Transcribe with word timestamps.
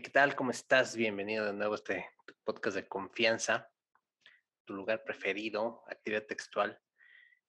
¿qué 0.00 0.08
tal? 0.08 0.34
¿Cómo 0.34 0.52
estás? 0.52 0.96
Bienvenido 0.96 1.44
de 1.44 1.52
nuevo 1.52 1.74
a 1.74 1.76
este 1.76 2.08
podcast 2.44 2.76
de 2.76 2.88
confianza, 2.88 3.70
tu 4.64 4.72
lugar 4.72 5.04
preferido, 5.04 5.84
actividad 5.86 6.24
textual. 6.24 6.80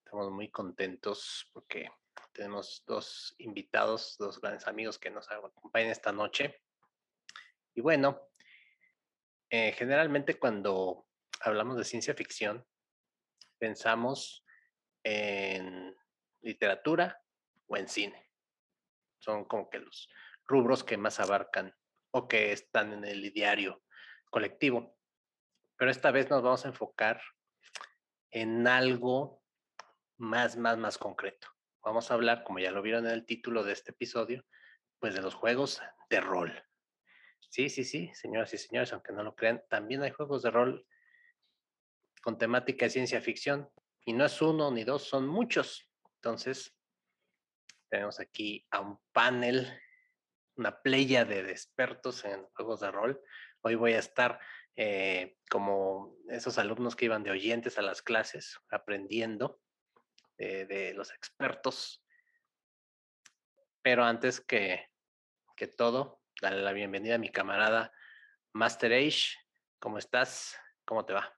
Estamos 0.04 0.30
muy 0.30 0.52
contentos 0.52 1.50
porque 1.54 1.90
tenemos 2.34 2.84
dos 2.86 3.34
invitados, 3.38 4.18
dos 4.20 4.42
grandes 4.42 4.68
amigos 4.68 5.00
que 5.00 5.10
nos 5.10 5.32
acompañan 5.32 5.92
esta 5.92 6.12
noche. 6.12 6.62
Y 7.76 7.80
bueno, 7.80 8.30
eh, 9.50 9.72
generalmente 9.72 10.38
cuando 10.38 11.08
hablamos 11.40 11.78
de 11.78 11.86
ciencia 11.86 12.14
ficción, 12.14 12.68
pensamos 13.58 14.44
en 15.02 15.96
literatura 16.42 17.24
o 17.68 17.78
en 17.78 17.88
cine. 17.88 18.30
Son 19.20 19.46
como 19.46 19.70
que 19.70 19.80
los 19.80 20.10
rubros 20.46 20.84
que 20.84 20.98
más 20.98 21.22
abarcan 21.22 21.74
o 22.14 22.28
que 22.28 22.52
están 22.52 22.94
en 22.94 23.04
el 23.06 23.34
diario 23.34 23.84
colectivo. 24.30 24.96
Pero 25.78 25.90
esta 25.90 26.12
vez 26.12 26.30
nos 26.30 26.44
vamos 26.44 26.64
a 26.64 26.70
enfocar 26.70 27.22
en 28.30 28.68
algo 28.68 29.44
más, 30.18 30.56
más, 30.56 30.78
más 30.78 30.98
concreto. 30.98 31.48
Vamos 31.84 32.10
a 32.10 32.14
hablar, 32.14 32.44
como 32.44 32.60
ya 32.60 32.72
lo 32.72 32.82
vieron 32.82 33.08
en 33.08 33.14
el 33.14 33.26
título 33.26 33.64
de 33.64 33.74
este 33.74 33.92
episodio, 33.92 34.46
pues 35.00 35.16
de 35.16 35.22
los 35.22 35.34
juegos 35.34 35.82
de 36.10 36.22
rol. 36.22 36.64
Sí, 37.50 37.70
sí, 37.70 37.84
sí, 37.84 38.12
señoras 38.14 38.54
y 38.54 38.58
señores, 38.58 38.94
aunque 38.94 39.12
no 39.12 39.24
lo 39.24 39.36
crean, 39.36 39.64
también 39.70 40.04
hay 40.04 40.12
juegos 40.12 40.44
de 40.44 40.52
rol 40.52 40.88
con 42.22 42.38
temática 42.38 42.86
de 42.86 42.92
ciencia 42.92 43.22
ficción. 43.22 43.70
Y 44.06 44.14
no 44.14 44.26
es 44.26 44.42
uno 44.42 44.70
ni 44.70 44.84
dos, 44.84 45.04
son 45.04 45.28
muchos. 45.28 45.90
Entonces, 46.16 46.76
tenemos 47.90 48.20
aquí 48.20 48.66
a 48.70 48.82
un 48.82 49.00
panel 49.12 49.68
una 50.56 50.82
playa 50.82 51.26
de 51.26 51.52
expertos 51.52 52.26
en 52.26 52.46
juegos 52.54 52.80
de 52.80 52.92
rol. 52.92 53.22
Hoy 53.62 53.76
voy 53.76 53.94
a 53.94 54.00
estar 54.00 54.40
eh, 54.76 55.38
como 55.50 56.18
esos 56.30 56.58
alumnos 56.58 56.96
que 56.96 57.06
iban 57.06 57.24
de 57.24 57.32
oyentes 57.32 57.78
a 57.78 57.82
las 57.82 58.02
clases, 58.02 58.60
aprendiendo 58.70 59.60
de, 60.38 60.94
los 60.96 61.12
expertos. 61.12 62.04
Pero 63.82 64.04
antes 64.04 64.42
que, 64.42 64.90
que 65.56 65.68
todo, 65.68 66.22
dale 66.42 66.62
la 66.62 66.74
bienvenida 66.74 67.16
a 67.16 67.20
mi 67.20 67.30
camarada 67.30 67.92
Master 68.54 68.94
Age. 68.94 69.36
¿Cómo 69.80 69.98
estás? 69.98 70.58
¿Cómo 70.86 71.06
te 71.06 71.14
va? 71.14 71.34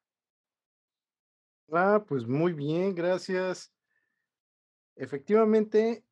Ah, 1.72 2.04
pues 2.08 2.26
muy 2.26 2.54
bien, 2.54 2.94
gracias. 2.94 3.74
Efectivamente, 4.96 6.06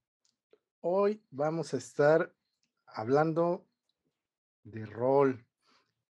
hoy 0.81 1.23
vamos 1.29 1.73
a 1.73 1.77
estar 1.77 2.33
hablando 2.93 3.65
de 4.63 4.85
rol. 4.85 5.45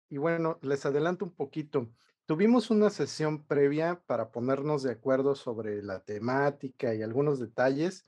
Y 0.08 0.18
bueno, 0.18 0.58
les 0.62 0.86
adelanto 0.86 1.24
un 1.24 1.34
poquito. 1.34 1.88
Tuvimos 2.26 2.70
una 2.70 2.90
sesión 2.90 3.44
previa 3.44 4.02
para 4.06 4.30
ponernos 4.30 4.82
de 4.82 4.92
acuerdo 4.92 5.34
sobre 5.34 5.82
la 5.82 6.00
temática 6.00 6.94
y 6.94 7.02
algunos 7.02 7.38
detalles 7.38 8.04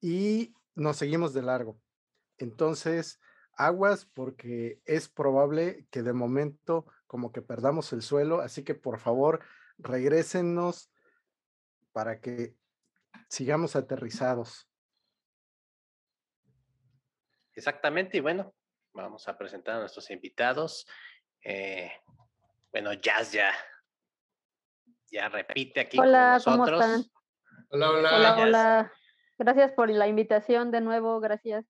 y 0.00 0.54
nos 0.74 0.96
seguimos 0.96 1.32
de 1.34 1.42
largo. 1.42 1.78
Entonces, 2.38 3.20
aguas 3.56 4.04
porque 4.06 4.80
es 4.84 5.08
probable 5.08 5.86
que 5.90 6.02
de 6.02 6.12
momento 6.12 6.86
como 7.06 7.32
que 7.32 7.42
perdamos 7.42 7.92
el 7.92 8.02
suelo, 8.02 8.40
así 8.40 8.62
que 8.62 8.74
por 8.74 8.98
favor, 8.98 9.40
regrésenos 9.78 10.90
para 11.92 12.20
que 12.20 12.54
sigamos 13.28 13.76
aterrizados. 13.76 14.68
Exactamente, 17.56 18.18
y 18.18 18.20
bueno, 18.20 18.54
vamos 18.92 19.26
a 19.28 19.38
presentar 19.38 19.76
a 19.76 19.80
nuestros 19.80 20.10
invitados. 20.10 20.86
Eh, 21.42 21.90
bueno, 22.70 22.92
Jazz 22.92 23.32
ya, 23.32 23.50
ya 25.10 25.30
repite 25.30 25.80
aquí 25.80 25.98
hola, 25.98 26.38
con 26.44 26.58
nosotros. 26.58 26.80
¿cómo 26.82 26.94
están? 26.96 27.12
Hola, 27.70 27.90
hola. 27.90 28.14
Hola, 28.14 28.36
hola. 28.36 28.92
Gracias 29.38 29.72
por 29.72 29.88
la 29.88 30.06
invitación 30.06 30.70
de 30.70 30.82
nuevo, 30.82 31.18
gracias. 31.18 31.64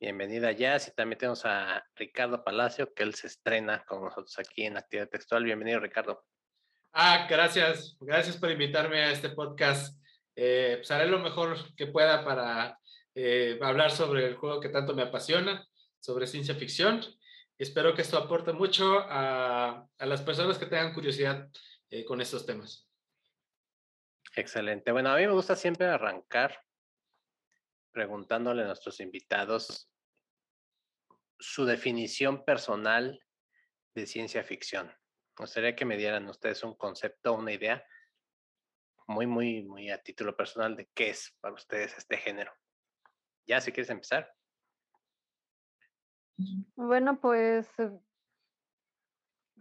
Bienvenida 0.00 0.50
Jazz 0.50 0.88
y 0.88 0.90
también 0.92 1.18
tenemos 1.18 1.46
a 1.46 1.86
Ricardo 1.94 2.42
Palacio, 2.42 2.92
que 2.92 3.04
él 3.04 3.14
se 3.14 3.28
estrena 3.28 3.84
con 3.84 4.02
nosotros 4.02 4.36
aquí 4.40 4.64
en 4.64 4.76
Actividad 4.76 5.08
Textual. 5.08 5.44
Bienvenido, 5.44 5.78
Ricardo. 5.78 6.24
Ah, 6.92 7.28
gracias. 7.30 7.96
Gracias 8.00 8.36
por 8.36 8.50
invitarme 8.50 9.02
a 9.02 9.12
este 9.12 9.30
podcast. 9.30 9.96
Eh, 10.34 10.78
pues 10.78 10.90
haré 10.90 11.06
lo 11.06 11.20
mejor 11.20 11.56
que 11.76 11.86
pueda 11.86 12.24
para 12.24 12.79
eh, 13.14 13.58
hablar 13.62 13.90
sobre 13.90 14.26
el 14.26 14.36
juego 14.36 14.60
que 14.60 14.68
tanto 14.68 14.94
me 14.94 15.02
apasiona, 15.02 15.66
sobre 15.98 16.26
ciencia 16.26 16.54
ficción. 16.54 17.00
Espero 17.58 17.94
que 17.94 18.02
esto 18.02 18.16
aporte 18.16 18.52
mucho 18.52 19.00
a, 19.00 19.86
las 19.98 20.22
personas 20.22 20.58
que 20.58 20.66
tengan 20.66 20.94
curiosidad 20.94 21.48
eh, 21.90 22.04
con 22.04 22.20
estos 22.20 22.46
temas. 22.46 22.88
Excelente. 24.34 24.92
Bueno, 24.92 25.10
a 25.10 25.16
mí 25.16 25.26
me 25.26 25.32
gusta 25.32 25.56
siempre 25.56 25.86
arrancar 25.86 26.58
preguntándole 27.92 28.62
a 28.62 28.66
nuestros 28.66 29.00
invitados 29.00 29.90
su 31.38 31.64
definición 31.64 32.44
personal 32.44 33.20
de 33.94 34.06
ciencia 34.06 34.44
ficción. 34.44 34.86
Me 34.86 35.44
gustaría 35.44 35.74
que 35.74 35.84
me 35.84 35.96
dieran 35.96 36.28
ustedes 36.28 36.62
un 36.62 36.76
concepto, 36.76 37.34
una 37.34 37.52
idea 37.52 37.84
muy, 39.06 39.26
muy, 39.26 39.64
muy 39.64 39.90
a 39.90 40.00
título 40.00 40.36
personal 40.36 40.76
de 40.76 40.88
qué 40.94 41.10
es 41.10 41.36
para 41.40 41.54
ustedes 41.54 41.96
este 41.98 42.16
género. 42.16 42.52
Ya, 43.46 43.60
si 43.60 43.72
quieres 43.72 43.90
empezar. 43.90 44.32
Bueno, 46.76 47.20
pues 47.20 47.68
eh, 47.78 47.90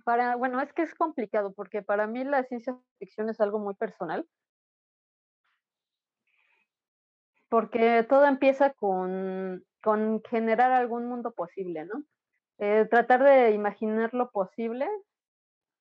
para, 0.05 0.35
bueno, 0.35 0.61
es 0.61 0.73
que 0.73 0.83
es 0.83 0.95
complicado 0.95 1.53
porque 1.53 1.81
para 1.81 2.07
mí 2.07 2.23
la 2.23 2.43
ciencia 2.43 2.77
ficción 2.97 3.29
es 3.29 3.41
algo 3.41 3.59
muy 3.59 3.75
personal. 3.75 4.27
Porque 7.49 8.05
todo 8.07 8.25
empieza 8.25 8.73
con, 8.73 9.65
con 9.81 10.21
generar 10.29 10.71
algún 10.71 11.07
mundo 11.07 11.33
posible, 11.33 11.85
¿no? 11.85 12.03
Eh, 12.59 12.85
tratar 12.89 13.23
de 13.23 13.51
imaginar 13.51 14.13
lo 14.13 14.31
posible 14.31 14.87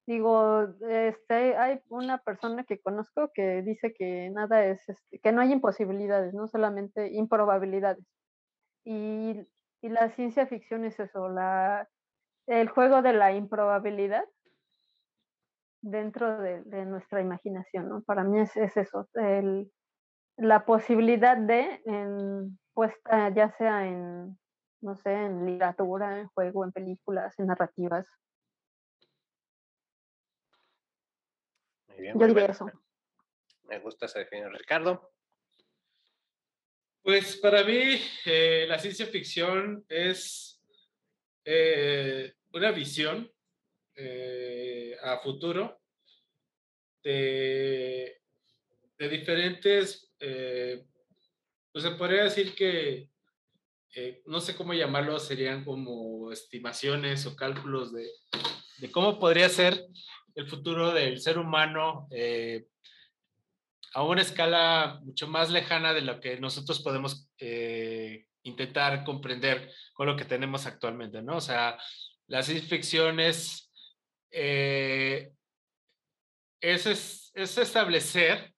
digo, 0.09 0.63
este, 0.89 1.55
hay 1.59 1.81
una 1.91 2.17
persona 2.17 2.65
que 2.65 2.81
conozco 2.81 3.31
que 3.35 3.61
dice 3.61 3.93
que 3.93 4.31
nada 4.31 4.65
es, 4.65 4.81
este, 4.89 5.19
que 5.19 5.33
no 5.33 5.43
hay 5.43 5.53
imposibilidades, 5.53 6.33
no 6.33 6.49
solamente 6.49 7.13
improbabilidades. 7.13 8.07
Y, 8.87 9.47
y, 9.83 9.89
la 9.91 10.09
ciencia 10.09 10.47
ficción 10.47 10.87
es 10.87 10.99
eso, 10.99 11.29
la, 11.29 11.91
el 12.47 12.71
juego 12.71 13.03
de 13.03 13.13
la 13.13 13.35
improbabilidad 13.35 14.25
dentro 15.83 16.39
de, 16.39 16.63
de 16.63 16.87
nuestra 16.87 17.21
imaginación, 17.21 17.91
¿no? 17.91 18.03
Para 18.03 18.25
mí 18.25 18.41
es, 18.41 18.57
es 18.57 18.79
eso, 18.79 19.11
el, 19.13 19.71
la 20.39 20.65
posibilidad 20.65 21.37
de, 21.37 21.83
en, 21.85 22.59
puesta 22.73 23.29
ya 23.29 23.51
sea 23.59 23.87
en, 23.87 24.39
no 24.81 24.97
sé, 24.97 25.13
en 25.13 25.45
literatura, 25.45 26.19
en 26.19 26.29
juego, 26.29 26.65
en 26.65 26.73
películas, 26.73 27.39
en 27.39 27.49
narrativas, 27.49 28.07
Yo 31.99 32.27
diría 32.27 32.47
eso. 32.47 32.67
Me 33.65 33.79
gusta 33.81 34.07
esa 34.07 34.21
definición, 34.21 34.55
Ricardo. 34.55 35.13
Pues 37.03 37.37
para 37.37 37.65
mí 37.65 38.01
eh, 38.27 38.67
la 38.69 38.79
ciencia 38.79 39.07
ficción 39.07 39.85
es 39.89 40.63
eh, 41.45 42.35
una 42.53 42.71
visión 42.71 43.33
eh, 43.95 44.97
a 45.03 45.19
futuro 45.19 45.81
de, 47.03 48.21
de 48.99 49.09
diferentes, 49.09 50.13
pues 50.19 51.85
se 51.85 51.91
podría 51.93 52.25
decir 52.25 52.55
que, 52.55 53.09
no 54.27 54.41
sé 54.41 54.55
cómo 54.55 54.75
llamarlo, 54.75 55.19
serían 55.19 55.65
como 55.65 56.31
estimaciones 56.31 57.25
o 57.25 57.35
cálculos 57.35 57.93
de, 57.93 58.07
de 58.79 58.91
cómo 58.91 59.19
podría 59.19 59.49
ser 59.49 59.87
el 60.39 60.47
futuro 60.47 60.93
del 60.93 61.21
ser 61.21 61.37
humano 61.37 62.07
eh, 62.13 62.69
a 63.93 64.05
una 64.05 64.23
escala 64.23 65.01
mucho 65.03 65.27
más 65.27 65.51
lejana 65.51 65.93
de 65.93 66.03
lo 66.03 66.21
que 66.21 66.39
nosotros 66.39 66.81
podemos 66.81 67.29
eh, 67.39 68.27
intentar 68.45 69.03
comprender 69.03 69.73
con 69.95 70.07
lo 70.07 70.17
que 70.17 70.25
tenemos 70.25 70.65
actualmente, 70.65 71.23
¿no? 71.23 71.39
O 71.39 71.41
sea, 71.41 71.77
la 72.29 72.45
ciencia 72.45 72.69
ficción 72.69 73.19
es, 73.19 73.73
eh, 74.31 75.33
es, 76.61 76.87
es, 76.87 77.59
establecer 77.59 78.55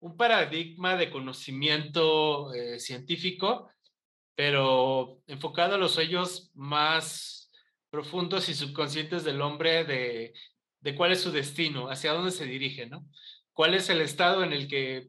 un 0.00 0.16
paradigma 0.16 0.96
de 0.96 1.08
conocimiento 1.08 2.50
científico, 2.78 3.70
pero 4.34 5.22
enfocado 5.28 5.76
a 5.76 5.78
los 5.78 5.92
sueños 5.92 6.50
más 6.54 7.48
profundos 7.90 8.48
y 8.48 8.54
subconscientes 8.54 9.22
del 9.22 9.40
hombre 9.40 9.84
de 9.84 10.34
de 10.82 10.94
cuál 10.96 11.12
es 11.12 11.20
su 11.20 11.30
destino, 11.30 11.88
hacia 11.88 12.12
dónde 12.12 12.32
se 12.32 12.44
dirige, 12.44 12.86
¿no? 12.86 13.06
¿Cuál 13.52 13.74
es 13.74 13.88
el 13.88 14.00
estado 14.00 14.42
en 14.42 14.52
el 14.52 14.68
que 14.68 15.08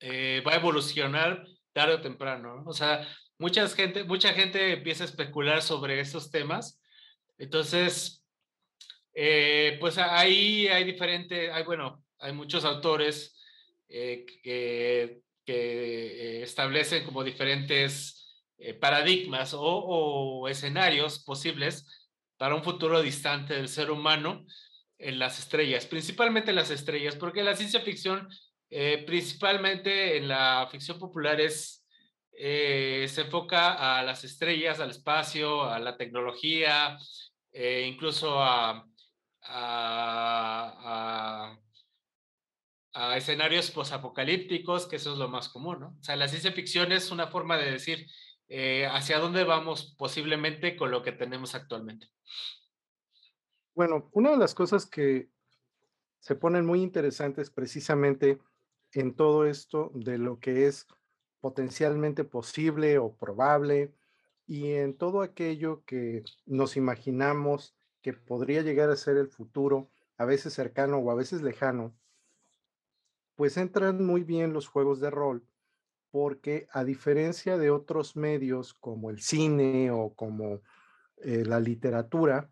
eh, 0.00 0.42
va 0.46 0.52
a 0.52 0.56
evolucionar 0.56 1.46
tarde 1.72 1.94
o 1.94 2.00
temprano? 2.00 2.56
¿no? 2.56 2.70
O 2.70 2.72
sea, 2.72 3.06
mucha 3.38 3.68
gente, 3.68 4.04
mucha 4.04 4.32
gente 4.32 4.72
empieza 4.72 5.04
a 5.04 5.06
especular 5.06 5.62
sobre 5.62 6.00
estos 6.00 6.30
temas 6.30 6.80
Entonces, 7.38 8.24
eh, 9.14 9.76
pues 9.80 9.98
ahí 9.98 10.68
hay 10.68 10.84
diferentes, 10.84 11.50
hay, 11.52 11.64
bueno, 11.64 12.02
hay 12.18 12.32
muchos 12.32 12.64
autores 12.64 13.36
eh, 13.88 14.24
que, 14.42 15.20
que, 15.44 16.42
establecen 16.42 17.04
como 17.04 17.24
diferentes 17.24 18.16
paradigmas 18.78 19.54
o, 19.54 19.60
o 19.62 20.48
escenarios 20.48 21.24
posibles 21.24 22.08
para 22.36 22.54
un 22.54 22.62
futuro 22.62 23.00
distante 23.02 23.54
del 23.54 23.68
ser 23.68 23.90
humano 23.90 24.44
en 25.00 25.18
las 25.18 25.38
estrellas, 25.38 25.86
principalmente 25.86 26.50
en 26.50 26.56
las 26.56 26.70
estrellas, 26.70 27.16
porque 27.16 27.42
la 27.42 27.56
ciencia 27.56 27.80
ficción, 27.80 28.28
eh, 28.68 29.02
principalmente 29.06 30.16
en 30.18 30.28
la 30.28 30.68
ficción 30.70 30.98
popular, 30.98 31.40
es, 31.40 31.84
eh, 32.32 33.06
se 33.08 33.22
enfoca 33.22 33.98
a 33.98 34.02
las 34.02 34.24
estrellas, 34.24 34.78
al 34.80 34.90
espacio, 34.90 35.64
a 35.64 35.78
la 35.78 35.96
tecnología, 35.96 36.98
eh, 37.52 37.86
incluso 37.90 38.42
a, 38.42 38.86
a, 39.42 40.66
a, 42.92 43.16
escenarios 43.16 43.70
posapocalípticos, 43.70 44.86
que 44.86 44.96
eso 44.96 45.12
es 45.12 45.18
lo 45.18 45.28
más 45.28 45.48
común, 45.48 45.80
¿no? 45.80 45.96
O 45.98 46.02
sea, 46.02 46.16
la 46.16 46.28
ciencia 46.28 46.52
ficción 46.52 46.92
es 46.92 47.10
una 47.10 47.28
forma 47.28 47.56
de 47.56 47.70
decir 47.70 48.06
hacia 48.90 49.20
dónde 49.20 49.44
vamos 49.44 49.94
posiblemente 49.96 50.74
con 50.76 50.90
lo 50.90 51.02
que 51.04 51.12
tenemos 51.12 51.54
actualmente. 51.54 52.08
Bueno, 53.74 54.10
una 54.12 54.30
de 54.30 54.36
las 54.36 54.54
cosas 54.54 54.86
que 54.86 55.30
se 56.18 56.34
ponen 56.34 56.66
muy 56.66 56.82
interesantes 56.82 57.50
precisamente 57.50 58.38
en 58.92 59.14
todo 59.14 59.46
esto 59.46 59.90
de 59.94 60.18
lo 60.18 60.38
que 60.40 60.66
es 60.66 60.86
potencialmente 61.40 62.24
posible 62.24 62.98
o 62.98 63.14
probable 63.14 63.94
y 64.46 64.72
en 64.72 64.96
todo 64.96 65.22
aquello 65.22 65.84
que 65.84 66.24
nos 66.44 66.76
imaginamos 66.76 67.74
que 68.02 68.12
podría 68.12 68.62
llegar 68.62 68.90
a 68.90 68.96
ser 68.96 69.16
el 69.16 69.28
futuro, 69.28 69.90
a 70.16 70.24
veces 70.24 70.52
cercano 70.52 70.98
o 70.98 71.10
a 71.10 71.14
veces 71.14 71.42
lejano, 71.42 71.94
pues 73.36 73.56
entran 73.56 74.04
muy 74.04 74.24
bien 74.24 74.52
los 74.52 74.66
juegos 74.68 75.00
de 75.00 75.10
rol 75.10 75.46
porque 76.10 76.66
a 76.72 76.84
diferencia 76.84 77.56
de 77.56 77.70
otros 77.70 78.16
medios 78.16 78.74
como 78.74 79.10
el 79.10 79.20
cine 79.20 79.90
o 79.90 80.12
como 80.14 80.60
eh, 81.18 81.44
la 81.46 81.60
literatura, 81.60 82.50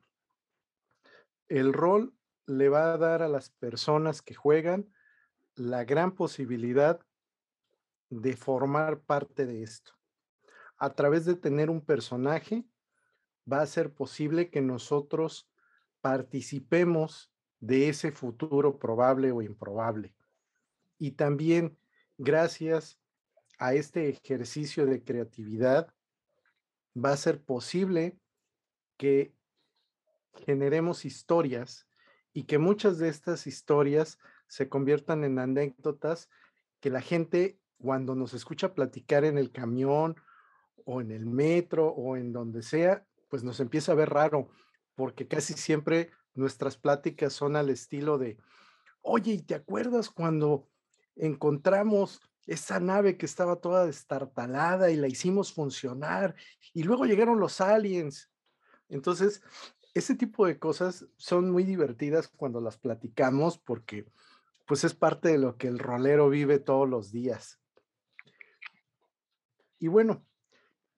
el 1.48 1.72
rol 1.72 2.14
le 2.46 2.68
va 2.68 2.92
a 2.92 2.98
dar 2.98 3.22
a 3.22 3.28
las 3.28 3.50
personas 3.50 4.22
que 4.22 4.34
juegan 4.34 4.92
la 5.54 5.84
gran 5.84 6.14
posibilidad 6.14 7.00
de 8.10 8.36
formar 8.36 9.00
parte 9.00 9.46
de 9.46 9.62
esto. 9.62 9.92
A 10.78 10.94
través 10.94 11.24
de 11.24 11.34
tener 11.34 11.70
un 11.70 11.84
personaje, 11.84 12.64
va 13.50 13.62
a 13.62 13.66
ser 13.66 13.92
posible 13.92 14.50
que 14.50 14.60
nosotros 14.60 15.50
participemos 16.00 17.32
de 17.60 17.88
ese 17.88 18.12
futuro 18.12 18.78
probable 18.78 19.32
o 19.32 19.42
improbable. 19.42 20.14
Y 20.98 21.12
también 21.12 21.78
gracias 22.18 23.00
a 23.58 23.74
este 23.74 24.08
ejercicio 24.08 24.86
de 24.86 25.02
creatividad, 25.02 25.92
va 26.96 27.12
a 27.12 27.16
ser 27.16 27.42
posible 27.42 28.18
que 28.96 29.34
generemos 30.34 31.04
historias 31.04 31.86
y 32.32 32.44
que 32.44 32.58
muchas 32.58 32.98
de 32.98 33.08
estas 33.08 33.46
historias 33.46 34.18
se 34.46 34.68
conviertan 34.68 35.24
en 35.24 35.38
anécdotas 35.38 36.28
que 36.80 36.90
la 36.90 37.00
gente 37.00 37.58
cuando 37.78 38.14
nos 38.14 38.34
escucha 38.34 38.74
platicar 38.74 39.24
en 39.24 39.38
el 39.38 39.50
camión 39.50 40.16
o 40.84 41.00
en 41.00 41.10
el 41.10 41.26
metro 41.26 41.88
o 41.88 42.16
en 42.16 42.32
donde 42.32 42.62
sea, 42.62 43.06
pues 43.28 43.44
nos 43.44 43.60
empieza 43.60 43.92
a 43.92 43.96
ver 43.96 44.10
raro, 44.10 44.48
porque 44.94 45.28
casi 45.28 45.54
siempre 45.54 46.10
nuestras 46.34 46.76
pláticas 46.76 47.32
son 47.32 47.56
al 47.56 47.70
estilo 47.70 48.18
de, 48.18 48.38
oye, 49.02 49.32
¿y 49.32 49.42
te 49.42 49.54
acuerdas 49.54 50.08
cuando 50.08 50.68
encontramos 51.16 52.20
esa 52.46 52.80
nave 52.80 53.18
que 53.18 53.26
estaba 53.26 53.56
toda 53.56 53.84
destartalada 53.84 54.90
y 54.90 54.96
la 54.96 55.08
hicimos 55.08 55.52
funcionar 55.52 56.34
y 56.72 56.84
luego 56.84 57.04
llegaron 57.04 57.38
los 57.38 57.60
aliens? 57.60 58.30
Entonces, 58.88 59.42
ese 59.94 60.14
tipo 60.14 60.46
de 60.46 60.58
cosas 60.58 61.06
son 61.16 61.50
muy 61.50 61.64
divertidas 61.64 62.28
cuando 62.28 62.60
las 62.60 62.76
platicamos 62.76 63.58
porque 63.58 64.06
pues 64.66 64.84
es 64.84 64.94
parte 64.94 65.28
de 65.30 65.38
lo 65.38 65.56
que 65.56 65.66
el 65.66 65.78
rolero 65.78 66.28
vive 66.28 66.58
todos 66.58 66.88
los 66.88 67.10
días. 67.10 67.58
Y 69.78 69.88
bueno, 69.88 70.26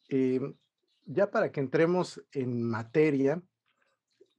em, 0.08 0.56
ya 1.04 1.30
para 1.30 1.52
que 1.52 1.60
entremos 1.60 2.22
en 2.32 2.62
materia, 2.62 3.42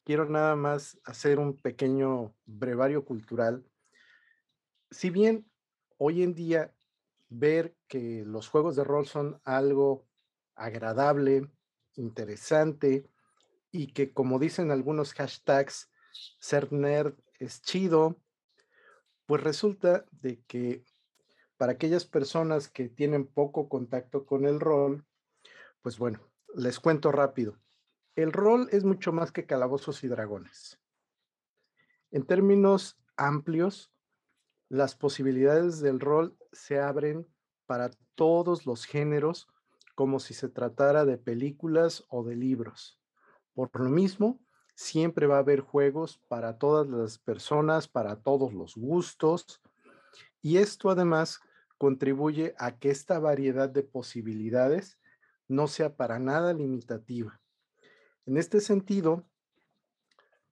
quiero 0.04 0.28
nada 0.28 0.56
más 0.56 1.00
hacer 1.06 1.40
un 1.40 1.56
pequeño 1.58 2.36
brevario 2.46 3.06
cultural. 3.06 3.66
Si 4.90 5.10
bien 5.10 5.50
hoy 5.98 6.24
en 6.24 6.34
día 6.34 6.74
ver 7.30 7.76
que 7.88 8.24
los 8.26 8.50
juegos 8.50 8.76
de 8.76 8.84
rol 8.84 9.06
son 9.06 9.40
algo 9.46 10.06
agradable, 10.56 11.50
interesante, 11.96 13.10
y 13.72 13.88
que 13.94 14.14
como 14.14 14.40
dicen 14.40 14.72
algunos 14.72 15.14
hashtags, 15.14 15.90
ser 16.40 16.72
nerd 16.72 17.16
es 17.40 17.62
chido, 17.62 18.20
pues 19.26 19.42
resulta 19.44 20.06
de 20.12 20.42
que 20.44 20.84
para 21.58 21.74
aquellas 21.74 22.06
personas 22.06 22.68
que 22.70 22.90
tienen 22.90 23.28
poco 23.28 23.70
contacto 23.70 24.26
con 24.26 24.46
el 24.46 24.60
rol, 24.60 25.06
pues 25.82 25.98
bueno, 25.98 26.20
les 26.56 26.80
cuento 26.80 27.12
rápido. 27.12 27.58
El 28.16 28.34
rol 28.34 28.68
es 28.72 28.84
mucho 28.84 29.14
más 29.14 29.32
que 29.32 29.46
calabozos 29.46 30.04
y 30.04 30.08
dragones. 30.08 30.80
En 32.12 32.26
términos 32.26 33.00
amplios, 33.16 33.92
las 34.68 34.96
posibilidades 34.96 35.80
del 35.80 36.00
rol 36.00 36.38
se 36.52 36.80
abren 36.80 37.28
para 37.66 37.92
todos 38.16 38.66
los 38.66 38.86
géneros 38.86 39.48
como 39.96 40.20
si 40.20 40.34
se 40.34 40.50
tratara 40.50 41.06
de 41.06 41.18
películas 41.18 42.06
o 42.10 42.24
de 42.24 42.36
libros. 42.36 43.01
Por 43.54 43.70
lo 43.80 43.90
mismo, 43.90 44.40
siempre 44.76 45.28
va 45.28 45.38
a 45.38 45.40
haber 45.40 45.62
juegos 45.62 46.20
para 46.28 46.58
todas 46.58 46.88
las 46.88 47.18
personas, 47.18 47.88
para 47.88 48.16
todos 48.22 48.54
los 48.54 48.76
gustos. 48.76 49.62
Y 50.42 50.58
esto 50.58 50.90
además 50.90 51.40
contribuye 51.78 52.54
a 52.58 52.78
que 52.78 52.90
esta 52.90 53.20
variedad 53.20 53.70
de 53.70 53.84
posibilidades 53.84 55.00
no 55.48 55.68
sea 55.68 55.96
para 55.96 56.20
nada 56.20 56.54
limitativa. 56.54 57.42
En 58.26 58.38
este 58.38 58.62
sentido, 58.62 59.26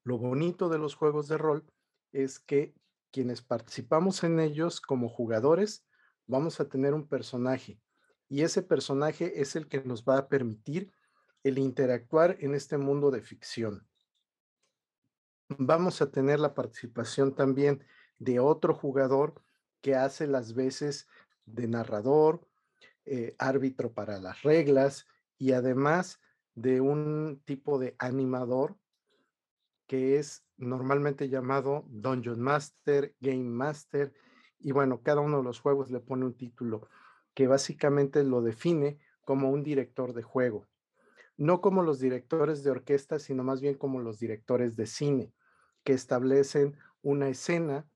lo 0.04 0.18
bonito 0.18 0.70
de 0.70 0.78
los 0.78 0.96
juegos 0.96 1.28
de 1.28 1.38
rol 1.38 1.66
es 2.12 2.40
que 2.40 2.74
quienes 3.12 3.42
participamos 3.42 4.24
en 4.24 4.40
ellos 4.40 4.82
como 4.82 5.10
jugadores 5.10 5.86
vamos 6.28 6.60
a 6.60 6.68
tener 6.68 6.94
un 6.94 7.08
personaje 7.08 7.80
y 8.30 8.44
ese 8.44 8.62
personaje 8.62 9.42
es 9.42 9.56
el 9.56 9.68
que 9.68 9.84
nos 9.84 10.04
va 10.04 10.20
a 10.20 10.28
permitir 10.30 10.94
el 11.44 11.58
interactuar 11.58 12.38
en 12.40 12.54
este 12.56 12.78
mundo 12.78 13.12
de 13.12 13.22
ficción. 13.22 13.88
Vamos 15.50 16.02
a 16.02 16.12
tener 16.12 16.40
la 16.40 16.54
participación 16.54 17.34
también 17.34 17.84
de 18.20 18.40
otro 18.40 18.74
jugador 18.74 19.42
que 19.82 19.96
hace 19.96 20.28
las 20.28 20.54
veces 20.54 21.08
de 21.46 21.68
narrador, 21.68 22.48
eh, 23.06 23.36
árbitro 23.40 23.94
para 23.94 24.20
las 24.20 24.44
reglas 24.44 25.08
y 25.38 25.54
además 25.54 26.20
de 26.54 26.82
un 26.82 27.42
tipo 27.46 27.80
de 27.80 27.96
animador 27.98 28.78
que 29.88 30.20
es 30.20 30.44
normalmente 30.58 31.30
llamado 31.30 31.86
Dungeon 31.88 32.40
Master, 32.40 33.16
Game 33.20 33.50
Master, 33.50 34.14
y 34.60 34.72
bueno, 34.72 35.02
cada 35.02 35.22
uno 35.22 35.38
de 35.38 35.44
los 35.44 35.60
juegos 35.60 35.90
le 35.90 36.00
pone 36.00 36.26
un 36.26 36.36
título 36.36 36.90
que 37.34 37.48
básicamente 37.48 38.24
lo 38.24 38.42
define 38.42 39.00
como 39.24 39.50
un 39.50 39.64
director 39.64 40.14
de 40.14 40.22
juego 40.22 40.69
no 41.40 41.62
como 41.62 41.84
los 41.84 42.00
directores 42.00 42.64
de 42.64 42.72
orquesta, 42.72 43.18
sino 43.18 43.46
más 43.46 43.62
bien 43.62 43.76
como 43.76 44.02
los 44.02 44.20
directores 44.20 44.76
de 44.76 44.86
cine, 44.86 45.34
que 45.86 45.94
establecen 45.94 46.78
una 47.02 47.30
escena 47.30 47.90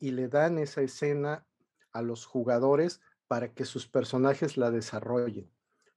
y 0.00 0.10
le 0.10 0.26
dan 0.26 0.58
esa 0.58 0.82
escena 0.82 1.46
a 1.92 2.02
los 2.02 2.26
jugadores 2.26 3.00
para 3.28 3.54
que 3.54 3.64
sus 3.64 3.86
personajes 3.86 4.56
la 4.56 4.72
desarrollen. 4.72 5.48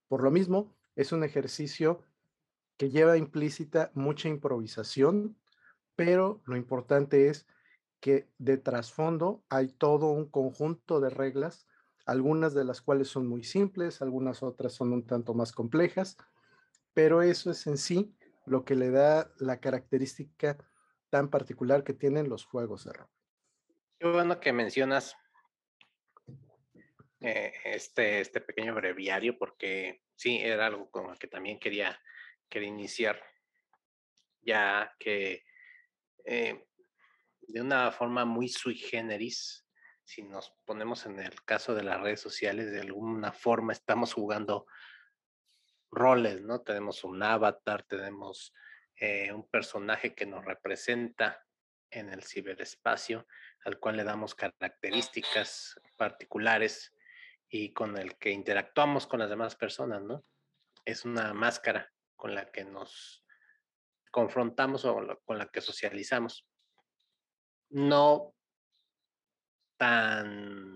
Por 0.07 0.21
lo 0.21 0.29
mismo, 0.29 0.75
es 0.95 1.11
un 1.11 1.23
ejercicio 1.23 2.03
que 2.77 2.91
lleva 2.91 3.17
implícita 3.17 3.89
mucha 3.95 4.29
improvisación, 4.29 5.35
pero 5.95 6.43
lo 6.45 6.55
importante 6.55 7.29
es 7.29 7.47
que 7.99 8.29
de 8.37 8.57
trasfondo 8.57 9.43
hay 9.49 9.69
todo 9.69 10.11
un 10.11 10.29
conjunto 10.29 10.99
de 10.99 11.09
reglas, 11.09 11.65
algunas 12.05 12.53
de 12.53 12.63
las 12.63 12.79
cuales 12.79 13.07
son 13.07 13.25
muy 13.25 13.43
simples, 13.43 14.03
algunas 14.03 14.43
otras 14.43 14.73
son 14.73 14.93
un 14.93 15.03
tanto 15.07 15.33
más 15.33 15.51
complejas, 15.51 16.17
pero 16.93 17.21
eso 17.21 17.51
es 17.51 17.67
en 17.67 17.77
sí 17.77 18.15
lo 18.45 18.65
que 18.65 18.75
le 18.75 18.89
da 18.89 19.31
la 19.37 19.59
característica 19.59 20.57
tan 21.09 21.29
particular 21.29 21.83
que 21.83 21.93
tienen 21.93 22.29
los 22.29 22.45
juegos 22.45 22.85
de 22.85 22.93
rol. 22.93 23.09
Qué 23.99 24.07
bueno 24.07 24.39
que 24.39 24.51
mencionas 24.51 25.15
eh, 27.19 27.53
este, 27.65 28.21
este 28.21 28.41
pequeño 28.41 28.73
breviario, 28.73 29.37
porque 29.37 30.01
sí, 30.15 30.39
era 30.39 30.65
algo 30.67 30.89
con 30.89 31.07
lo 31.07 31.15
que 31.17 31.27
también 31.27 31.59
quería, 31.59 31.99
quería 32.49 32.69
iniciar. 32.69 33.21
ya 34.41 34.95
que 34.97 35.43
eh, 36.25 36.65
de 37.41 37.61
una 37.61 37.91
forma 37.91 38.25
muy 38.25 38.47
sui 38.47 38.75
generis, 38.75 39.67
si 40.03 40.23
nos 40.23 40.51
ponemos 40.65 41.05
en 41.05 41.19
el 41.19 41.43
caso 41.43 41.75
de 41.75 41.83
las 41.83 42.01
redes 42.01 42.21
sociales, 42.21 42.71
de 42.71 42.81
alguna 42.81 43.31
forma 43.31 43.73
estamos 43.73 44.13
jugando 44.13 44.65
roles, 45.91 46.41
¿no? 46.41 46.61
Tenemos 46.61 47.03
un 47.03 47.21
avatar, 47.21 47.83
tenemos 47.83 48.53
eh, 48.95 49.31
un 49.31 49.47
personaje 49.49 50.15
que 50.15 50.25
nos 50.25 50.45
representa 50.45 51.45
en 51.89 52.09
el 52.09 52.23
ciberespacio, 52.23 53.27
al 53.65 53.79
cual 53.79 53.97
le 53.97 54.03
damos 54.03 54.33
características 54.33 55.79
particulares 55.97 56.95
y 57.49 57.73
con 57.73 57.97
el 57.97 58.17
que 58.17 58.31
interactuamos 58.31 59.07
con 59.07 59.19
las 59.19 59.29
demás 59.29 59.55
personas, 59.55 60.01
¿no? 60.01 60.23
Es 60.85 61.03
una 61.03 61.33
máscara 61.33 61.91
con 62.15 62.33
la 62.33 62.49
que 62.51 62.63
nos 62.63 63.25
confrontamos 64.09 64.85
o 64.85 65.19
con 65.25 65.37
la 65.37 65.47
que 65.47 65.61
socializamos. 65.61 66.47
No 67.69 68.33
tan 69.77 70.75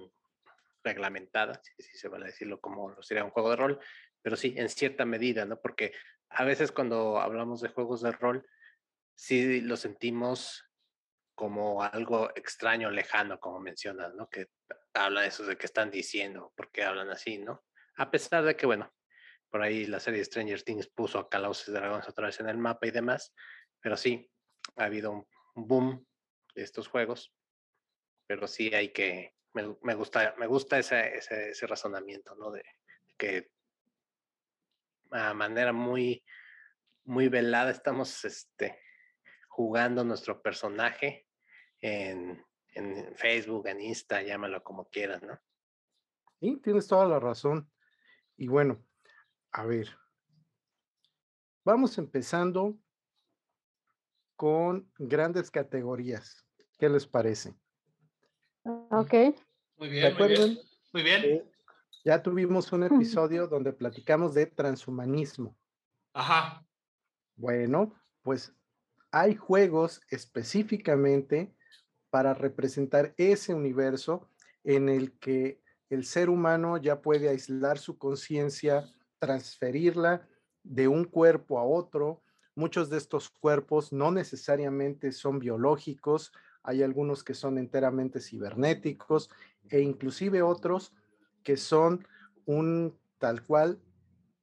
reglamentada, 0.84 1.62
si, 1.64 1.98
se 1.98 2.08
vale 2.08 2.28
decirlo 2.28 2.60
como 2.60 3.02
sería 3.02 3.24
un 3.24 3.32
juego 3.32 3.52
de 3.52 3.56
rol, 3.56 3.80
pero 4.26 4.38
sí, 4.38 4.56
en 4.58 4.70
cierta 4.70 5.06
medida, 5.06 5.46
¿no? 5.46 5.62
Porque 5.62 5.94
a 6.30 6.44
veces 6.46 6.72
cuando 6.72 7.20
hablamos 7.20 7.62
de 7.62 7.70
juegos 7.70 8.02
de 8.02 8.12
rol, 8.12 8.44
sí 9.14 9.62
lo 9.62 9.78
sentimos 9.78 10.66
como 11.36 11.84
algo 11.84 12.32
extraño, 12.36 12.90
lejano, 12.90 13.40
como 13.40 13.60
mencionas, 13.60 14.16
¿no? 14.16 14.28
Que 14.28 14.48
habla 14.96 15.22
de 15.22 15.28
eso 15.28 15.46
de 15.46 15.58
que 15.58 15.68
están 15.68 15.92
diciendo, 15.92 16.52
porque 16.58 16.82
hablan 16.82 17.12
así, 17.12 17.38
¿no? 17.38 17.64
A 17.98 18.10
pesar 18.10 18.44
de 18.44 18.56
que, 18.56 18.66
bueno, 18.66 18.92
por 19.52 19.62
ahí 19.62 19.86
la 19.86 20.00
serie 20.00 20.26
Stranger 20.26 20.64
Things 20.64 20.88
puso 20.88 21.20
a 21.20 21.30
Calabozos 21.30 21.68
y 21.68 21.74
Dragones 21.74 22.10
otra 22.10 22.26
vez 22.26 22.40
en 22.40 22.50
el 22.50 22.58
mapa 22.58 22.88
y 22.88 22.92
demás, 22.92 23.32
pero 23.80 23.96
sí, 23.96 24.28
ha 24.78 24.86
habido 24.86 25.12
un 25.12 25.28
boom 25.54 26.04
de 26.56 26.64
estos 26.64 26.88
juegos, 26.88 27.32
pero 28.26 28.48
sí 28.48 28.74
hay 28.74 28.92
que, 28.92 29.36
me, 29.54 29.94
gusta, 29.94 30.34
me 30.40 30.48
gusta 30.48 30.80
ese, 30.80 31.16
ese 31.16 31.68
razonamiento, 31.68 32.34
¿no? 32.34 32.50
De 32.50 32.64
que 33.20 33.55
a 35.12 35.34
manera 35.34 35.74
muy, 35.74 36.24
muy 37.04 37.28
velada 37.28 37.72
estamos 37.72 38.24
este, 38.26 38.80
jugando 39.48 40.04
nuestro 40.04 40.42
personaje 40.42 41.28
en, 41.80 42.44
en 42.70 43.16
Facebook, 43.16 43.68
en 43.68 43.82
Insta, 43.82 44.22
llámalo 44.22 44.64
como 44.64 44.90
quieras, 44.90 45.24
¿no? 45.24 45.40
Sí, 46.40 46.60
tienes 46.62 46.88
toda 46.88 47.08
la 47.08 47.20
razón. 47.20 47.72
Y 48.38 48.48
bueno, 48.48 48.84
a 49.52 49.66
ver, 49.66 49.88
vamos 51.64 51.98
empezando 51.98 52.78
con 54.36 54.92
grandes 54.98 55.50
categorías. 55.50 56.46
¿Qué 56.78 56.90
les 56.90 57.08
parece? 57.08 57.56
Ok. 58.64 59.14
Muy 59.78 59.90
bien, 59.90 60.14
muy 60.18 60.28
bien. 60.28 60.60
Muy 60.92 61.04
bien. 61.04 61.55
Ya 62.06 62.22
tuvimos 62.22 62.72
un 62.72 62.84
episodio 62.84 63.48
donde 63.48 63.74
platicamos 63.74 64.36
de 64.36 64.46
transhumanismo. 64.46 65.58
Ajá. 66.14 66.64
Bueno, 67.36 67.96
pues 68.22 68.54
hay 69.12 69.36
juegos 69.36 70.02
específicamente 70.12 71.56
para 72.12 72.36
representar 72.36 73.16
ese 73.18 73.56
universo 73.56 74.30
en 74.64 74.88
el 74.88 75.18
que 75.18 75.64
el 75.90 76.06
ser 76.06 76.30
humano 76.30 76.78
ya 76.78 77.02
puede 77.02 77.28
aislar 77.28 77.80
su 77.80 77.98
conciencia, 77.98 78.88
transferirla 79.18 80.28
de 80.62 80.88
un 80.88 81.06
cuerpo 81.06 81.58
a 81.58 81.64
otro. 81.64 82.22
Muchos 82.54 82.92
de 82.92 82.98
estos 82.98 83.30
cuerpos 83.30 83.92
no 83.92 84.12
necesariamente 84.12 85.12
son 85.12 85.40
biológicos, 85.40 86.32
hay 86.62 86.84
algunos 86.84 87.24
que 87.24 87.34
son 87.34 87.58
enteramente 87.58 88.20
cibernéticos 88.20 89.32
e 89.70 89.82
inclusive 89.82 90.44
otros 90.44 90.94
que 91.46 91.56
son 91.58 92.06
un 92.46 93.00
tal 93.20 93.44
cual 93.44 93.80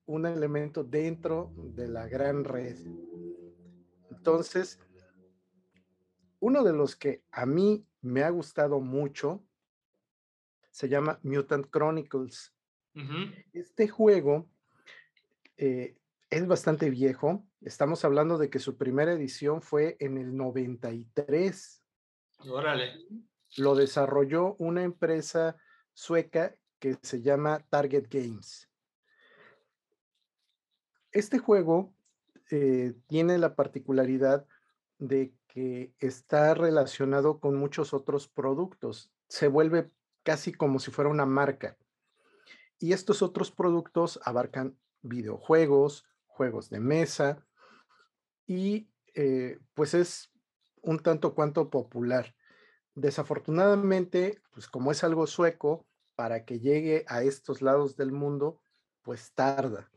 un 0.07 0.25
elemento 0.25 0.85
dentro 0.85 1.53
de 1.75 1.89
la 1.89 2.07
gran 2.07 2.45
red. 2.45 2.79
Entonces, 4.11 4.79
uno 6.39 6.63
de 6.63 6.73
los 6.73 6.95
que 6.97 7.25
a 7.33 7.45
mí 7.45 7.85
me 8.01 8.23
ha 8.23 8.31
gustado 8.31 8.81
mucho 8.81 9.45
se 10.71 10.89
llama 10.89 11.19
Mutant 11.23 11.67
Chronicles. 11.71 12.55
Este 13.53 13.89
juego 13.89 14.49
eh, 15.57 15.97
es 16.31 16.47
bastante 16.47 16.89
viejo. 16.89 17.45
Estamos 17.63 18.05
hablando 18.05 18.39
de 18.39 18.49
que 18.49 18.61
su 18.61 18.77
primera 18.77 19.13
edición 19.13 19.61
fue 19.61 19.97
en 19.99 20.19
el 20.19 20.37
93. 20.37 21.83
Órale. 22.39 22.93
Lo 23.57 23.75
desarrolló 23.75 24.55
una 24.59 24.83
empresa 24.83 25.57
sueca 25.95 26.57
que 26.83 26.99
se 27.01 27.23
llama 27.23 27.61
Target 27.71 28.09
Games. 28.11 28.69
Este 31.13 31.39
juego 31.39 31.95
eh, 32.51 32.95
tiene 33.07 33.39
la 33.39 33.55
particularidad 33.55 34.49
de 34.99 35.33
que 35.47 35.95
está 36.01 36.55
relacionado 36.55 37.39
con 37.39 37.55
muchos 37.55 37.95
otros 37.95 38.27
productos. 38.27 39.13
Se 39.29 39.47
vuelve 39.47 39.93
casi 40.25 40.53
como 40.53 40.81
si 40.81 40.91
fuera 40.91 41.09
una 41.09 41.25
marca. 41.25 41.79
Y 42.81 42.93
estos 42.93 43.23
otros 43.23 43.53
productos 43.53 44.19
abarcan 44.25 44.77
videojuegos, 45.03 46.05
juegos 46.27 46.69
de 46.69 46.81
mesa 46.81 47.47
y 48.45 48.91
eh, 49.15 49.61
pues 49.75 49.95
es 49.95 50.33
un 50.81 50.99
tanto 50.99 51.37
cuanto 51.37 51.71
popular. 51.71 52.35
Desafortunadamente, 52.97 54.43
pues 54.51 54.67
como 54.67 54.91
es 54.91 55.05
algo 55.05 55.29
sueco, 55.29 55.87
para 56.23 56.45
que 56.45 56.61
llegue 56.61 57.05
a 57.09 57.25
estos 57.25 57.63
lados 57.63 57.97
del 57.97 58.13
mundo, 58.13 58.61
pues 59.03 59.33
tarda. 59.35 59.91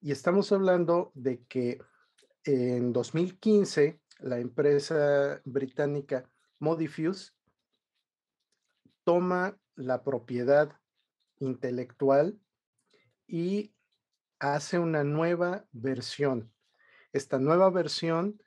Y 0.00 0.12
estamos 0.12 0.52
hablando 0.52 1.10
de 1.12 1.42
que 1.46 1.80
en 2.44 2.92
2015 2.92 4.00
la 4.20 4.38
empresa 4.38 5.42
británica 5.44 6.30
Modifuse 6.60 7.32
toma 9.02 9.58
la 9.74 10.04
propiedad 10.04 10.70
intelectual 11.40 12.38
y 13.26 13.74
hace 14.38 14.78
una 14.78 15.02
nueva 15.02 15.66
versión. 15.72 16.52
Esta 17.12 17.40
nueva 17.40 17.70
versión 17.70 18.40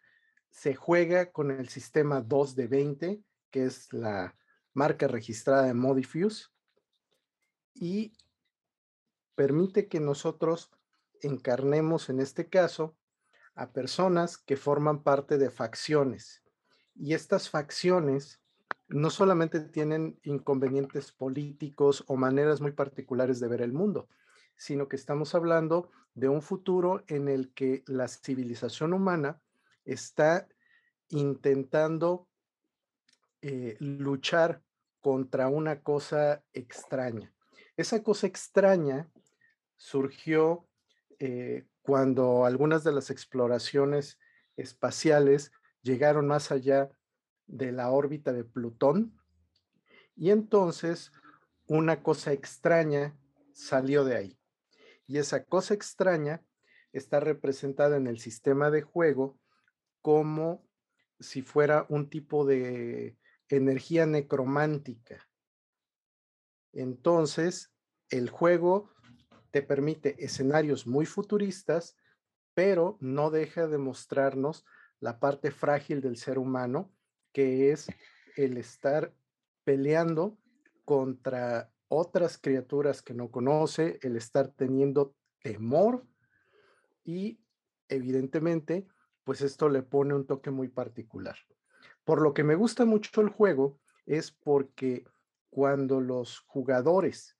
se 0.51 0.73
juega 0.73 1.33
con 1.33 1.51
el 1.51 1.67
sistema 1.67 2.21
2 2.21 2.55
de 2.55 2.67
20, 2.67 3.23
que 3.51 3.65
es 3.65 3.91
la 3.91 4.37
marca 4.73 5.09
registrada 5.09 5.63
de 5.63 5.73
Modifuse, 5.73 6.54
y 7.75 8.13
permite 9.35 9.87
que 9.87 9.99
nosotros 9.99 10.71
encarnemos 11.21 12.09
en 12.09 12.19
este 12.19 12.49
caso 12.49 12.95
a 13.53 13.71
personas 13.71 14.37
que 14.37 14.57
forman 14.57 15.03
parte 15.03 15.37
de 15.37 15.49
facciones. 15.49 16.43
Y 16.95 17.13
estas 17.13 17.49
facciones 17.49 18.41
no 18.87 19.09
solamente 19.09 19.59
tienen 19.59 20.19
inconvenientes 20.23 21.11
políticos 21.11 22.03
o 22.07 22.15
maneras 22.15 22.61
muy 22.61 22.71
particulares 22.71 23.39
de 23.39 23.47
ver 23.47 23.61
el 23.61 23.73
mundo, 23.73 24.07
sino 24.55 24.87
que 24.87 24.95
estamos 24.95 25.35
hablando 25.35 25.89
de 26.13 26.29
un 26.29 26.41
futuro 26.41 27.03
en 27.07 27.27
el 27.27 27.53
que 27.53 27.83
la 27.87 28.07
civilización 28.07 28.93
humana 28.93 29.41
está 29.83 30.47
intentando 31.09 32.27
eh, 33.41 33.75
luchar 33.79 34.63
contra 35.01 35.47
una 35.49 35.81
cosa 35.81 36.43
extraña. 36.53 37.34
Esa 37.77 38.01
cosa 38.03 38.27
extraña 38.27 39.11
surgió 39.75 40.67
eh, 41.19 41.65
cuando 41.81 42.45
algunas 42.45 42.83
de 42.83 42.93
las 42.93 43.09
exploraciones 43.09 44.17
espaciales 44.55 45.51
llegaron 45.81 46.27
más 46.27 46.51
allá 46.51 46.89
de 47.47 47.71
la 47.71 47.91
órbita 47.91 48.31
de 48.31 48.45
Plutón 48.45 49.19
y 50.15 50.31
entonces 50.31 51.11
una 51.67 52.01
cosa 52.01 52.31
extraña 52.31 53.17
salió 53.53 54.05
de 54.05 54.15
ahí. 54.15 54.39
Y 55.05 55.17
esa 55.17 55.43
cosa 55.43 55.73
extraña 55.73 56.41
está 56.93 57.19
representada 57.19 57.97
en 57.97 58.07
el 58.07 58.19
sistema 58.19 58.71
de 58.71 58.81
juego 58.81 59.37
como 60.01 60.65
si 61.19 61.41
fuera 61.41 61.85
un 61.89 62.09
tipo 62.09 62.45
de 62.45 63.17
energía 63.49 64.05
necromántica. 64.05 65.27
Entonces, 66.75 67.73
el 68.09 68.29
juego 68.29 68.91
te 69.51 69.61
permite 69.61 70.23
escenarios 70.23 70.85
muy 70.85 71.05
futuristas, 71.05 71.97
pero 72.53 72.97
no 72.99 73.31
deja 73.31 73.67
de 73.67 73.77
mostrarnos 73.77 74.65
la 74.99 75.19
parte 75.19 75.51
frágil 75.51 76.01
del 76.01 76.17
ser 76.17 76.37
humano, 76.37 76.93
que 77.31 77.71
es 77.71 77.87
el 78.35 78.57
estar 78.57 79.13
peleando 79.63 80.37
contra 80.83 81.71
otras 81.87 82.37
criaturas 82.37 83.01
que 83.01 83.13
no 83.13 83.31
conoce, 83.31 83.97
el 84.01 84.17
estar 84.17 84.49
teniendo 84.49 85.15
temor 85.41 86.05
y 87.03 87.39
evidentemente 87.87 88.87
pues 89.23 89.41
esto 89.41 89.69
le 89.69 89.81
pone 89.81 90.13
un 90.13 90.27
toque 90.27 90.51
muy 90.51 90.67
particular. 90.67 91.37
Por 92.03 92.21
lo 92.21 92.33
que 92.33 92.43
me 92.43 92.55
gusta 92.55 92.85
mucho 92.85 93.21
el 93.21 93.29
juego 93.29 93.79
es 94.05 94.31
porque 94.31 95.05
cuando 95.55 96.01
los 96.01 96.39
jugadores 96.47 97.37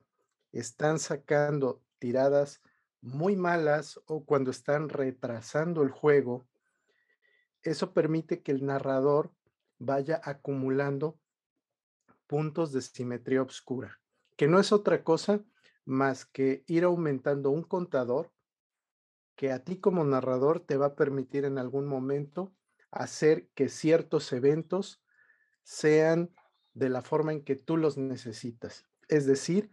están 0.54 1.00
sacando 1.00 1.84
tiradas 2.00 2.62
muy 3.02 3.36
malas 3.36 4.00
o 4.06 4.24
cuando 4.24 4.52
están 4.52 4.88
retrasando 4.88 5.84
el 5.84 5.90
juego, 5.90 6.48
eso 7.62 7.92
permite 7.92 8.42
que 8.42 8.54
el 8.54 8.66
narrador 8.66 9.34
vaya 9.80 10.22
acumulando 10.24 11.20
puntos 12.26 12.72
de 12.72 12.84
simetría 12.84 13.42
oscura, 13.42 14.00
que 14.38 14.48
no 14.48 14.62
es 14.62 14.72
otra 14.72 15.04
cosa 15.04 15.44
más 15.84 16.24
que 16.24 16.64
ir 16.68 16.86
aumentando 16.86 17.50
un 17.50 17.64
contador 17.64 18.32
que 19.36 19.52
a 19.52 19.60
ti 19.66 19.76
como 19.82 20.06
narrador 20.06 20.62
te 20.62 20.78
va 20.78 20.86
a 20.86 20.96
permitir 20.96 21.44
en 21.44 21.58
algún 21.58 21.86
momento 21.86 22.56
hacer 22.92 23.50
que 23.56 23.68
ciertos 23.68 24.32
eventos 24.32 25.04
sean 25.64 26.34
de 26.76 26.90
la 26.90 27.02
forma 27.02 27.32
en 27.32 27.44
que 27.44 27.56
tú 27.56 27.78
los 27.78 27.98
necesitas. 27.98 28.86
Es 29.08 29.26
decir, 29.26 29.72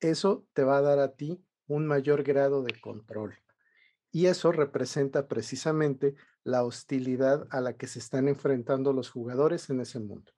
eso 0.00 0.46
te 0.52 0.64
va 0.64 0.76
a 0.78 0.82
dar 0.82 0.98
a 0.98 1.12
ti 1.14 1.42
un 1.66 1.86
mayor 1.86 2.22
grado 2.24 2.62
de 2.62 2.78
control. 2.80 3.38
Y 4.12 4.26
eso 4.26 4.50
representa 4.50 5.28
precisamente 5.28 6.16
la 6.42 6.64
hostilidad 6.64 7.46
a 7.50 7.60
la 7.60 7.74
que 7.74 7.86
se 7.86 8.00
están 8.00 8.28
enfrentando 8.28 8.92
los 8.92 9.08
jugadores 9.10 9.70
en 9.70 9.80
ese 9.80 10.00
mundo. 10.00 10.32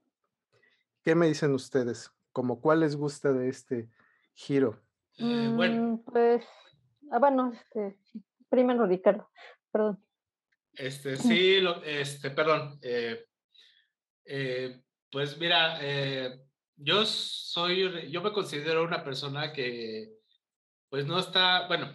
¿Qué 1.02 1.14
me 1.14 1.26
dicen 1.26 1.52
ustedes? 1.54 2.12
¿Cómo 2.32 2.60
cuál 2.60 2.80
les 2.80 2.96
gusta 2.96 3.32
de 3.32 3.48
este 3.48 3.88
giro? 4.34 4.82
Eh, 5.18 5.50
bueno, 5.54 5.82
Mm, 5.82 6.04
Pues, 6.04 6.44
ah, 7.10 7.18
bueno, 7.18 7.52
este, 7.52 7.98
primero 8.48 8.86
Ricardo, 8.86 9.30
perdón. 9.70 10.04
Este, 10.74 11.16
sí, 11.16 11.60
lo- 11.60 11.82
este, 11.82 12.30
perdón. 12.30 12.78
eh, 12.82 13.24
eh, 14.24 14.82
pues 15.12 15.36
mira, 15.38 15.78
eh, 15.82 16.40
yo 16.74 17.04
soy, 17.04 18.10
yo 18.10 18.22
me 18.22 18.32
considero 18.32 18.82
una 18.82 19.04
persona 19.04 19.52
que, 19.52 20.10
pues 20.88 21.04
no 21.04 21.18
está, 21.18 21.68
bueno, 21.68 21.94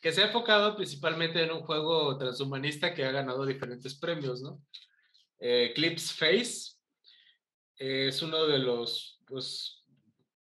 que 0.00 0.12
se 0.12 0.22
ha 0.22 0.26
enfocado 0.26 0.76
principalmente 0.76 1.42
en 1.42 1.50
un 1.50 1.62
juego 1.62 2.16
transhumanista 2.16 2.94
que 2.94 3.04
ha 3.04 3.10
ganado 3.10 3.44
diferentes 3.44 3.98
premios, 3.98 4.42
¿no? 4.42 4.62
Eh, 5.40 5.70
Eclipse 5.72 6.14
Face 6.14 6.76
es 7.76 8.22
uno 8.22 8.46
de 8.46 8.60
los, 8.60 9.20
pues, 9.26 9.84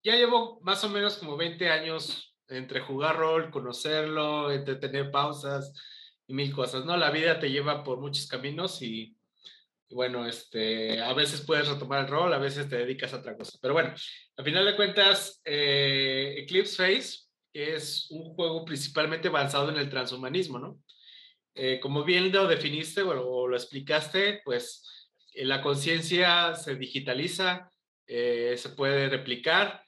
ya 0.03 0.17
llevo 0.17 0.61
más 0.63 0.83
o 0.83 0.89
menos 0.89 1.17
como 1.17 1.37
20 1.37 1.71
años 1.71 2.35
entre 2.49 2.81
jugar 2.81 3.17
rol, 3.17 3.53
conocerlo, 3.53 4.51
entre 4.51 4.75
tener 4.75 5.13
pausas 5.13 5.73
y 6.27 6.35
mil 6.35 6.53
cosas, 6.53 6.85
¿no? 6.85 6.97
La 6.97 7.13
vida 7.13 7.39
te 7.39 7.51
lleva 7.51 7.85
por 7.85 8.01
muchos 8.01 8.27
caminos 8.27 8.83
y 8.83 9.17
bueno, 9.93 10.27
este, 10.27 11.01
a 11.01 11.13
veces 11.13 11.43
puedes 11.43 11.69
retomar 11.69 12.01
el 12.01 12.11
rol, 12.11 12.33
a 12.33 12.39
veces 12.39 12.69
te 12.69 12.79
dedicas 12.79 13.13
a 13.13 13.19
otra 13.19 13.37
cosa. 13.37 13.59
Pero 13.61 13.75
bueno, 13.75 13.95
al 14.37 14.45
final 14.45 14.65
de 14.65 14.77
cuentas, 14.77 15.41
eh, 15.45 16.35
Eclipse 16.39 16.77
Face 16.77 17.21
es 17.53 18.07
un 18.11 18.35
juego 18.35 18.65
principalmente 18.65 19.29
avanzado 19.29 19.71
en 19.71 19.77
el 19.77 19.91
transhumanismo, 19.91 20.59
¿no? 20.59 20.79
Eh, 21.55 21.81
como 21.81 22.05
bien 22.05 22.33
lo 22.33 22.47
definiste 22.47 23.03
o 23.03 23.47
lo 23.47 23.57
explicaste, 23.57 24.41
pues 24.45 25.11
eh, 25.35 25.45
la 25.45 25.61
conciencia 25.61 26.55
se 26.55 26.77
digitaliza, 26.77 27.71
se 28.07 28.69
puede 28.77 29.09
replicar, 29.09 29.83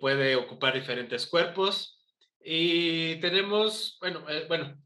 puede 0.00 0.34
ocupar 0.34 0.74
diferentes 0.74 1.28
cuerpos 1.28 2.02
y 2.42 3.14
tenemos, 3.20 3.96
bueno, 4.00 4.24
bueno, 4.48 4.76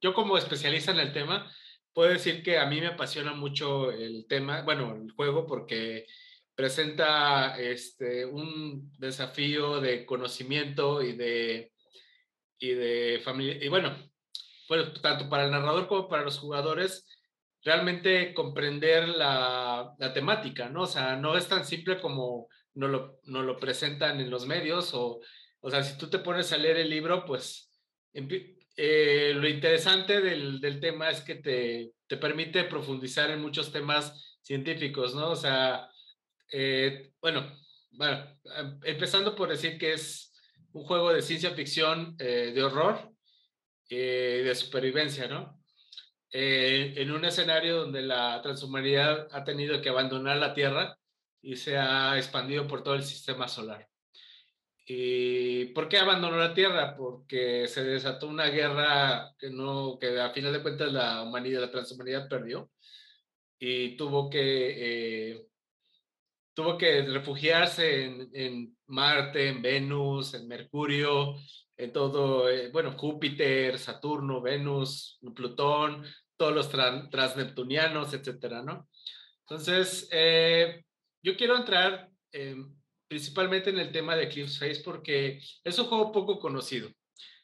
yo 0.00 0.14
como 0.14 0.38
especialista 0.38 0.92
en 0.92 1.00
el 1.00 1.12
tema, 1.12 1.52
puedo 1.96 2.10
decir 2.10 2.42
que 2.42 2.58
a 2.58 2.66
mí 2.66 2.78
me 2.78 2.88
apasiona 2.88 3.32
mucho 3.32 3.90
el 3.90 4.26
tema, 4.28 4.60
bueno, 4.60 4.94
el 4.96 5.10
juego 5.12 5.46
porque 5.46 6.04
presenta 6.54 7.58
este, 7.58 8.26
un 8.26 8.92
desafío 8.98 9.80
de 9.80 10.04
conocimiento 10.04 11.00
y 11.02 11.16
de, 11.16 11.72
y 12.58 12.72
de 12.72 13.22
familia, 13.24 13.64
y 13.64 13.68
bueno, 13.68 13.96
bueno, 14.68 14.92
tanto 15.00 15.30
para 15.30 15.46
el 15.46 15.50
narrador 15.50 15.88
como 15.88 16.06
para 16.06 16.22
los 16.22 16.38
jugadores, 16.38 17.08
realmente 17.62 18.34
comprender 18.34 19.08
la, 19.08 19.94
la 19.98 20.12
temática, 20.12 20.68
¿no? 20.68 20.82
O 20.82 20.86
sea, 20.86 21.16
no 21.16 21.34
es 21.34 21.48
tan 21.48 21.64
simple 21.64 21.98
como 21.98 22.48
nos 22.74 22.90
lo, 22.90 23.20
nos 23.24 23.46
lo 23.46 23.56
presentan 23.56 24.20
en 24.20 24.28
los 24.28 24.46
medios, 24.46 24.92
o, 24.92 25.22
o 25.60 25.70
sea, 25.70 25.82
si 25.82 25.96
tú 25.96 26.10
te 26.10 26.18
pones 26.18 26.52
a 26.52 26.58
leer 26.58 26.76
el 26.76 26.90
libro, 26.90 27.24
pues 27.24 27.70
eh, 28.76 29.32
lo 29.34 29.48
interesante 29.48 30.20
del, 30.20 30.60
del 30.60 30.80
tema 30.80 31.10
es 31.10 31.20
que 31.22 31.36
te, 31.36 31.92
te 32.06 32.16
permite 32.16 32.64
profundizar 32.64 33.30
en 33.30 33.40
muchos 33.40 33.72
temas 33.72 34.38
científicos, 34.42 35.14
¿no? 35.14 35.30
O 35.30 35.36
sea, 35.36 35.88
eh, 36.52 37.12
bueno, 37.20 37.52
bueno, 37.92 38.24
em- 38.56 38.80
empezando 38.84 39.34
por 39.34 39.48
decir 39.48 39.78
que 39.78 39.94
es 39.94 40.32
un 40.72 40.84
juego 40.84 41.12
de 41.12 41.22
ciencia 41.22 41.50
ficción, 41.52 42.16
eh, 42.18 42.52
de 42.54 42.62
horror, 42.62 43.12
de 43.88 44.52
supervivencia, 44.54 45.28
¿no? 45.28 45.62
En 46.30 47.10
un 47.12 47.24
escenario 47.24 47.76
donde 47.82 48.02
la 48.02 48.40
transhumanidad 48.42 49.28
ha 49.32 49.44
tenido 49.44 49.80
que 49.80 49.88
abandonar 49.88 50.36
la 50.38 50.54
Tierra 50.54 50.98
y 51.40 51.56
se 51.56 51.78
ha 51.78 52.16
expandido 52.18 52.66
por 52.66 52.82
todo 52.82 52.94
el 52.94 53.04
sistema 53.04 53.48
solar. 53.48 53.88
¿Y 54.88 55.66
por 55.66 55.88
qué 55.88 55.98
abandonó 55.98 56.36
la 56.36 56.54
Tierra? 56.54 56.96
Porque 56.96 57.66
se 57.66 57.82
desató 57.82 58.28
una 58.28 58.46
guerra 58.46 59.34
que 59.36 59.50
no, 59.50 59.98
que 60.00 60.20
a 60.20 60.30
final 60.30 60.52
de 60.52 60.62
cuentas 60.62 60.92
la 60.92 61.22
humanidad, 61.22 61.60
la 61.60 61.70
transhumanidad 61.72 62.28
perdió 62.28 62.70
y 63.58 63.96
tuvo 63.96 64.30
que 64.30 65.30
eh, 65.32 65.46
tuvo 66.54 66.78
que 66.78 67.02
refugiarse 67.02 68.04
en, 68.04 68.30
en, 68.32 68.76
Marte, 68.86 69.48
en 69.48 69.60
Venus, 69.60 70.32
en 70.34 70.46
Mercurio, 70.46 71.34
en 71.76 71.92
todo, 71.92 72.48
eh, 72.48 72.70
bueno, 72.70 72.96
Júpiter, 72.96 73.78
Saturno, 73.78 74.40
Venus, 74.40 75.18
Plutón, 75.34 76.04
todos 76.36 76.54
los 76.54 76.70
tra 76.70 77.10
transneptunianos, 77.10 78.14
etcétera, 78.14 78.62
¿no? 78.62 78.88
Entonces, 79.40 80.08
eh, 80.12 80.84
yo 81.22 81.36
quiero 81.36 81.56
entrar 81.56 82.08
principalmente 83.08 83.70
en 83.70 83.78
el 83.78 83.92
tema 83.92 84.16
de 84.16 84.24
Eclipse 84.24 84.58
Face 84.58 84.82
porque 84.84 85.40
es 85.64 85.78
un 85.78 85.86
juego 85.86 86.12
poco 86.12 86.38
conocido. 86.38 86.90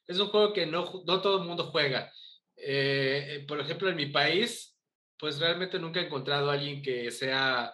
Es 0.06 0.18
un 0.18 0.28
juego 0.28 0.52
que 0.52 0.66
no, 0.66 1.02
no 1.06 1.20
todo 1.20 1.42
el 1.42 1.48
mundo 1.48 1.64
juega. 1.64 2.12
Eh, 2.56 3.44
por 3.48 3.60
ejemplo, 3.60 3.88
en 3.88 3.96
mi 3.96 4.06
país, 4.06 4.76
pues 5.18 5.38
realmente 5.38 5.78
nunca 5.78 6.00
he 6.00 6.06
encontrado 6.06 6.50
a 6.50 6.54
alguien 6.54 6.82
que 6.82 7.10
sea, 7.10 7.72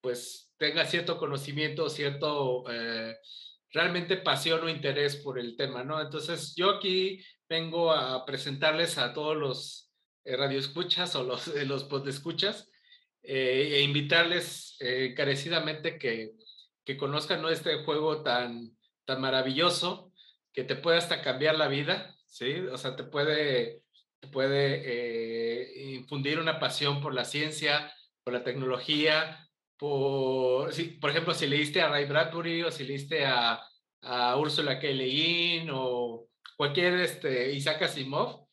pues, 0.00 0.52
tenga 0.58 0.84
cierto 0.86 1.18
conocimiento, 1.18 1.88
cierto, 1.90 2.64
eh, 2.70 3.14
realmente 3.70 4.16
pasión 4.16 4.64
o 4.64 4.68
interés 4.68 5.16
por 5.16 5.38
el 5.38 5.56
tema, 5.56 5.84
¿no? 5.84 6.00
Entonces, 6.00 6.54
yo 6.56 6.70
aquí 6.70 7.22
vengo 7.48 7.92
a 7.92 8.24
presentarles 8.24 8.98
a 8.98 9.12
todos 9.12 9.36
los 9.36 9.92
eh, 10.24 10.36
radioescuchas 10.36 11.14
o 11.16 11.22
los, 11.24 11.48
eh, 11.48 11.66
los 11.66 11.84
podescuchas 11.84 12.70
eh, 13.22 13.76
e 13.76 13.82
invitarles 13.82 14.76
eh, 14.80 15.08
encarecidamente 15.10 15.98
que, 15.98 16.32
que 16.86 16.96
conozcan 16.96 17.42
¿no? 17.42 17.50
este 17.50 17.84
juego 17.84 18.22
tan, 18.22 18.70
tan 19.04 19.20
maravilloso 19.20 20.12
que 20.54 20.62
te 20.64 20.76
puede 20.76 20.98
hasta 20.98 21.20
cambiar 21.20 21.56
la 21.56 21.68
vida, 21.68 22.14
¿sí? 22.26 22.60
O 22.72 22.78
sea, 22.78 22.96
te 22.96 23.02
puede, 23.02 23.82
te 24.20 24.28
puede 24.28 24.82
eh, 24.86 25.94
infundir 25.96 26.38
una 26.38 26.60
pasión 26.60 27.02
por 27.02 27.12
la 27.12 27.24
ciencia, 27.24 27.92
por 28.22 28.32
la 28.32 28.44
tecnología, 28.44 29.46
por, 29.76 30.72
sí, 30.72 30.96
por 31.00 31.10
ejemplo, 31.10 31.34
si 31.34 31.48
leíste 31.48 31.82
a 31.82 31.88
Ray 31.88 32.06
Bradbury 32.06 32.62
o 32.62 32.70
si 32.70 32.84
leíste 32.84 33.26
a, 33.26 33.60
a 34.02 34.36
Ursula 34.38 34.78
K. 34.78 34.86
Le 34.86 35.06
Guin 35.06 35.68
o 35.72 36.28
cualquier 36.56 37.00
este, 37.00 37.52
Isaac 37.52 37.82
Asimov, 37.82 38.46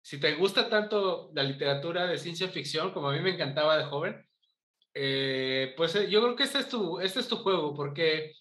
si 0.00 0.18
te 0.18 0.34
gusta 0.34 0.70
tanto 0.70 1.30
la 1.34 1.42
literatura 1.42 2.06
de 2.06 2.18
ciencia 2.18 2.48
ficción 2.48 2.92
como 2.92 3.10
a 3.10 3.12
mí 3.12 3.20
me 3.20 3.30
encantaba 3.30 3.76
de 3.76 3.84
joven, 3.84 4.29
eh, 4.94 5.74
pues 5.76 5.94
eh, 5.94 6.10
yo 6.10 6.20
creo 6.22 6.36
que 6.36 6.42
este 6.44 6.58
es, 6.58 6.68
tu, 6.68 7.00
este 7.00 7.20
es 7.20 7.28
tu 7.28 7.36
juego 7.36 7.74
porque 7.74 8.34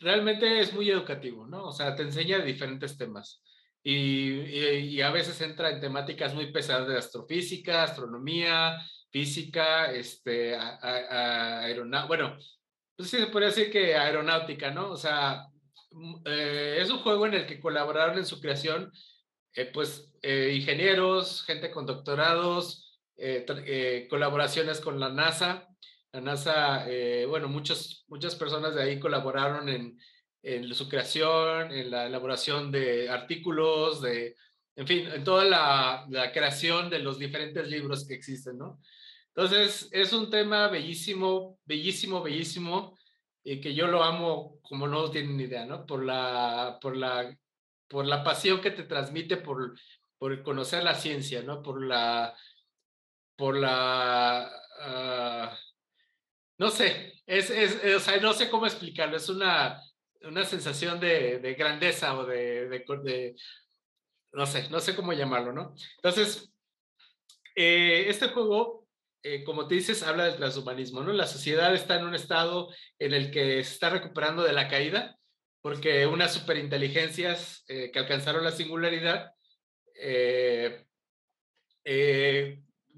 realmente 0.00 0.60
es 0.60 0.72
muy 0.72 0.90
educativo, 0.90 1.46
¿no? 1.46 1.66
O 1.66 1.72
sea, 1.72 1.94
te 1.94 2.02
enseña 2.02 2.38
diferentes 2.38 2.96
temas. 2.96 3.42
Y, 3.82 5.00
a 5.00 5.10
veces 5.10 5.40
entra 5.40 5.70
en 5.70 5.80
temáticas 5.80 6.34
muy 6.34 6.52
pesadas 6.52 6.88
de 6.88 6.98
astrofísica, 6.98 7.84
astronomía, 7.84 8.78
física, 9.10 9.90
este, 9.92 10.54
aeronáutica, 10.56 12.06
bueno, 12.06 12.36
pues 12.96 13.08
sí 13.10 13.18
se 13.18 13.28
podría 13.28 13.48
decir 13.48 13.70
que 13.70 13.94
aeronáutica, 13.96 14.70
¿no? 14.70 14.90
O 14.90 14.96
sea, 14.96 15.46
eh, 16.26 16.78
es 16.80 16.90
un 16.90 16.98
juego 16.98 17.26
en 17.26 17.34
el 17.34 17.46
que 17.46 17.60
colaboraron 17.60 18.18
en 18.18 18.26
su 18.26 18.40
creación, 18.40 18.92
pues, 19.72 20.12
ingenieros, 20.22 21.44
gente 21.44 21.70
con 21.70 21.86
doctorados, 21.86 22.87
eh, 23.18 24.06
colaboraciones 24.08 24.80
con 24.80 24.98
la 24.98 25.10
NASA. 25.10 25.68
La 26.12 26.22
NASA, 26.22 26.86
bueno, 27.28 27.48
muchos, 27.48 28.06
muchas 28.08 28.34
personas 28.34 28.74
de 28.74 28.82
ahí 28.82 28.98
colaboraron 28.98 29.68
en, 29.68 29.98
en 30.42 30.72
su 30.74 30.88
creación, 30.88 31.70
en 31.70 31.90
la 31.90 32.06
elaboración 32.06 32.72
de 32.72 33.10
artículos, 33.10 34.00
de, 34.00 34.34
en 34.76 34.86
fin, 34.86 35.06
en 35.08 35.24
toda 35.24 35.44
la, 35.44 36.06
la 36.08 36.32
creación 36.32 36.88
de 36.88 37.00
los 37.00 37.18
diferentes 37.18 37.68
libros 37.68 38.06
que 38.06 38.14
existen, 38.14 38.56
¿no? 38.56 38.80
Entonces, 39.34 39.88
es 39.92 40.12
un 40.12 40.30
tema 40.30 40.68
bellísimo, 40.68 41.58
bellísimo, 41.64 42.22
bellísimo, 42.22 42.98
y 43.44 43.60
que 43.60 43.74
yo 43.74 43.86
lo 43.86 44.02
amo 44.02 44.58
como 44.62 44.88
no 44.88 45.10
tienen 45.10 45.40
idea, 45.40 45.64
¿no? 45.64 45.86
Por 45.86 46.04
la, 46.04 46.78
por 46.80 46.96
la, 46.96 47.36
por 47.88 48.04
la 48.06 48.24
pasión 48.24 48.60
que 48.60 48.70
te 48.70 48.82
transmite 48.82 49.36
por, 49.36 49.78
por 50.18 50.42
conocer 50.42 50.82
la 50.82 50.94
ciencia, 50.94 51.42
¿no? 51.42 51.62
Por 51.62 51.84
la, 51.84 52.36
por 53.38 53.56
la, 53.56 54.50
ah, 54.80 55.56
no 56.58 56.70
sé, 56.70 57.22
es, 57.24 57.50
es, 57.50 57.94
o 57.94 58.00
sea, 58.00 58.20
no 58.20 58.32
sé 58.32 58.50
cómo 58.50 58.66
explicarlo, 58.66 59.16
es 59.16 59.28
una, 59.28 59.80
una 60.22 60.44
sensación 60.44 60.98
de, 60.98 61.38
de 61.38 61.54
grandeza 61.54 62.18
o 62.18 62.26
de, 62.26 62.68
de, 62.68 63.36
no 64.32 64.44
sé, 64.44 64.68
no 64.70 64.80
sé 64.80 64.96
cómo 64.96 65.12
llamarlo, 65.12 65.52
¿no? 65.52 65.72
Entonces, 65.98 66.52
eh, 67.54 68.06
este 68.08 68.26
juego, 68.30 68.88
eh, 69.22 69.44
como 69.44 69.68
te 69.68 69.76
dices, 69.76 70.02
habla 70.02 70.24
del 70.24 70.36
transhumanismo, 70.36 71.04
¿no? 71.04 71.12
La 71.12 71.28
sociedad 71.28 71.72
está 71.72 71.96
en 71.96 72.06
un 72.06 72.16
estado 72.16 72.74
en 72.98 73.14
el 73.14 73.30
que 73.30 73.62
se 73.62 73.72
está 73.72 73.90
recuperando 73.90 74.42
de 74.42 74.52
la 74.52 74.66
caída, 74.66 75.16
porque 75.62 76.08
unas 76.08 76.34
superinteligencias 76.34 77.64
eh, 77.68 77.92
que 77.92 78.00
alcanzaron 78.00 78.42
la 78.42 78.50
singularidad, 78.50 79.30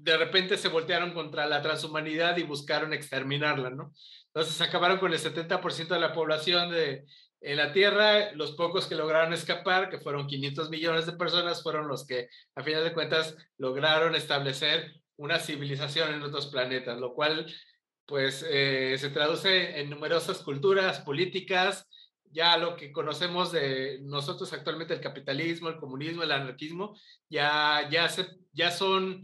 de 0.03 0.17
repente 0.17 0.57
se 0.57 0.67
voltearon 0.67 1.13
contra 1.13 1.45
la 1.45 1.61
transhumanidad 1.61 2.37
y 2.37 2.43
buscaron 2.43 2.93
exterminarla, 2.93 3.69
¿no? 3.69 3.93
Entonces 4.27 4.59
acabaron 4.61 4.97
con 4.97 5.13
el 5.13 5.19
70% 5.19 5.87
de 5.87 5.99
la 5.99 6.13
población 6.13 6.71
de, 6.71 7.05
en 7.41 7.57
la 7.57 7.73
Tierra, 7.73 8.31
los 8.33 8.53
pocos 8.53 8.87
que 8.87 8.95
lograron 8.95 9.33
escapar, 9.33 9.89
que 9.89 9.99
fueron 9.99 10.27
500 10.27 10.69
millones 10.69 11.05
de 11.05 11.13
personas, 11.13 11.61
fueron 11.61 11.87
los 11.87 12.05
que, 12.05 12.29
a 12.55 12.63
final 12.63 12.83
de 12.83 12.93
cuentas, 12.93 13.35
lograron 13.57 14.15
establecer 14.15 14.93
una 15.17 15.39
civilización 15.39 16.13
en 16.13 16.23
otros 16.23 16.47
planetas, 16.47 16.99
lo 16.99 17.13
cual, 17.13 17.51
pues, 18.05 18.45
eh, 18.47 18.95
se 18.97 19.09
traduce 19.09 19.79
en 19.79 19.89
numerosas 19.89 20.39
culturas, 20.39 21.01
políticas, 21.01 21.87
ya 22.31 22.57
lo 22.57 22.75
que 22.75 22.91
conocemos 22.91 23.51
de 23.51 23.99
nosotros 24.03 24.53
actualmente, 24.53 24.93
el 24.93 25.01
capitalismo, 25.01 25.69
el 25.69 25.77
comunismo, 25.77 26.23
el 26.23 26.31
anarquismo, 26.31 26.97
ya, 27.29 27.87
ya, 27.91 28.07
se, 28.07 28.27
ya 28.53 28.71
son, 28.71 29.23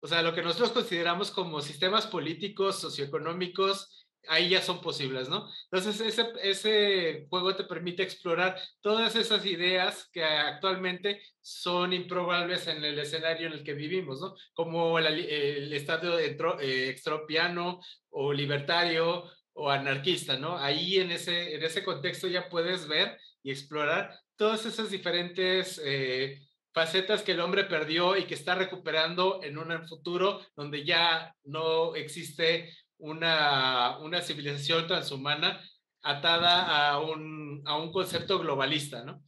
o 0.00 0.06
sea, 0.06 0.22
lo 0.22 0.34
que 0.34 0.42
nosotros 0.42 0.72
consideramos 0.72 1.30
como 1.30 1.60
sistemas 1.60 2.06
políticos, 2.06 2.80
socioeconómicos, 2.80 4.06
ahí 4.28 4.50
ya 4.50 4.62
son 4.62 4.80
posibles, 4.80 5.28
¿no? 5.28 5.48
Entonces, 5.70 6.00
ese, 6.00 6.26
ese 6.42 7.26
juego 7.28 7.56
te 7.56 7.64
permite 7.64 8.02
explorar 8.02 8.60
todas 8.80 9.16
esas 9.16 9.44
ideas 9.46 10.08
que 10.12 10.22
actualmente 10.22 11.22
son 11.40 11.92
improbables 11.92 12.66
en 12.66 12.84
el 12.84 12.98
escenario 12.98 13.46
en 13.46 13.54
el 13.54 13.64
que 13.64 13.74
vivimos, 13.74 14.20
¿no? 14.20 14.34
Como 14.54 14.98
el, 14.98 15.06
el 15.06 15.72
estado 15.72 16.18
eh, 16.18 16.88
extropiano 16.88 17.80
o 18.10 18.32
libertario 18.32 19.24
o 19.54 19.70
anarquista, 19.70 20.38
¿no? 20.38 20.56
Ahí 20.58 20.98
en 20.98 21.10
ese, 21.10 21.54
en 21.54 21.62
ese 21.62 21.82
contexto 21.82 22.28
ya 22.28 22.48
puedes 22.48 22.86
ver 22.86 23.18
y 23.42 23.50
explorar 23.50 24.18
todas 24.36 24.64
esas 24.66 24.90
diferentes 24.90 25.80
eh, 25.84 26.47
facetas 26.72 27.22
que 27.22 27.32
el 27.32 27.40
hombre 27.40 27.64
perdió 27.64 28.16
y 28.16 28.24
que 28.24 28.34
está 28.34 28.54
recuperando 28.54 29.40
en 29.42 29.58
un 29.58 29.86
futuro 29.88 30.40
donde 30.56 30.84
ya 30.84 31.34
no 31.44 31.94
existe 31.94 32.72
una, 32.98 33.98
una 33.98 34.20
civilización 34.20 34.86
transhumana 34.86 35.60
atada 36.02 36.90
a 36.90 37.00
un, 37.00 37.62
a 37.66 37.76
un 37.76 37.92
concepto 37.92 38.38
globalista, 38.38 39.04
¿no? 39.04 39.22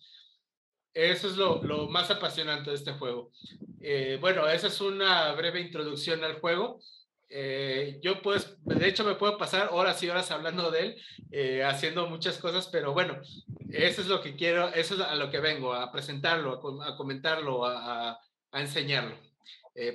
Eso 0.92 1.28
es 1.28 1.36
lo, 1.36 1.62
lo 1.62 1.88
más 1.88 2.10
apasionante 2.10 2.70
de 2.70 2.76
este 2.76 2.92
juego. 2.92 3.30
Eh, 3.80 4.18
bueno, 4.20 4.48
esa 4.48 4.66
es 4.66 4.80
una 4.80 5.32
breve 5.32 5.60
introducción 5.60 6.24
al 6.24 6.40
juego. 6.40 6.80
Eh, 7.32 8.00
yo 8.02 8.20
pues, 8.22 8.56
de 8.64 8.88
hecho 8.88 9.04
me 9.04 9.14
puedo 9.14 9.38
pasar 9.38 9.68
horas 9.70 10.02
y 10.02 10.10
horas 10.10 10.30
hablando 10.32 10.70
de 10.70 10.80
él, 10.80 11.02
eh, 11.30 11.64
haciendo 11.64 12.08
muchas 12.08 12.38
cosas, 12.38 12.68
pero 12.68 12.92
bueno, 12.92 13.20
eso 13.70 14.02
es 14.02 14.08
lo 14.08 14.20
que 14.20 14.34
quiero, 14.34 14.68
eso 14.68 14.94
es 14.94 15.00
a 15.00 15.14
lo 15.14 15.30
que 15.30 15.38
vengo, 15.38 15.72
a 15.72 15.92
presentarlo, 15.92 16.60
a, 16.82 16.96
comentarlo, 16.96 17.64
a, 17.64 18.18
a 18.50 18.60
enseñarlo. 18.60 19.16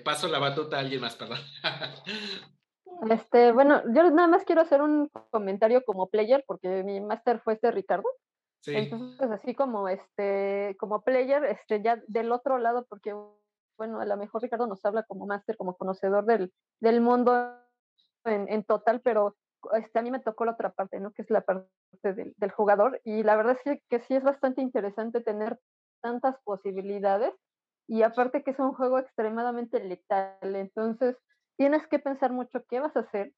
paso 0.05 0.29
la 0.29 0.39
batuta 0.39 0.77
a 0.77 0.79
alguien 0.79 1.01
más, 1.01 1.15
perdón. 1.15 1.39
Este, 3.09 3.51
bueno, 3.51 3.81
yo 3.93 4.09
nada 4.09 4.27
más 4.27 4.43
quiero 4.45 4.61
hacer 4.61 4.81
un 4.81 5.09
comentario 5.29 5.83
como 5.83 6.09
player, 6.09 6.43
porque 6.47 6.83
mi 6.83 7.01
máster 7.01 7.39
fue 7.39 7.53
este 7.53 7.71
Ricardo. 7.71 8.07
Sí. 8.61 8.75
Entonces, 8.75 9.29
así 9.31 9.53
como 9.53 9.89
este, 9.89 10.75
como 10.79 11.03
player, 11.03 11.43
este, 11.45 11.81
ya 11.81 12.01
del 12.07 12.31
otro 12.31 12.57
lado, 12.57 12.85
porque 12.89 13.13
bueno, 13.77 13.99
a 13.99 14.05
lo 14.05 14.17
mejor 14.17 14.41
Ricardo 14.41 14.67
nos 14.67 14.83
habla 14.85 15.03
como 15.03 15.25
máster, 15.25 15.57
como 15.57 15.75
conocedor 15.75 16.25
del, 16.25 16.53
del 16.79 17.01
mundo 17.01 17.53
en, 18.23 18.47
en, 18.49 18.63
total, 18.63 19.01
pero 19.01 19.35
este, 19.73 19.99
a 19.99 20.01
mí 20.01 20.11
me 20.11 20.19
tocó 20.19 20.45
la 20.45 20.53
otra 20.53 20.71
parte, 20.71 20.99
¿no? 20.99 21.11
Que 21.11 21.21
es 21.21 21.29
la 21.29 21.41
parte 21.41 21.67
del, 22.03 22.33
del 22.37 22.51
jugador. 22.51 23.01
Y 23.03 23.23
la 23.23 23.35
verdad 23.35 23.57
es 23.63 23.79
que 23.89 23.99
sí 24.01 24.15
es 24.15 24.23
bastante 24.23 24.61
interesante 24.61 25.21
tener 25.21 25.59
tantas 26.01 26.35
posibilidades. 26.43 27.33
Y 27.87 28.01
aparte 28.01 28.43
que 28.43 28.51
es 28.51 28.59
un 28.59 28.73
juego 28.73 28.97
extremadamente 28.97 29.83
letal. 29.83 30.37
Entonces, 30.41 31.15
tienes 31.57 31.85
que 31.87 31.99
pensar 31.99 32.31
mucho 32.31 32.63
qué 32.67 32.79
vas 32.79 32.95
a 32.95 33.01
hacer 33.01 33.31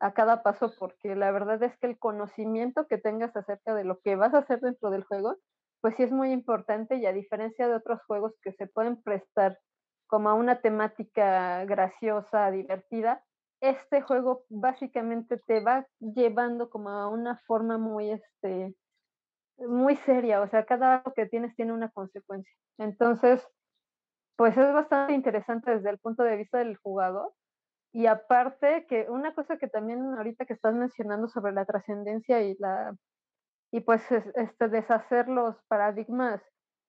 a 0.00 0.12
cada 0.12 0.42
paso 0.42 0.72
porque 0.78 1.14
la 1.14 1.30
verdad 1.30 1.62
es 1.62 1.76
que 1.78 1.86
el 1.86 1.98
conocimiento 1.98 2.86
que 2.86 2.98
tengas 2.98 3.34
acerca 3.36 3.74
de 3.74 3.84
lo 3.84 4.00
que 4.00 4.16
vas 4.16 4.34
a 4.34 4.38
hacer 4.38 4.60
dentro 4.60 4.90
del 4.90 5.04
juego, 5.04 5.36
pues 5.80 5.94
sí 5.96 6.02
es 6.02 6.12
muy 6.12 6.32
importante 6.32 6.96
y 6.96 7.06
a 7.06 7.12
diferencia 7.12 7.68
de 7.68 7.74
otros 7.74 8.00
juegos 8.06 8.32
que 8.42 8.52
se 8.52 8.66
pueden 8.66 9.02
prestar 9.02 9.58
como 10.14 10.28
a 10.28 10.34
una 10.34 10.60
temática 10.60 11.64
graciosa, 11.64 12.48
divertida, 12.52 13.24
este 13.60 14.00
juego 14.00 14.44
básicamente 14.48 15.38
te 15.38 15.58
va 15.58 15.88
llevando 15.98 16.70
como 16.70 16.90
a 16.90 17.08
una 17.08 17.42
forma 17.48 17.78
muy, 17.78 18.12
este, 18.12 18.76
muy 19.56 19.96
seria, 19.96 20.40
o 20.40 20.46
sea, 20.46 20.66
cada 20.66 20.98
algo 20.98 21.14
que 21.14 21.26
tienes 21.26 21.56
tiene 21.56 21.72
una 21.72 21.90
consecuencia. 21.90 22.54
Entonces, 22.78 23.44
pues 24.36 24.56
es 24.56 24.72
bastante 24.72 25.14
interesante 25.14 25.72
desde 25.72 25.90
el 25.90 25.98
punto 25.98 26.22
de 26.22 26.36
vista 26.36 26.58
del 26.58 26.76
jugador 26.76 27.32
y 27.92 28.06
aparte, 28.06 28.86
que 28.88 29.10
una 29.10 29.34
cosa 29.34 29.56
que 29.56 29.66
también 29.66 30.14
ahorita 30.16 30.46
que 30.46 30.52
estás 30.52 30.76
mencionando 30.76 31.26
sobre 31.26 31.50
la 31.50 31.64
trascendencia 31.64 32.40
y 32.40 32.54
la 32.60 32.94
y 33.72 33.80
pues 33.80 34.00
este 34.12 34.68
deshacer 34.68 35.26
los 35.26 35.56
paradigmas 35.66 36.40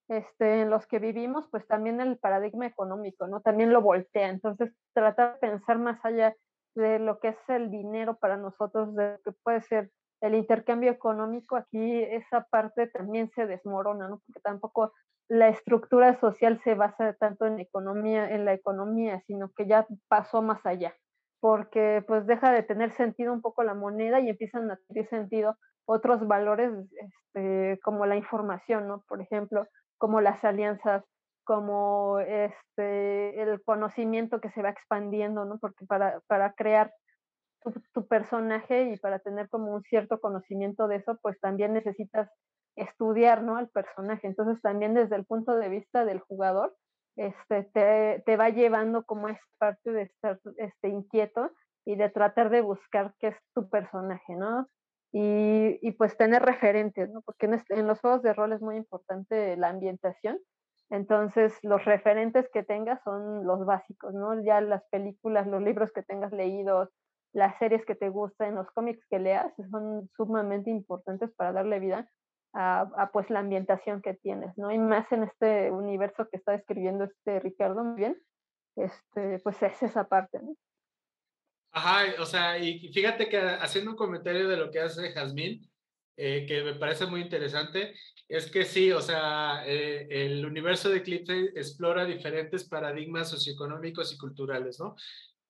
este, 0.08 0.62
en 0.62 0.70
los 0.70 0.86
que 0.88 1.00
vivimos, 1.00 1.48
pues 1.50 1.66
también 1.68 2.00
el 2.00 2.18
paradigma 2.18 2.68
económico, 2.68 3.28
¿no? 3.28 3.42
También 3.42 3.74
lo 3.74 3.82
voltea. 3.82 4.30
Entonces, 4.30 4.74
tratar 4.94 5.34
de 5.34 5.40
pensar 5.40 5.80
más 5.80 6.04
allá 6.04 6.36
de 6.76 7.00
lo 7.00 7.20
que 7.20 7.30
es 7.30 7.38
el 7.48 7.72
dinero 7.72 8.18
para 8.18 8.38
nosotros, 8.38 8.96
de 8.96 9.14
lo 9.14 9.20
que 9.24 9.32
puede 9.44 9.62
ser 9.62 9.92
el 10.22 10.36
intercambio 10.36 10.92
económico, 10.92 11.56
aquí 11.56 12.02
esa 12.04 12.46
parte 12.50 12.88
también 12.88 13.30
se 13.36 13.46
desmorona, 13.48 14.08
¿no? 14.08 14.22
Porque 14.26 14.40
tampoco 14.42 14.94
la 15.28 15.50
estructura 15.50 16.20
social 16.20 16.62
se 16.64 16.76
basa 16.76 17.14
tanto 17.14 17.46
en 17.46 17.60
economía, 17.60 18.30
en 18.30 18.46
la 18.46 18.54
economía, 18.54 19.22
sino 19.26 19.52
que 19.56 19.68
ya 19.68 19.88
pasó 20.08 20.42
más 20.42 20.66
allá, 20.66 20.96
porque 21.40 22.04
pues 22.08 22.28
deja 22.28 22.52
de 22.52 22.64
tener 22.64 22.92
sentido 22.92 23.34
un 23.34 23.42
poco 23.42 23.64
la 23.64 23.74
moneda 23.74 24.20
y 24.20 24.30
empiezan 24.30 24.70
a 24.70 24.80
tener 24.88 25.08
sentido 25.10 25.58
otros 25.86 26.28
valores 26.28 26.72
este, 26.92 27.80
como 27.84 28.06
la 28.06 28.16
información, 28.16 28.88
¿no? 28.88 29.04
Por 29.08 29.22
ejemplo, 29.22 29.68
como 29.98 30.22
las 30.22 30.44
alianzas, 30.44 31.04
como 31.44 32.20
este, 32.20 33.42
el 33.42 33.62
conocimiento 33.64 34.42
que 34.42 34.50
se 34.52 34.62
va 34.62 34.70
expandiendo, 34.70 35.46
¿no? 35.46 35.60
Porque 35.60 35.86
para, 35.86 36.20
para 36.28 36.54
crear 36.54 36.92
tu, 37.94 38.08
personaje 38.08 38.92
y 38.92 38.98
para 38.98 39.20
tener 39.20 39.50
como 39.50 39.74
un 39.74 39.82
cierto 39.84 40.20
conocimiento 40.20 40.88
de 40.88 40.98
eso, 40.98 41.18
pues 41.22 41.40
también 41.40 41.74
necesitas 41.74 42.30
estudiar 42.76 43.44
¿no? 43.44 43.58
al 43.58 43.70
personaje. 43.70 44.28
Entonces 44.28 44.62
también 44.62 44.94
desde 44.94 45.16
el 45.16 45.26
punto 45.26 45.56
de 45.56 45.70
vista 45.70 46.06
del 46.06 46.20
jugador, 46.20 46.76
este, 47.16 47.64
te, 47.74 48.24
te 48.26 48.38
va 48.38 48.50
llevando 48.50 49.06
como 49.06 49.30
es 49.30 49.40
parte 49.58 49.92
de 49.92 50.04
estar 50.04 50.40
este, 50.58 50.90
inquieto 50.90 51.52
y 51.86 51.96
de 51.96 52.10
tratar 52.10 52.50
de 52.50 52.62
buscar 52.62 53.14
qué 53.20 53.28
es 53.28 53.38
tu 53.54 53.70
personaje, 53.70 54.36
¿no? 54.36 54.68
Y, 55.12 55.80
y 55.82 55.92
pues 55.94 56.18
tener 56.18 56.42
referentes, 56.44 57.10
¿no? 57.10 57.22
Porque 57.22 57.46
en, 57.70 57.88
los 57.88 58.00
juegos 58.02 58.22
de 58.22 58.34
rol 58.34 58.54
es 58.54 58.62
muy 58.62 58.76
importante 58.76 59.56
la 59.56 59.70
ambientación. 59.70 60.40
Entonces, 60.90 61.58
los 61.64 61.84
referentes 61.86 62.50
que 62.54 62.64
tengas 62.64 63.02
son 63.04 63.46
los 63.46 63.66
básicos, 63.66 64.14
¿no? 64.14 64.44
Ya 64.44 64.62
las 64.62 64.84
películas, 64.90 65.48
los 65.48 65.62
libros 65.62 65.92
que 65.92 66.04
tengas 66.04 66.32
leídos, 66.32 66.90
las 67.34 67.58
series 67.60 67.86
que 67.86 67.96
te 67.96 68.10
gustan, 68.10 68.56
los 68.56 68.70
cómics 68.72 69.06
que 69.10 69.20
leas, 69.20 69.52
son 69.72 70.10
sumamente 70.16 70.70
importantes 70.70 71.32
para 71.36 71.54
darle 71.54 71.80
vida 71.80 72.10
a, 72.56 73.10
pues 73.12 73.30
la 73.30 73.40
ambientación 73.40 74.02
que 74.02 74.14
tienes, 74.14 74.58
¿no? 74.58 74.72
Y 74.72 74.78
más 74.78 75.12
en 75.12 75.24
este 75.24 75.72
universo 75.72 76.28
que 76.30 76.38
está 76.38 76.54
describiendo 76.54 77.04
este 77.04 77.40
Ricardo 77.42 77.84
muy 77.84 77.96
bien, 77.96 78.18
este, 78.78 79.40
pues 79.40 79.62
es 79.62 79.84
esa 79.84 80.06
parte, 80.06 80.40
¿no? 80.42 80.56
Ajá, 81.78 82.06
o 82.22 82.26
sea, 82.26 82.58
y 82.58 82.80
fíjate 82.94 83.28
que 83.28 83.38
haciendo 83.38 83.92
un 83.92 83.98
comentario 83.98 84.48
de 84.48 84.56
lo 84.56 84.72
que 84.72 84.80
hace 84.80 85.12
Jazmín, 85.12 85.70
eh, 86.16 86.46
que 86.48 86.64
me 86.64 86.76
parece 86.76 87.06
muy 87.06 87.20
interesante, 87.22 87.94
es 88.30 88.50
que 88.50 88.64
sí, 88.64 88.94
o 88.94 89.02
sea, 89.02 89.64
eh, 89.68 90.08
el 90.10 90.46
universo 90.46 90.90
de 90.90 90.98
Eclipse 91.00 91.52
explora 91.56 92.06
diferentes 92.06 92.64
paradigmas 92.70 93.30
socioeconómicos 93.30 94.14
y 94.14 94.18
culturales, 94.18 94.80
¿no? 94.80 94.96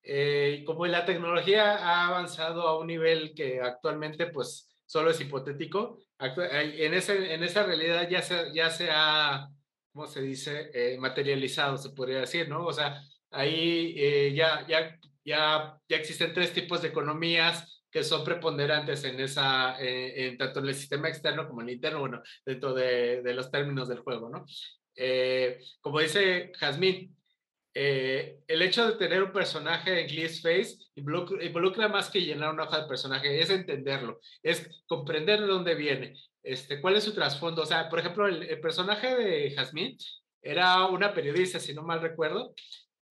Eh, 0.01 0.63
como 0.65 0.87
la 0.87 1.05
tecnología 1.05 1.75
ha 1.77 2.07
avanzado 2.07 2.67
a 2.67 2.79
un 2.79 2.87
nivel 2.87 3.33
que 3.35 3.61
actualmente 3.61 4.27
pues 4.27 4.69
solo 4.85 5.11
es 5.11 5.21
hipotético, 5.21 5.99
en, 6.19 6.93
ese, 6.95 7.33
en 7.35 7.43
esa 7.43 7.63
realidad 7.65 8.09
ya 8.09 8.21
se, 8.23 8.51
ya 8.53 8.69
se 8.71 8.89
ha, 8.91 9.49
¿cómo 9.93 10.07
se 10.07 10.21
dice?, 10.21 10.71
eh, 10.73 10.97
materializado, 10.99 11.77
se 11.77 11.91
podría 11.91 12.21
decir, 12.21 12.49
¿no? 12.49 12.65
O 12.65 12.73
sea, 12.73 13.01
ahí 13.31 13.93
eh, 13.97 14.33
ya, 14.35 14.65
ya, 14.67 14.97
ya, 15.25 15.77
ya 15.89 15.97
existen 15.97 16.33
tres 16.33 16.53
tipos 16.53 16.81
de 16.81 16.89
economías 16.89 17.83
que 17.91 18.03
son 18.03 18.23
preponderantes 18.23 19.03
en 19.05 19.19
esa, 19.19 19.75
en, 19.79 20.37
tanto 20.37 20.59
en 20.59 20.67
el 20.67 20.75
sistema 20.75 21.09
externo 21.09 21.47
como 21.47 21.61
en 21.61 21.69
el 21.69 21.75
interno, 21.75 21.99
bueno, 21.99 22.21
dentro 22.45 22.73
de, 22.73 23.21
de 23.21 23.33
los 23.33 23.49
términos 23.49 23.87
del 23.87 23.99
juego, 23.99 24.29
¿no? 24.29 24.45
como 25.81 25.99
dice 25.99 26.53
Jazmín, 26.57 27.15
eh, 27.77 28.39
el 28.47 28.61
hecho 28.61 28.87
de 28.87 28.95
tener 28.95 29.21
un 29.21 29.33
personaje 29.33 29.99
en 29.99 30.07
Gliss 30.07 30.41
Face 30.41 30.77
involucra, 30.95 31.89
más 31.89 32.09
que 32.09 32.21
llenar 32.21 32.53
una 32.53 32.63
hoja 32.63 32.81
de 32.81 32.87
personaje, 32.87 33.41
es 33.41 33.49
entenderlo, 33.49 34.21
es 34.41 34.81
comprender 34.87 35.41
de 35.41 35.47
dónde 35.47 35.75
viene, 35.75 36.13
este, 36.41 36.79
cuál 36.79 36.95
es 36.95 37.03
su 37.03 37.13
trasfondo. 37.13 37.63
O 37.63 37.65
sea, 37.65 37.89
por 37.89 37.99
ejemplo, 37.99 38.27
el, 38.27 38.61
personaje 38.61 39.13
de 39.13 39.51
Jasmine 39.51 39.97
era 40.41 40.85
una 40.85 41.13
periodista, 41.13 41.59
si 41.59 41.73
no 41.73 41.83
mal 41.83 42.01
recuerdo, 42.01 42.55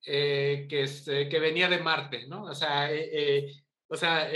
eh, 0.07 0.67
que, 0.69 0.83
este, 0.83 1.29
que 1.29 1.39
venía 1.39 1.69
de 1.69 1.79
Marte, 1.79 2.27
¿no? 2.27 2.45
O 2.45 2.55
sea, 2.55 2.93
eh, 2.93 3.53
o 3.89 3.97
sea 3.97 4.29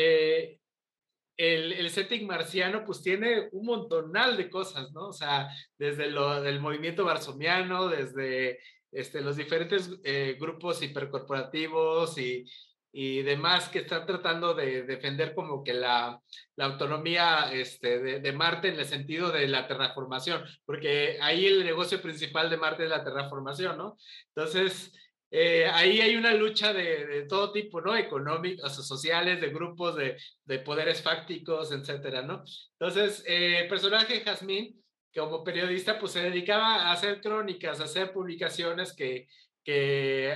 el, 1.38 1.72
el, 1.72 1.88
setting 1.90 2.26
marciano 2.26 2.84
pues 2.84 3.00
tiene 3.00 3.48
un 3.52 3.66
montonal 3.66 4.36
de 4.36 4.50
cosas, 4.50 4.90
¿no? 4.92 5.08
O 5.08 5.12
sea, 5.12 5.48
desde 5.78 6.10
lo 6.10 6.42
del 6.42 6.60
movimiento 6.60 7.04
barsomiano, 7.04 7.88
desde 7.88 8.58
este, 8.90 9.20
los 9.20 9.36
diferentes 9.36 9.90
eh, 10.02 10.36
grupos 10.38 10.82
hipercorporativos 10.82 12.18
y, 12.18 12.44
y, 12.90 13.22
demás 13.22 13.68
que 13.68 13.80
están 13.80 14.04
tratando 14.04 14.54
de 14.54 14.82
defender 14.82 15.32
como 15.34 15.62
que 15.62 15.74
la, 15.74 16.20
la 16.56 16.64
autonomía 16.64 17.52
este, 17.52 18.00
de, 18.00 18.20
de, 18.20 18.32
Marte 18.32 18.68
en 18.68 18.78
el 18.80 18.86
sentido 18.86 19.30
de 19.30 19.46
la 19.46 19.68
terraformación, 19.68 20.42
porque 20.64 21.18
ahí 21.20 21.46
el 21.46 21.64
negocio 21.64 22.02
principal 22.02 22.50
de 22.50 22.56
Marte 22.56 22.84
es 22.84 22.90
la 22.90 23.04
terraformación, 23.04 23.78
¿no? 23.78 23.96
Entonces, 24.34 24.92
eh, 25.30 25.66
ahí 25.66 26.00
hay 26.00 26.16
una 26.16 26.32
lucha 26.34 26.72
de, 26.72 27.26
todo 27.28 27.52
tipo, 27.52 27.80
¿no? 27.80 27.94
Económicos, 27.96 28.74
sociales, 28.86 29.40
de 29.40 29.50
grupos, 29.50 29.96
de, 29.96 30.16
de 30.44 30.58
poderes 30.60 31.02
fácticos, 31.02 31.70
etcétera, 31.72 32.22
¿no? 32.22 32.44
Entonces, 32.78 33.22
eh, 33.26 33.60
el 33.60 33.68
personaje 33.68 34.20
Jazmín 34.20 34.82
como 35.14 35.44
periodista, 35.44 35.98
pues 35.98 36.12
se 36.12 36.22
dedicaba 36.22 36.82
a 36.82 36.92
hacer 36.92 37.20
crónicas, 37.20 37.80
a 37.80 37.84
hacer 37.84 38.12
publicaciones 38.12 38.94
que, 38.94 39.28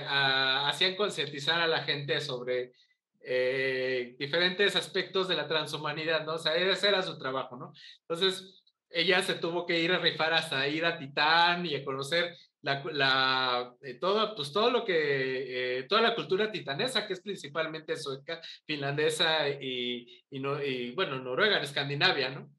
ah, 0.07 0.67
hacían 0.69 0.95
concientizar 0.95 1.59
a 1.61 1.67
la 1.67 1.83
gente 1.83 2.19
sobre 2.21 2.73
eh, 3.21 4.15
diferentes 4.19 4.75
aspectos 4.75 5.27
de 5.27 5.35
la 5.35 5.47
transhumanidad, 5.47 6.25
¿no? 6.25 6.33
O 6.33 6.37
ese 6.37 6.87
era 6.87 7.01
su 7.01 7.17
trabajo, 7.17 7.55
¿no? 7.57 7.73
Entonces, 8.01 8.63
ella 8.89 9.21
se 9.23 9.35
tuvo 9.35 9.65
que 9.65 9.79
ir 9.79 9.91
a 9.91 9.99
rifar 9.99 10.33
hasta 10.33 10.67
ir 10.67 10.85
a 10.85 10.97
Titán 10.97 11.65
y 11.65 11.75
a 11.75 11.83
conocer 11.83 12.35
la, 12.63 12.81
la 12.93 13.75
eh, 13.81 13.95
todo, 13.95 14.35
pues 14.35 14.51
todo 14.51 14.71
lo 14.71 14.85
que, 14.85 15.79
eh, 15.79 15.83
toda 15.83 16.01
la 16.01 16.15
cultura 16.15 16.51
titanesa, 16.51 17.05
que 17.05 17.13
es 17.13 17.21
principalmente 17.21 17.97
sueca, 17.97 18.41
finlandesa 18.65 19.49
y, 19.49 20.25
y, 20.31 20.39
no, 20.39 20.63
y 20.63 20.91
bueno, 20.91 21.19
Noruega, 21.19 21.57
en 21.57 21.63
Escandinavia, 21.63 22.29
¿no? 22.29 22.49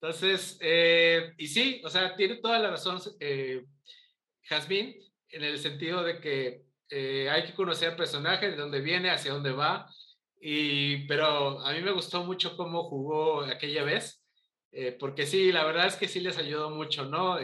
Entonces, 0.00 0.58
eh, 0.60 1.32
y 1.38 1.46
sí, 1.46 1.80
o 1.84 1.88
sea, 1.88 2.16
tiene 2.16 2.36
toda 2.36 2.58
la 2.58 2.70
razón 2.70 3.00
Jasmine 4.42 4.98
en 5.28 5.44
el 5.44 5.58
sentido 5.58 6.02
de 6.02 6.20
que 6.20 6.64
hay 7.30 7.44
que 7.44 7.54
conocer 7.54 7.90
al 7.90 7.96
personaje, 7.96 8.50
de 8.50 8.56
dónde 8.56 8.80
viene, 8.80 9.10
hacia 9.10 9.32
dónde 9.32 9.52
va, 9.52 9.88
y, 10.40 11.06
pero 11.06 11.60
a 11.60 11.72
mí 11.72 11.80
me 11.80 11.92
gustó 11.92 12.24
mucho 12.24 12.56
cómo 12.56 12.84
jugó 12.84 13.42
aquella 13.42 13.84
vez, 13.84 14.22
porque 14.98 15.26
sí, 15.26 15.52
la 15.52 15.64
verdad 15.64 15.86
es 15.86 15.96
que 15.96 16.08
sí 16.08 16.20
les 16.20 16.36
ayudó 16.38 16.70
mucho, 16.70 17.06
¿no? 17.06 17.38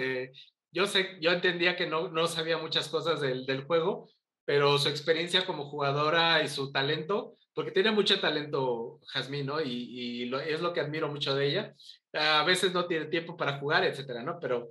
Yo 0.72 0.86
sé, 0.86 1.18
yo 1.20 1.30
entendía 1.30 1.76
que 1.76 1.86
no, 1.86 2.08
no 2.08 2.26
sabía 2.26 2.58
muchas 2.58 2.88
cosas 2.88 3.20
del, 3.20 3.46
del 3.46 3.64
juego, 3.64 4.08
pero 4.44 4.78
su 4.78 4.88
experiencia 4.88 5.46
como 5.46 5.70
jugadora 5.70 6.42
y 6.42 6.48
su 6.48 6.72
talento, 6.72 7.36
porque 7.54 7.72
tiene 7.72 7.90
mucho 7.90 8.20
talento 8.20 9.00
Jasmine, 9.08 9.44
¿no? 9.44 9.60
Y, 9.60 9.68
y 9.70 10.24
lo, 10.26 10.40
es 10.40 10.60
lo 10.60 10.72
que 10.72 10.80
admiro 10.80 11.08
mucho 11.08 11.34
de 11.34 11.46
ella 11.46 11.74
a 12.12 12.44
veces 12.44 12.72
no 12.72 12.86
tiene 12.86 13.06
tiempo 13.06 13.36
para 13.36 13.58
jugar, 13.58 13.84
etcétera, 13.84 14.22
¿no? 14.22 14.38
Pero 14.40 14.68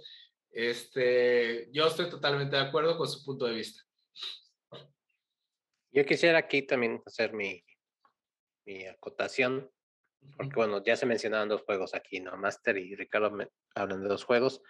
este, 0.51 1.69
yo 1.71 1.87
estoy 1.87 2.09
totalmente 2.09 2.55
de 2.55 2.63
acuerdo 2.63 2.97
con 2.97 3.07
su 3.07 3.23
punto 3.23 3.45
de 3.45 3.55
vista. 3.55 3.83
Yo 5.91 6.05
quisiera 6.05 6.37
aquí 6.37 6.61
también 6.61 7.01
hacer 7.05 7.33
mi, 7.33 7.63
mi 8.65 8.85
acotación, 8.85 9.71
porque 10.37 10.55
bueno, 10.55 10.83
ya 10.83 10.95
se 10.95 11.05
mencionaban 11.05 11.49
dos 11.49 11.61
juegos 11.61 11.93
aquí, 11.95 12.19
¿no? 12.19 12.35
Master 12.37 12.77
y 12.77 12.95
Ricardo 12.95 13.31
hablan 13.75 14.03
de 14.03 14.09
dos 14.09 14.23
juegos. 14.23 14.61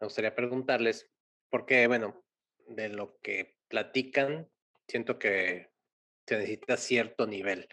Me 0.00 0.06
gustaría 0.06 0.34
preguntarles, 0.34 1.10
porque 1.50 1.86
bueno, 1.86 2.24
de 2.66 2.88
lo 2.88 3.18
que 3.20 3.56
platican, 3.68 4.48
siento 4.86 5.18
que 5.18 5.70
se 6.26 6.36
necesita 6.36 6.76
cierto 6.76 7.26
nivel 7.26 7.68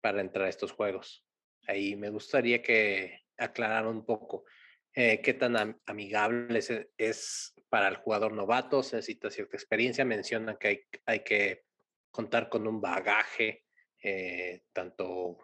para 0.00 0.20
entrar 0.20 0.46
a 0.46 0.50
estos 0.50 0.72
juegos. 0.72 1.24
Ahí 1.66 1.96
me 1.96 2.10
gustaría 2.10 2.62
que 2.62 3.24
aclarar 3.38 3.86
un 3.86 4.04
poco 4.04 4.44
eh, 4.92 5.20
qué 5.22 5.34
tan 5.34 5.80
amigable 5.86 6.60
es, 6.96 7.54
para 7.68 7.88
el 7.88 7.96
jugador 7.96 8.32
novato, 8.32 8.82
se 8.82 8.96
necesita 8.96 9.30
cierta 9.30 9.56
experiencia, 9.56 10.04
mencionan 10.04 10.56
que 10.56 10.68
hay, 10.68 10.80
hay 11.06 11.20
que 11.24 11.64
contar 12.12 12.48
con 12.48 12.68
un 12.68 12.80
bagaje, 12.80 13.64
eh, 14.00 14.62
tanto 14.72 15.38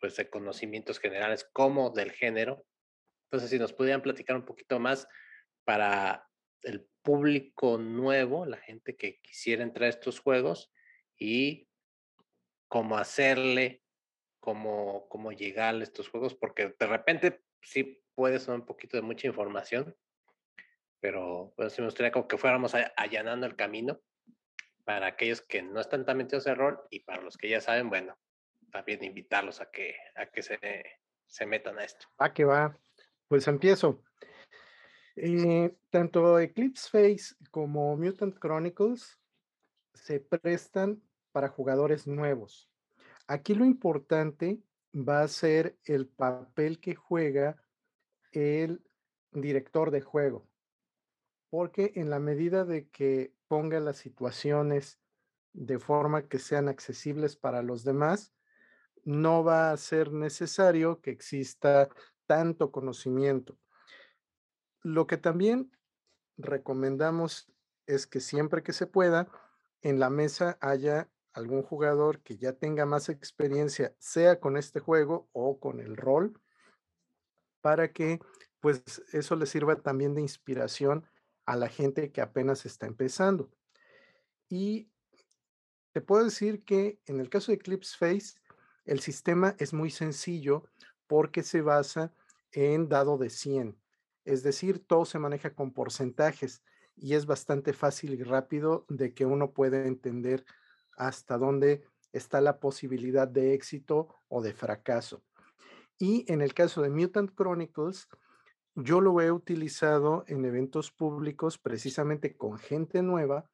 pues, 0.00 0.16
de 0.16 0.28
conocimientos 0.28 0.98
generales 0.98 1.48
como 1.52 1.90
del 1.90 2.10
género. 2.10 2.66
Entonces, 3.26 3.50
si 3.50 3.58
nos 3.58 3.72
pudieran 3.72 4.02
platicar 4.02 4.36
un 4.36 4.44
poquito 4.44 4.78
más 4.78 5.08
para 5.64 6.28
el 6.62 6.88
público 7.02 7.78
nuevo, 7.78 8.46
la 8.46 8.58
gente 8.58 8.96
que 8.96 9.20
quisiera 9.20 9.62
entrar 9.62 9.86
a 9.86 9.90
estos 9.90 10.20
juegos 10.20 10.72
y 11.18 11.68
cómo 12.68 12.98
hacerle 12.98 13.82
cómo, 14.46 15.08
cómo 15.08 15.32
llegar 15.32 15.74
a 15.74 15.82
estos 15.82 16.08
juegos, 16.08 16.36
porque 16.36 16.72
de 16.78 16.86
repente 16.86 17.42
sí 17.62 18.00
puede 18.14 18.38
ser 18.38 18.54
un 18.54 18.64
poquito 18.64 18.96
de 18.96 19.02
mucha 19.02 19.26
información, 19.26 19.96
pero 21.00 21.52
bueno, 21.56 21.68
sí 21.68 21.80
me 21.80 21.88
gustaría 21.88 22.12
como 22.12 22.28
que 22.28 22.38
fuéramos 22.38 22.72
allanando 22.96 23.44
el 23.46 23.56
camino 23.56 24.00
para 24.84 25.08
aquellos 25.08 25.40
que 25.42 25.62
no 25.62 25.80
están 25.80 26.04
tan 26.04 26.18
metidos 26.18 26.46
en 26.46 26.54
rol 26.54 26.80
y 26.90 27.00
para 27.00 27.22
los 27.22 27.36
que 27.36 27.48
ya 27.48 27.60
saben, 27.60 27.88
bueno, 27.88 28.16
también 28.70 29.02
invitarlos 29.02 29.60
a 29.60 29.68
que, 29.68 29.96
a 30.14 30.26
que 30.26 30.42
se, 30.42 30.60
se 31.26 31.44
metan 31.44 31.80
a 31.80 31.84
esto. 31.84 32.06
Ah, 32.18 32.32
que 32.32 32.44
va. 32.44 32.78
Pues 33.28 33.48
empiezo. 33.48 34.02
Eh, 35.16 35.74
tanto 35.90 36.38
Eclipse 36.38 36.88
Face 36.90 37.34
como 37.50 37.96
Mutant 37.96 38.38
Chronicles 38.38 39.18
se 39.94 40.20
prestan 40.20 41.02
para 41.32 41.48
jugadores 41.48 42.06
nuevos. 42.06 42.70
Aquí 43.26 43.54
lo 43.54 43.64
importante 43.64 44.62
va 44.94 45.22
a 45.22 45.28
ser 45.28 45.76
el 45.84 46.06
papel 46.06 46.80
que 46.80 46.94
juega 46.94 47.56
el 48.32 48.84
director 49.32 49.90
de 49.90 50.02
juego, 50.02 50.46
porque 51.50 51.92
en 51.96 52.10
la 52.10 52.20
medida 52.20 52.64
de 52.64 52.88
que 52.88 53.34
ponga 53.48 53.80
las 53.80 53.96
situaciones 53.96 55.00
de 55.52 55.78
forma 55.78 56.28
que 56.28 56.38
sean 56.38 56.68
accesibles 56.68 57.36
para 57.36 57.62
los 57.62 57.82
demás, 57.82 58.32
no 59.04 59.42
va 59.42 59.70
a 59.70 59.76
ser 59.76 60.12
necesario 60.12 61.00
que 61.00 61.10
exista 61.10 61.88
tanto 62.26 62.70
conocimiento. 62.70 63.58
Lo 64.82 65.06
que 65.06 65.16
también 65.16 65.70
recomendamos 66.36 67.50
es 67.86 68.06
que 68.06 68.20
siempre 68.20 68.62
que 68.62 68.72
se 68.72 68.86
pueda, 68.86 69.28
en 69.82 69.98
la 70.00 70.10
mesa 70.10 70.58
haya 70.60 71.08
algún 71.32 71.62
jugador 71.62 72.20
que 72.22 72.36
ya 72.36 72.52
tenga 72.52 72.86
más 72.86 73.08
experiencia, 73.08 73.94
sea 73.98 74.40
con 74.40 74.56
este 74.56 74.80
juego 74.80 75.28
o 75.32 75.60
con 75.60 75.80
el 75.80 75.96
rol, 75.96 76.40
para 77.60 77.92
que 77.92 78.20
pues 78.60 79.02
eso 79.12 79.36
le 79.36 79.46
sirva 79.46 79.76
también 79.76 80.14
de 80.14 80.22
inspiración 80.22 81.06
a 81.44 81.56
la 81.56 81.68
gente 81.68 82.10
que 82.10 82.20
apenas 82.20 82.66
está 82.66 82.86
empezando. 82.86 83.50
Y 84.48 84.90
te 85.92 86.00
puedo 86.00 86.24
decir 86.24 86.64
que 86.64 87.00
en 87.06 87.20
el 87.20 87.28
caso 87.28 87.52
de 87.52 87.56
Eclipse 87.56 87.96
Face, 87.96 88.40
el 88.84 89.00
sistema 89.00 89.54
es 89.58 89.72
muy 89.72 89.90
sencillo 89.90 90.64
porque 91.06 91.42
se 91.42 91.62
basa 91.62 92.12
en 92.52 92.88
dado 92.88 93.18
de 93.18 93.30
100. 93.30 93.78
Es 94.24 94.42
decir, 94.42 94.84
todo 94.84 95.04
se 95.04 95.18
maneja 95.18 95.54
con 95.54 95.72
porcentajes 95.72 96.62
y 96.96 97.14
es 97.14 97.26
bastante 97.26 97.72
fácil 97.72 98.14
y 98.14 98.22
rápido 98.22 98.86
de 98.88 99.14
que 99.14 99.26
uno 99.26 99.52
pueda 99.52 99.86
entender 99.86 100.44
hasta 100.96 101.38
dónde 101.38 101.84
está 102.12 102.40
la 102.40 102.58
posibilidad 102.58 103.28
de 103.28 103.54
éxito 103.54 104.08
o 104.28 104.42
de 104.42 104.54
fracaso. 104.54 105.22
Y 105.98 106.30
en 106.32 106.40
el 106.40 106.54
caso 106.54 106.82
de 106.82 106.90
Mutant 106.90 107.34
Chronicles, 107.34 108.08
yo 108.74 109.00
lo 109.00 109.20
he 109.20 109.30
utilizado 109.30 110.24
en 110.26 110.44
eventos 110.44 110.90
públicos 110.90 111.58
precisamente 111.58 112.36
con 112.36 112.58
gente 112.58 113.02
nueva 113.02 113.48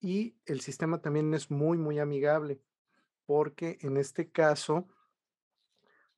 y 0.00 0.36
el 0.46 0.60
sistema 0.60 1.00
también 1.00 1.32
es 1.34 1.50
muy, 1.50 1.76
muy 1.76 1.98
amigable 1.98 2.60
porque 3.26 3.78
en 3.80 3.96
este 3.96 4.30
caso 4.30 4.88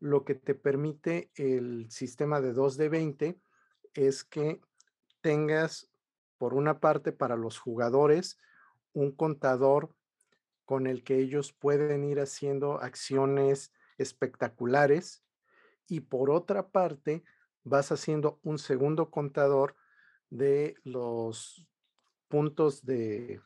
lo 0.01 0.25
que 0.25 0.35
te 0.35 0.55
permite 0.55 1.31
el 1.35 1.91
sistema 1.91 2.41
de 2.41 2.53
2 2.53 2.77
de 2.77 2.89
20 2.89 3.41
es 3.95 4.25
que 4.25 4.61
tengas 5.21 5.89
por 6.39 6.55
una 6.55 6.81
parte 6.81 7.13
para 7.13 7.37
los 7.37 7.59
jugadores 7.59 8.39
un 8.93 9.13
contador 9.13 9.95
con 10.65 10.87
el 10.87 11.05
que 11.05 11.19
ellos 11.19 11.53
pueden 11.53 12.05
ir 12.05 12.21
haciendo 12.21 12.81
acciones 12.81 13.73
espectaculares 13.99 15.25
y 15.89 16.01
por 16.01 16.31
otra 16.31 16.69
parte 16.69 17.25
vas 17.63 17.93
haciendo 17.93 18.39
un 18.43 18.59
segundo 18.59 19.11
contador 19.11 19.77
de 20.31 20.75
los 20.85 21.67
puntos 22.29 22.85
de 22.85 23.41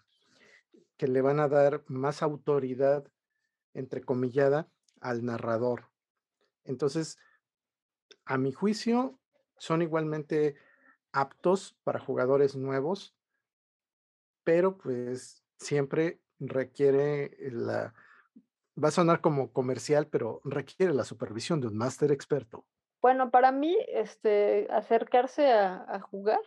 que 0.96 1.08
le 1.08 1.20
van 1.20 1.40
a 1.40 1.48
dar 1.48 1.84
más 1.86 2.22
autoridad 2.22 3.04
entrecomillada 3.74 4.68
al 5.00 5.24
narrador. 5.24 5.89
Entonces, 6.64 7.18
a 8.24 8.38
mi 8.38 8.52
juicio, 8.52 9.18
son 9.56 9.82
igualmente 9.82 10.56
aptos 11.12 11.76
para 11.84 12.00
jugadores 12.00 12.56
nuevos, 12.56 13.14
pero 14.44 14.78
pues 14.78 15.44
siempre 15.58 16.20
requiere 16.38 17.36
la, 17.50 17.94
va 18.82 18.88
a 18.88 18.92
sonar 18.92 19.20
como 19.20 19.52
comercial, 19.52 20.06
pero 20.06 20.40
requiere 20.44 20.94
la 20.94 21.04
supervisión 21.04 21.60
de 21.60 21.68
un 21.68 21.76
máster 21.76 22.10
experto. 22.12 22.66
Bueno, 23.02 23.30
para 23.30 23.52
mí, 23.52 23.76
este, 23.88 24.66
acercarse 24.70 25.52
a, 25.52 26.00
jugar, 26.00 26.40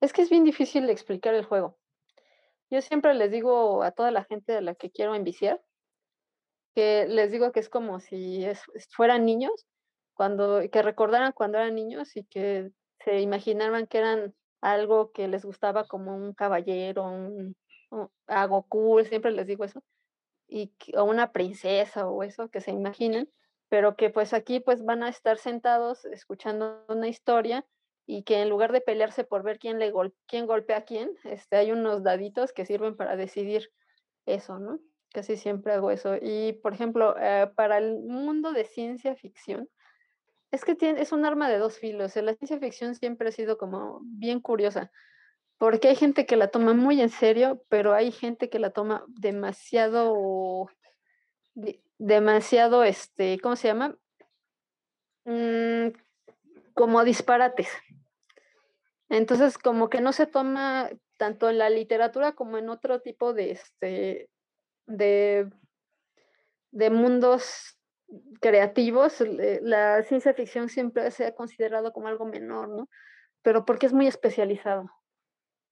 es 0.00 0.12
que 0.12 0.22
es 0.22 0.30
bien 0.30 0.44
difícil 0.44 0.88
explicar 0.90 1.34
el 1.34 1.44
juego. 1.44 1.78
Yo 2.70 2.80
siempre 2.82 3.14
les 3.14 3.30
digo 3.30 3.82
a 3.82 3.92
toda 3.92 4.10
la 4.10 4.24
gente 4.24 4.56
a 4.56 4.60
la 4.60 4.74
que 4.74 4.90
quiero 4.90 5.14
enviciar, 5.14 5.62
que 6.78 7.08
les 7.08 7.32
digo 7.32 7.50
que 7.50 7.58
es 7.58 7.68
como 7.68 7.98
si 7.98 8.46
fueran 8.90 9.24
niños, 9.24 9.66
cuando, 10.14 10.60
que 10.70 10.80
recordaran 10.80 11.32
cuando 11.32 11.58
eran 11.58 11.74
niños 11.74 12.16
y 12.16 12.22
que 12.22 12.70
se 13.00 13.20
imaginaban 13.20 13.88
que 13.88 13.98
eran 13.98 14.32
algo 14.60 15.10
que 15.10 15.26
les 15.26 15.44
gustaba 15.44 15.88
como 15.88 16.14
un 16.14 16.34
caballero, 16.34 17.02
un, 17.02 17.56
algo 18.28 18.62
cool, 18.68 19.04
siempre 19.06 19.32
les 19.32 19.48
digo 19.48 19.64
eso, 19.64 19.82
y, 20.46 20.72
o 20.96 21.02
una 21.02 21.32
princesa 21.32 22.08
o 22.08 22.22
eso, 22.22 22.48
que 22.48 22.60
se 22.60 22.70
imaginen, 22.70 23.28
pero 23.68 23.96
que 23.96 24.10
pues 24.10 24.32
aquí 24.32 24.60
pues 24.60 24.84
van 24.84 25.02
a 25.02 25.08
estar 25.08 25.36
sentados 25.36 26.04
escuchando 26.04 26.84
una 26.88 27.08
historia 27.08 27.66
y 28.06 28.22
que 28.22 28.40
en 28.40 28.50
lugar 28.50 28.70
de 28.70 28.82
pelearse 28.82 29.24
por 29.24 29.42
ver 29.42 29.58
quién, 29.58 29.80
le 29.80 29.92
quién 30.28 30.46
golpea 30.46 30.76
a 30.76 30.84
quién, 30.84 31.10
este, 31.24 31.56
hay 31.56 31.72
unos 31.72 32.04
daditos 32.04 32.52
que 32.52 32.66
sirven 32.66 32.96
para 32.96 33.16
decidir 33.16 33.68
eso, 34.26 34.60
¿no? 34.60 34.78
Casi 35.12 35.36
siempre 35.36 35.72
hago 35.72 35.90
eso. 35.90 36.16
Y, 36.20 36.52
por 36.62 36.74
ejemplo, 36.74 37.16
eh, 37.18 37.50
para 37.56 37.78
el 37.78 38.00
mundo 38.00 38.52
de 38.52 38.64
ciencia 38.64 39.14
ficción, 39.14 39.68
es 40.50 40.64
que 40.64 40.74
tiene, 40.74 41.00
es 41.00 41.12
un 41.12 41.24
arma 41.24 41.48
de 41.48 41.58
dos 41.58 41.78
filos. 41.78 42.16
La 42.16 42.34
ciencia 42.34 42.58
ficción 42.58 42.94
siempre 42.94 43.28
ha 43.28 43.32
sido 43.32 43.58
como 43.58 44.00
bien 44.04 44.40
curiosa, 44.40 44.90
porque 45.58 45.88
hay 45.88 45.96
gente 45.96 46.26
que 46.26 46.36
la 46.36 46.48
toma 46.48 46.74
muy 46.74 47.00
en 47.00 47.10
serio, 47.10 47.64
pero 47.68 47.94
hay 47.94 48.12
gente 48.12 48.48
que 48.48 48.58
la 48.58 48.70
toma 48.70 49.04
demasiado, 49.08 50.68
demasiado, 51.98 52.84
este, 52.84 53.38
¿cómo 53.40 53.56
se 53.56 53.68
llama? 53.68 53.96
Mm, 55.24 55.88
como 56.74 57.04
disparates. 57.04 57.68
Entonces, 59.08 59.58
como 59.58 59.88
que 59.88 60.00
no 60.00 60.12
se 60.12 60.26
toma 60.26 60.90
tanto 61.16 61.50
en 61.50 61.58
la 61.58 61.70
literatura 61.70 62.32
como 62.32 62.58
en 62.58 62.68
otro 62.68 63.00
tipo 63.00 63.34
de, 63.34 63.50
este, 63.50 64.30
de, 64.88 65.48
de 66.72 66.90
mundos 66.90 67.78
creativos, 68.40 69.22
la 69.62 70.02
ciencia 70.02 70.34
ficción 70.34 70.68
siempre 70.68 71.10
se 71.10 71.26
ha 71.26 71.34
considerado 71.34 71.92
como 71.92 72.08
algo 72.08 72.24
menor, 72.24 72.68
¿no? 72.68 72.88
Pero 73.42 73.64
porque 73.64 73.86
es 73.86 73.92
muy 73.92 74.06
especializado. 74.06 74.90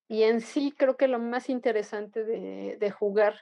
Y 0.09 0.23
en 0.23 0.41
sí 0.41 0.73
creo 0.77 0.97
que 0.97 1.09
lo 1.09 1.19
más 1.19 1.49
interesante 1.49 2.25
de, 2.25 2.91
jugar 2.91 3.41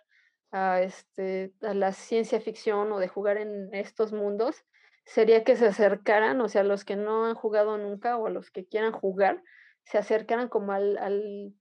a, 0.51 0.81
este, 0.81 1.53
a 1.61 1.75
la 1.75 1.93
ciencia 1.93 2.41
ficción 2.41 2.91
o 2.93 2.99
de 2.99 3.09
jugar 3.09 3.37
en 3.37 3.75
estos 3.75 4.13
mundos 4.13 4.65
sería 5.05 5.45
que 5.45 5.57
se 5.57 5.67
acercaran, 5.67 6.41
o 6.41 6.49
sea, 6.49 6.63
los 6.63 6.85
que 6.85 6.97
no 6.97 7.27
han 7.27 7.35
jugado 7.35 7.77
nunca 7.77 8.17
o 8.17 8.31
los 8.31 8.51
que 8.51 8.65
quieran 8.65 8.93
jugar, 8.93 9.43
se 9.85 9.99
acercaran 9.99 10.49
como 10.49 10.73
al, 10.73 10.97
al, 10.97 11.53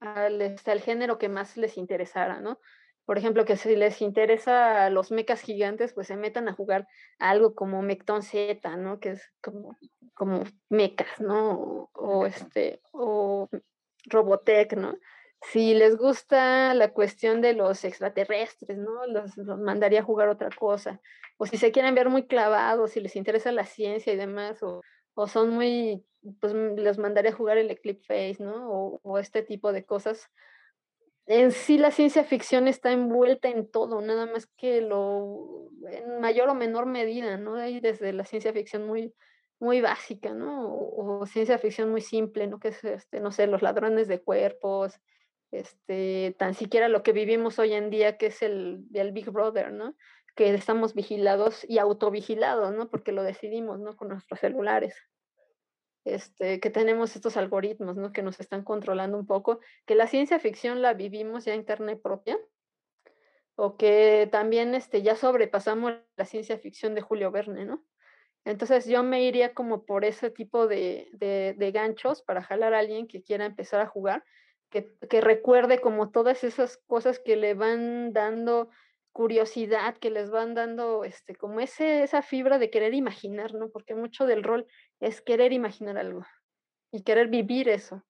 al, 0.00 0.42
este, 0.42 0.72
al 0.72 0.80
género 0.80 1.18
que 1.18 1.28
más 1.28 1.56
les 1.56 1.76
interesara, 1.76 2.40
¿no? 2.40 2.58
Por 3.04 3.18
ejemplo, 3.18 3.44
que 3.44 3.56
si 3.56 3.74
les 3.74 4.00
interesa 4.00 4.88
los 4.90 5.10
mecas 5.10 5.40
gigantes, 5.40 5.92
pues 5.92 6.06
se 6.06 6.16
metan 6.16 6.48
a 6.48 6.52
jugar 6.52 6.86
algo 7.18 7.54
como 7.54 7.82
Mecton 7.82 8.22
Z, 8.22 8.76
¿no? 8.76 9.00
Que 9.00 9.10
es 9.10 9.32
como, 9.42 9.76
como 10.14 10.44
mecas, 10.68 11.20
¿no? 11.20 11.90
O, 11.92 12.26
este, 12.26 12.80
o 12.92 13.48
Robotech, 14.04 14.74
¿no? 14.74 14.96
Si 15.40 15.74
les 15.74 15.96
gusta 15.96 16.72
la 16.74 16.92
cuestión 16.92 17.40
de 17.40 17.54
los 17.54 17.84
extraterrestres, 17.84 18.78
¿no? 18.78 19.04
Los, 19.06 19.36
mandaría 19.36 20.00
a 20.00 20.04
jugar 20.04 20.28
otra 20.28 20.50
cosa. 20.56 21.00
O 21.38 21.46
si 21.46 21.56
se 21.56 21.72
quieren 21.72 21.96
ver 21.96 22.08
muy 22.08 22.28
clavados, 22.28 22.92
si 22.92 23.00
les 23.00 23.16
interesa 23.16 23.50
la 23.50 23.66
ciencia 23.66 24.12
y 24.12 24.16
demás, 24.16 24.62
o, 24.62 24.80
o 25.14 25.26
son 25.26 25.50
muy, 25.50 26.04
pues 26.40 26.54
les 26.54 26.98
mandaría 26.98 27.32
a 27.32 27.34
jugar 27.34 27.58
el 27.58 27.70
Eclipse 27.72 28.06
Face, 28.06 28.36
¿no? 28.44 29.00
O 29.02 29.18
este 29.18 29.42
tipo 29.42 29.72
de 29.72 29.84
cosas 29.84 30.30
en 31.26 31.52
sí 31.52 31.78
la 31.78 31.90
ciencia 31.90 32.24
ficción 32.24 32.68
está 32.68 32.92
envuelta 32.92 33.48
en 33.48 33.70
todo, 33.70 34.00
nada 34.00 34.26
más 34.26 34.46
que 34.46 34.80
lo 34.80 35.68
en 35.88 36.20
mayor 36.20 36.48
o 36.48 36.54
menor 36.54 36.86
medida, 36.86 37.36
¿no? 37.36 37.56
Hay 37.56 37.80
desde 37.80 38.12
la 38.12 38.24
ciencia 38.24 38.52
ficción 38.52 38.86
muy, 38.86 39.14
muy 39.58 39.80
básica, 39.80 40.34
¿no? 40.34 40.74
O, 40.74 41.26
ciencia 41.26 41.58
ficción 41.58 41.90
muy 41.90 42.00
simple, 42.00 42.46
¿no? 42.46 42.58
Que 42.58 42.68
es, 42.68 42.84
este, 42.84 43.20
no 43.20 43.32
sé, 43.32 43.46
los 43.46 43.62
ladrones 43.62 44.08
de 44.08 44.20
cuerpos, 44.20 45.00
este, 45.50 46.34
tan 46.38 46.54
siquiera 46.54 46.88
lo 46.88 47.02
que 47.02 47.12
vivimos 47.12 47.58
hoy 47.58 47.74
en 47.74 47.90
día, 47.90 48.16
que 48.16 48.26
es 48.26 48.42
el, 48.42 48.84
el 48.94 49.12
Big 49.12 49.30
Brother, 49.30 49.72
¿no? 49.72 49.94
Que 50.34 50.54
estamos 50.54 50.94
vigilados 50.94 51.64
y 51.68 51.78
autovigilados, 51.78 52.74
¿no? 52.74 52.88
Porque 52.90 53.12
lo 53.12 53.22
decidimos, 53.22 53.78
¿no? 53.80 53.96
Con 53.96 54.08
nuestros 54.08 54.40
celulares 54.40 54.94
este, 56.04 56.60
que 56.60 56.70
tenemos 56.70 57.14
estos 57.14 57.36
algoritmos 57.36 57.96
¿no? 57.96 58.12
que 58.12 58.22
nos 58.22 58.40
están 58.40 58.64
controlando 58.64 59.16
un 59.16 59.26
poco, 59.26 59.60
que 59.86 59.94
la 59.94 60.06
ciencia 60.06 60.38
ficción 60.38 60.82
la 60.82 60.94
vivimos 60.94 61.44
ya 61.44 61.54
en 61.54 61.64
carne 61.64 61.96
propia, 61.96 62.38
o 63.54 63.76
que 63.76 64.28
también 64.32 64.74
este, 64.74 65.02
ya 65.02 65.14
sobrepasamos 65.14 65.94
la 66.16 66.24
ciencia 66.24 66.58
ficción 66.58 66.94
de 66.94 67.02
Julio 67.02 67.30
Verne, 67.30 67.64
¿no? 67.64 67.84
Entonces 68.44 68.86
yo 68.86 69.04
me 69.04 69.22
iría 69.22 69.54
como 69.54 69.84
por 69.84 70.04
ese 70.04 70.30
tipo 70.30 70.66
de, 70.66 71.08
de, 71.12 71.70
ganchos 71.70 72.22
para 72.22 72.42
jalar 72.42 72.74
a 72.74 72.80
alguien 72.80 73.06
que 73.06 73.22
quiera 73.22 73.44
empezar 73.44 73.80
a 73.80 73.86
jugar, 73.86 74.24
que, 74.68 74.96
que 75.08 75.20
recuerde 75.20 75.80
como 75.80 76.10
todas 76.10 76.42
esas 76.42 76.78
cosas 76.88 77.20
que 77.20 77.36
le 77.36 77.54
van 77.54 78.12
dando 78.12 78.70
curiosidad 79.12 79.96
que 79.98 80.10
les 80.10 80.30
van 80.30 80.54
dando, 80.54 81.04
este, 81.04 81.34
como 81.34 81.60
ese, 81.60 82.02
esa 82.02 82.22
fibra 82.22 82.58
de 82.58 82.70
querer 82.70 82.94
imaginar, 82.94 83.54
¿no? 83.54 83.70
Porque 83.70 83.94
mucho 83.94 84.26
del 84.26 84.42
rol 84.42 84.66
es 85.00 85.20
querer 85.20 85.52
imaginar 85.52 85.98
algo 85.98 86.24
y 86.90 87.02
querer 87.02 87.28
vivir 87.28 87.68
eso 87.68 88.02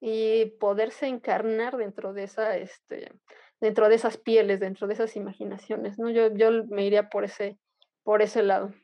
y 0.00 0.46
poderse 0.58 1.06
encarnar 1.06 1.76
dentro 1.76 2.12
de 2.12 2.24
esa, 2.24 2.56
este, 2.56 3.12
dentro 3.60 3.88
de 3.88 3.94
esas 3.94 4.16
pieles, 4.16 4.60
dentro 4.60 4.86
de 4.86 4.94
esas 4.94 5.16
imaginaciones, 5.16 5.98
¿no? 5.98 6.10
Yo, 6.10 6.34
yo 6.34 6.64
me 6.66 6.86
iría 6.86 7.08
por 7.08 7.24
ese, 7.24 7.58
por 8.02 8.22
ese 8.22 8.42
lado. 8.42 8.74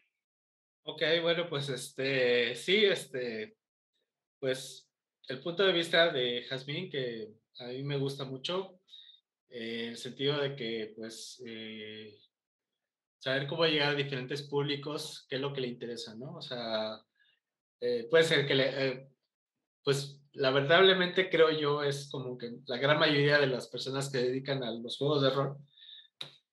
Ok, 0.84 1.02
bueno, 1.22 1.48
pues 1.48 1.68
este, 1.68 2.54
sí, 2.54 2.84
este, 2.84 3.56
pues 4.38 4.88
el 5.28 5.42
punto 5.42 5.64
de 5.64 5.72
vista 5.72 6.12
de 6.12 6.42
Jazmín, 6.44 6.90
que 6.90 7.32
a 7.58 7.66
mí 7.68 7.82
me 7.82 7.98
gusta 7.98 8.24
mucho, 8.24 8.78
en 9.48 9.90
el 9.90 9.96
sentido 9.96 10.38
de 10.40 10.56
que, 10.56 10.92
pues, 10.96 11.42
eh, 11.46 12.18
saber 13.18 13.46
cómo 13.46 13.66
llegar 13.66 13.90
a 13.90 13.94
diferentes 13.94 14.42
públicos, 14.42 15.26
qué 15.28 15.36
es 15.36 15.42
lo 15.42 15.52
que 15.52 15.60
le 15.60 15.68
interesa, 15.68 16.14
¿no? 16.14 16.36
O 16.36 16.42
sea, 16.42 17.00
eh, 17.80 18.06
puede 18.10 18.24
ser 18.24 18.46
que 18.46 18.54
le, 18.54 18.86
eh, 18.86 19.08
pues, 19.82 20.20
lamentablemente 20.32 21.30
creo 21.30 21.50
yo 21.50 21.82
es 21.82 22.08
como 22.10 22.36
que 22.36 22.52
la 22.66 22.76
gran 22.76 22.98
mayoría 22.98 23.38
de 23.38 23.46
las 23.46 23.68
personas 23.68 24.10
que 24.10 24.18
dedican 24.18 24.62
a 24.62 24.70
los 24.70 24.96
juegos 24.98 25.22
de 25.22 25.30
rol, 25.30 25.56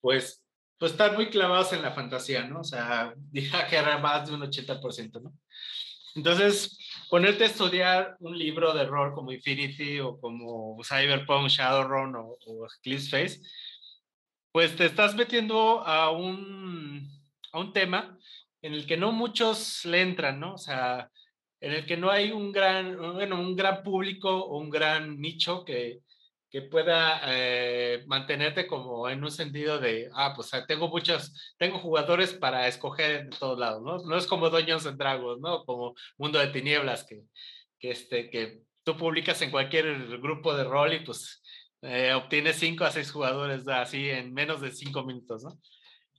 pues, 0.01 0.43
pues 0.77 0.93
están 0.93 1.15
muy 1.15 1.29
clavados 1.29 1.73
en 1.73 1.81
la 1.81 1.93
fantasía, 1.93 2.45
¿no? 2.47 2.61
O 2.61 2.63
sea, 2.63 3.13
diga 3.31 3.67
que 3.67 3.75
era 3.77 3.97
más 3.99 4.27
de 4.27 4.35
un 4.35 4.41
80%, 4.41 5.21
¿no? 5.21 5.33
Entonces, 6.15 6.77
ponerte 7.13 7.43
a 7.43 7.45
estudiar 7.45 8.17
un 8.21 8.35
libro 8.35 8.73
de 8.73 8.85
rol 8.85 9.13
como 9.13 9.31
Infinity 9.31 9.99
o 9.99 10.19
como 10.19 10.79
Cyberpunk, 10.83 11.47
Shadowrun 11.47 12.15
o, 12.15 12.39
o 12.43 12.67
Face, 12.81 13.39
pues 14.51 14.75
te 14.75 14.85
estás 14.85 15.13
metiendo 15.13 15.85
a 15.85 16.09
un, 16.09 17.07
a 17.51 17.59
un 17.59 17.71
tema 17.71 18.17
en 18.63 18.73
el 18.73 18.87
que 18.87 18.97
no 18.97 19.11
muchos 19.11 19.85
le 19.85 20.01
entran, 20.01 20.39
¿no? 20.39 20.55
O 20.55 20.57
sea, 20.57 21.11
en 21.61 21.73
el 21.73 21.85
que 21.85 21.97
no 21.97 22.09
hay 22.09 22.31
un 22.31 22.51
gran, 22.51 22.97
bueno, 22.97 23.39
un 23.39 23.55
gran 23.55 23.83
público 23.83 24.31
o 24.35 24.57
un 24.57 24.71
gran 24.71 25.21
nicho 25.21 25.63
que, 25.63 25.99
que 26.53 26.61
pueda 26.61 27.19
eh, 27.25 28.03
mantenerte 28.05 28.67
como 28.67 29.09
en 29.09 29.23
un 29.23 29.31
sentido 29.31 29.79
de, 29.79 30.11
ah, 30.13 30.33
pues 30.35 30.51
tengo 30.67 30.87
muchos, 30.87 31.55
tengo 31.57 31.79
jugadores 31.79 32.31
para 32.31 32.67
escoger 32.67 33.27
de 33.27 33.37
todos 33.39 33.57
lados, 33.57 33.81
¿no? 33.81 33.97
No 34.05 34.15
es 34.15 34.27
como 34.27 34.51
Dungeons 34.51 34.85
and 34.85 34.99
Dragons, 34.99 35.41
¿no? 35.41 35.65
Como 35.65 35.95
Mundo 36.15 36.37
de 36.37 36.49
Tinieblas, 36.49 37.05
que, 37.05 37.23
que, 37.79 37.89
este, 37.89 38.29
que 38.29 38.59
tú 38.83 38.95
publicas 38.95 39.41
en 39.41 39.49
cualquier 39.49 40.19
grupo 40.19 40.55
de 40.55 40.63
rol 40.63 40.93
y 40.93 40.99
pues 40.99 41.41
eh, 41.81 42.13
obtienes 42.13 42.57
cinco 42.57 42.83
a 42.83 42.91
seis 42.91 43.11
jugadores 43.11 43.67
así 43.67 44.11
en 44.11 44.31
menos 44.31 44.61
de 44.61 44.71
cinco 44.73 45.03
minutos, 45.03 45.43
¿no? 45.43 45.59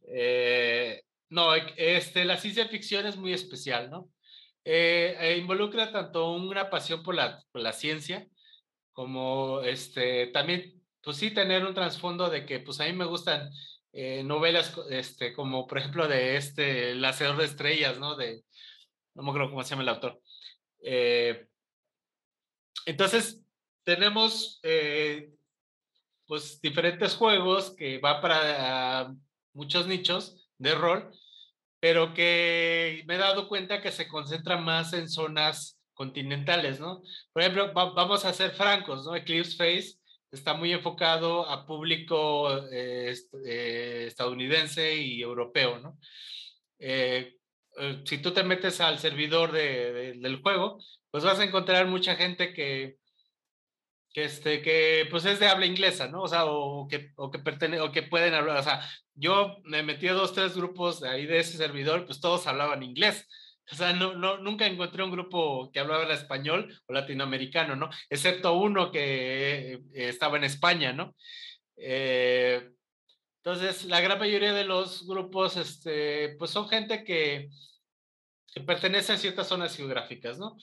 Eh, 0.09 1.01
no, 1.29 1.55
este, 1.55 2.25
la 2.25 2.39
ciencia 2.39 2.67
ficción 2.67 3.07
es 3.07 3.17
muy 3.17 3.33
especial, 3.33 3.89
¿no? 3.89 4.09
involucra 5.37 5.93
tanto 5.93 6.33
una 6.33 6.71
pasión 6.71 7.03
por 7.03 7.15
la, 7.15 7.41
por 7.53 7.61
la 7.61 7.75
ciencia, 7.75 8.27
como 8.95 9.61
este, 9.61 10.29
también, 10.29 10.83
pues 11.03 11.19
sí, 11.19 11.31
tener 11.33 11.67
un 11.67 11.75
trasfondo 11.75 12.31
de 12.31 12.47
que, 12.47 12.61
pues 12.61 12.81
a 12.81 12.85
mí 12.85 12.95
me 12.95 13.05
gustan 13.05 13.51
eh, 13.93 14.23
novelas, 14.25 14.75
este, 14.89 15.35
como 15.35 15.67
por 15.67 15.79
ejemplo 15.79 16.09
de 16.09 16.37
este, 16.37 16.93
El 16.93 17.05
Hacedor 17.05 17.37
de 17.37 17.45
Estrellas, 17.45 17.99
¿no? 17.99 18.17
De, 18.17 18.45
no 19.15 19.23
me 19.23 19.31
acuerdo 19.31 19.51
cómo 19.51 19.63
se 19.63 19.71
llama 19.71 19.83
el 19.83 19.89
autor. 19.91 20.21
Eh, 20.81 21.47
entonces, 22.87 23.43
tenemos, 23.85 24.61
eh, 24.63 25.31
pues, 26.27 26.61
diferentes 26.61 27.17
juegos 27.17 27.75
que 27.77 27.99
va 27.99 28.21
para 28.21 29.13
muchos 29.53 29.87
nichos 29.87 30.49
de 30.59 30.75
rol, 30.75 31.11
pero 31.81 32.15
que 32.15 33.03
me 33.07 33.17
he 33.17 33.19
dado 33.19 33.49
cuenta 33.49 33.83
que 33.83 33.93
se 33.93 34.09
concentran 34.09 34.65
más 34.65 34.93
en 34.93 35.09
zonas 35.09 35.79
continentales, 35.95 36.81
¿no? 36.81 37.03
Por 37.33 37.43
ejemplo, 37.43 37.73
vamos 37.73 38.25
a 38.25 38.33
ser 38.33 38.51
francos, 38.53 39.05
¿no? 39.05 39.15
Eclipse 39.15 39.57
Face 39.57 39.99
está 40.31 40.55
muy 40.55 40.73
enfocado 40.73 41.49
a 41.49 41.65
público 41.65 42.51
eh, 42.73 43.15
eh, 43.47 44.05
estadounidense 44.09 44.97
y 44.97 45.23
europeo, 45.23 45.79
¿no? 45.79 45.99
Eh, 46.79 47.37
si 48.05 48.19
tú 48.19 48.33
te 48.33 48.45
metes 48.45 48.81
al 48.81 48.99
servidor 48.99 49.53
del 49.53 50.41
juego, 50.43 50.79
pues 51.11 51.25
vas 51.25 51.41
a 51.41 51.45
encontrar 51.45 51.87
mucha 51.87 52.15
gente 52.15 52.53
que, 52.53 52.99
que, 54.13 54.25
este, 54.25 54.63
que 54.63 55.07
pues 55.11 55.25
es 55.25 55.41
de 55.41 55.49
habla 55.49 55.67
inglesa, 55.67 56.09
¿no? 56.09 56.23
O 56.23 56.29
sea, 56.29 56.45
o 56.47 56.87
que, 56.87 57.11
o 57.17 57.31
que, 57.31 57.41
pertene 57.41 57.81
o 57.81 57.91
que 57.91 58.03
pueden 58.03 58.35
hablar, 58.35 58.59
o 58.59 58.63
sea, 58.63 58.89
yo 59.15 59.59
me 59.65 59.83
metí 59.83 60.07
a 60.07 60.13
dos, 60.13 60.33
tres 60.33 60.57
grupos 60.57 61.01
de 61.01 61.09
ahí 61.09 61.27
de 61.27 61.41
ese 61.41 61.57
servidor, 61.57 62.07
pues 62.07 62.21
todos 62.21 62.47
hablaban 62.47 62.83
inglés. 62.83 63.27
O 63.71 63.75
sea, 63.75 63.95
no, 63.95 64.15
no, 64.15 64.39
nunca 64.39 64.67
encontré 64.67 65.03
un 65.03 65.11
grupo 65.11 65.71
que 65.73 65.81
hablaba 65.81 66.13
español 66.13 66.75
o 66.87 66.93
latinoamericano, 66.93 67.75
¿no? 67.77 67.89
Excepto 68.11 68.55
uno 68.55 68.91
que 68.91 69.73
eh, 69.75 69.81
estaba 69.95 70.37
en 70.37 70.45
España, 70.45 70.93
¿no? 70.93 71.17
Eh, 71.77 72.71
entonces, 73.39 73.87
la 73.87 74.01
gran 74.01 74.19
mayoría 74.19 74.53
de 74.53 74.65
los 74.65 75.07
grupos, 75.07 75.57
este, 75.57 76.37
pues 76.39 76.51
son 76.51 76.69
gente 76.69 77.05
que, 77.05 77.49
que 78.53 78.61
pertenece 78.61 79.13
a 79.13 79.19
ciertas 79.19 79.49
zonas 79.49 79.77
geográficas, 79.77 80.39
¿no? 80.39 80.57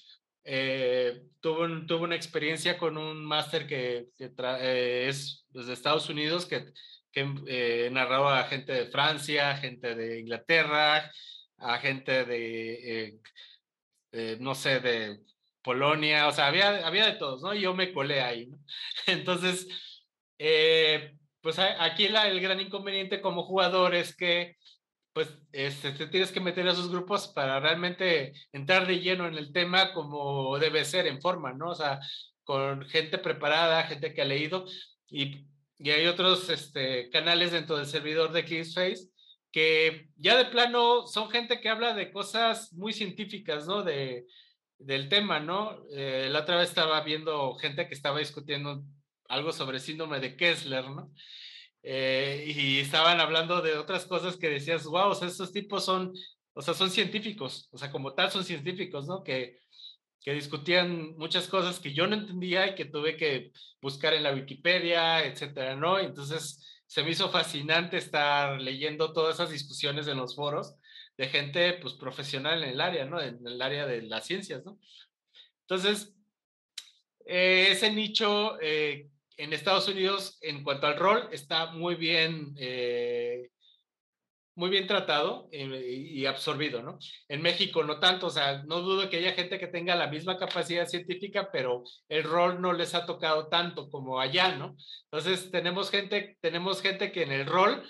Eh, 0.43 1.23
tuve, 1.39 1.85
tuve, 1.87 2.03
una 2.03 2.15
experiencia 2.15 2.77
con 2.77 2.97
un 2.97 3.23
máster 3.23 3.67
que, 3.67 4.07
que 4.17 4.31
es 5.07 5.45
desde 5.49 5.73
Estados 5.73 6.09
Unidos, 6.09 6.45
que, 6.45 6.71
que 7.11 7.89
narraba 7.91 8.39
a 8.39 8.45
gente 8.45 8.73
de 8.73 8.87
Francia, 8.87 9.57
gente 9.57 9.95
de 9.95 10.19
Inglaterra, 10.19 11.11
a 11.61 11.77
gente 11.79 12.25
de, 12.25 13.19
eh, 14.11 14.37
no 14.39 14.55
sé, 14.55 14.79
de 14.79 15.19
Polonia, 15.61 16.27
o 16.27 16.31
sea, 16.31 16.47
había, 16.47 16.85
había 16.85 17.05
de 17.05 17.13
todos, 17.13 17.41
¿no? 17.41 17.53
Y 17.53 17.61
yo 17.61 17.73
me 17.73 17.93
colé 17.93 18.21
ahí, 18.21 18.47
¿no? 18.47 18.57
Entonces, 19.07 19.67
eh, 20.39 21.15
pues 21.41 21.59
aquí 21.59 22.07
la, 22.09 22.27
el 22.27 22.41
gran 22.41 22.59
inconveniente 22.59 23.21
como 23.21 23.43
jugador 23.43 23.95
es 23.95 24.15
que, 24.15 24.57
pues, 25.13 25.29
este, 25.51 25.91
te 25.91 26.07
tienes 26.07 26.31
que 26.31 26.39
meter 26.39 26.67
a 26.67 26.71
esos 26.73 26.89
grupos 26.89 27.27
para 27.29 27.59
realmente 27.59 28.33
entrar 28.51 28.87
de 28.87 28.99
lleno 28.99 29.27
en 29.27 29.35
el 29.35 29.51
tema 29.53 29.93
como 29.93 30.57
debe 30.59 30.85
ser, 30.85 31.07
en 31.07 31.21
forma, 31.21 31.53
¿no? 31.53 31.71
O 31.71 31.75
sea, 31.75 31.99
con 32.43 32.83
gente 32.87 33.17
preparada, 33.17 33.83
gente 33.83 34.13
que 34.13 34.21
ha 34.21 34.25
leído, 34.25 34.65
y, 35.09 35.45
y 35.77 35.91
hay 35.91 36.07
otros 36.07 36.49
este, 36.49 37.09
canales 37.09 37.51
dentro 37.51 37.77
del 37.77 37.85
servidor 37.87 38.31
de 38.31 38.43
Face 38.43 39.10
que 39.51 40.09
ya 40.15 40.37
de 40.37 40.45
plano 40.45 41.05
son 41.07 41.29
gente 41.29 41.59
que 41.59 41.69
habla 41.69 41.93
de 41.93 42.11
cosas 42.11 42.73
muy 42.73 42.93
científicas, 42.93 43.67
¿no? 43.67 43.83
De, 43.83 44.25
del 44.77 45.09
tema, 45.09 45.39
¿no? 45.39 45.83
Eh, 45.91 46.29
la 46.31 46.39
otra 46.39 46.57
vez 46.57 46.69
estaba 46.69 47.01
viendo 47.01 47.55
gente 47.55 47.87
que 47.87 47.93
estaba 47.93 48.19
discutiendo 48.19 48.83
algo 49.27 49.51
sobre 49.51 49.79
síndrome 49.79 50.19
de 50.19 50.35
Kessler, 50.35 50.89
¿no? 50.89 51.11
Eh, 51.83 52.53
y 52.55 52.79
estaban 52.79 53.19
hablando 53.19 53.61
de 53.61 53.77
otras 53.77 54.05
cosas 54.05 54.37
que 54.37 54.49
decías, 54.49 54.85
wow, 54.85 55.09
o 55.09 55.15
sea, 55.15 55.27
estos 55.27 55.51
tipos 55.51 55.83
son, 55.83 56.13
o 56.53 56.61
sea, 56.61 56.73
son 56.73 56.89
científicos, 56.89 57.67
o 57.71 57.77
sea, 57.77 57.91
como 57.91 58.13
tal 58.13 58.31
son 58.31 58.43
científicos, 58.43 59.07
¿no? 59.07 59.23
Que, 59.23 59.59
que 60.21 60.33
discutían 60.33 61.15
muchas 61.17 61.47
cosas 61.47 61.79
que 61.79 61.93
yo 61.93 62.07
no 62.07 62.15
entendía 62.15 62.67
y 62.67 62.75
que 62.75 62.85
tuve 62.85 63.17
que 63.17 63.51
buscar 63.81 64.13
en 64.13 64.23
la 64.23 64.33
Wikipedia, 64.33 65.25
etcétera, 65.25 65.75
¿no? 65.75 65.99
Entonces, 65.99 66.70
se 66.91 67.03
me 67.03 67.11
hizo 67.11 67.29
fascinante 67.29 67.95
estar 67.95 68.59
leyendo 68.59 69.13
todas 69.13 69.35
esas 69.35 69.49
discusiones 69.49 70.09
en 70.09 70.17
los 70.17 70.35
foros 70.35 70.75
de 71.17 71.29
gente 71.29 71.71
pues 71.75 71.93
profesional 71.93 72.65
en 72.65 72.71
el 72.71 72.81
área, 72.81 73.05
¿no? 73.05 73.21
En 73.21 73.39
el 73.47 73.61
área 73.61 73.87
de 73.87 74.01
las 74.01 74.25
ciencias, 74.27 74.65
¿no? 74.65 74.77
Entonces, 75.61 76.13
eh, 77.25 77.67
ese 77.69 77.93
nicho 77.93 78.59
eh, 78.59 79.07
en 79.37 79.53
Estados 79.53 79.87
Unidos 79.87 80.37
en 80.41 80.65
cuanto 80.65 80.87
al 80.87 80.97
rol 80.97 81.29
está 81.31 81.67
muy 81.67 81.95
bien 81.95 82.53
eh, 82.57 83.50
muy 84.55 84.69
bien 84.69 84.87
tratado 84.87 85.47
y, 85.51 86.25
absorbido, 86.25 86.81
¿no? 86.81 86.99
En 87.27 87.41
México 87.41 87.83
no 87.83 87.99
tanto, 87.99 88.27
o 88.27 88.29
sea, 88.29 88.63
no 88.63 88.81
dudo 88.81 89.09
que 89.09 89.17
haya 89.17 89.33
gente 89.33 89.59
que 89.59 89.67
tenga 89.67 89.95
la 89.95 90.07
misma 90.07 90.37
capacidad 90.37 90.87
científica, 90.87 91.49
pero 91.51 91.83
el 92.09 92.23
rol 92.23 92.61
no 92.61 92.73
les 92.73 92.93
ha 92.93 93.05
tocado 93.05 93.47
tanto 93.47 93.89
como 93.89 94.19
allá, 94.19 94.55
¿no? 94.55 94.75
Entonces, 95.11 95.51
tenemos 95.51 95.89
gente, 95.89 96.37
tenemos 96.41 96.81
gente 96.81 97.11
que 97.11 97.23
en 97.23 97.31
el 97.31 97.45
rol 97.45 97.83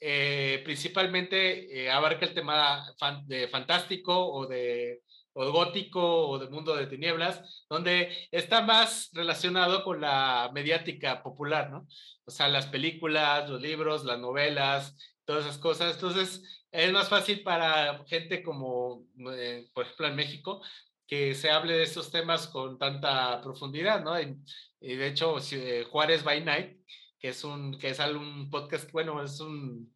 eh, 0.00 0.60
principalmente 0.64 1.84
eh, 1.84 1.90
abarca 1.90 2.26
el 2.26 2.34
tema 2.34 2.84
de 3.26 3.48
fantástico 3.48 4.32
o 4.32 4.46
de 4.46 5.00
o 5.34 5.50
gótico 5.50 6.28
o 6.28 6.38
de 6.38 6.50
mundo 6.50 6.76
de 6.76 6.86
tinieblas, 6.86 7.64
donde 7.68 8.28
está 8.30 8.60
más 8.62 9.10
relacionado 9.12 9.82
con 9.84 10.00
la 10.00 10.50
mediática 10.52 11.22
popular, 11.22 11.70
¿no? 11.70 11.86
O 12.24 12.30
sea, 12.30 12.48
las 12.48 12.66
películas, 12.66 13.48
los 13.48 13.60
libros, 13.60 14.04
las 14.04 14.18
novelas, 14.18 14.94
todas 15.24 15.44
esas 15.44 15.58
cosas. 15.58 15.94
Entonces, 15.94 16.42
es 16.70 16.92
más 16.92 17.08
fácil 17.08 17.42
para 17.42 18.04
gente 18.06 18.42
como, 18.42 19.06
eh, 19.32 19.68
por 19.74 19.84
ejemplo, 19.84 20.06
en 20.08 20.16
México, 20.16 20.62
que 21.06 21.34
se 21.34 21.50
hable 21.50 21.74
de 21.74 21.82
estos 21.82 22.10
temas 22.10 22.48
con 22.48 22.78
tanta 22.78 23.40
profundidad, 23.42 24.02
¿no? 24.02 24.18
Y, 24.20 24.36
de 24.80 25.06
hecho, 25.06 25.36
eh, 25.52 25.84
Juárez 25.90 26.24
by 26.24 26.42
Night, 26.42 26.78
que 27.18 27.28
es 27.28 27.44
un, 27.44 27.78
que 27.78 27.90
es 27.90 27.98
un 27.98 28.50
podcast, 28.50 28.90
bueno, 28.92 29.22
es 29.22 29.38
un, 29.40 29.94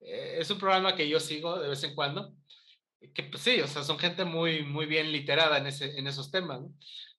eh, 0.00 0.38
es 0.40 0.50
un 0.50 0.58
programa 0.58 0.96
que 0.96 1.08
yo 1.08 1.20
sigo 1.20 1.58
de 1.60 1.68
vez 1.68 1.82
en 1.84 1.94
cuando, 1.94 2.34
que 3.14 3.22
pues 3.22 3.42
sí, 3.42 3.60
o 3.60 3.68
sea, 3.68 3.84
son 3.84 3.98
gente 3.98 4.24
muy, 4.24 4.64
muy 4.64 4.86
bien 4.86 5.12
literada 5.12 5.58
en, 5.58 5.68
ese, 5.68 5.96
en 5.98 6.08
esos 6.08 6.30
temas, 6.30 6.60
¿no? 6.60 6.74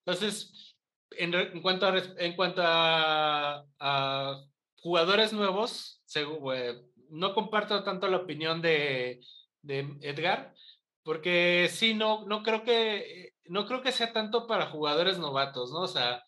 Entonces, 0.06 0.76
en, 1.12 1.34
en 1.34 1.62
cuanto 1.62 1.88
a, 1.88 1.98
en 2.18 2.36
cuanto 2.36 2.62
a, 2.64 3.66
a 3.80 4.44
jugadores 4.82 5.34
nuevos, 5.34 6.02
no 7.10 7.34
comparto 7.34 7.84
tanto 7.84 8.08
la 8.08 8.18
opinión 8.18 8.62
de, 8.62 9.20
Edgar, 9.64 10.54
porque 11.04 11.70
sí, 11.72 11.94
no, 11.94 12.26
no, 12.26 12.44
creo 12.44 12.64
que, 12.64 13.34
no 13.46 13.66
creo 13.66 13.82
que 13.82 13.92
sea 13.92 14.14
tanto 14.14 14.48
para 14.48 14.68
jugadores 14.68 15.18
novatos, 15.18 15.72
¿no? 15.72 15.82
O 15.82 15.88
sea, 15.88 16.24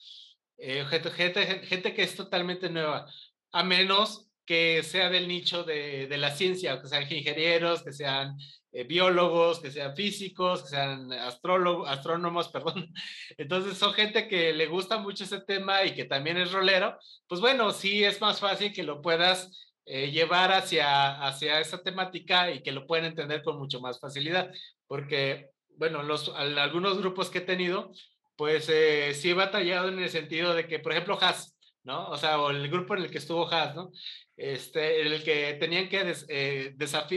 eh, 0.57 0.85
gente, 0.85 1.11
gente, 1.11 1.93
que 1.93 2.03
es 2.03 2.15
totalmente 2.15 2.69
nueva, 2.69 3.07
a 3.51 3.63
menos 3.63 4.27
que 4.45 4.83
sea 4.83 5.09
del 5.09 5.27
nicho 5.27 5.63
de, 5.63 6.07
la 6.17 6.31
ciencia, 6.31 6.81
que 6.81 6.87
sean 6.87 7.03
ingenieros, 7.03 7.83
que 7.83 7.93
sean 7.93 8.37
eh, 8.71 8.83
biólogos, 8.83 9.59
que 9.59 9.71
sean 9.71 9.95
físicos, 9.95 10.63
que 10.63 10.69
sean 10.69 11.11
astrólogos, 11.13 11.89
astrónomos, 11.89 12.49
perdón. 12.53 12.91
Entonces 13.37 13.77
son 13.77 13.93
gente 13.93 14.27
que 14.27 14.53
le 14.53 14.67
gusta 14.67 14.97
mucho 14.97 15.23
ese 15.23 15.41
tema 15.41 15.83
y 15.83 15.93
que 15.93 16.05
también 16.05 16.37
es 16.37 16.51
rolero. 16.51 16.97
Pues 17.27 17.39
bueno, 17.41 17.71
sí 17.71 18.03
es 18.03 18.19
más 18.21 18.39
fácil 18.39 18.73
que 18.73 18.83
lo 18.83 19.01
puedas 19.01 19.70
eh, 19.93 20.09
llevar 20.09 20.53
hacia, 20.53 21.21
hacia 21.21 21.59
esa 21.59 21.83
temática 21.83 22.49
y 22.49 22.63
que 22.63 22.71
lo 22.71 22.87
pueden 22.87 23.03
entender 23.03 23.43
con 23.43 23.57
mucho 23.57 23.81
más 23.81 23.99
facilidad. 23.99 24.49
Porque, 24.87 25.49
bueno, 25.75 26.01
los, 26.01 26.29
algunos 26.29 26.97
grupos 26.97 27.29
que 27.29 27.39
he 27.39 27.41
tenido, 27.41 27.91
pues 28.37 28.69
eh, 28.69 29.13
sí 29.13 29.31
he 29.31 29.33
batallado 29.33 29.89
en 29.89 29.99
el 29.99 30.09
sentido 30.09 30.53
de 30.53 30.65
que, 30.65 30.79
por 30.79 30.93
ejemplo, 30.93 31.17
Haas, 31.19 31.57
¿no? 31.83 32.07
O 32.07 32.15
sea, 32.15 32.39
o 32.39 32.51
el 32.51 32.69
grupo 32.69 32.95
en 32.95 33.03
el 33.03 33.11
que 33.11 33.17
estuvo 33.17 33.45
Haas, 33.51 33.75
¿no? 33.75 33.91
Este, 34.37 35.01
en 35.01 35.07
el 35.11 35.23
que 35.25 35.57
tenían 35.59 35.89
que 35.89 36.15
eh, 36.29 36.73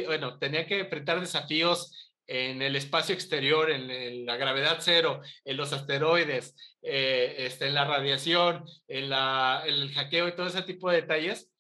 bueno, 0.09 0.37
tenían 0.41 0.67
que 0.67 0.81
enfrentar 0.81 1.21
desafíos 1.21 2.13
en 2.27 2.61
el 2.61 2.75
espacio 2.75 3.15
exterior, 3.15 3.71
en, 3.71 4.27
la 4.27 4.37
gravedad 4.37 4.79
cero, 4.81 5.21
en 5.45 5.57
los 5.57 5.73
asteroides, 5.73 6.57
eh, 6.83 7.37
este, 7.39 7.69
en 7.69 7.75
la 7.75 7.85
radiación, 7.85 8.65
en, 8.89 9.11
la, 9.11 9.63
el 9.65 9.93
hackeo 9.95 10.27
y 10.27 10.35
todo 10.35 10.49
ese 10.49 10.63
tipo 10.63 10.91
de 10.91 11.03
detalles, 11.03 11.54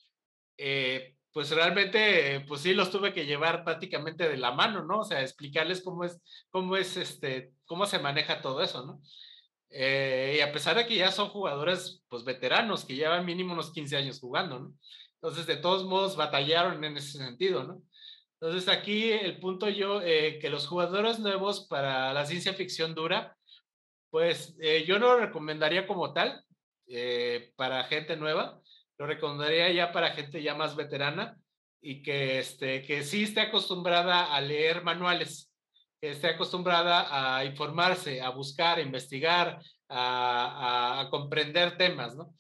eh, 0.57 1.17
pues 1.33 1.51
realmente, 1.51 2.45
pues 2.47 2.61
sí 2.61 2.75
los 2.75 2.91
tuve 2.91 3.13
que 3.13 3.27
llevar 3.27 3.65
prácticamente 3.65 4.29
de 4.29 4.37
la 4.37 4.53
mano, 4.53 4.85
¿no? 4.85 5.01
O 5.01 5.05
sea, 5.05 5.21
explicarles 5.21 5.83
cómo 5.83 6.05
es, 6.05 6.21
cómo 6.51 6.77
es, 6.77 6.97
este, 6.97 7.53
cómo 7.67 7.87
se 7.87 7.99
maneja 7.99 8.41
todo 8.41 8.63
eso, 8.63 8.87
¿no? 8.87 9.01
Eh, 9.71 10.37
y 10.39 10.41
a 10.41 10.53
pesar 10.53 10.77
de 10.77 10.87
que 10.87 10.95
ya 10.95 11.11
son 11.11 11.31
jugadores, 11.31 12.05
pues 12.09 12.25
veteranos, 12.25 12.85
que 12.85 12.95
llevan 12.95 13.27
mínimo 13.27 13.53
unos 13.53 13.73
15 13.73 13.97
años 13.97 14.21
jugando, 14.21 14.61
¿no? 14.61 14.75
Entonces, 15.17 15.47
de 15.47 15.57
todos 15.57 15.85
modos, 15.85 16.17
batallaron 16.17 16.85
en 16.85 16.97
ese 16.97 17.19
sentido, 17.19 17.65
¿no? 17.65 17.83
Entonces, 18.41 18.69
aquí 18.69 19.11
el 19.11 19.41
punto 19.41 19.69
yo, 19.69 20.03
eh, 20.03 20.39
que 20.41 20.51
los 20.51 20.69
jugadores 20.69 21.19
nuevos 21.19 21.67
para 21.67 22.13
la 22.13 22.27
ciencia 22.27 22.55
ficción 22.55 22.95
dura, 22.95 23.37
pues 24.11 24.57
yo 24.87 25.01
no 25.01 25.09
lo 25.09 25.19
recomendaría 25.19 25.89
como 25.89 26.13
tal 26.13 26.45
para 27.57 27.83
gente 27.85 28.17
nueva, 28.17 28.63
lo 28.99 29.07
recomendaría 29.07 29.71
ya 29.73 29.93
para 29.93 30.13
gente 30.13 30.43
ya 30.43 30.55
más 30.55 30.77
veterana 30.77 31.37
y 31.81 32.03
que, 32.03 32.39
este, 32.39 32.83
que 32.83 33.03
sí 33.03 33.25
esté 33.25 33.43
acostumbrada 33.43 34.35
a 34.35 34.41
leer 34.41 34.83
manuales, 34.83 35.53
que 36.01 36.11
esté 36.11 36.29
acostumbrada 36.29 37.37
a 37.37 37.45
informarse, 37.45 38.23
a 38.23 38.31
buscar, 38.31 38.79
a 38.79 38.83
investigar, 38.83 39.61
a, 39.89 41.09
comprender 41.11 41.77
temas, 41.77 42.17
¿no? 42.17 42.35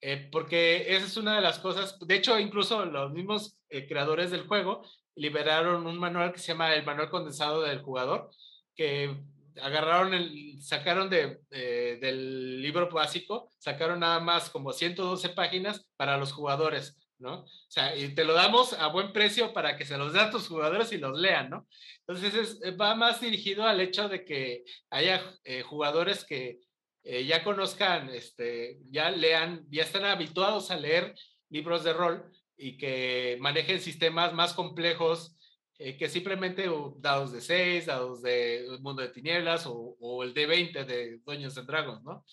Eh, 0.00 0.28
porque 0.32 0.94
esa 0.96 1.06
es 1.06 1.16
una 1.16 1.36
de 1.36 1.42
las 1.42 1.58
cosas, 1.60 1.98
de 2.00 2.14
hecho, 2.16 2.38
incluso 2.38 2.84
los 2.86 3.12
mismos 3.12 3.56
eh, 3.68 3.86
creadores 3.86 4.30
del 4.30 4.46
juego 4.48 4.82
liberaron 5.14 5.86
un 5.86 5.98
manual 5.98 6.32
que 6.32 6.38
se 6.38 6.48
llama 6.48 6.74
el 6.74 6.84
manual 6.84 7.10
condensado 7.10 7.62
del 7.62 7.82
jugador, 7.82 8.30
que 8.74 9.22
agarraron 9.60 10.14
el, 10.14 10.60
sacaron 10.62 11.10
de, 11.10 11.40
eh, 11.50 11.98
del 12.00 12.62
libro 12.62 12.88
básico, 12.90 13.50
sacaron 13.58 14.00
nada 14.00 14.20
más 14.20 14.50
como 14.50 14.72
112 14.72 15.30
páginas 15.30 15.86
para 15.96 16.16
los 16.16 16.32
jugadores, 16.32 16.96
¿no? 17.18 17.40
O 17.42 17.48
sea, 17.68 17.96
y 17.96 18.14
te 18.14 18.24
lo 18.24 18.34
damos 18.34 18.72
a 18.74 18.88
buen 18.88 19.12
precio 19.12 19.52
para 19.52 19.76
que 19.76 19.84
se 19.84 19.98
los 19.98 20.12
dé 20.12 20.20
a 20.20 20.30
tus 20.30 20.48
jugadores 20.48 20.92
y 20.92 20.98
los 20.98 21.18
lean, 21.18 21.50
¿no? 21.50 21.66
Entonces 22.06 22.34
es, 22.34 22.80
va 22.80 22.94
más 22.94 23.20
dirigido 23.20 23.66
al 23.66 23.80
hecho 23.80 24.08
de 24.08 24.24
que 24.24 24.64
haya 24.90 25.22
eh, 25.44 25.62
jugadores 25.62 26.24
que 26.24 26.60
eh, 27.04 27.24
ya 27.24 27.42
conozcan, 27.42 28.08
este, 28.10 28.78
ya 28.90 29.10
lean, 29.10 29.66
ya 29.70 29.82
están 29.82 30.04
habituados 30.04 30.70
a 30.70 30.76
leer 30.76 31.14
libros 31.50 31.84
de 31.84 31.92
rol 31.92 32.32
y 32.56 32.76
que 32.76 33.36
manejen 33.40 33.80
sistemas 33.80 34.32
más 34.32 34.54
complejos 34.54 35.36
eh, 35.84 35.96
que 35.96 36.08
simplemente 36.08 36.70
dados 36.98 37.32
de 37.32 37.40
6, 37.40 37.86
dados 37.86 38.22
de 38.22 38.66
Mundo 38.80 39.02
de 39.02 39.08
Tinieblas 39.08 39.64
o, 39.66 40.22
el 40.22 40.32
D20 40.32 40.84
de 40.84 41.18
Dueños 41.24 41.58
and 41.58 41.66
Dragons, 41.66 42.04
¿no? 42.04 42.24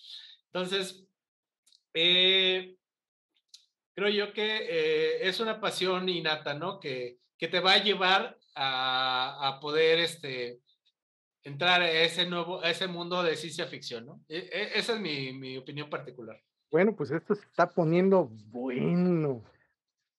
Entonces, 0.45 1.03
eh, 1.95 2.75
creo 3.95 4.09
yo 4.09 4.33
que 4.33 4.67
eh, 4.69 5.27
es 5.27 5.39
una 5.39 5.59
pasión 5.59 6.07
innata, 6.07 6.53
¿no? 6.53 6.79
Que, 6.79 7.17
que 7.39 7.47
te 7.47 7.59
va 7.59 7.73
a 7.73 7.83
llevar 7.83 8.37
a, 8.53 9.47
a, 9.47 9.59
poder 9.59 9.99
este, 9.99 10.59
entrar 11.41 11.81
a 11.81 11.91
ese 11.91 12.27
nuevo, 12.27 12.61
a 12.61 12.69
ese 12.69 12.87
mundo 12.87 13.23
de 13.23 13.35
ciencia 13.35 13.65
ficción, 13.65 14.05
¿no? 14.05 14.21
E, 14.29 14.37
e, 14.37 14.77
esa 14.77 14.93
es 14.93 14.99
mi, 14.99 15.33
mi 15.33 15.57
opinión 15.57 15.89
particular. 15.89 16.39
Bueno, 16.69 16.95
pues 16.95 17.09
esto 17.09 17.33
se 17.33 17.45
está 17.45 17.67
poniendo 17.67 18.29
bueno. 18.51 19.43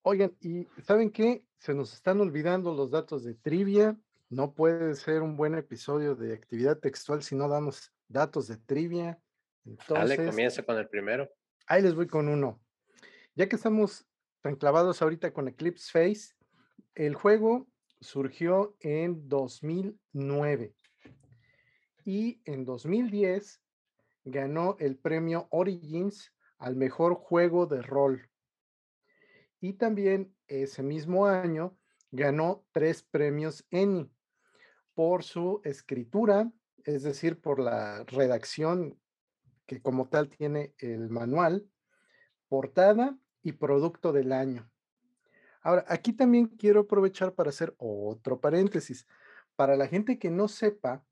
Oigan, 0.02 0.34
¿y 0.40 0.66
saben 0.82 1.10
qué? 1.10 1.44
Se 1.58 1.74
nos 1.74 1.92
están 1.92 2.20
olvidando 2.20 2.74
los 2.74 2.90
datos 2.90 3.22
de 3.22 3.34
trivia. 3.34 3.98
No 4.30 4.54
puede 4.54 4.94
ser 4.94 5.20
un 5.20 5.36
buen 5.36 5.54
episodio 5.54 6.14
de 6.14 6.32
actividad 6.32 6.78
textual 6.78 7.22
si 7.22 7.36
no 7.36 7.48
damos 7.48 7.92
datos 8.08 8.48
de 8.48 8.56
trivia. 8.56 9.20
Entonces, 9.66 10.16
Dale, 10.16 10.30
comienza 10.30 10.62
con 10.62 10.78
el 10.78 10.88
primero. 10.88 11.28
Ahí 11.66 11.82
les 11.82 11.94
voy 11.94 12.06
con 12.06 12.28
uno. 12.28 12.62
Ya 13.34 13.46
que 13.46 13.56
estamos 13.56 14.06
tan 14.40 14.56
clavados 14.56 15.02
ahorita 15.02 15.34
con 15.34 15.48
Eclipse 15.48 15.90
Face, 15.90 16.34
el 16.94 17.14
juego 17.14 17.68
surgió 18.00 18.76
en 18.80 19.28
2009 19.28 20.74
y 22.06 22.40
en 22.46 22.64
2010 22.64 23.60
ganó 24.24 24.76
el 24.78 24.96
premio 24.96 25.46
Origins 25.50 26.32
al 26.56 26.76
mejor 26.76 27.14
juego 27.14 27.66
de 27.66 27.82
rol 27.82 28.29
y 29.60 29.74
también 29.74 30.34
ese 30.48 30.82
mismo 30.82 31.26
año 31.26 31.76
ganó 32.10 32.64
tres 32.72 33.02
premios 33.02 33.66
Emmy 33.70 34.10
por 34.94 35.22
su 35.22 35.60
escritura, 35.64 36.50
es 36.84 37.02
decir, 37.02 37.40
por 37.40 37.60
la 37.60 38.04
redacción 38.04 38.98
que 39.66 39.80
como 39.80 40.08
tal 40.08 40.28
tiene 40.28 40.74
el 40.78 41.10
manual, 41.10 41.70
portada 42.48 43.16
y 43.42 43.52
producto 43.52 44.12
del 44.12 44.32
año. 44.32 44.70
Ahora, 45.62 45.84
aquí 45.88 46.12
también 46.12 46.46
quiero 46.46 46.80
aprovechar 46.80 47.34
para 47.34 47.50
hacer 47.50 47.74
otro 47.78 48.40
paréntesis. 48.40 49.06
Para 49.56 49.76
la 49.76 49.86
gente 49.86 50.18
que 50.18 50.30
no 50.30 50.48
sepa, 50.48 51.04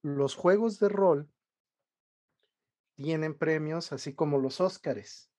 los 0.00 0.34
juegos 0.34 0.80
de 0.80 0.88
rol 0.88 1.30
tienen 2.96 3.34
premios 3.36 3.92
así 3.92 4.14
como 4.14 4.38
los 4.38 4.60
Óscares. 4.60 5.31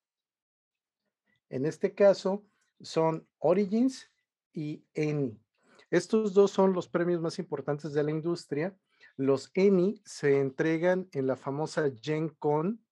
En 1.53 1.67
este 1.67 1.93
caso 1.93 2.43
son 2.81 3.27
Origins 3.37 4.09
y 4.53 4.87
ENI. 4.95 5.39
Estos 5.91 6.33
dos 6.33 6.49
son 6.49 6.73
los 6.73 6.87
premios 6.87 7.21
más 7.21 7.37
importantes 7.37 7.93
de 7.93 8.01
la 8.01 8.09
industria. 8.09 8.75
Los 9.17 9.51
ENI 9.53 10.01
se 10.03 10.39
entregan 10.39 11.07
en 11.11 11.27
la 11.27 11.35
famosa 11.35 11.91
Gen 12.01 12.29
Con 12.29 12.83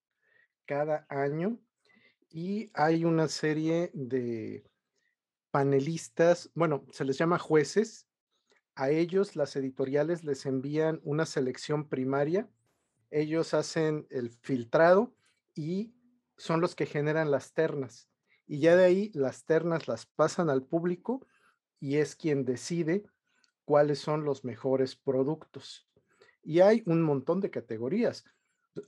cada 0.67 1.07
año 1.09 1.59
y 2.29 2.69
hay 2.75 3.03
una 3.03 3.29
serie 3.29 3.89
de 3.95 4.63
panelistas, 5.49 6.51
bueno, 6.53 6.85
se 6.91 7.03
les 7.03 7.17
llama 7.17 7.39
jueces. 7.39 8.07
A 8.75 8.91
ellos 8.91 9.35
las 9.35 9.55
editoriales 9.55 10.23
les 10.23 10.45
envían 10.45 11.01
una 11.03 11.25
selección 11.25 11.89
primaria. 11.89 12.47
Ellos 13.09 13.55
hacen 13.55 14.05
el 14.11 14.29
filtrado 14.29 15.15
y 15.55 15.95
son 16.37 16.61
los 16.61 16.75
que 16.75 16.85
generan 16.85 17.31
las 17.31 17.53
ternas 17.53 18.10
y 18.51 18.59
ya 18.59 18.75
de 18.75 18.83
ahí 18.83 19.11
las 19.13 19.45
ternas 19.45 19.87
las 19.87 20.05
pasan 20.05 20.49
al 20.49 20.61
público 20.61 21.25
y 21.79 21.99
es 21.99 22.17
quien 22.17 22.43
decide 22.43 23.05
cuáles 23.63 23.99
son 23.99 24.25
los 24.25 24.43
mejores 24.43 24.97
productos. 24.97 25.89
Y 26.43 26.59
hay 26.59 26.83
un 26.85 27.01
montón 27.01 27.39
de 27.39 27.49
categorías. 27.49 28.25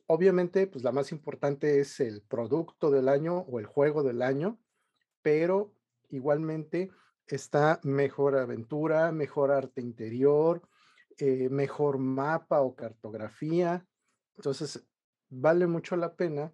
Obviamente, 0.06 0.68
pues 0.68 0.84
la 0.84 0.92
más 0.92 1.14
importante 1.14 1.80
es 1.80 2.02
el 2.02 2.24
producto 2.24 2.92
del 2.92 3.08
año 3.08 3.38
o 3.38 3.58
el 3.58 3.66
juego 3.66 4.04
del 4.04 4.22
año, 4.22 4.60
pero 5.22 5.74
igualmente 6.10 6.92
está 7.26 7.80
mejor 7.84 8.36
aventura, 8.36 9.14
mejor 9.14 9.50
arte 9.50 9.80
interior, 9.80 10.62
eh, 11.18 11.48
mejor 11.48 12.00
mapa 12.00 12.60
o 12.60 12.76
cartografía. 12.76 13.88
Entonces, 14.36 14.86
vale 15.30 15.68
mucho 15.68 15.96
la 15.96 16.18
pena 16.18 16.54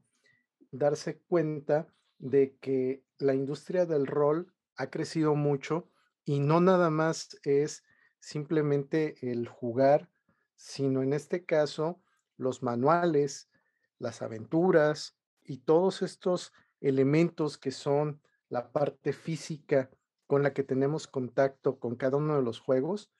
darse 0.70 1.24
cuenta 1.28 1.92
de 2.20 2.56
que 2.62 3.04
la 3.18 3.34
industria 3.34 3.86
del 3.86 4.06
rol 4.06 4.54
ha 4.76 4.90
crecido 4.90 5.36
mucho 5.36 5.90
y 6.26 6.40
no 6.40 6.62
nada 6.62 6.90
más 6.90 7.40
es 7.44 7.84
simplemente 8.20 9.32
el 9.32 9.48
jugar, 9.48 10.10
sino 10.56 11.02
en 11.02 11.14
este 11.14 11.46
caso 11.46 12.02
los 12.38 12.62
manuales, 12.62 13.50
las 13.98 14.22
aventuras 14.22 15.18
y 15.44 15.58
todos 15.58 16.02
estos 16.02 16.54
elementos 16.82 17.58
que 17.58 17.72
son 17.72 18.22
la 18.50 18.72
parte 18.72 19.14
física 19.14 19.90
con 20.28 20.44
la 20.44 20.54
que 20.54 20.64
tenemos 20.64 21.08
contacto 21.08 21.80
con 21.80 21.96
cada 21.96 22.18
uno 22.18 22.36
de 22.36 22.44
los 22.44 22.60
juegos, 22.60 23.12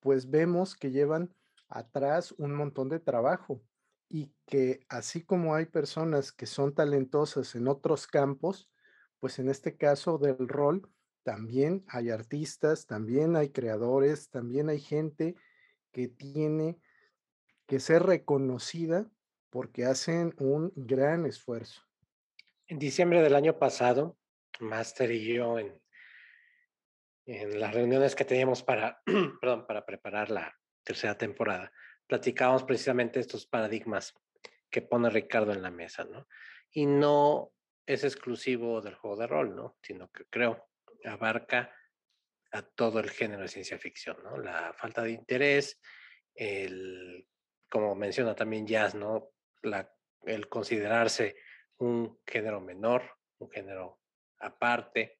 pues 0.00 0.30
vemos 0.30 0.74
que 0.74 0.90
llevan 0.90 1.34
atrás 1.68 2.32
un 2.38 2.54
montón 2.54 2.88
de 2.88 3.00
trabajo 3.00 3.60
y 4.08 4.32
que 4.46 4.80
así 4.88 5.24
como 5.24 5.54
hay 5.54 5.66
personas 5.66 6.32
que 6.32 6.46
son 6.46 6.74
talentosas 6.74 7.54
en 7.54 7.68
otros 7.68 8.06
campos, 8.06 8.70
pues 9.18 9.38
en 9.38 9.48
este 9.48 9.76
caso 9.76 10.18
del 10.18 10.48
rol 10.48 10.88
también 11.22 11.84
hay 11.88 12.10
artistas, 12.10 12.86
también 12.86 13.34
hay 13.34 13.50
creadores, 13.50 14.30
también 14.30 14.68
hay 14.68 14.78
gente 14.78 15.34
que 15.92 16.08
tiene 16.08 16.78
que 17.66 17.80
ser 17.80 18.04
reconocida 18.04 19.10
porque 19.50 19.84
hacen 19.84 20.34
un 20.38 20.72
gran 20.76 21.26
esfuerzo. 21.26 21.82
En 22.68 22.78
diciembre 22.78 23.22
del 23.22 23.34
año 23.34 23.58
pasado, 23.58 24.16
Master 24.60 25.10
y 25.10 25.34
yo 25.34 25.58
en, 25.58 25.80
en 27.26 27.58
las 27.58 27.74
reuniones 27.74 28.14
que 28.14 28.24
teníamos 28.24 28.62
para, 28.62 29.02
perdón, 29.40 29.66
para 29.66 29.84
preparar 29.84 30.30
la 30.30 30.54
tercera 30.84 31.18
temporada, 31.18 31.72
platicábamos 32.06 32.64
precisamente 32.64 33.20
estos 33.20 33.46
paradigmas 33.46 34.14
que 34.70 34.82
pone 34.82 35.10
Ricardo 35.10 35.52
en 35.52 35.62
la 35.62 35.70
mesa, 35.70 36.04
¿no? 36.04 36.26
Y 36.70 36.86
no 36.86 37.52
es 37.86 38.04
exclusivo 38.04 38.80
del 38.80 38.94
juego 38.94 39.16
de 39.16 39.26
rol, 39.26 39.54
¿no? 39.54 39.76
Sino 39.82 40.10
que 40.10 40.24
creo 40.26 40.68
abarca 41.04 41.74
a 42.52 42.62
todo 42.62 43.00
el 43.00 43.10
género 43.10 43.42
de 43.42 43.48
ciencia 43.48 43.78
ficción, 43.78 44.16
¿no? 44.22 44.38
La 44.38 44.72
falta 44.72 45.02
de 45.02 45.12
interés, 45.12 45.80
el, 46.34 47.26
como 47.70 47.94
menciona 47.94 48.34
también 48.34 48.66
Jazz, 48.66 48.94
¿no? 48.94 49.30
El 50.24 50.48
considerarse 50.48 51.36
un 51.78 52.20
género 52.26 52.60
menor, 52.60 53.02
un 53.38 53.50
género 53.50 54.00
aparte, 54.38 55.18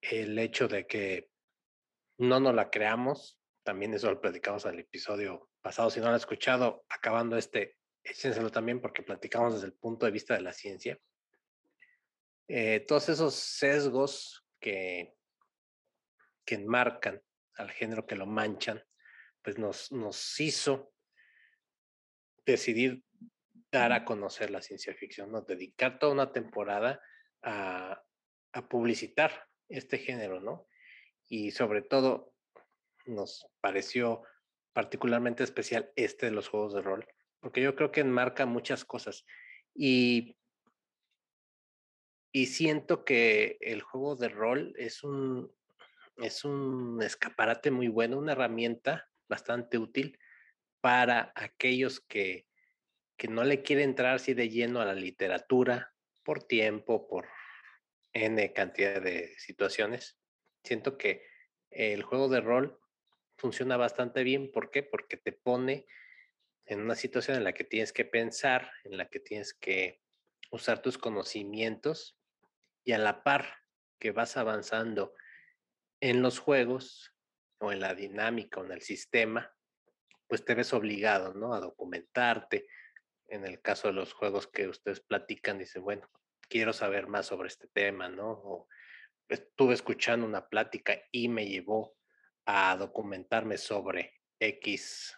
el 0.00 0.38
hecho 0.38 0.68
de 0.68 0.86
que 0.86 1.30
no 2.18 2.40
nos 2.40 2.54
la 2.54 2.70
creamos, 2.70 3.38
también 3.62 3.94
eso 3.94 4.10
lo 4.10 4.20
platicamos 4.20 4.64
en 4.64 4.74
el 4.74 4.80
episodio 4.80 5.50
pasado, 5.66 5.90
si 5.90 5.98
no 5.98 6.04
lo 6.06 6.10
han 6.10 6.16
escuchado, 6.16 6.84
acabando 6.88 7.36
este, 7.36 7.76
échenselo 8.04 8.52
también 8.52 8.80
porque 8.80 9.02
platicamos 9.02 9.54
desde 9.54 9.66
el 9.66 9.72
punto 9.72 10.06
de 10.06 10.12
vista 10.12 10.34
de 10.34 10.42
la 10.42 10.52
ciencia. 10.52 10.96
Eh, 12.46 12.84
todos 12.86 13.08
esos 13.08 13.34
sesgos 13.34 14.46
que, 14.60 15.16
que 16.44 16.54
enmarcan 16.54 17.20
al 17.56 17.72
género, 17.72 18.06
que 18.06 18.14
lo 18.14 18.26
manchan, 18.26 18.80
pues 19.42 19.58
nos, 19.58 19.90
nos 19.90 20.38
hizo 20.38 20.92
decidir 22.44 23.02
dar 23.72 23.92
a 23.92 24.04
conocer 24.04 24.52
la 24.52 24.62
ciencia 24.62 24.94
ficción, 24.94 25.32
¿no? 25.32 25.40
dedicar 25.40 25.98
toda 25.98 26.12
una 26.12 26.30
temporada 26.30 27.02
a, 27.42 28.04
a 28.52 28.68
publicitar 28.68 29.48
este 29.68 29.98
género, 29.98 30.40
¿no? 30.40 30.68
Y 31.28 31.50
sobre 31.50 31.82
todo 31.82 32.32
nos 33.06 33.48
pareció 33.60 34.22
particularmente 34.76 35.42
especial 35.42 35.90
este 35.96 36.26
de 36.26 36.32
los 36.32 36.48
juegos 36.48 36.74
de 36.74 36.82
rol, 36.82 37.06
porque 37.40 37.62
yo 37.62 37.74
creo 37.74 37.90
que 37.90 38.02
enmarca 38.02 38.44
muchas 38.44 38.84
cosas. 38.84 39.24
Y, 39.74 40.36
y 42.30 42.44
siento 42.44 43.02
que 43.02 43.56
el 43.62 43.80
juego 43.80 44.16
de 44.16 44.28
rol 44.28 44.74
es 44.76 45.02
un, 45.02 45.50
es 46.18 46.44
un 46.44 47.00
escaparate 47.00 47.70
muy 47.70 47.88
bueno, 47.88 48.18
una 48.18 48.32
herramienta 48.32 49.08
bastante 49.26 49.78
útil 49.78 50.18
para 50.82 51.32
aquellos 51.34 52.00
que, 52.00 52.46
que 53.16 53.28
no 53.28 53.44
le 53.44 53.62
quieren 53.62 53.88
entrar 53.88 54.16
así 54.16 54.34
de 54.34 54.50
lleno 54.50 54.82
a 54.82 54.84
la 54.84 54.94
literatura 54.94 55.94
por 56.22 56.42
tiempo, 56.42 57.08
por 57.08 57.26
N 58.12 58.52
cantidad 58.52 59.00
de 59.00 59.38
situaciones. 59.38 60.18
Siento 60.64 60.98
que 60.98 61.22
el 61.70 62.02
juego 62.02 62.28
de 62.28 62.42
rol 62.42 62.78
funciona 63.36 63.76
bastante 63.76 64.22
bien. 64.24 64.50
¿Por 64.50 64.70
qué? 64.70 64.82
Porque 64.82 65.16
te 65.16 65.32
pone 65.32 65.86
en 66.64 66.80
una 66.80 66.94
situación 66.94 67.36
en 67.36 67.44
la 67.44 67.52
que 67.52 67.64
tienes 67.64 67.92
que 67.92 68.04
pensar, 68.04 68.70
en 68.84 68.96
la 68.96 69.08
que 69.08 69.20
tienes 69.20 69.54
que 69.54 70.00
usar 70.50 70.82
tus 70.82 70.98
conocimientos 70.98 72.18
y 72.84 72.92
a 72.92 72.98
la 72.98 73.22
par 73.22 73.46
que 73.98 74.10
vas 74.10 74.36
avanzando 74.36 75.14
en 76.00 76.22
los 76.22 76.38
juegos 76.38 77.14
o 77.58 77.72
en 77.72 77.80
la 77.80 77.94
dinámica 77.94 78.60
o 78.60 78.64
en 78.64 78.72
el 78.72 78.82
sistema, 78.82 79.54
pues 80.28 80.44
te 80.44 80.54
ves 80.54 80.72
obligado, 80.72 81.34
¿no? 81.34 81.54
A 81.54 81.60
documentarte. 81.60 82.68
En 83.28 83.44
el 83.44 83.60
caso 83.60 83.88
de 83.88 83.94
los 83.94 84.12
juegos 84.12 84.46
que 84.46 84.68
ustedes 84.68 85.00
platican, 85.00 85.58
dicen, 85.58 85.82
bueno, 85.82 86.08
quiero 86.48 86.72
saber 86.72 87.06
más 87.08 87.26
sobre 87.26 87.48
este 87.48 87.68
tema, 87.68 88.08
¿no? 88.08 88.30
O 88.30 88.68
estuve 89.28 89.74
escuchando 89.74 90.26
una 90.26 90.48
plática 90.48 91.00
y 91.10 91.28
me 91.28 91.46
llevó 91.46 91.95
a 92.46 92.76
documentarme 92.76 93.58
sobre 93.58 94.14
X, 94.40 95.16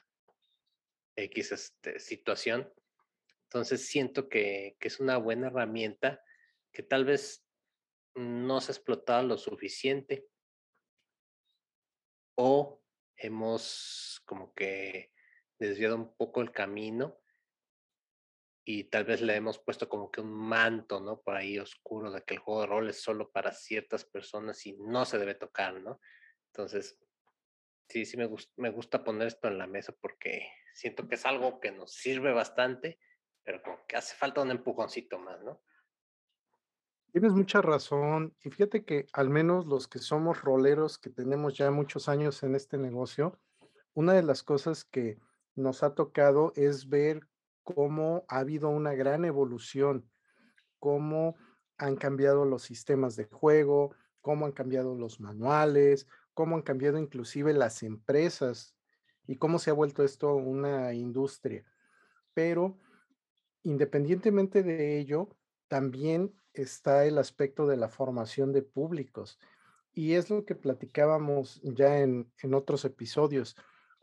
X 1.16 1.52
este, 1.52 2.00
situación. 2.00 2.72
Entonces 3.44 3.86
siento 3.86 4.28
que, 4.28 4.76
que, 4.80 4.88
es 4.88 4.98
una 4.98 5.18
buena 5.18 5.48
herramienta 5.48 6.22
que 6.72 6.82
tal 6.82 7.04
vez 7.04 7.46
no 8.14 8.60
se 8.60 8.72
ha 8.72 8.74
explotado 8.74 9.22
lo 9.22 9.38
suficiente 9.38 10.26
o 12.36 12.82
hemos 13.16 14.22
como 14.24 14.54
que 14.54 15.12
desviado 15.58 15.96
un 15.96 16.14
poco 16.16 16.40
el 16.40 16.52
camino 16.52 17.20
y 18.64 18.84
tal 18.84 19.04
vez 19.04 19.22
le 19.22 19.34
hemos 19.34 19.58
puesto 19.58 19.88
como 19.88 20.10
que 20.10 20.20
un 20.20 20.32
manto, 20.32 21.00
¿no? 21.00 21.22
Por 21.22 21.36
ahí 21.36 21.58
oscuro 21.58 22.10
de 22.10 22.22
que 22.22 22.34
el 22.34 22.40
juego 22.40 22.60
de 22.60 22.66
rol 22.66 22.90
es 22.90 23.00
solo 23.00 23.30
para 23.30 23.52
ciertas 23.52 24.04
personas 24.04 24.64
y 24.66 24.74
no 24.74 25.06
se 25.06 25.18
debe 25.18 25.34
tocar, 25.34 25.80
¿no? 25.80 26.00
Entonces, 26.52 26.98
sí, 27.88 28.04
sí 28.04 28.16
me, 28.16 28.26
gusta, 28.26 28.52
me 28.56 28.70
gusta 28.70 29.02
poner 29.04 29.28
esto 29.28 29.48
en 29.48 29.58
la 29.58 29.66
mesa 29.66 29.94
porque 30.00 30.50
siento 30.74 31.08
que 31.08 31.16
es 31.16 31.26
algo 31.26 31.60
que 31.60 31.72
nos 31.72 31.92
sirve 31.92 32.32
bastante, 32.32 32.98
pero 33.42 33.62
como 33.62 33.86
que 33.86 33.96
hace 33.96 34.14
falta 34.14 34.42
un 34.42 34.50
empujoncito 34.50 35.18
más, 35.18 35.42
¿no? 35.42 35.62
Tienes 37.12 37.32
mucha 37.32 37.62
razón. 37.62 38.36
Y 38.44 38.50
fíjate 38.50 38.84
que 38.84 39.06
al 39.12 39.30
menos 39.30 39.66
los 39.66 39.88
que 39.88 39.98
somos 39.98 40.42
roleros, 40.42 40.98
que 40.98 41.10
tenemos 41.10 41.56
ya 41.56 41.70
muchos 41.70 42.08
años 42.08 42.42
en 42.42 42.54
este 42.54 42.76
negocio, 42.76 43.40
una 43.94 44.12
de 44.12 44.22
las 44.22 44.42
cosas 44.42 44.84
que 44.84 45.18
nos 45.54 45.82
ha 45.82 45.94
tocado 45.94 46.52
es 46.54 46.88
ver 46.88 47.22
cómo 47.64 48.24
ha 48.28 48.38
habido 48.38 48.68
una 48.68 48.94
gran 48.94 49.24
evolución, 49.24 50.08
cómo 50.78 51.36
han 51.78 51.96
cambiado 51.96 52.44
los 52.44 52.62
sistemas 52.62 53.16
de 53.16 53.24
juego, 53.24 53.94
cómo 54.20 54.46
han 54.46 54.52
cambiado 54.52 54.94
los 54.94 55.20
manuales, 55.20 56.06
cómo 56.38 56.54
han 56.54 56.62
cambiado 56.62 57.00
inclusive 57.00 57.52
las 57.52 57.82
empresas 57.82 58.76
y 59.26 59.38
cómo 59.38 59.58
se 59.58 59.70
ha 59.70 59.72
vuelto 59.72 60.04
esto 60.04 60.36
una 60.36 60.94
industria. 60.94 61.64
Pero 62.32 62.78
independientemente 63.64 64.62
de 64.62 65.00
ello, 65.00 65.36
también 65.66 66.32
está 66.52 67.06
el 67.06 67.18
aspecto 67.18 67.66
de 67.66 67.76
la 67.76 67.88
formación 67.88 68.52
de 68.52 68.62
públicos. 68.62 69.40
Y 69.92 70.12
es 70.12 70.30
lo 70.30 70.44
que 70.44 70.54
platicábamos 70.54 71.60
ya 71.64 71.98
en, 71.98 72.32
en 72.40 72.54
otros 72.54 72.84
episodios 72.84 73.56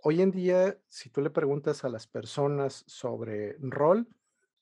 hoy 0.03 0.21
en 0.21 0.31
día, 0.31 0.77
si 0.89 1.09
tú 1.09 1.21
le 1.21 1.29
preguntas 1.29 1.85
a 1.85 1.89
las 1.89 2.05
personas 2.05 2.83
sobre 2.85 3.55
rol, 3.59 4.09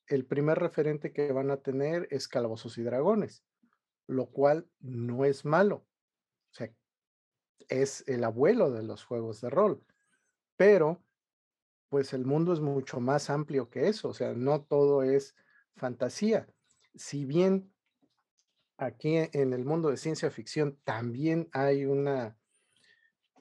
el 0.06 0.28
primer 0.28 0.60
referente 0.60 1.12
que 1.12 1.32
van 1.32 1.50
a 1.50 1.58
tener 1.58 2.08
es 2.12 2.28
Calabozos 2.28 2.78
y 2.78 2.84
Dragones, 2.84 3.44
lo 4.06 4.28
cual 4.28 4.70
no 4.80 5.26
es 5.26 5.44
malo. 5.44 5.88
O 6.52 6.54
sea, 6.54 6.72
es 7.70 8.04
el 8.08 8.24
abuelo 8.24 8.72
de 8.72 8.84
los 8.84 9.04
juegos 9.04 9.42
de 9.42 9.50
rol. 9.50 9.84
Pero, 10.58 11.04
pues 11.90 12.14
el 12.14 12.26
mundo 12.26 12.54
es 12.54 12.60
mucho 12.60 13.00
más 13.00 13.30
amplio 13.30 13.70
que 13.70 13.88
eso. 13.88 14.10
O 14.10 14.14
sea, 14.14 14.34
no 14.34 14.62
todo 14.62 15.04
es 15.04 15.36
fantasía. 15.76 16.48
Si 16.96 17.26
bien 17.26 17.72
aquí 18.78 19.16
en 19.18 19.54
el 19.54 19.66
mundo 19.66 19.90
de 19.90 19.98
ciencia 19.98 20.30
ficción 20.32 20.78
también 20.84 21.50
hay 21.54 21.86
una 21.86 22.38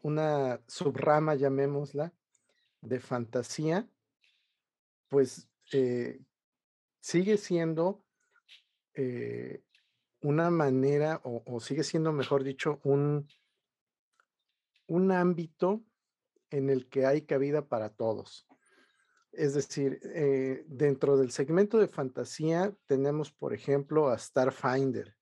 una 0.03 0.61
subrama, 0.67 1.35
llamémosla, 1.35 2.13
de 2.81 3.01
fantasía, 3.01 3.89
pues 5.09 5.49
eh, 5.73 6.21
sigue 7.01 7.39
siendo 7.39 8.05
eh, 8.95 9.63
una 10.21 10.51
manera, 10.51 11.21
o, 11.25 11.61
sigue 11.61 11.85
siendo, 11.85 12.13
mejor 12.13 12.45
dicho, 12.45 12.81
un, 12.83 13.29
un 14.87 15.13
ámbito 15.13 15.83
en 16.51 16.71
el 16.71 16.89
que 16.89 17.07
hay 17.07 17.23
cabida 17.23 17.67
para 17.69 17.91
todos. 17.91 18.47
Es 19.33 19.55
decir, 19.55 20.01
eh, 20.03 20.65
dentro 20.67 21.17
del 21.17 21.31
segmento 21.31 21.79
de 21.79 21.89
fantasía 21.89 22.75
tenemos, 22.87 23.33
por 23.33 23.55
ejemplo, 23.55 24.09
a 24.09 24.19
Starfinder, 24.19 25.17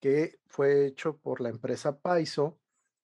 que 0.00 0.38
fue 0.46 0.86
hecho 0.86 1.18
por 1.18 1.40
la 1.40 1.48
empresa 1.48 1.98
Paizo 1.98 2.60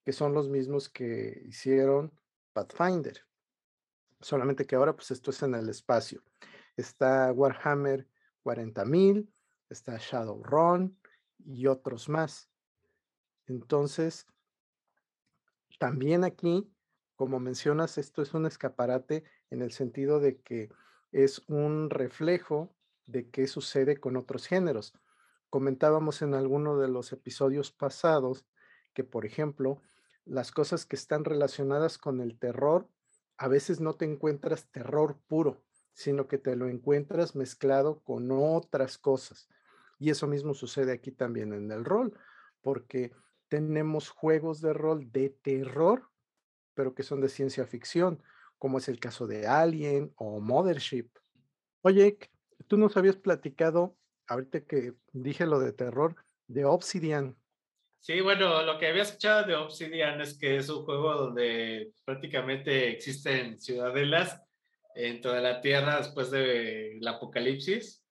que 0.07 0.13
son 0.13 0.33
los 0.33 0.49
mismos 0.49 0.89
que 0.89 1.43
hicieron 1.47 2.13
Pathfinder. 2.53 3.27
Solamente 4.21 4.65
que 4.65 4.77
ahora 4.77 4.95
pues 4.95 5.11
esto 5.11 5.33
es 5.33 5.43
en 5.43 5.57
el 5.57 5.69
espacio. 5.69 6.23
Está 6.77 7.33
Warhammer 7.33 8.07
40.000, 8.45 9.29
está 9.69 9.99
Shadowrun 9.99 10.97
y 11.45 11.67
otros 11.67 12.09
más. 12.09 12.49
Entonces, 13.49 14.29
también 15.79 16.25
aquí, 16.25 16.71
como 17.15 17.41
mencionas, 17.41 17.99
esto 17.99 18.23
es 18.23 18.35
un 18.35 18.47
escaparate 18.47 19.25
en 19.51 19.63
el 19.63 19.73
sentido 19.73 20.21
de 20.21 20.41
que 20.41 20.71
es 21.13 21.43
un 21.49 21.91
reflejo 21.91 22.75
de 23.07 23.31
qué 23.31 23.47
sucede 23.47 23.99
con 23.99 24.17
otros 24.17 24.47
géneros. 24.47 24.93
Comentábamos 25.51 26.23
en 26.23 26.35
alguno 26.35 26.79
de 26.79 26.89
los 26.89 27.13
episodios 27.13 27.73
pasados 27.73 28.47
que, 28.93 29.05
por 29.05 29.25
ejemplo, 29.25 29.81
las 30.25 30.51
cosas 30.51 30.85
que 30.87 30.97
están 30.97 31.25
relacionadas 31.25 31.99
con 31.99 32.21
el 32.21 32.39
terror, 32.39 32.89
a 33.39 33.49
veces 33.49 33.81
no 33.81 33.95
te 33.95 34.05
encuentras 34.05 34.71
terror 34.71 35.19
puro, 35.29 35.63
sino 35.93 36.27
que 36.27 36.39
te 36.39 36.57
lo 36.57 36.69
encuentras 36.69 37.37
mezclado 37.37 38.03
con 38.03 38.31
otras 38.31 38.99
cosas. 38.99 39.49
Y 39.99 40.11
eso 40.11 40.27
mismo 40.27 40.53
sucede 40.53 40.93
aquí 40.93 41.13
también 41.13 41.53
en 41.53 41.71
el 41.71 41.85
rol, 41.85 42.19
porque 42.61 43.13
tenemos 43.49 44.09
juegos 44.09 44.61
de 44.61 44.73
rol 44.73 45.11
de 45.13 45.31
terror, 45.31 46.09
pero 46.75 46.95
que 46.95 47.03
son 47.03 47.21
de 47.21 47.29
ciencia 47.29 47.67
ficción, 47.67 48.23
como 48.59 48.79
es 48.79 48.89
el 48.89 48.99
caso 48.99 49.27
de 49.27 49.47
Alien 49.47 50.13
o 50.17 50.41
Mothership. 50.41 51.09
Oye, 51.83 52.19
tú 52.67 52.77
nos 52.77 52.97
habías 52.97 53.17
platicado, 53.17 53.97
ahorita 54.27 54.65
que 54.65 54.95
dije 55.13 55.47
lo 55.47 55.61
de 55.61 55.73
terror, 55.73 56.17
de 56.49 56.65
Obsidian. 56.65 57.37
Sí, 58.01 58.21
bueno, 58.21 58.63
lo 58.63 58.79
que 58.79 58.87
había 58.87 59.03
escuchado 59.03 59.47
de 59.47 59.57
Obsidian 59.57 60.21
es 60.21 60.39
que 60.39 60.57
es 60.57 60.69
un 60.69 60.85
juego 60.85 61.15
donde 61.15 61.93
prácticamente 62.05 62.91
existen 62.91 63.59
ciudadelas 63.59 64.41
en 64.95 65.21
toda 65.21 65.41
la 65.41 65.61
Tierra 65.61 65.99
después 65.99 66.31
del 66.31 67.07
apocalipsis 67.07 68.03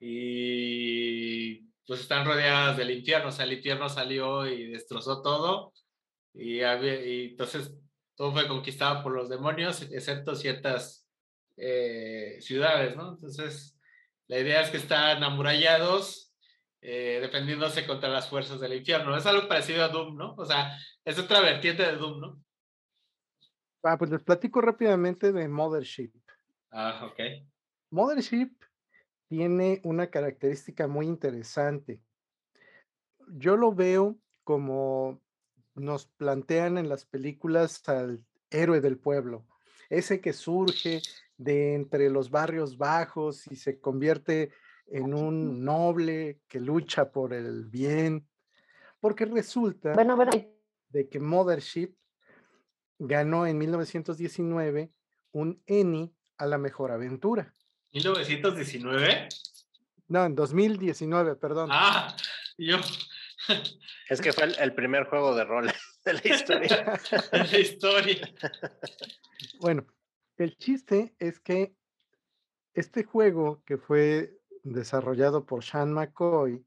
y 0.00 1.68
pues 1.86 2.00
están 2.00 2.26
rodeadas 2.26 2.76
del 2.76 2.90
infierno, 2.90 3.28
o 3.28 3.32
sea, 3.32 3.44
el 3.44 3.52
infierno 3.52 3.88
salió 3.88 4.46
y 4.46 4.70
destrozó 4.70 5.22
todo 5.22 5.72
y, 6.34 6.60
entonces 6.60 7.74
todo 8.14 8.32
fue 8.32 8.48
conquistado 8.48 9.02
por 9.02 9.12
los 9.12 9.28
demonios, 9.28 9.82
excepto 9.82 10.34
ciertas 10.34 11.06
eh, 11.56 12.38
ciudades, 12.40 12.96
¿no? 12.96 13.14
Entonces, 13.14 13.78
la 14.26 14.38
idea 14.38 14.62
es 14.62 14.70
que 14.70 14.76
están 14.78 15.22
amurallados 15.22 16.34
eh, 16.80 17.18
defendiéndose 17.20 17.86
contra 17.86 18.08
las 18.08 18.28
fuerzas 18.28 18.60
del 18.60 18.74
infierno. 18.74 19.16
Es 19.16 19.26
algo 19.26 19.48
parecido 19.48 19.84
a 19.84 19.88
Doom, 19.88 20.16
¿no? 20.16 20.34
O 20.36 20.44
sea, 20.44 20.76
es 21.04 21.18
otra 21.18 21.40
vertiente 21.40 21.82
de 21.82 21.96
Doom, 21.96 22.20
¿no? 22.20 22.42
Ah, 23.82 23.96
pues 23.96 24.10
les 24.10 24.22
platico 24.22 24.60
rápidamente 24.60 25.32
de 25.32 25.48
Mothership. 25.48 26.12
Ah, 26.72 27.08
ok. 27.10 27.20
Mothership 27.90 28.55
tiene 29.28 29.80
una 29.84 30.08
característica 30.08 30.86
muy 30.86 31.06
interesante. 31.06 32.00
Yo 33.28 33.56
lo 33.56 33.72
veo 33.72 34.16
como 34.44 35.20
nos 35.74 36.06
plantean 36.06 36.78
en 36.78 36.88
las 36.88 37.04
películas 37.04 37.86
al 37.88 38.24
héroe 38.50 38.80
del 38.80 38.98
pueblo, 38.98 39.46
ese 39.90 40.20
que 40.20 40.32
surge 40.32 41.02
de 41.36 41.74
entre 41.74 42.08
los 42.10 42.30
barrios 42.30 42.78
bajos 42.78 43.46
y 43.50 43.56
se 43.56 43.80
convierte 43.80 44.52
en 44.86 45.12
un 45.12 45.64
noble 45.64 46.40
que 46.48 46.60
lucha 46.60 47.10
por 47.10 47.34
el 47.34 47.64
bien, 47.66 48.26
porque 49.00 49.24
resulta 49.24 49.92
de 50.88 51.08
que 51.08 51.20
Mothership 51.20 51.94
ganó 52.98 53.46
en 53.46 53.58
1919 53.58 54.92
un 55.32 55.62
Emmy 55.66 56.14
a 56.38 56.46
la 56.46 56.56
mejor 56.56 56.92
aventura. 56.92 57.54
¿1919? 57.96 59.28
No, 60.08 60.24
en 60.26 60.34
2019, 60.34 61.36
perdón. 61.36 61.70
Ah, 61.72 62.14
yo. 62.58 62.76
Es 64.08 64.20
que 64.20 64.32
fue 64.32 64.44
el, 64.58 64.74
primer 64.74 65.04
juego 65.04 65.34
de 65.34 65.44
rol 65.44 65.72
de 66.04 66.12
la 66.12 66.20
historia. 66.22 67.00
de 67.32 67.38
la 67.38 67.58
historia. 67.58 68.34
Bueno, 69.60 69.86
el 70.36 70.56
chiste 70.58 71.14
es 71.18 71.40
que 71.40 71.74
este 72.74 73.04
juego 73.04 73.62
que 73.64 73.78
fue 73.78 74.36
desarrollado 74.62 75.46
por 75.46 75.64
Sean 75.64 75.92
McCoy, 75.92 76.64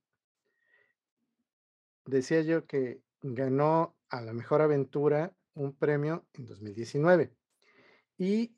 decía 2.06 2.42
yo 2.42 2.66
que 2.66 3.02
ganó 3.22 3.96
a 4.10 4.22
la 4.22 4.34
mejor 4.34 4.62
aventura 4.62 5.34
un 5.54 5.76
premio 5.76 6.26
en 6.34 6.46
2019. 6.48 7.32
Y 8.18 8.56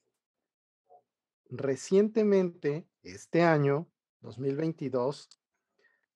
recientemente, 1.52 2.88
este 3.04 3.44
año, 3.44 3.88
2022, 4.22 5.30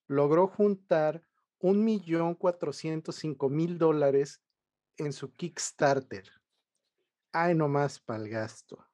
logró 0.07 0.47
juntar 0.47 1.27
un 1.59 1.83
millón 1.83 2.35
cuatrocientos 2.35 3.15
cinco 3.17 3.49
mil 3.49 3.77
dólares 3.77 4.41
en 4.97 5.11
su 5.13 5.33
Kickstarter. 5.33 6.31
Ay, 7.31 7.53
nomás 7.53 7.99
para 7.99 8.23
el 8.23 8.29
gasto. 8.29 8.85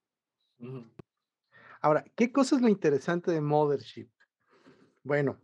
Ahora, 1.80 2.04
¿qué 2.16 2.32
cosa 2.32 2.56
es 2.56 2.62
lo 2.62 2.70
interesante 2.70 3.32
de 3.32 3.42
Mothership? 3.42 4.10
Bueno, 5.04 5.40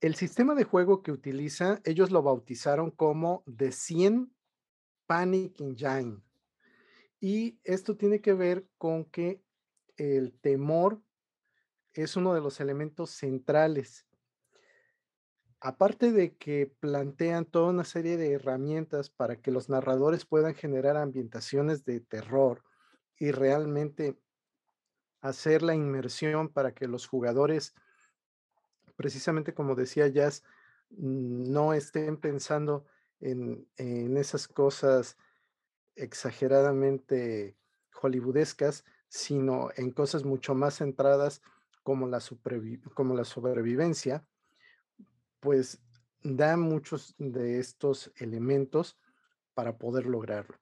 el 0.00 0.14
sistema 0.14 0.54
de 0.54 0.64
juego 0.64 1.02
que 1.02 1.12
utiliza, 1.12 1.80
ellos 1.84 2.10
lo 2.10 2.22
bautizaron 2.22 2.90
como 2.90 3.44
The 3.56 3.72
100 3.72 4.32
Panic 5.06 5.60
Engine. 5.60 6.22
Y 7.18 7.60
esto 7.64 7.96
tiene 7.96 8.20
que 8.20 8.34
ver 8.34 8.68
con 8.78 9.04
que 9.04 9.42
el 10.00 10.32
temor 10.40 11.00
es 11.92 12.16
uno 12.16 12.34
de 12.34 12.40
los 12.40 12.60
elementos 12.60 13.10
centrales. 13.10 14.06
Aparte 15.60 16.12
de 16.12 16.36
que 16.36 16.72
plantean 16.80 17.44
toda 17.44 17.70
una 17.70 17.84
serie 17.84 18.16
de 18.16 18.32
herramientas 18.32 19.10
para 19.10 19.36
que 19.36 19.50
los 19.50 19.68
narradores 19.68 20.24
puedan 20.24 20.54
generar 20.54 20.96
ambientaciones 20.96 21.84
de 21.84 22.00
terror 22.00 22.64
y 23.18 23.30
realmente 23.30 24.18
hacer 25.20 25.62
la 25.62 25.74
inmersión 25.74 26.48
para 26.48 26.72
que 26.72 26.88
los 26.88 27.06
jugadores 27.06 27.74
precisamente 29.00 29.54
como 29.54 29.74
decía 29.74 30.08
Jazz, 30.08 30.44
no 30.90 31.72
estén 31.72 32.18
pensando 32.18 32.84
en, 33.18 33.66
esas 33.78 34.46
cosas 34.46 35.16
exageradamente 35.96 37.56
hollywoodescas, 37.94 38.84
sino 39.10 39.70
en 39.76 39.90
cosas 39.90 40.24
mucho 40.24 40.54
más 40.54 40.78
centradas 40.78 41.42
como 41.82 42.06
la, 42.06 42.20
sobrevivencia, 42.20 44.24
pues 45.40 45.82
da 46.22 46.56
muchos 46.56 47.14
de 47.18 47.58
estos 47.58 48.12
elementos 48.16 48.96
para 49.54 49.76
poder 49.76 50.06
lograrlo. 50.06 50.56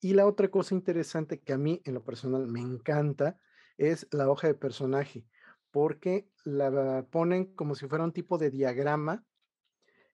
Y 0.00 0.12
la 0.12 0.26
otra 0.26 0.48
cosa 0.48 0.74
interesante 0.74 1.40
que 1.40 1.54
a 1.54 1.58
mí 1.58 1.80
en 1.84 1.94
lo 1.94 2.04
personal 2.04 2.46
me 2.46 2.60
encanta 2.60 3.40
es 3.78 4.06
la 4.10 4.30
hoja 4.30 4.46
de 4.46 4.54
personaje 4.54 5.24
porque 5.70 6.28
la 6.44 7.06
ponen 7.10 7.46
como 7.54 7.74
si 7.74 7.86
fuera 7.86 8.04
un 8.04 8.12
tipo 8.12 8.36
de 8.36 8.50
diagrama 8.50 9.24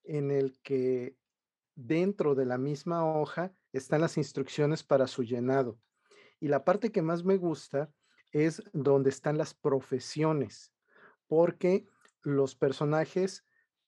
en 0.05 0.31
el 0.31 0.61
que 0.63 1.17
dentro 1.75 2.37
de 2.37 2.47
la 2.47 2.59
misma 2.59 3.05
hoja 3.05 3.53
están 3.73 4.01
las 4.01 4.19
instrucciones 4.19 4.85
para 4.85 5.07
su 5.07 5.25
llenado. 5.25 5.79
Y 6.43 6.49
la 6.49 6.65
parte 6.65 6.91
que 6.91 7.03
más 7.03 7.23
me 7.23 7.37
gusta 7.37 7.89
es 8.33 8.65
donde 8.73 9.11
están 9.11 9.39
las 9.39 9.55
profesiones, 9.55 10.73
porque 11.29 11.87
los 12.23 12.57
personajes 12.57 13.45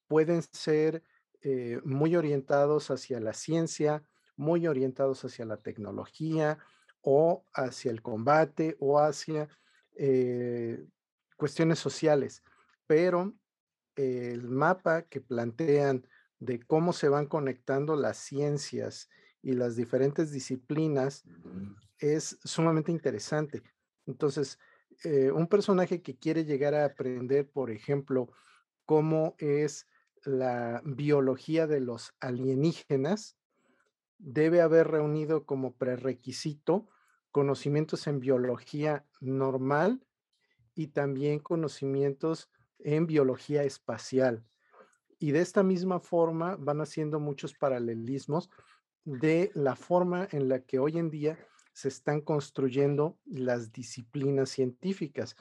pueden 0.07 0.41
ser 0.53 1.03
eh, 1.41 1.81
muy 1.85 2.15
orientados 2.15 2.93
hacia 2.93 3.19
la 3.19 3.33
ciencia, 3.33 4.05
muy 4.37 4.69
orientados 4.69 5.25
hacia 5.25 5.45
la 5.47 5.57
tecnología 5.57 6.61
o 7.01 7.45
hacia 7.55 7.91
el 7.91 8.03
combate 8.03 8.77
o 8.79 9.01
hacia 9.01 9.49
eh, 9.97 10.87
cuestiones 11.37 11.81
sociales, 11.81 12.45
pero 12.87 13.35
el 13.97 14.49
mapa 14.49 15.03
que 15.03 15.21
plantean 15.21 16.07
de 16.39 16.61
cómo 16.61 16.93
se 16.93 17.09
van 17.09 17.27
conectando 17.27 17.97
las 17.97 18.17
ciencias 18.17 19.09
y 19.43 19.55
las 19.55 19.75
diferentes 19.75 20.31
disciplinas 20.31 21.25
es 21.99 22.39
sumamente 22.45 22.93
interesante. 22.93 23.63
Entonces, 24.07 24.59
eh, 25.03 25.31
un 25.31 25.49
personaje 25.49 26.03
que 26.03 26.17
quiere 26.17 26.45
llegar 26.45 26.75
a 26.75 26.85
aprender, 26.85 27.49
por 27.49 27.71
ejemplo, 27.71 28.31
cómo 28.85 29.35
es 29.39 29.89
la 30.25 30.83
biología 30.85 31.67
de 31.67 31.81
los 31.81 32.15
alienígenas, 32.21 33.37
debe 34.19 34.61
haber 34.61 34.89
reunido 34.89 35.45
como 35.45 35.77
prerequisito 35.77 36.89
conocimientos 37.31 38.07
en 38.07 38.21
biología 38.21 39.05
normal 39.21 40.07
y 40.75 40.89
también 40.89 41.41
conocimientos 41.41 42.51
en 42.79 43.07
biología 43.07 43.65
espacial. 43.65 44.45
Y 45.19 45.33
de 45.33 45.41
esta 45.41 45.63
misma 45.63 46.01
forma 46.01 46.57
van 46.57 46.81
haciendo 46.81 47.19
muchos 47.21 47.55
paralelismos 47.55 48.51
de 49.05 49.51
la 49.55 49.77
forma 49.77 50.29
en 50.31 50.49
la 50.49 50.61
que 50.61 50.79
hoy 50.79 50.99
en 50.99 51.11
día 51.11 51.39
se 51.75 51.89
están 51.89 52.21
construyendo 52.21 53.19
las 53.27 53.73
disciplinas 53.73 54.49
científicas, 54.49 55.37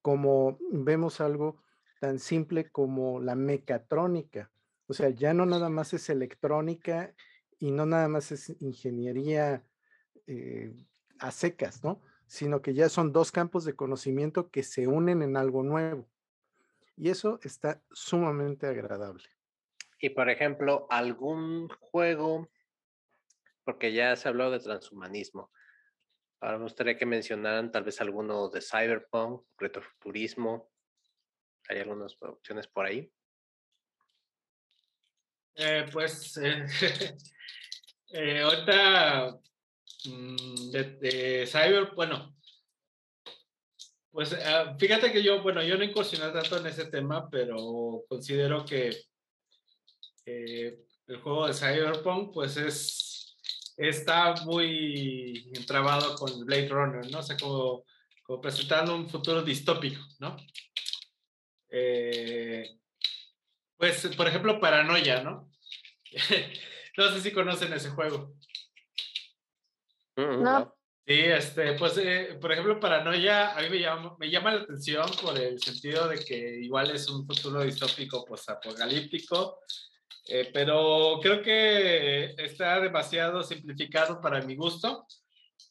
como 0.00 0.56
vemos 0.70 1.20
algo 1.20 1.60
tan 2.00 2.18
simple 2.18 2.70
como 2.70 3.20
la 3.20 3.34
mecatrónica. 3.34 4.50
O 4.86 4.94
sea, 4.94 5.10
ya 5.10 5.34
no 5.34 5.46
nada 5.46 5.68
más 5.68 5.92
es 5.92 6.08
electrónica 6.08 7.12
y 7.58 7.72
no 7.72 7.86
nada 7.86 8.08
más 8.08 8.30
es 8.30 8.54
ingeniería 8.60 9.64
eh, 10.26 10.72
a 11.18 11.30
secas, 11.30 11.82
¿no? 11.82 12.00
sino 12.26 12.62
que 12.62 12.74
ya 12.74 12.88
son 12.88 13.12
dos 13.12 13.32
campos 13.32 13.64
de 13.64 13.74
conocimiento 13.74 14.50
que 14.50 14.62
se 14.62 14.86
unen 14.86 15.22
en 15.22 15.36
algo 15.36 15.62
nuevo. 15.62 16.08
Y 16.96 17.10
eso 17.10 17.40
está 17.42 17.82
sumamente 17.90 18.66
agradable. 18.66 19.24
Y 19.98 20.10
por 20.10 20.30
ejemplo, 20.30 20.86
algún 20.90 21.68
juego, 21.80 22.48
porque 23.64 23.92
ya 23.92 24.14
se 24.16 24.28
habló 24.28 24.50
de 24.50 24.60
transhumanismo, 24.60 25.50
ahora 26.44 26.58
me 26.58 26.64
gustaría 26.64 26.96
que 26.96 27.06
mencionaran 27.06 27.72
tal 27.72 27.84
vez 27.84 28.00
alguno 28.00 28.48
de 28.48 28.60
cyberpunk, 28.60 29.44
retrofuturismo. 29.58 30.70
¿Hay 31.68 31.80
algunas 31.80 32.16
opciones 32.20 32.66
por 32.66 32.86
ahí? 32.86 33.10
Eh, 35.56 35.86
pues 35.92 36.36
eh, 36.36 36.66
eh, 38.12 38.40
ahorita 38.40 39.40
Mm, 40.06 40.70
de, 40.70 41.46
Cyber, 41.46 41.92
bueno, 41.94 42.36
pues 44.10 44.34
ah, 44.34 44.76
fíjate 44.78 45.10
que 45.12 45.22
yo, 45.22 45.42
bueno, 45.42 45.62
yo 45.62 45.78
no 45.78 45.84
incursioné 45.84 46.30
tanto 46.32 46.58
en 46.58 46.66
ese 46.66 46.86
tema, 46.86 47.28
pero 47.30 48.04
considero 48.08 48.64
que 48.64 48.90
el 50.26 51.20
juego 51.22 51.46
de 51.46 51.54
Cyberpunk, 51.54 52.32
pues 52.34 52.56
es, 52.58 53.03
está 53.76 54.34
muy 54.44 55.50
entrabado 55.54 56.14
con 56.16 56.44
Blade 56.44 56.68
Runner, 56.68 57.10
¿no? 57.10 57.18
O 57.18 57.22
sea, 57.22 57.36
como, 57.36 57.84
como 58.22 58.40
presentando 58.40 58.94
un 58.94 59.08
futuro 59.08 59.42
distópico, 59.42 60.00
¿no? 60.20 60.36
Eh, 61.70 62.78
pues, 63.76 64.06
por 64.16 64.28
ejemplo, 64.28 64.60
Paranoia, 64.60 65.22
¿no? 65.22 65.50
no 66.96 67.10
sé 67.10 67.20
si 67.20 67.32
conocen 67.32 67.72
ese 67.72 67.90
juego. 67.90 68.36
Mm, 70.16 70.42
no. 70.42 70.74
Sí, 71.06 71.20
este, 71.20 71.74
pues, 71.74 71.98
eh, 71.98 72.38
por 72.40 72.50
ejemplo, 72.52 72.80
Paranoia 72.80 73.54
a 73.54 73.60
mí 73.60 73.68
me 73.68 73.78
llama, 73.78 74.16
me 74.18 74.30
llama 74.30 74.52
la 74.54 74.62
atención 74.62 75.06
por 75.20 75.38
el 75.38 75.60
sentido 75.60 76.08
de 76.08 76.24
que 76.24 76.60
igual 76.62 76.92
es 76.92 77.08
un 77.08 77.26
futuro 77.26 77.62
distópico, 77.62 78.24
pues, 78.24 78.48
apocalíptico, 78.48 79.58
eh, 80.26 80.50
pero 80.52 81.18
creo 81.20 81.42
que 81.42 82.34
está 82.38 82.80
demasiado 82.80 83.42
simplificado 83.42 84.20
para 84.20 84.40
mi 84.40 84.56
gusto, 84.56 85.06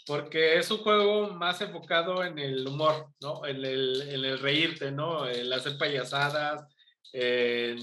porque 0.06 0.58
es 0.58 0.70
un 0.70 0.80
juego 0.80 1.32
más 1.32 1.62
enfocado 1.62 2.24
en 2.24 2.38
el 2.38 2.68
humor, 2.68 3.08
¿no? 3.22 3.46
En 3.46 3.66
el, 3.66 4.02
en 4.10 4.26
el 4.26 4.40
reírte, 4.40 4.92
¿no? 4.92 5.28
En 5.28 5.52
hacer 5.52 5.78
payasadas, 5.78 6.68
en, 7.12 7.80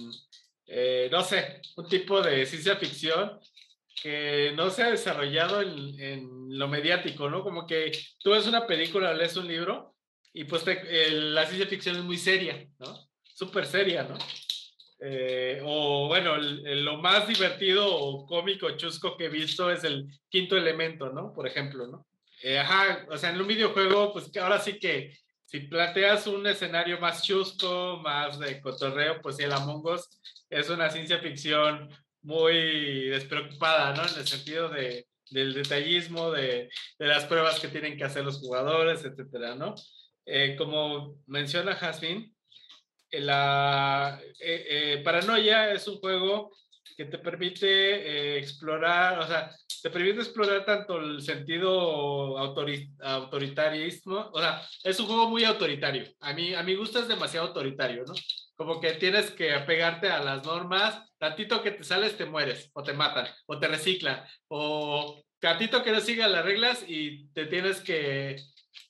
eh, 0.66 1.08
no 1.10 1.22
sé, 1.24 1.60
un 1.76 1.88
tipo 1.88 2.22
de 2.22 2.46
ciencia 2.46 2.76
ficción 2.76 3.40
que 4.02 4.52
no 4.54 4.70
se 4.70 4.84
ha 4.84 4.90
desarrollado 4.90 5.62
en, 5.62 6.00
en, 6.00 6.58
lo 6.58 6.68
mediático, 6.68 7.28
¿no? 7.28 7.42
Como 7.42 7.66
que 7.66 7.92
tú 8.18 8.30
ves 8.30 8.46
una 8.46 8.66
película, 8.66 9.12
lees 9.12 9.36
un 9.36 9.48
libro 9.48 9.96
y 10.32 10.44
pues 10.44 10.64
la 10.66 11.46
ciencia 11.46 11.66
ficción 11.66 11.96
es 11.96 12.02
muy 12.02 12.16
seria, 12.16 12.68
¿no? 12.78 13.10
Súper 13.34 13.66
seria, 13.66 14.04
¿no? 14.04 14.16
Eh, 15.02 15.62
o 15.64 16.08
bueno, 16.08 16.36
lo 16.36 16.98
más 16.98 17.26
divertido 17.26 17.86
o 17.86 18.26
cómico, 18.26 18.70
chusco 18.76 19.16
que 19.16 19.26
he 19.26 19.28
visto 19.30 19.70
es 19.70 19.82
el 19.84 20.06
quinto 20.28 20.56
elemento, 20.56 21.10
¿no? 21.10 21.32
Por 21.32 21.46
ejemplo, 21.46 21.86
¿no? 21.86 22.06
Eh, 22.42 22.58
ajá, 22.58 23.06
o 23.10 23.16
sea, 23.16 23.30
en 23.30 23.40
un 23.40 23.46
videojuego, 23.46 24.12
pues 24.12 24.30
ahora 24.36 24.58
sí 24.58 24.78
que 24.78 25.16
si 25.44 25.60
planteas 25.60 26.26
un 26.26 26.46
escenario 26.46 27.00
más 27.00 27.22
chusco, 27.22 27.98
más 28.02 28.38
de 28.38 28.60
cotorreo, 28.60 29.20
pues 29.20 29.38
el 29.40 29.52
Among 29.52 29.84
Us 29.86 30.08
es 30.48 30.70
una 30.70 30.90
ciencia 30.90 31.18
ficción 31.18 31.88
muy 32.22 33.08
despreocupada, 33.08 33.94
¿no? 33.94 34.02
En 34.06 34.18
el 34.20 34.26
sentido 34.26 34.68
de, 34.68 35.06
del 35.30 35.54
detallismo, 35.54 36.30
de, 36.30 36.68
de, 36.98 37.06
las 37.06 37.24
pruebas 37.24 37.58
que 37.58 37.68
tienen 37.68 37.96
que 37.96 38.04
hacer 38.04 38.24
los 38.24 38.38
jugadores, 38.38 39.04
etcétera, 39.04 39.54
¿no? 39.54 39.74
Eh, 40.26 40.54
como 40.56 41.16
menciona 41.26 41.74
Jasmine, 41.74 42.32
la 43.12 44.20
eh, 44.38 45.00
Paranoia 45.04 45.72
es 45.72 45.86
un 45.88 45.98
juego 45.98 46.52
que 46.96 47.04
te 47.06 47.18
permite 47.18 48.38
explorar, 48.38 49.18
o 49.18 49.26
sea, 49.26 49.50
te 49.82 49.90
permite 49.90 50.20
explorar 50.20 50.64
tanto 50.64 50.98
el 50.98 51.20
sentido 51.22 52.38
autoritarismo, 52.38 54.30
o 54.32 54.38
sea, 54.38 54.62
es 54.84 55.00
un 55.00 55.06
juego 55.06 55.28
muy 55.28 55.44
autoritario. 55.44 56.04
A 56.20 56.32
mí, 56.32 56.54
a 56.54 56.62
mi 56.62 56.74
gusto 56.74 57.00
es 57.00 57.08
demasiado 57.08 57.48
autoritario, 57.48 58.04
¿no? 58.06 58.14
Como 58.56 58.80
que 58.80 58.92
tienes 58.94 59.30
que 59.30 59.54
apegarte 59.54 60.08
a 60.10 60.22
las 60.22 60.44
normas, 60.44 61.02
tantito 61.18 61.62
que 61.62 61.70
te 61.70 61.84
sales 61.84 62.16
te 62.16 62.26
mueres, 62.26 62.70
o 62.74 62.82
te 62.82 62.92
matan, 62.92 63.26
o 63.46 63.58
te 63.58 63.68
reciclan, 63.68 64.22
o 64.48 65.22
tantito 65.38 65.82
que 65.82 65.92
no 65.92 66.00
sigas 66.00 66.30
las 66.30 66.44
reglas 66.44 66.84
y 66.86 67.28
te 67.28 67.46
tienes 67.46 67.80
que, 67.80 68.36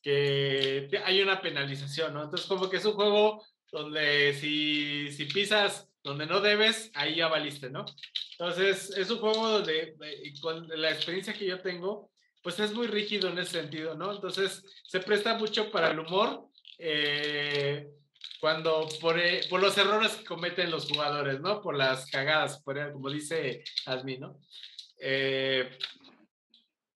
que 0.02 0.90
hay 1.04 1.22
una 1.22 1.40
penalización, 1.40 2.14
¿no? 2.14 2.24
Entonces 2.24 2.48
como 2.48 2.68
que 2.68 2.78
es 2.78 2.84
un 2.84 2.94
juego 2.94 3.44
donde 3.72 4.34
si, 4.34 5.10
si 5.12 5.24
pisas 5.26 5.90
donde 6.02 6.26
no 6.26 6.40
debes, 6.40 6.90
ahí 6.94 7.16
ya 7.16 7.28
valiste, 7.28 7.70
¿no? 7.70 7.84
Entonces, 8.32 8.96
es 8.96 9.10
un 9.10 9.18
juego 9.18 9.48
donde, 9.48 9.96
eh, 10.00 10.32
con 10.40 10.66
la 10.68 10.90
experiencia 10.90 11.34
que 11.34 11.46
yo 11.46 11.60
tengo, 11.60 12.10
pues 12.42 12.58
es 12.58 12.72
muy 12.72 12.86
rígido 12.86 13.28
en 13.28 13.38
ese 13.38 13.60
sentido, 13.60 13.94
¿no? 13.94 14.14
Entonces, 14.14 14.64
se 14.86 15.00
presta 15.00 15.36
mucho 15.36 15.70
para 15.70 15.90
el 15.90 15.98
humor, 15.98 16.46
eh, 16.78 17.90
cuando 18.40 18.88
por, 19.00 19.18
eh, 19.18 19.42
por, 19.50 19.60
los 19.60 19.76
errores 19.76 20.12
que 20.12 20.24
cometen 20.24 20.70
los 20.70 20.88
jugadores, 20.88 21.40
¿no? 21.40 21.60
Por 21.60 21.76
las 21.76 22.10
cagadas, 22.10 22.62
por, 22.62 22.92
como 22.92 23.10
dice 23.10 23.62
Asmi, 23.86 24.18
¿no? 24.18 24.38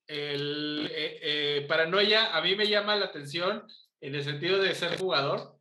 el 0.07 1.65
paranoia 1.67 2.37
a 2.37 2.43
mí 2.43 2.55
me 2.55 2.69
llama 2.69 2.95
la 2.97 3.07
atención 3.07 3.67
en 4.03 4.15
el 4.15 4.23
sentido 4.23 4.59
de 4.59 4.75
ser 4.75 4.99
jugador, 4.99 5.54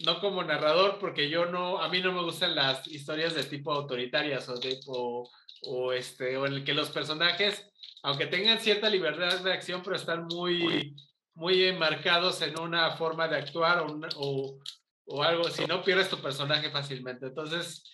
no 0.00 0.20
como 0.20 0.42
narrador, 0.42 0.98
porque 0.98 1.28
yo 1.28 1.46
no, 1.46 1.78
a 1.78 1.88
mí 1.88 2.00
no 2.00 2.12
me 2.12 2.22
gustan 2.22 2.54
las 2.54 2.86
historias 2.88 3.34
de 3.34 3.44
tipo 3.44 3.72
autoritarias 3.72 4.48
o, 4.48 4.56
de, 4.56 4.80
o, 4.86 5.92
este, 5.92 6.36
o 6.36 6.46
en 6.46 6.54
el 6.54 6.64
que 6.64 6.74
los 6.74 6.90
personajes, 6.90 7.70
aunque 8.02 8.26
tengan 8.26 8.60
cierta 8.60 8.88
libertad 8.90 9.40
de 9.40 9.52
acción, 9.52 9.82
pero 9.82 9.96
están 9.96 10.26
muy, 10.26 10.96
muy 11.34 11.64
enmarcados 11.64 12.42
en 12.42 12.58
una 12.58 12.92
forma 12.96 13.28
de 13.28 13.36
actuar 13.36 13.84
o, 14.16 14.58
o, 15.06 15.22
algo, 15.22 15.44
si 15.44 15.64
no 15.66 15.82
pierdes 15.82 16.08
tu 16.08 16.18
personaje 16.18 16.70
fácilmente. 16.70 17.26
Entonces, 17.26 17.84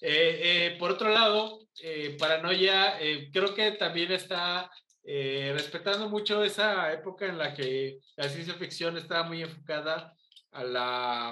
eh, 0.00 0.40
eh, 0.42 0.76
por 0.78 0.92
otro 0.92 1.10
lado, 1.10 1.60
eh, 1.82 2.16
Paranoia 2.18 2.98
creo 3.32 3.54
que 3.54 3.72
también 3.72 4.12
está 4.12 4.70
respetando 5.02 6.08
mucho 6.08 6.44
esa 6.44 6.92
época 6.92 7.26
en 7.26 7.36
la 7.36 7.52
que 7.52 7.98
la 8.16 8.28
ciencia 8.28 8.54
ficción 8.54 8.96
estaba 8.96 9.24
muy 9.24 9.42
enfocada 9.42 10.14
a 10.52 10.64
la, 10.64 11.28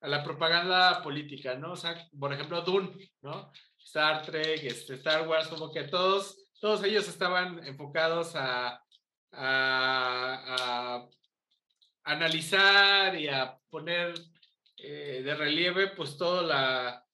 a 0.00 0.08
la 0.08 0.24
propaganda 0.24 1.02
política, 1.02 1.54
¿no? 1.54 1.72
O 1.72 1.76
sea, 1.76 2.08
por 2.18 2.32
ejemplo, 2.32 2.62
Dune, 2.62 3.10
¿no? 3.22 3.52
Star 3.84 4.22
Trek, 4.22 4.64
este, 4.64 4.94
Star 4.94 5.26
Wars, 5.26 5.48
como 5.48 5.72
que 5.72 5.84
todos, 5.84 6.36
todos 6.60 6.84
ellos 6.84 7.08
estaban 7.08 7.64
enfocados 7.66 8.34
a, 8.34 8.82
a, 9.32 11.06
analizar 12.04 13.18
y 13.18 13.28
a 13.28 13.58
poner 13.70 14.14
eh, 14.78 15.22
de 15.24 15.34
relieve, 15.34 15.88
pues 15.88 16.16
todo 16.16 16.42
la, 16.42 17.04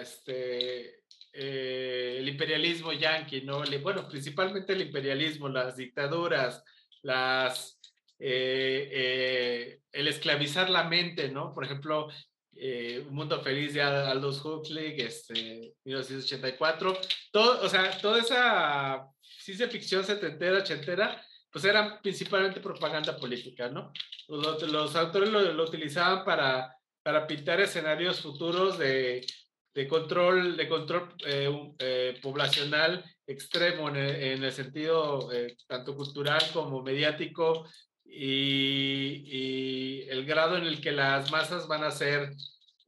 este, 0.00 1.02
eh, 1.32 2.16
el 2.18 2.28
imperialismo 2.28 2.92
yanqui, 2.92 3.42
¿no? 3.42 3.62
Bueno, 3.80 4.08
principalmente 4.08 4.74
el 4.74 4.82
imperialismo, 4.82 5.48
las 5.48 5.76
dictaduras, 5.76 6.62
las 7.02 7.80
eh, 8.24 8.88
eh, 8.92 9.80
el 9.90 10.06
esclavizar 10.06 10.70
la 10.70 10.84
mente, 10.84 11.28
¿no? 11.28 11.52
Por 11.52 11.64
ejemplo, 11.64 12.08
eh, 12.54 13.04
Un 13.08 13.16
Mundo 13.16 13.42
Feliz 13.42 13.74
de 13.74 13.82
Aldous 13.82 14.44
Huxley, 14.44 14.94
este, 15.00 15.74
1984. 15.82 17.00
Todo, 17.32 17.60
o 17.62 17.68
sea, 17.68 17.90
toda 17.98 18.20
esa 18.20 19.08
ciencia 19.20 19.68
ficción 19.68 20.04
setentera, 20.04 20.58
ochentera, 20.58 21.20
pues 21.50 21.64
era 21.64 22.00
principalmente 22.00 22.60
propaganda 22.60 23.16
política, 23.16 23.68
¿no? 23.68 23.92
Los, 24.28 24.62
los 24.70 24.94
autores 24.94 25.28
lo, 25.28 25.64
utilizaban 25.64 26.24
para, 26.24 26.72
para 27.02 27.26
pintar 27.26 27.60
escenarios 27.60 28.20
futuros 28.20 28.78
de, 28.78 29.26
de 29.74 29.88
control, 29.88 30.56
de 30.56 30.68
control 30.68 31.16
poblacional 32.22 33.04
extremo 33.26 33.88
en 33.88 33.96
el, 33.96 34.14
en 34.14 34.44
el 34.44 34.52
sentido 34.52 35.28
tanto 35.66 35.96
cultural 35.96 36.40
como 36.52 36.82
mediático 36.82 37.66
y, 38.14 40.02
el 40.08 40.26
grado 40.26 40.56
en 40.56 40.64
el 40.64 40.80
que 40.80 40.92
las 40.92 41.30
masas 41.30 41.66
van 41.66 41.84
a 41.84 41.90
ser 41.90 42.32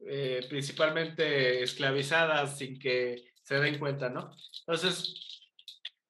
eh, 0.07 0.45
principalmente 0.47 1.63
esclavizadas 1.63 2.57
sin 2.57 2.77
que 2.79 3.31
se 3.41 3.55
den 3.55 3.79
cuenta, 3.79 4.09
¿no? 4.09 4.35
Entonces, 4.59 5.15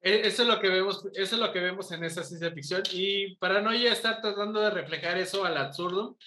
e, 0.01 0.27
eso 0.27 0.43
es 0.43 0.47
lo 0.47 0.59
que 0.59 0.69
vemos, 0.69 1.05
eso 1.13 1.35
es 1.35 1.41
lo 1.41 1.51
que 1.53 1.61
vemos 1.61 1.91
en 1.91 2.03
esa 2.03 2.23
ciencia 2.23 2.51
ficción 2.51 2.83
y 2.91 3.35
Paranoia 3.35 3.93
está 3.93 4.21
tratando 4.21 4.59
de 4.61 4.69
reflejar 4.69 5.17
eso 5.17 5.45
al 5.45 5.57
absurdo. 5.57 6.17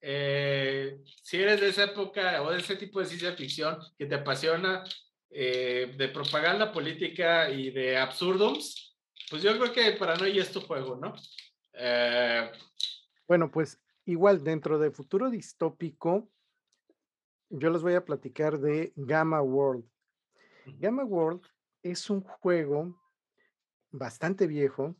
Eh, 0.00 0.98
si 1.22 1.38
eres 1.38 1.60
de 1.60 1.68
esa 1.70 1.84
época 1.84 2.42
o 2.42 2.52
de 2.52 2.58
ese 2.58 2.76
tipo 2.76 3.00
de 3.00 3.06
ciencia 3.06 3.32
ficción 3.32 3.78
que 3.98 4.06
te 4.06 4.14
apasiona, 4.14 4.84
eh, 5.30 5.92
de 5.96 6.08
propaganda 6.08 6.72
política 6.72 7.50
y 7.50 7.70
de 7.70 7.98
absurdums, 7.98 8.96
pues 9.28 9.42
yo 9.42 9.58
creo 9.58 9.72
que 9.72 9.92
Paranoia 9.92 10.40
es 10.40 10.50
tu 10.50 10.62
juego, 10.62 10.96
¿no? 10.96 11.14
Eh, 11.80 12.50
bueno, 13.28 13.50
pues 13.50 13.80
igual 14.04 14.42
dentro 14.42 14.80
de 14.80 14.90
futuro 14.90 15.30
distópico, 15.30 16.28
yo 17.50 17.70
les 17.70 17.82
voy 17.82 17.94
a 17.94 18.04
platicar 18.04 18.58
de 18.58 18.92
Gamma 18.96 19.40
World. 19.40 19.88
Gamma 20.78 21.04
World 21.04 21.42
es 21.82 22.10
un 22.10 22.20
juego 22.22 23.00
bastante 23.90 24.48
viejo. 24.48 24.96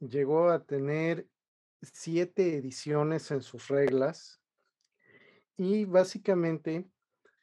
Llegó 0.00 0.50
a 0.50 0.64
tener 0.64 1.28
siete 1.82 2.56
ediciones 2.56 3.30
en 3.30 3.40
sus 3.40 3.68
reglas. 3.68 4.40
Y 5.56 5.84
básicamente 5.84 6.90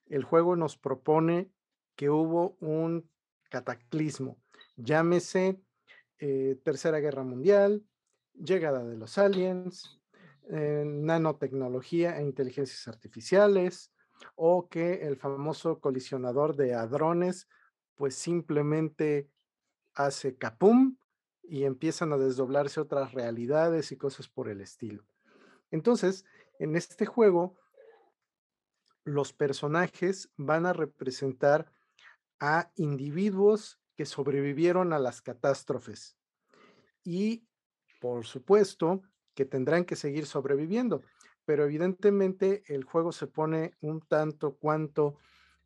el 0.07 0.25
juego 0.25 0.57
nos 0.57 0.77
propone 0.77 1.49
que 1.95 2.09
hubo 2.09 2.57
un 2.59 3.09
cataclismo, 3.49 4.37
llámese 4.75 5.61
eh, 6.19 6.59
Tercera 6.63 6.99
Guerra 6.99 7.23
Mundial, 7.23 7.85
llegada 8.43 8.83
de 8.83 8.97
los 8.97 9.17
aliens, 9.17 9.99
eh, 10.49 10.83
nanotecnología 10.85 12.17
e 12.17 12.23
inteligencias 12.23 12.87
artificiales, 12.87 13.91
o 14.35 14.69
que 14.69 15.07
el 15.07 15.17
famoso 15.17 15.79
colisionador 15.79 16.55
de 16.55 16.73
hadrones 16.73 17.47
pues 17.95 18.15
simplemente 18.15 19.29
hace 19.93 20.37
capum 20.37 20.97
y 21.43 21.63
empiezan 21.65 22.13
a 22.13 22.17
desdoblarse 22.17 22.79
otras 22.79 23.13
realidades 23.13 23.91
y 23.91 23.97
cosas 23.97 24.27
por 24.27 24.49
el 24.49 24.61
estilo. 24.61 25.03
Entonces, 25.69 26.25
en 26.59 26.75
este 26.75 27.05
juego, 27.05 27.57
los 29.03 29.33
personajes 29.33 30.29
van 30.37 30.65
a 30.65 30.73
representar 30.73 31.71
a 32.39 32.71
individuos 32.75 33.79
que 33.95 34.05
sobrevivieron 34.05 34.93
a 34.93 34.99
las 34.99 35.21
catástrofes 35.21 36.17
y, 37.03 37.47
por 38.01 38.25
supuesto, 38.25 39.03
que 39.35 39.45
tendrán 39.45 39.85
que 39.85 39.95
seguir 39.95 40.25
sobreviviendo. 40.25 41.03
Pero 41.45 41.63
evidentemente 41.63 42.63
el 42.67 42.83
juego 42.83 43.11
se 43.11 43.27
pone 43.27 43.75
un 43.79 44.01
tanto 44.01 44.55
cuanto 44.55 45.17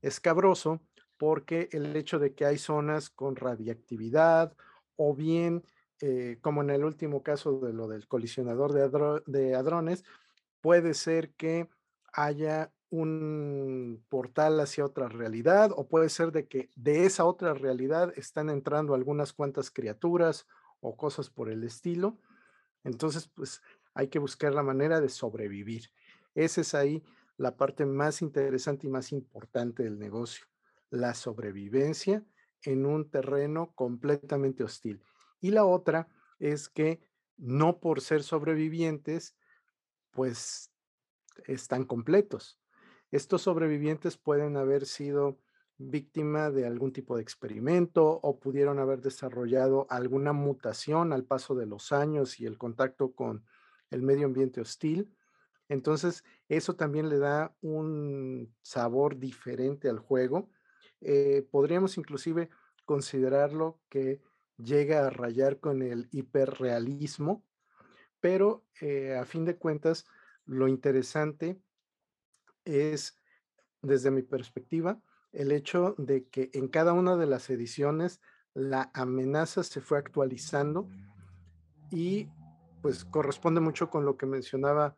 escabroso 0.02 0.82
porque 1.18 1.70
el 1.72 1.96
hecho 1.96 2.20
de 2.20 2.36
que 2.36 2.46
hay 2.46 2.58
zonas 2.58 3.10
con 3.10 3.38
radiactividad 3.38 4.54
o 4.98 5.16
bien, 5.16 5.64
eh, 6.02 6.38
como 6.42 6.62
en 6.62 6.72
el 6.72 6.84
último 6.84 7.24
caso 7.24 7.60
de 7.60 7.72
lo 7.72 7.88
del 7.88 8.06
colisionador 8.08 8.74
de, 8.74 9.22
de 9.26 9.56
hadrones, 9.56 10.04
puede 10.60 10.94
ser 10.94 11.32
que 11.36 11.70
haya 12.12 12.74
un 12.90 14.04
portal 14.10 14.60
hacia 14.60 14.86
otra 14.86 15.08
realidad 15.08 15.72
o 15.74 15.88
puede 15.88 16.10
ser 16.10 16.32
de 16.32 16.48
que 16.48 16.70
de 16.76 17.06
esa 17.06 17.26
otra 17.26 17.54
realidad 17.54 18.14
están 18.18 18.50
entrando 18.50 18.94
algunas 18.94 19.32
cuantas 19.32 19.72
criaturas 19.72 20.48
o 20.82 20.96
cosas 20.96 21.30
por 21.30 21.50
el 21.50 21.64
estilo. 21.64 22.18
Entonces, 22.86 23.28
pues 23.28 23.62
hay 23.94 24.08
que 24.08 24.20
buscar 24.20 24.54
la 24.54 24.64
manera 24.64 25.02
de 25.02 25.10
sobrevivir. 25.10 25.92
Esa 26.36 26.62
es 26.62 26.74
ahí 26.74 27.04
la 27.38 27.58
parte 27.58 27.86
más 27.86 28.22
interesante 28.22 28.88
y 28.88 28.90
más 28.90 29.12
importante 29.12 29.84
del 29.84 30.00
negocio, 30.00 30.46
la 30.90 31.14
sobrevivencia 31.14 32.24
en 32.64 32.86
un 32.86 33.10
terreno 33.10 33.74
completamente 33.76 34.64
hostil. 34.64 35.04
Y 35.42 35.52
la 35.52 35.66
otra 35.66 36.08
es 36.40 36.70
que 36.70 37.02
no 37.38 37.80
por 37.80 38.00
ser 38.00 38.24
sobrevivientes, 38.24 39.36
pues 40.12 40.72
están 41.46 41.84
completos. 41.84 42.60
Estos 43.12 43.42
sobrevivientes 43.42 44.18
pueden 44.18 44.58
haber 44.58 44.86
sido 44.86 45.40
víctima 45.78 46.52
de 46.52 46.66
algún 46.66 46.94
tipo 46.94 47.16
de 47.16 47.22
experimento 47.22 48.06
o 48.06 48.40
pudieron 48.40 48.80
haber 48.80 49.02
desarrollado 49.02 49.88
alguna 49.90 50.34
mutación 50.34 51.12
al 51.12 51.26
paso 51.26 51.56
de 51.56 51.66
los 51.66 51.92
años 51.92 52.40
y 52.40 52.46
el 52.46 52.58
contacto 52.58 53.14
con 53.14 53.46
el 53.90 54.02
medio 54.02 54.26
ambiente 54.26 54.62
hostil. 54.62 55.14
Entonces, 55.68 56.24
eso 56.48 56.76
también 56.76 57.10
le 57.10 57.18
da 57.18 57.56
un 57.62 58.54
sabor 58.62 59.18
diferente 59.18 59.90
al 59.90 60.00
juego. 60.00 60.50
Eh, 61.02 61.48
podríamos 61.52 61.98
inclusive 61.98 62.50
considerarlo 62.86 63.80
que 63.90 64.22
llega 64.58 65.06
a 65.06 65.10
rayar 65.10 65.60
con 65.60 65.82
el 65.82 66.08
hiperrealismo, 66.12 67.44
pero 68.20 68.66
eh, 68.80 69.16
a 69.16 69.26
fin 69.26 69.44
de 69.44 69.58
cuentas, 69.58 70.06
lo 70.46 70.68
interesante 70.68 71.60
es, 72.64 73.20
desde 73.82 74.12
mi 74.12 74.22
perspectiva, 74.22 75.02
el 75.36 75.52
hecho 75.52 75.96
de 75.98 76.28
que 76.28 76.50
en 76.54 76.68
cada 76.68 76.94
una 76.94 77.16
de 77.16 77.26
las 77.26 77.50
ediciones 77.50 78.22
la 78.54 78.90
amenaza 78.94 79.64
se 79.64 79.82
fue 79.82 79.98
actualizando 79.98 80.90
y 81.92 82.30
pues 82.82 83.06
corresponde 83.06 83.62
mucho 83.62 83.90
con 83.90 84.06
lo 84.06 84.18
que 84.18 84.26
mencionaba 84.26 84.98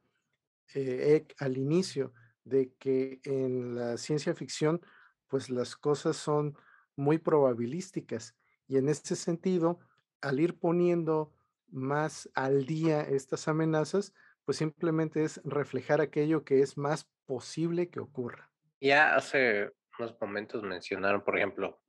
eh, 0.73 1.25
al 1.39 1.57
inicio, 1.57 2.13
de 2.43 2.73
que 2.79 3.19
en 3.23 3.75
la 3.75 3.97
ciencia 3.97 4.33
ficción 4.35 4.81
pues 5.27 5.49
las 5.49 5.75
cosas 5.75 6.15
son 6.15 6.57
muy 6.95 7.17
probabilísticas 7.17 8.35
y 8.67 8.77
en 8.77 8.89
este 8.89 9.15
sentido, 9.15 9.79
al 10.21 10.39
ir 10.39 10.59
poniendo 10.59 11.33
más 11.69 12.29
al 12.33 12.65
día 12.65 13.01
estas 13.01 13.47
amenazas, 13.47 14.13
pues 14.45 14.57
simplemente 14.57 15.23
es 15.23 15.41
reflejar 15.43 16.01
aquello 16.01 16.43
que 16.43 16.61
es 16.61 16.77
más 16.77 17.09
posible 17.25 17.89
que 17.89 17.99
ocurra. 17.99 18.51
Ya 18.79 19.15
hace 19.15 19.71
unos 19.99 20.19
momentos 20.19 20.63
mencionaron, 20.63 21.23
por 21.23 21.37
ejemplo, 21.37 21.81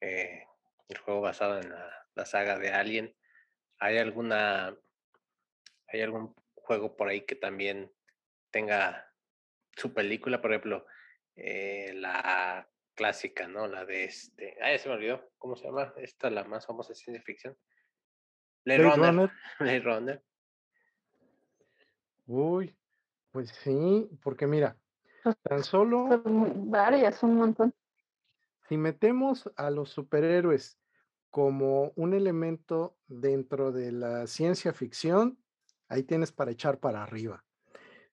eh, 0.00 0.44
el 0.88 0.98
juego 0.98 1.20
basado 1.20 1.60
en 1.60 1.70
la, 1.70 2.26
saga 2.26 2.58
de 2.58 2.70
Alien. 2.70 3.16
¿Hay 3.78 3.98
alguna, 3.98 4.76
hay 5.88 6.00
algún 6.00 6.34
juego 6.54 6.96
por 6.96 7.08
ahí 7.08 7.22
que 7.22 7.34
también 7.34 7.92
tenga 8.50 9.12
su 9.76 9.92
película, 9.92 10.40
por 10.40 10.52
ejemplo, 10.52 10.86
eh, 11.34 11.92
la 11.94 12.68
clásica, 12.94 13.48
¿no? 13.48 13.66
La 13.66 13.84
de 13.84 14.04
este, 14.04 14.56
ah, 14.60 14.70
ya 14.70 14.78
se 14.78 14.88
me 14.88 14.94
olvidó, 14.96 15.32
¿cómo 15.38 15.56
se 15.56 15.64
llama? 15.64 15.92
Esta 15.96 16.30
la 16.30 16.44
más 16.44 16.66
famosa 16.66 16.90
de 16.90 16.96
ciencia 16.96 17.22
ficción. 17.22 17.56
Blade, 18.64 18.82
Runner. 18.82 19.30
Runner. 19.84 20.22
Uy, 22.26 22.76
pues 23.32 23.50
sí, 23.50 24.08
porque 24.22 24.46
mira, 24.46 24.76
tan 25.42 25.62
solo 25.64 26.22
varias, 26.24 27.22
un 27.22 27.36
montón. 27.36 27.74
Si 28.68 28.76
metemos 28.76 29.50
a 29.56 29.70
los 29.70 29.90
superhéroes 29.90 30.78
como 31.30 31.92
un 31.96 32.14
elemento 32.14 32.96
dentro 33.06 33.72
de 33.72 33.92
la 33.92 34.26
ciencia 34.26 34.72
ficción, 34.72 35.38
ahí 35.88 36.02
tienes 36.02 36.32
para 36.32 36.50
echar 36.50 36.78
para 36.78 37.02
arriba. 37.02 37.44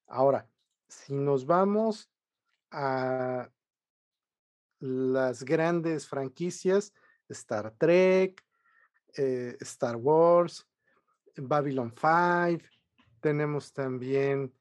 Ahora, 0.07 0.47
si 0.87 1.13
nos 1.13 1.45
vamos 1.45 2.09
a 2.71 3.49
las 4.79 5.43
grandes 5.43 6.07
franquicias, 6.07 6.93
Star 7.27 7.71
Trek, 7.77 8.43
eh, 9.15 9.57
Star 9.59 9.97
Wars, 9.97 10.67
Babylon 11.35 11.93
5, 11.93 12.63
tenemos 13.19 13.73
también 13.73 14.53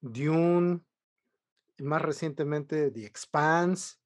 Dune, 0.00 0.80
más 1.78 2.02
recientemente 2.02 2.90
The 2.90 3.06
Expanse. 3.06 3.96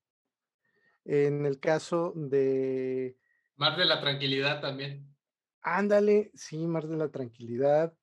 En 1.05 1.47
el 1.47 1.59
caso 1.59 2.13
de... 2.15 3.17
Mar 3.57 3.77
de 3.77 3.85
la 3.85 4.01
Tranquilidad 4.01 4.61
también. 4.61 5.15
Ándale, 5.63 6.31
sí, 6.35 6.67
Mar 6.67 6.87
de 6.87 6.97
la 6.97 7.09
Tranquilidad. 7.11 7.95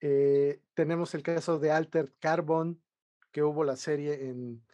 Eh, 0.00 0.60
tenemos 0.74 1.14
el 1.14 1.22
caso 1.22 1.58
de 1.58 1.70
Altered 1.70 2.12
Carbon, 2.18 2.82
que 3.30 3.42
hubo 3.42 3.64
la 3.64 3.76
serie 3.76 4.28
en, 4.28 4.64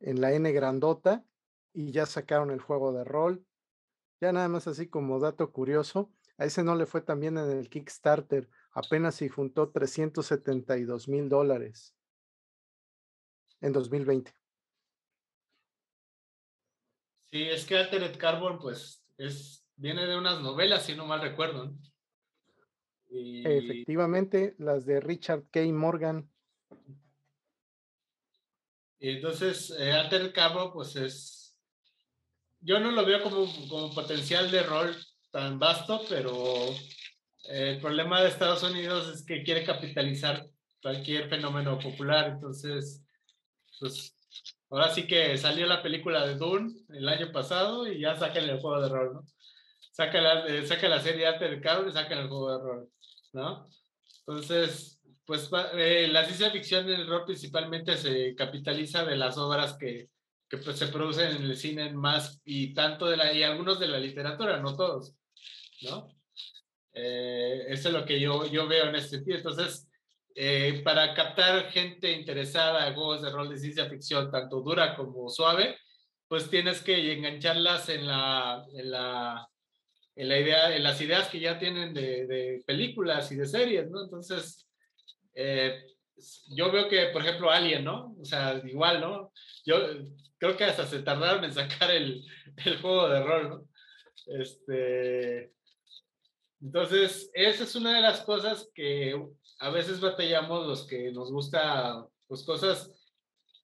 en 0.00 0.20
la 0.20 0.32
N 0.32 0.50
grandota 0.52 1.24
y 1.72 1.92
ya 1.92 2.06
sacaron 2.06 2.50
el 2.50 2.60
juego 2.60 2.92
de 2.92 3.04
rol. 3.04 3.44
Ya 4.20 4.32
nada 4.32 4.48
más 4.48 4.66
así 4.66 4.88
como 4.88 5.20
dato 5.20 5.52
curioso, 5.52 6.10
a 6.38 6.46
ese 6.46 6.64
no 6.64 6.74
le 6.74 6.86
fue 6.86 7.02
también 7.02 7.38
en 7.38 7.50
el 7.50 7.68
Kickstarter, 7.68 8.48
apenas 8.72 9.14
si 9.16 9.28
juntó 9.28 9.70
372 9.70 11.08
mil 11.08 11.28
dólares 11.28 11.94
en 13.60 13.72
2020. 13.72 14.32
Sí, 17.30 17.42
es 17.44 17.64
que 17.64 17.78
Altered 17.78 18.18
Carbon, 18.18 18.58
pues, 18.58 19.04
es, 19.16 19.64
viene 19.76 20.06
de 20.06 20.16
unas 20.16 20.40
novelas, 20.40 20.84
si 20.84 20.96
no 20.96 21.06
mal 21.06 21.20
recuerdo. 21.20 21.72
Efectivamente, 23.08 24.54
las 24.58 24.84
de 24.84 25.00
Richard 25.00 25.44
K. 25.50 25.60
Morgan. 25.72 26.28
Y 28.98 29.10
entonces, 29.10 29.74
eh, 29.78 29.92
Altered 29.92 30.32
Carbon, 30.32 30.72
pues 30.72 30.96
es. 30.96 31.56
Yo 32.60 32.78
no 32.78 32.90
lo 32.90 33.04
veo 33.06 33.22
como, 33.22 33.46
como 33.68 33.94
potencial 33.94 34.50
de 34.50 34.62
rol 34.62 34.94
tan 35.30 35.58
vasto, 35.58 36.02
pero 36.08 36.34
el 37.48 37.80
problema 37.80 38.20
de 38.20 38.28
Estados 38.28 38.62
Unidos 38.62 39.08
es 39.08 39.24
que 39.24 39.42
quiere 39.42 39.64
capitalizar 39.64 40.46
cualquier 40.82 41.28
fenómeno 41.28 41.78
popular. 41.78 42.28
Entonces, 42.28 43.04
pues 43.80 44.16
ahora 44.68 44.90
sí 44.94 45.06
que 45.06 45.36
salió 45.36 45.66
la 45.66 45.82
película 45.82 46.26
de 46.26 46.36
Dune 46.36 46.72
el 46.90 47.08
año 47.08 47.32
pasado 47.32 47.86
y 47.86 48.00
ya 48.00 48.16
sacan 48.16 48.44
el 48.48 48.60
juego 48.60 48.80
de 48.80 48.88
rol, 48.88 49.14
¿no? 49.14 49.24
Saca 49.92 50.20
la, 50.20 50.46
eh, 50.46 50.66
saca 50.66 50.88
la 50.88 51.00
serie 51.00 51.26
arte 51.26 51.46
del 51.46 51.60
cable 51.60 51.90
y 51.90 51.92
sacan 51.92 52.18
el 52.18 52.28
juego 52.28 52.52
de 52.52 52.64
rol, 52.64 52.88
¿no? 53.32 53.68
Entonces, 54.20 55.00
pues 55.24 55.50
eh, 55.74 56.08
la 56.08 56.24
ciencia 56.24 56.50
ficción 56.50 56.88
en 56.88 57.00
el 57.00 57.06
rol 57.08 57.24
principalmente 57.24 57.96
se 57.96 58.34
capitaliza 58.34 59.04
de 59.04 59.16
las 59.16 59.36
obras 59.38 59.76
que, 59.78 60.08
que 60.48 60.58
pues, 60.58 60.78
se 60.78 60.88
producen 60.88 61.36
en 61.36 61.42
el 61.44 61.56
cine 61.56 61.92
más 61.92 62.40
y 62.44 62.74
tanto 62.74 63.06
de 63.06 63.16
la, 63.16 63.32
y 63.32 63.42
algunos 63.42 63.80
de 63.80 63.88
la 63.88 63.98
literatura, 63.98 64.58
no 64.58 64.76
todos, 64.76 65.14
¿no? 65.82 66.08
Eh, 66.92 67.66
eso 67.68 67.88
es 67.88 67.94
lo 67.94 68.04
que 68.04 68.20
yo, 68.20 68.46
yo 68.46 68.66
veo 68.66 68.86
en 68.86 68.96
este 68.96 69.16
sentido. 69.16 69.36
Entonces, 69.38 69.89
eh, 70.34 70.80
para 70.84 71.14
captar 71.14 71.70
gente 71.70 72.12
interesada 72.12 72.86
en 72.86 72.94
juegos 72.94 73.22
de 73.22 73.30
rol 73.30 73.48
de 73.48 73.58
ciencia 73.58 73.88
ficción, 73.88 74.30
tanto 74.30 74.60
dura 74.60 74.94
como 74.96 75.28
suave, 75.28 75.76
pues 76.28 76.48
tienes 76.48 76.82
que 76.82 77.12
engancharlas 77.12 77.88
en 77.88 78.06
la, 78.06 78.64
en 78.72 78.90
la, 78.90 79.48
en 80.14 80.28
la 80.28 80.38
idea, 80.38 80.76
en 80.76 80.82
las 80.82 81.00
ideas 81.00 81.28
que 81.28 81.40
ya 81.40 81.58
tienen 81.58 81.92
de, 81.92 82.26
de 82.26 82.62
películas 82.66 83.30
y 83.32 83.36
de 83.36 83.46
series, 83.46 83.90
¿no? 83.90 84.04
Entonces, 84.04 84.68
eh, 85.34 85.84
yo 86.54 86.70
veo 86.70 86.88
que, 86.88 87.06
por 87.06 87.22
ejemplo, 87.22 87.50
Alien, 87.50 87.84
¿no? 87.84 88.14
O 88.20 88.24
sea, 88.24 88.60
igual, 88.64 89.00
¿no? 89.00 89.32
Yo, 89.64 89.76
creo 90.38 90.56
que 90.56 90.64
hasta 90.64 90.86
se 90.86 91.02
tardaron 91.02 91.44
en 91.44 91.52
sacar 91.52 91.90
el, 91.90 92.24
el 92.64 92.80
juego 92.80 93.08
de 93.08 93.22
rol, 93.22 93.48
¿no? 93.48 93.68
Este, 94.38 95.52
entonces, 96.62 97.30
esa 97.32 97.64
es 97.64 97.74
una 97.74 97.96
de 97.96 98.02
las 98.02 98.20
cosas 98.20 98.70
que 98.74 99.20
a 99.60 99.70
veces 99.70 100.00
batallamos 100.00 100.66
los 100.66 100.86
que 100.86 101.10
nos 101.10 101.32
gusta, 101.32 102.06
pues 102.26 102.44
cosas 102.44 102.90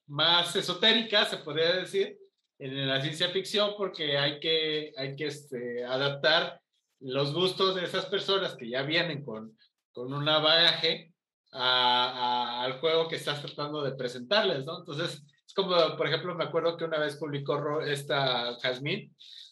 más 0.07 0.55
esotéricas, 0.57 1.31
se 1.31 1.39
podría 1.39 1.77
decir, 1.77 2.19
en 2.59 2.89
la 2.89 3.01
ciencia 3.03 3.29
ficción, 3.29 3.75
porque 3.77 4.17
hay 4.17 4.41
que, 4.41 4.93
hay 4.97 5.15
que 5.15 5.27
este, 5.27 5.85
adaptar 5.85 6.61
los 7.01 7.35
gustos 7.35 7.75
de 7.75 7.85
esas 7.85 8.07
personas 8.07 8.57
que 8.57 8.69
ya 8.71 8.83
vienen 8.83 9.23
con, 9.23 9.57
con 9.93 10.13
una 10.13 10.39
bagaje 10.39 11.13
al 11.53 12.81
juego 12.81 13.09
que 13.09 13.17
estás 13.17 13.43
tratando 13.43 13.83
de 13.83 13.93
presentarles, 13.93 14.65
¿no? 14.65 14.79
Entonces, 14.79 15.23
es 15.47 15.55
como, 15.55 15.97
por 15.97 16.07
ejemplo, 16.07 16.35
me 16.35 16.45
acuerdo 16.45 16.77
que 16.77 16.85
una 16.85 16.99
vez 16.99 17.17
publicó 17.17 17.81
esta 17.83 18.57
Jasmine 18.61 19.11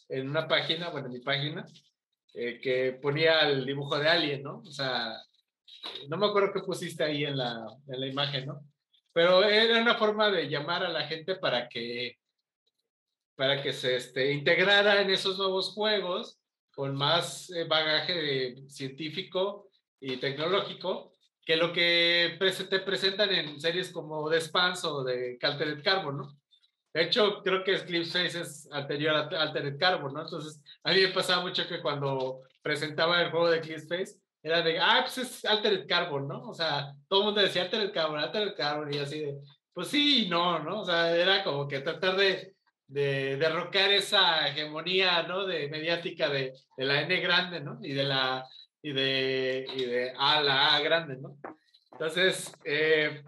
en 0.09 0.29
una 0.29 0.49
página, 0.49 0.91
bueno, 0.91 1.07
en 1.07 1.13
mi 1.15 1.21
página, 1.21 1.67
eh, 2.35 2.61
que 2.61 2.99
ponía 3.01 3.49
el 3.49 3.65
dibujo 3.65 3.99
de 3.99 4.09
Alien, 4.09 4.43
¿no? 4.43 4.59
O 4.59 4.71
sea, 4.71 5.17
no 6.09 6.17
me 6.17 6.27
acuerdo 6.27 6.53
qué 6.53 6.61
pusiste 6.61 7.05
ahí 7.05 7.25
en 7.25 7.37
la, 7.37 7.65
en 7.87 8.01
la 8.01 8.07
imagen, 8.07 8.47
¿no? 8.47 8.61
Pero 9.13 9.45
era 9.45 9.81
una 9.81 9.95
forma 9.95 10.31
de 10.31 10.49
llamar 10.49 10.85
a 10.85 10.89
la 10.89 11.07
gente 11.07 11.37
para 11.37 11.69
que, 11.69 12.19
para 13.37 13.63
que 13.63 13.73
se 13.73 13.97
este, 13.97 14.33
integrara 14.33 15.01
en 15.01 15.11
esos 15.11 15.39
nuevos 15.39 15.73
juegos 15.73 16.41
con 16.75 16.97
más 16.97 17.51
eh, 17.51 17.65
bagaje 17.65 18.57
científico 18.69 19.71
y 20.01 20.17
tecnológico 20.17 21.13
que 21.45 21.57
lo 21.57 21.73
que 21.73 22.37
te 22.69 22.81
presentan 22.81 23.31
en 23.31 23.61
series 23.61 23.93
como 23.93 24.29
The 24.29 24.41
Spans 24.41 24.85
o 24.85 25.05
de 25.05 25.39
Altered 25.41 25.83
Carbon, 25.85 26.17
¿no? 26.17 26.39
De 26.95 27.03
hecho, 27.03 27.43
creo 27.43 27.65
que 27.65 27.77
6 27.77 28.35
es 28.37 28.69
anterior 28.71 29.17
a 29.17 29.43
Altered 29.43 29.77
Carbon, 29.79 30.15
¿no? 30.15 30.23
Entonces, 30.23 30.63
a 30.85 30.93
mí 30.93 31.01
me 31.01 31.09
pasaba 31.09 31.43
mucho 31.43 31.67
que 31.67 31.83
cuando 31.83 32.43
presentaba 32.63 33.21
el 33.21 33.33
juego 33.33 33.51
de 33.51 33.59
Eclipse 33.59 34.17
era 34.41 34.63
de, 34.63 34.79
ah, 34.79 35.01
pues 35.03 35.19
es 35.19 35.45
Altered 35.45 35.89
Carbon, 35.89 36.29
¿no? 36.29 36.49
O 36.49 36.55
sea, 36.55 36.93
todo 37.09 37.21
el 37.21 37.27
mundo 37.27 37.41
decía 37.41 37.63
Altered 37.63 37.93
Carbon, 37.93 38.21
Altered 38.21 38.55
Carbon, 38.57 38.95
y 38.95 38.99
así 38.99 39.21
de, 39.21 39.35
pues 39.73 39.89
sí 39.89 40.27
y 40.27 40.29
no, 40.29 40.61
¿no? 40.61 40.83
O 40.83 40.85
sea, 40.85 41.15
era 41.17 41.43
como 41.43 41.67
que 41.67 41.81
tratar 41.81 42.17
de, 42.17 42.55
de 42.87 43.39
derrocar 43.39 43.91
esa 43.91 44.47
hegemonía, 44.47 45.25
¿no? 45.25 45.47
De 45.47 45.69
mediática 45.69 46.29
de, 46.29 46.53
de 46.77 46.85
la 46.85 47.03
N 47.03 47.21
grande, 47.21 47.61
¿no? 47.61 47.79
Y 47.83 47.93
de 47.93 48.05
la, 48.05 48.47
y 48.83 48.93
de, 48.93 49.67
y 49.75 49.85
de 49.85 50.13
A 50.17 50.41
la 50.43 50.77
A 50.77 50.81
grande, 50.81 51.17
¿no? 51.17 51.39
Entonces, 51.91 52.53
eh, 52.65 53.25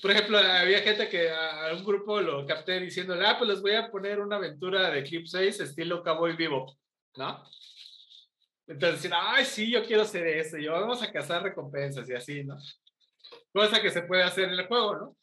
por 0.00 0.10
ejemplo, 0.10 0.38
había 0.38 0.80
gente 0.80 1.08
que 1.08 1.30
a, 1.30 1.72
un 1.74 1.84
grupo 1.84 2.20
lo 2.20 2.46
capté 2.46 2.80
diciéndole, 2.80 3.26
ah, 3.26 3.36
pues 3.38 3.50
les 3.50 3.60
voy 3.60 3.74
a 3.74 3.90
poner 3.90 4.20
una 4.20 4.36
aventura 4.36 4.90
de 4.90 5.02
Clip 5.02 5.26
6 5.26 5.60
estilo 5.60 6.02
Cowboy 6.02 6.36
Vivo, 6.36 6.78
¿no? 7.16 7.44
Entonces, 8.66 9.10
ay, 9.14 9.44
sí, 9.44 9.70
yo 9.70 9.84
quiero 9.84 10.02
hacer 10.02 10.26
eso, 10.26 10.56
yo 10.56 10.72
vamos 10.72 11.02
a 11.02 11.12
cazar 11.12 11.42
recompensas 11.42 12.08
y 12.08 12.14
así, 12.14 12.44
¿no? 12.44 12.56
Cosa 13.52 13.82
que 13.82 13.90
se 13.90 14.02
puede 14.02 14.22
hacer 14.22 14.44
en 14.44 14.58
el 14.58 14.66
juego, 14.66 14.96
¿no? 14.96 15.16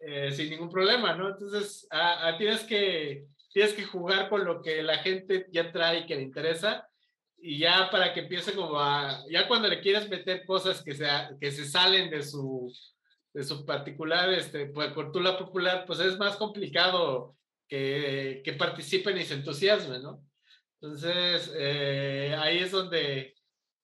Eh, 0.00 0.30
sin 0.32 0.50
ningún 0.50 0.70
problema, 0.70 1.14
¿no? 1.14 1.28
Entonces, 1.28 1.86
a, 1.90 2.36
tienes, 2.36 2.62
que, 2.64 3.26
tienes 3.52 3.72
que 3.72 3.84
jugar 3.84 4.28
con 4.28 4.44
lo 4.44 4.60
que 4.60 4.82
la 4.82 4.98
gente 4.98 5.46
ya 5.50 5.72
trae 5.72 6.00
y 6.00 6.06
que 6.06 6.16
le 6.16 6.22
interesa 6.22 6.88
y 7.40 7.58
ya 7.58 7.88
para 7.90 8.12
que 8.12 8.20
empiece 8.20 8.52
como 8.52 8.78
a, 8.78 9.24
ya 9.30 9.46
cuando 9.48 9.68
le 9.68 9.80
quieres 9.80 10.08
meter 10.08 10.44
cosas 10.44 10.82
que, 10.82 10.94
sea, 10.94 11.30
que 11.40 11.50
se 11.50 11.64
salen 11.64 12.10
de 12.10 12.22
su, 12.22 12.72
de 13.32 13.44
su 13.44 13.64
particular, 13.64 14.32
este, 14.32 14.66
pues, 14.66 14.92
cultura 14.92 15.38
popular, 15.38 15.84
pues 15.86 16.00
es 16.00 16.18
más 16.18 16.36
complicado 16.36 17.36
que, 17.68 18.42
que 18.44 18.52
participen 18.54 19.18
y 19.18 19.24
se 19.24 19.34
entusiasmen, 19.34 20.02
¿no? 20.02 20.22
Entonces, 20.80 21.52
eh, 21.56 22.36
ahí 22.38 22.58
es 22.58 22.70
donde 22.70 23.34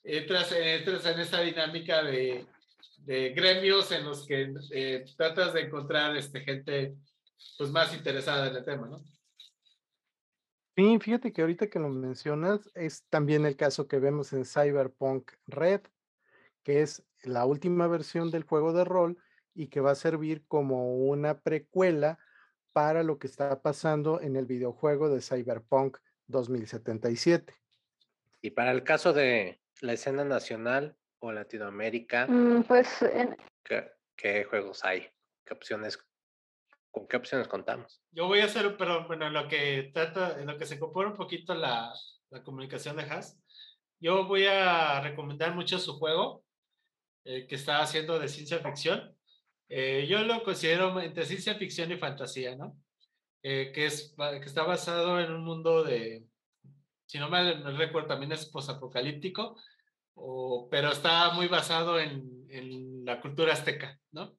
entras, 0.03 0.53
entras 0.53 1.07
en 1.07 1.21
esta 1.21 1.41
dinámica 1.41 2.03
de, 2.03 2.47
de 2.99 3.31
gremios 3.31 3.91
en 3.93 4.05
los 4.05 4.27
que 4.27 4.55
eh, 4.71 5.05
tratas 5.17 5.53
de 5.55 5.63
encontrar 5.63 6.17
este, 6.17 6.41
gente 6.41 6.95
pues, 7.59 7.71
más 7.71 7.95
interesada 7.95 8.49
en 8.49 8.57
el 8.57 8.65
tema, 8.65 8.87
¿no? 8.87 8.99
Sí, 10.77 10.99
fíjate 10.99 11.33
que 11.33 11.43
ahorita 11.43 11.69
que 11.69 11.79
lo 11.79 11.89
mencionas, 11.89 12.69
es 12.75 13.05
también 13.09 13.47
el 13.47 13.57
caso 13.57 13.87
que 13.87 14.01
vemos 14.01 14.33
en 14.33 14.45
Cyberpunk 14.45 15.31
Red, 15.47 15.83
que 16.65 16.83
es 16.83 17.05
la 17.23 17.45
última 17.45 17.87
versión 17.87 18.31
del 18.31 18.43
juego 18.43 18.73
de 18.73 18.85
rol 18.85 19.19
y 19.55 19.69
que 19.69 19.81
va 19.81 19.93
a 19.93 19.97
servir 19.97 20.45
como 20.47 20.97
una 20.97 21.41
precuela 21.41 22.19
para 22.73 23.03
lo 23.03 23.19
que 23.19 23.27
está 23.27 23.63
pasando 23.63 24.21
en 24.21 24.37
el 24.37 24.47
videojuego 24.47 25.09
de 25.09 25.21
Cyberpunk 25.21 25.99
2077. 26.27 27.55
Y 28.43 28.51
para 28.51 28.73
el 28.73 28.83
caso 28.83 29.13
de 29.13 29.61
la 29.81 29.93
escena 29.93 30.25
nacional 30.25 30.97
o 31.21 31.33
Latinoamérica, 31.33 32.27
mm, 32.27 32.65
pues 32.65 33.05
¿qué, 34.17 34.45
juegos 34.45 34.85
hay? 34.85 35.09
¿Qué 35.45 35.55
opciones, 35.55 35.99
¿Con 36.91 37.07
qué 37.07 37.17
opciones 37.17 37.49
contamos? 37.49 38.03
Yo 38.11 38.27
voy 38.27 38.41
a 38.41 38.47
hacer, 38.47 38.77
pero 38.77 39.07
bueno, 39.07 39.31
lo 39.31 39.49
que 39.49 39.91
trata, 39.95 40.41
en 40.41 40.47
lo 40.47 40.59
que 40.59 40.67
se 40.67 40.79
compone 40.79 41.11
un 41.11 41.17
poquito 41.17 41.55
la, 41.55 41.93
la 42.31 42.43
comunicación 42.43 42.97
de 42.97 43.05
Haas, 43.05 43.39
yo 44.01 44.27
voy 44.27 44.47
a 44.47 45.01
recomendar 45.01 45.55
mucho 45.55 45.79
su 45.79 45.95
juego 45.99 46.45
eh, 47.25 47.47
que 47.47 47.55
está 47.55 47.81
haciendo 47.81 48.19
de 48.19 48.29
ciencia 48.29 48.59
ficción. 48.59 49.14
Eh, 49.69 50.07
yo 50.09 50.23
lo 50.23 50.43
considero 50.43 51.01
entre 51.01 51.25
ciencia 51.25 51.55
ficción 51.55 51.91
y 51.93 51.97
fantasía, 51.97 52.57
¿no? 52.57 52.77
Eh, 53.47 53.73
que, 53.75 53.85
es, 53.85 54.15
que 54.17 54.47
está 54.47 54.63
basado 54.63 55.21
en 55.21 55.31
un 55.31 55.45
mundo 55.45 55.85
de, 55.85 56.25
si 57.05 57.19
no 57.19 57.29
me, 57.29 57.53
recuerdo, 57.77 58.09
también 58.09 58.33
es 58.33 58.47
posapocalíptico, 58.47 59.61
pero 60.71 60.91
está 60.91 61.31
muy 61.33 61.47
basado 61.49 62.01
en, 62.01 62.47
en, 62.49 63.05
la 63.05 63.21
cultura 63.21 63.53
azteca, 63.53 64.01
¿no? 64.13 64.39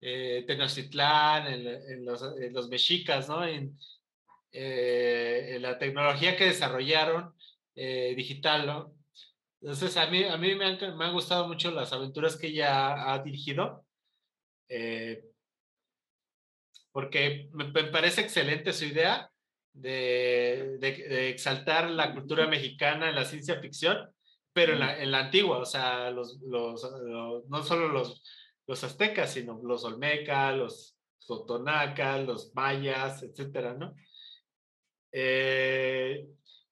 Eh, 0.00 0.42
Tenochtitlán, 0.44 1.46
en, 1.46 2.04
los, 2.04 2.20
los, 2.50 2.68
mexicas, 2.68 3.28
¿no? 3.28 3.46
En, 3.46 3.78
eh, 4.50 5.58
la 5.60 5.78
tecnología 5.78 6.36
que 6.36 6.46
desarrollaron 6.46 7.32
digital, 7.76 8.66
¿no? 8.66 8.96
Entonces, 9.60 9.96
a 9.96 10.06
mí, 10.08 10.24
a 10.24 10.36
mí 10.36 10.56
me, 10.56 10.64
han, 10.64 10.98
me 10.98 11.04
han 11.04 11.12
gustado 11.12 11.46
mucho 11.46 11.70
las 11.70 11.92
aventuras 11.92 12.36
que 12.36 12.48
ella 12.48 13.12
ha 13.12 13.22
dirigido. 13.22 13.85
Eh, 14.68 15.22
porque 16.92 17.50
me, 17.52 17.66
parece 17.66 18.22
excelente 18.22 18.72
su 18.72 18.86
idea 18.86 19.30
de, 19.74 20.78
de, 20.78 21.28
exaltar 21.28 21.90
la 21.90 22.14
cultura 22.14 22.46
mexicana 22.46 23.10
en 23.10 23.14
la 23.14 23.26
ciencia 23.26 23.60
ficción, 23.60 24.10
pero 24.52 24.72
en 24.72 24.80
la, 24.80 25.02
en 25.02 25.10
la 25.10 25.18
antigua, 25.26 25.58
o 25.58 25.66
sea, 25.66 26.10
los, 26.10 26.40
los, 26.40 26.82
no 27.48 27.62
solo 27.62 27.88
los, 27.88 28.22
los 28.66 28.82
aztecas, 28.82 29.34
sino 29.34 29.60
los 29.62 29.84
olmecas, 29.84 30.56
los 30.56 30.96
totonacas, 31.26 32.26
los 32.26 32.54
mayas, 32.54 33.22
etcétera, 33.22 33.74
¿no? 33.74 33.94
Eh, 35.12 36.26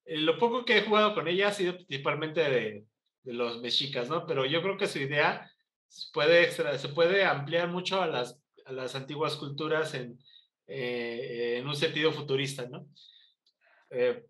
lo 0.06 0.38
poco 0.38 0.64
que 0.64 0.78
he 0.78 0.82
jugado 0.84 1.14
con 1.14 1.28
ella 1.28 1.48
ha 1.48 1.52
sido 1.52 1.76
principalmente 1.76 2.40
de, 2.40 2.86
de, 3.22 3.32
los 3.32 3.60
mexicas, 3.60 4.08
¿no? 4.08 4.26
Pero 4.26 4.46
yo 4.46 4.62
creo 4.62 4.78
que 4.78 4.86
su 4.86 4.98
idea 4.98 5.50
puede, 6.12 6.50
se 6.50 6.88
puede 6.88 7.24
ampliar 7.24 7.68
mucho 7.68 8.00
a 8.00 8.06
las 8.06 8.44
a 8.64 8.72
las 8.72 8.94
antiguas 8.94 9.36
culturas 9.36 9.94
en, 9.94 10.18
eh, 10.66 11.58
en 11.58 11.66
un 11.66 11.76
sentido 11.76 12.12
futurista, 12.12 12.66
¿no? 12.66 12.86
Eh, 13.90 14.26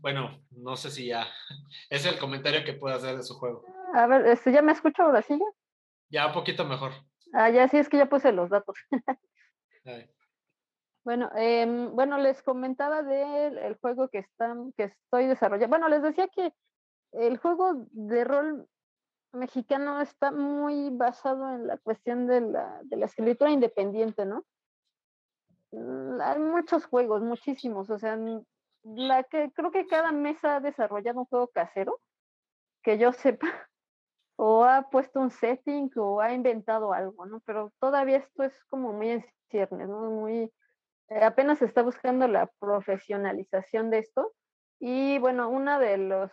bueno, 0.00 0.42
no 0.50 0.76
sé 0.76 0.90
si 0.90 1.06
ya 1.06 1.26
es 1.90 2.04
el 2.06 2.18
comentario 2.18 2.64
que 2.64 2.72
puedo 2.74 2.94
hacer 2.94 3.16
de 3.16 3.22
su 3.22 3.34
juego. 3.34 3.64
A 3.94 4.06
ver, 4.06 4.26
este, 4.26 4.52
¿ya 4.52 4.62
me 4.62 4.72
escucho 4.72 5.02
ahora 5.02 5.22
sí? 5.22 5.38
Ya, 6.08 6.26
un 6.26 6.32
poquito 6.32 6.64
mejor. 6.64 6.92
Ah, 7.32 7.50
ya 7.50 7.68
sí, 7.68 7.78
es 7.78 7.88
que 7.88 7.98
ya 7.98 8.08
puse 8.08 8.32
los 8.32 8.50
datos. 8.50 8.76
bueno, 11.04 11.30
eh, 11.36 11.88
bueno, 11.92 12.18
les 12.18 12.42
comentaba 12.42 13.02
del 13.02 13.76
juego 13.80 14.08
que, 14.08 14.18
están, 14.18 14.72
que 14.72 14.84
estoy 14.84 15.26
desarrollando. 15.26 15.70
Bueno, 15.70 15.88
les 15.88 16.02
decía 16.02 16.28
que 16.28 16.52
el 17.12 17.38
juego 17.38 17.86
de 17.92 18.24
rol 18.24 18.68
mexicano 19.32 20.00
está 20.00 20.30
muy 20.30 20.90
basado 20.90 21.50
en 21.54 21.66
la 21.66 21.78
cuestión 21.78 22.26
de 22.26 22.40
la, 22.40 22.80
de 22.84 22.96
la 22.96 23.06
escritura 23.06 23.50
independiente, 23.50 24.24
¿no? 24.26 24.44
Mm, 25.72 26.20
hay 26.20 26.38
muchos 26.38 26.86
juegos, 26.86 27.22
muchísimos, 27.22 27.90
o 27.90 27.98
sea, 27.98 28.18
la 28.84 29.24
que 29.24 29.50
creo 29.52 29.70
que 29.70 29.86
cada 29.86 30.12
mesa 30.12 30.56
ha 30.56 30.60
desarrollado 30.60 31.20
un 31.20 31.26
juego 31.26 31.48
casero, 31.48 32.00
que 32.82 32.98
yo 32.98 33.12
sepa, 33.12 33.48
o 34.36 34.64
ha 34.64 34.88
puesto 34.90 35.20
un 35.20 35.30
setting 35.30 35.90
o 35.96 36.20
ha 36.20 36.32
inventado 36.32 36.92
algo, 36.92 37.26
¿no? 37.26 37.40
Pero 37.46 37.72
todavía 37.78 38.18
esto 38.18 38.42
es 38.42 38.64
como 38.66 38.92
muy 38.92 39.10
en 39.10 39.24
ciernes, 39.50 39.88
¿no? 39.88 40.10
Muy, 40.10 40.52
eh, 41.08 41.24
apenas 41.24 41.58
se 41.58 41.66
está 41.66 41.82
buscando 41.82 42.26
la 42.28 42.46
profesionalización 42.58 43.90
de 43.90 43.98
esto. 43.98 44.32
Y 44.80 45.18
bueno, 45.18 45.48
una 45.48 45.78
de 45.78 45.96
los 45.98 46.32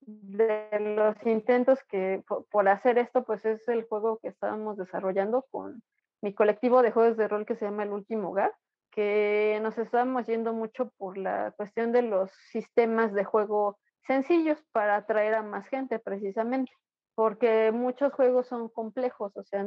de 0.00 0.68
los 0.80 1.16
intentos 1.26 1.82
que 1.84 2.22
por, 2.26 2.68
hacer 2.68 2.98
esto, 2.98 3.24
pues 3.24 3.44
es 3.44 3.66
el 3.68 3.84
juego 3.84 4.18
que 4.18 4.28
estábamos 4.28 4.76
desarrollando 4.76 5.46
con 5.50 5.82
mi 6.22 6.34
colectivo 6.34 6.82
de 6.82 6.92
juegos 6.92 7.16
de 7.16 7.28
rol 7.28 7.46
que 7.46 7.56
se 7.56 7.64
llama 7.64 7.84
El 7.84 7.92
Último 7.92 8.30
Hogar. 8.30 8.52
que 8.90 9.58
nos 9.62 9.78
estamos 9.78 10.26
yendo 10.26 10.52
mucho 10.52 10.90
por 10.98 11.16
la 11.16 11.52
cuestión 11.56 11.92
de 11.92 12.02
los 12.02 12.30
sistemas 12.50 13.12
de 13.12 13.24
juego 13.24 13.78
sencillos 14.06 14.58
para 14.72 14.96
atraer 14.96 15.34
a 15.34 15.42
más 15.42 15.68
gente 15.68 16.00
precisamente, 16.00 16.72
porque 17.14 17.70
muchos 17.72 18.12
juegos 18.12 18.48
son 18.48 18.68
complejos, 18.68 19.36
o 19.36 19.44
sea, 19.44 19.64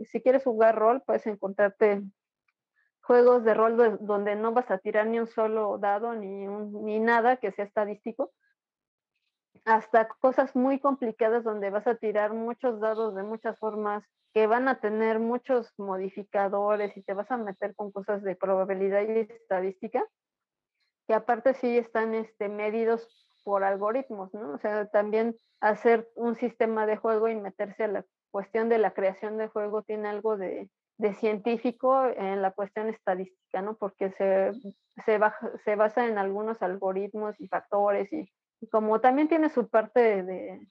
si 0.00 0.20
quieres 0.20 0.44
jugar 0.44 0.76
rol, 0.76 1.02
puedes 1.06 1.26
encontrarte 1.26 2.02
juegos 3.00 3.44
de 3.44 3.54
rol 3.54 3.98
donde 4.00 4.34
no 4.36 4.52
vas 4.52 4.70
a 4.70 4.78
tirar 4.78 5.06
ni 5.06 5.20
un 5.20 5.28
solo 5.28 5.78
dado 5.78 6.14
ni, 6.14 6.46
ni 6.46 6.98
nada 6.98 7.36
que 7.36 7.52
sea 7.52 7.64
estadístico, 7.64 8.32
hasta 9.64 10.08
cosas 10.08 10.54
muy 10.54 10.78
complicadas 10.80 11.44
donde 11.44 11.70
vas 11.70 11.86
a 11.86 11.96
tirar 11.96 12.32
muchos 12.32 12.80
dados 12.80 13.14
de 13.14 13.22
muchas 13.22 13.58
formas 13.58 14.04
que 14.32 14.46
van 14.46 14.68
a 14.68 14.80
tener 14.80 15.18
muchos 15.18 15.72
modificadores 15.78 16.96
y 16.96 17.02
te 17.02 17.14
vas 17.14 17.30
a 17.30 17.38
meter 17.38 17.74
con 17.74 17.90
cosas 17.90 18.22
de 18.22 18.36
probabilidad 18.36 19.02
y 19.02 19.20
estadística, 19.20 20.04
que 21.06 21.14
aparte 21.14 21.54
sí 21.54 21.78
están 21.78 22.14
este, 22.14 22.48
medidos 22.48 23.08
por 23.44 23.64
algoritmos, 23.64 24.34
¿no? 24.34 24.52
O 24.52 24.58
sea, 24.58 24.86
también 24.86 25.36
hacer 25.60 26.08
un 26.16 26.34
sistema 26.34 26.86
de 26.86 26.96
juego 26.96 27.28
y 27.28 27.36
meterse 27.36 27.84
a 27.84 27.88
la 27.88 28.04
cuestión 28.30 28.68
de 28.68 28.78
la 28.78 28.92
creación 28.92 29.38
de 29.38 29.48
juego 29.48 29.82
tiene 29.82 30.08
algo 30.08 30.36
de, 30.36 30.68
de 30.98 31.14
científico 31.14 32.06
en 32.06 32.42
la 32.42 32.50
cuestión 32.50 32.88
estadística, 32.88 33.62
¿no? 33.62 33.76
Porque 33.76 34.10
se, 34.12 34.52
se, 35.04 35.20
se 35.64 35.76
basa 35.76 36.06
en 36.06 36.18
algunos 36.18 36.60
algoritmos 36.60 37.40
y 37.40 37.48
factores 37.48 38.12
y, 38.12 38.30
como 38.70 39.00
también 39.00 39.28
tiene 39.28 39.48
su 39.48 39.68
parte 39.68 40.22
de, 40.22 40.68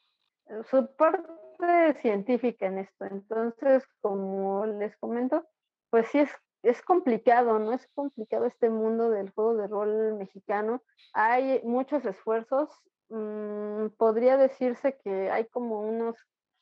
su 0.69 0.95
parte 0.95 1.99
científica 2.01 2.67
en 2.67 2.79
esto. 2.79 3.05
Entonces, 3.05 3.83
como 4.01 4.65
les 4.65 4.95
comento, 4.97 5.45
pues 5.89 6.07
sí 6.07 6.19
es, 6.19 6.31
es 6.63 6.81
complicado, 6.81 7.59
¿no? 7.59 7.73
Es 7.73 7.87
complicado 7.93 8.45
este 8.45 8.69
mundo 8.69 9.09
del 9.09 9.31
juego 9.31 9.55
de 9.55 9.67
rol 9.67 10.15
mexicano. 10.15 10.81
Hay 11.13 11.61
muchos 11.63 12.05
esfuerzos. 12.05 12.69
Mm, 13.09 13.89
podría 13.97 14.35
decirse 14.35 14.97
que 15.03 15.29
hay 15.29 15.45
como 15.45 15.81
unos 15.81 16.15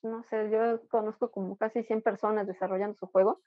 no 0.03 0.23
sé, 0.23 0.49
yo 0.49 0.85
conozco 0.89 1.31
como 1.31 1.57
casi 1.57 1.83
100 1.83 2.01
personas 2.01 2.45
desarrollando 2.45 2.97
su 2.97 3.07
juego. 3.07 3.41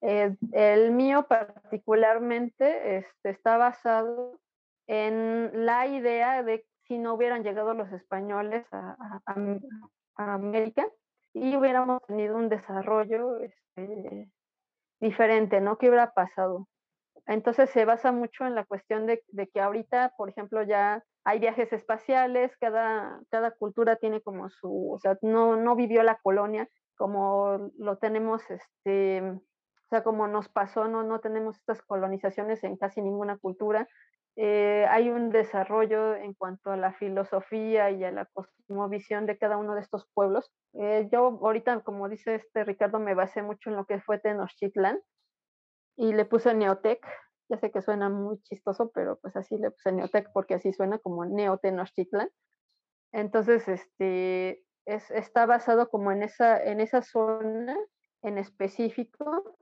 Eh, 0.00 0.36
el 0.52 0.92
mío 0.92 1.26
particularmente 1.28 2.98
este, 2.98 3.30
está 3.30 3.56
basado 3.56 4.38
en 4.86 5.66
la 5.66 5.86
idea 5.88 6.42
de 6.42 6.64
si 6.88 6.98
no 6.98 7.14
hubieran 7.14 7.44
llegado 7.44 7.74
los 7.74 7.92
españoles 7.92 8.66
a, 8.72 8.96
América 10.16 10.84
y 11.32 11.56
hubiéramos 11.56 12.02
tenido 12.08 12.36
un 12.36 12.48
desarrollo 12.48 13.38
este, 13.38 14.28
diferente, 14.98 15.60
¿no? 15.60 15.78
¿Qué 15.78 15.88
hubiera 15.88 16.12
pasado? 16.12 16.66
Entonces 17.26 17.70
se 17.70 17.84
basa 17.84 18.10
mucho 18.10 18.46
en 18.46 18.56
la 18.56 18.64
cuestión 18.64 19.06
de, 19.06 19.22
de 19.28 19.46
que 19.46 19.60
ahorita, 19.60 20.14
por 20.16 20.28
ejemplo, 20.28 20.62
ya 20.64 21.04
hay 21.22 21.38
viajes 21.38 21.72
espaciales, 21.72 22.56
cada, 22.58 23.20
cada 23.30 23.52
cultura 23.52 23.96
tiene 23.96 24.20
como 24.22 24.48
su, 24.48 24.92
o 24.92 24.98
sea, 24.98 25.16
no, 25.22 25.56
no 25.56 25.76
vivió 25.76 26.02
la 26.02 26.16
colonia 26.16 26.68
como 26.96 27.70
lo 27.78 27.96
tenemos, 27.96 28.42
este, 28.50 29.22
o 29.22 29.88
sea, 29.88 30.02
como 30.02 30.26
nos 30.26 30.48
pasó, 30.48 30.88
no, 30.88 31.02
no 31.04 31.20
tenemos 31.20 31.56
estas 31.56 31.80
colonizaciones 31.80 32.62
en 32.64 32.76
casi 32.76 33.00
ninguna 33.00 33.38
cultura. 33.38 33.88
Eh, 34.40 34.86
hay 34.88 35.10
un 35.10 35.30
desarrollo 35.30 36.14
en 36.14 36.32
cuanto 36.32 36.70
a 36.70 36.76
la 36.76 36.92
filosofía 36.92 37.90
y 37.90 38.04
a 38.04 38.12
la 38.12 38.26
cosmovisión 38.26 39.26
de 39.26 39.36
cada 39.36 39.56
uno 39.56 39.74
de 39.74 39.80
estos 39.80 40.06
pueblos. 40.14 40.52
Eh, 40.74 41.08
yo 41.10 41.40
ahorita, 41.42 41.80
como 41.80 42.08
dice 42.08 42.36
este 42.36 42.62
Ricardo, 42.62 43.00
me 43.00 43.14
basé 43.14 43.42
mucho 43.42 43.68
en 43.68 43.74
lo 43.74 43.84
que 43.84 44.00
fue 44.00 44.20
Tenochtitlan 44.20 45.00
y 45.96 46.12
le 46.12 46.24
puse 46.24 46.54
Neotec, 46.54 47.04
ya 47.48 47.58
sé 47.58 47.72
que 47.72 47.82
suena 47.82 48.10
muy 48.10 48.40
chistoso, 48.42 48.92
pero 48.94 49.18
pues 49.20 49.34
así 49.34 49.58
le 49.58 49.72
puse 49.72 49.90
Neotec 49.90 50.30
porque 50.32 50.54
así 50.54 50.72
suena 50.72 50.98
como 50.98 51.24
Neotenochtitlan. 51.24 52.30
Entonces, 53.10 53.66
este, 53.66 54.64
es, 54.84 55.10
está 55.10 55.46
basado 55.46 55.90
como 55.90 56.12
en 56.12 56.22
esa, 56.22 56.62
en 56.62 56.78
esa 56.78 57.02
zona 57.02 57.76
en 58.22 58.38
específico. 58.38 59.58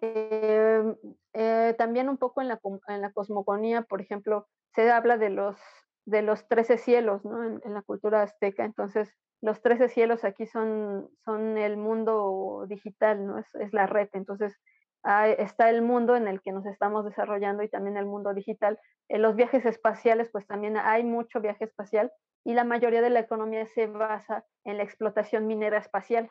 Em, 0.00 0.94
eh, 1.32 1.74
también 1.76 2.08
un 2.08 2.18
poco 2.18 2.40
en 2.40 2.48
la, 2.48 2.60
en 2.88 3.00
la 3.00 3.12
cosmogonía, 3.12 3.82
por 3.82 4.00
ejemplo, 4.00 4.46
se 4.74 4.90
habla 4.90 5.18
de 5.18 5.30
los, 5.30 5.56
de 6.04 6.22
los 6.22 6.46
13 6.48 6.78
cielos 6.78 7.24
¿no? 7.24 7.42
en, 7.44 7.74
la 7.74 7.82
cultura 7.82 8.22
azteca. 8.22 8.64
Entonces, 8.64 9.12
los 9.40 9.60
13 9.62 9.88
cielos 9.88 10.24
aquí 10.24 10.46
son, 10.46 11.08
son 11.24 11.58
el 11.58 11.76
mundo 11.76 12.64
digital, 12.68 13.26
¿no? 13.26 13.38
Es, 13.38 13.54
es 13.56 13.72
la 13.72 13.86
red. 13.86 14.08
Entonces, 14.12 14.56
está 15.38 15.70
el 15.70 15.82
mundo 15.82 16.16
en 16.16 16.28
el 16.28 16.42
que 16.42 16.52
nos 16.52 16.66
estamos 16.66 17.04
desarrollando 17.04 17.62
y 17.62 17.68
también 17.68 17.96
el 17.96 18.06
mundo 18.06 18.34
digital. 18.34 18.78
En 19.08 19.22
los 19.22 19.36
viajes 19.36 19.64
espaciales, 19.64 20.28
pues 20.30 20.46
también 20.46 20.76
hay 20.76 21.04
mucho 21.04 21.40
viaje 21.40 21.64
espacial 21.64 22.12
y 22.44 22.54
la 22.54 22.64
mayoría 22.64 23.00
de 23.00 23.10
la 23.10 23.20
economía 23.20 23.66
se 23.66 23.86
basa 23.86 24.44
en 24.64 24.78
la 24.78 24.82
explotación 24.82 25.46
minera 25.46 25.78
espacial. 25.78 26.30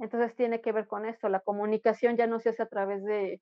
Entonces 0.00 0.34
tiene 0.34 0.60
que 0.60 0.72
ver 0.72 0.86
con 0.86 1.06
esto. 1.06 1.28
La 1.28 1.40
comunicación 1.40 2.16
ya 2.16 2.26
no 2.26 2.40
se 2.40 2.50
hace 2.50 2.62
a 2.62 2.68
través 2.68 3.04
de, 3.04 3.40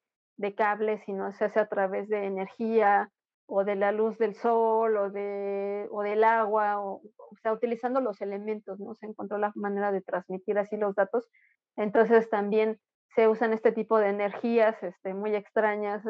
cables, 0.56 1.02
sino 1.06 1.32
se 1.32 1.46
hace 1.46 1.60
a 1.60 1.68
través 1.68 2.08
de 2.08 2.26
energía 2.26 3.10
o 3.46 3.64
de 3.64 3.76
la 3.76 3.92
luz 3.92 4.18
del 4.18 4.34
sol 4.34 4.96
o, 4.96 5.10
de, 5.10 5.88
o 5.90 6.02
del 6.02 6.22
agua, 6.22 6.80
o, 6.80 7.00
o 7.16 7.36
sea, 7.42 7.52
utilizando 7.52 8.00
los 8.00 8.20
elementos, 8.20 8.78
¿no? 8.78 8.94
Se 8.94 9.06
encontró 9.06 9.38
la 9.38 9.52
manera 9.54 9.90
de 9.90 10.02
transmitir 10.02 10.58
así 10.58 10.76
los 10.76 10.94
datos. 10.94 11.28
Entonces 11.76 12.28
también 12.28 12.78
se 13.14 13.28
usan 13.28 13.52
este 13.52 13.72
tipo 13.72 13.98
de 13.98 14.08
energías 14.08 14.80
este, 14.82 15.14
muy 15.14 15.34
extrañas. 15.34 16.02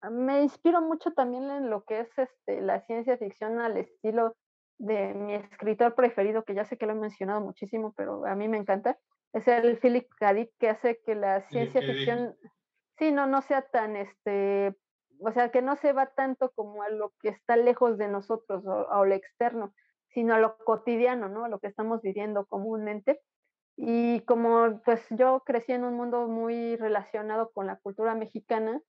Ah, 0.00 0.10
me 0.10 0.42
inspiro 0.42 0.80
mucho 0.80 1.12
también 1.12 1.50
en 1.50 1.70
lo 1.70 1.84
que 1.84 2.00
es 2.00 2.18
este, 2.18 2.60
la 2.60 2.80
ciencia 2.80 3.16
ficción 3.16 3.60
al 3.60 3.76
estilo 3.76 4.36
de 4.78 5.14
mi 5.14 5.34
escritor 5.34 5.94
preferido, 5.94 6.44
que 6.44 6.54
ya 6.54 6.64
sé 6.64 6.76
que 6.76 6.86
lo 6.86 6.92
he 6.92 6.96
mencionado 6.96 7.40
muchísimo, 7.40 7.92
pero 7.96 8.26
a 8.26 8.34
mí 8.34 8.48
me 8.48 8.58
encanta, 8.58 8.98
es 9.34 9.48
el 9.48 9.78
Philip 9.78 10.08
K. 10.18 10.32
Dick, 10.32 10.52
que 10.58 10.70
hace 10.70 11.00
que 11.04 11.16
la 11.16 11.42
ciencia 11.48 11.82
ficción, 11.82 12.36
sí, 12.98 13.10
no, 13.10 13.26
no 13.26 13.42
sea 13.42 13.62
tan, 13.62 13.96
este, 13.96 14.76
o 15.18 15.32
sea, 15.32 15.50
que 15.50 15.60
no 15.60 15.74
se 15.76 15.92
va 15.92 16.06
tanto 16.06 16.52
como 16.52 16.84
a 16.84 16.88
lo 16.88 17.12
que 17.20 17.30
está 17.30 17.56
lejos 17.56 17.98
de 17.98 18.06
nosotros 18.06 18.64
o 18.64 18.90
a 18.92 19.04
lo 19.04 19.14
externo, 19.14 19.74
sino 20.10 20.34
a 20.34 20.38
lo 20.38 20.56
cotidiano, 20.58 21.28
¿no? 21.28 21.44
A 21.44 21.48
lo 21.48 21.58
que 21.58 21.66
estamos 21.66 22.00
viviendo 22.00 22.46
comúnmente. 22.46 23.20
Y 23.76 24.20
como 24.20 24.80
pues 24.84 25.04
yo 25.10 25.42
crecí 25.44 25.72
en 25.72 25.82
un 25.82 25.96
mundo 25.96 26.28
muy 26.28 26.76
relacionado 26.76 27.50
con 27.50 27.66
la 27.66 27.76
cultura 27.80 28.14
mexicana 28.14 28.80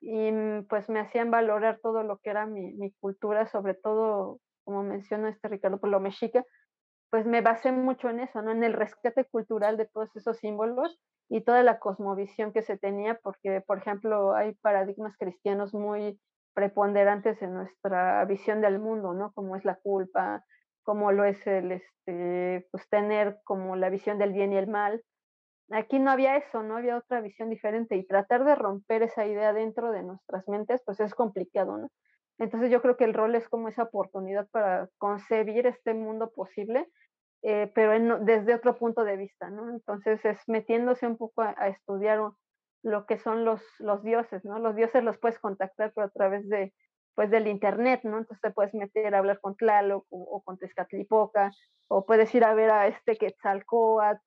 y 0.00 0.30
mm, 0.30 0.68
pues 0.68 0.88
me 0.88 1.00
hacían 1.00 1.32
valorar 1.32 1.80
todo 1.82 2.04
lo 2.04 2.18
que 2.18 2.30
era 2.30 2.46
mi, 2.46 2.72
mi 2.74 2.92
cultura, 3.00 3.48
sobre 3.48 3.74
todo, 3.74 4.38
como 4.62 4.84
menciona 4.84 5.28
este 5.28 5.48
Ricardo, 5.48 5.80
por 5.80 5.90
lo 5.90 5.98
mexica, 5.98 6.44
pues 7.10 7.26
me 7.26 7.40
basé 7.40 7.72
mucho 7.72 8.10
en 8.10 8.20
eso, 8.20 8.42
¿no? 8.42 8.50
En 8.52 8.64
el 8.64 8.72
rescate 8.74 9.24
cultural 9.24 9.76
de 9.76 9.86
todos 9.86 10.14
esos 10.16 10.38
símbolos 10.38 10.98
y 11.28 11.42
toda 11.42 11.62
la 11.62 11.78
cosmovisión 11.78 12.52
que 12.52 12.62
se 12.62 12.78
tenía, 12.78 13.18
porque, 13.22 13.60
por 13.66 13.78
ejemplo, 13.78 14.34
hay 14.34 14.54
paradigmas 14.56 15.16
cristianos 15.18 15.74
muy 15.74 16.20
preponderantes 16.54 17.40
en 17.42 17.54
nuestra 17.54 18.24
visión 18.24 18.60
del 18.60 18.78
mundo, 18.80 19.14
¿no? 19.14 19.32
Como 19.32 19.56
es 19.56 19.64
la 19.64 19.76
culpa, 19.76 20.44
como 20.82 21.12
lo 21.12 21.24
es 21.24 21.46
el 21.46 21.72
este, 21.72 22.66
pues 22.70 22.88
tener 22.88 23.38
como 23.44 23.76
la 23.76 23.90
visión 23.90 24.18
del 24.18 24.32
bien 24.32 24.52
y 24.52 24.56
el 24.56 24.68
mal. 24.68 25.02
Aquí 25.70 25.98
no 25.98 26.10
había 26.10 26.36
eso, 26.36 26.62
no 26.62 26.76
había 26.76 26.98
otra 26.98 27.20
visión 27.22 27.50
diferente 27.50 27.96
y 27.96 28.06
tratar 28.06 28.44
de 28.44 28.54
romper 28.54 29.02
esa 29.02 29.26
idea 29.26 29.52
dentro 29.54 29.92
de 29.92 30.02
nuestras 30.02 30.48
mentes, 30.48 30.82
pues 30.84 31.00
es 31.00 31.14
complicado, 31.14 31.78
¿no? 31.78 31.88
Entonces 32.38 32.70
yo 32.70 32.80
creo 32.80 32.96
que 32.96 33.04
el 33.04 33.14
rol 33.14 33.34
es 33.34 33.48
como 33.48 33.68
esa 33.68 33.84
oportunidad 33.84 34.48
para 34.50 34.88
concebir 34.98 35.66
este 35.66 35.94
mundo 35.94 36.30
posible, 36.30 36.88
eh, 37.42 37.70
pero 37.74 38.18
desde 38.24 38.54
otro 38.54 38.76
punto 38.76 39.04
de 39.04 39.16
vista, 39.16 39.50
¿no? 39.50 39.70
Entonces 39.70 40.24
es 40.24 40.38
metiéndose 40.46 41.06
un 41.06 41.16
poco 41.16 41.42
a, 41.42 41.68
estudiar 41.68 42.20
lo 42.82 43.06
que 43.06 43.18
son 43.18 43.44
los, 43.44 43.62
dioses, 44.02 44.44
¿no? 44.44 44.58
Los 44.58 44.76
dioses 44.76 45.02
los 45.02 45.18
puedes 45.18 45.38
contactar, 45.38 45.92
pero 45.94 46.06
a 46.06 46.10
través 46.10 46.48
de 46.48 46.72
pues 47.14 47.30
del 47.30 47.48
internet, 47.48 48.02
¿no? 48.04 48.18
Entonces 48.18 48.40
te 48.40 48.52
puedes 48.52 48.72
meter 48.74 49.12
a 49.14 49.18
hablar 49.18 49.40
con 49.40 49.56
Tlaloc 49.56 50.06
o, 50.08 50.40
con 50.44 50.56
Tezcatlipoca, 50.56 51.50
o 51.88 52.06
puedes 52.06 52.32
ir 52.32 52.44
a 52.44 52.54
ver 52.54 52.70
a 52.70 52.86
este 52.86 53.16
Quetzalcoatl, 53.16 54.20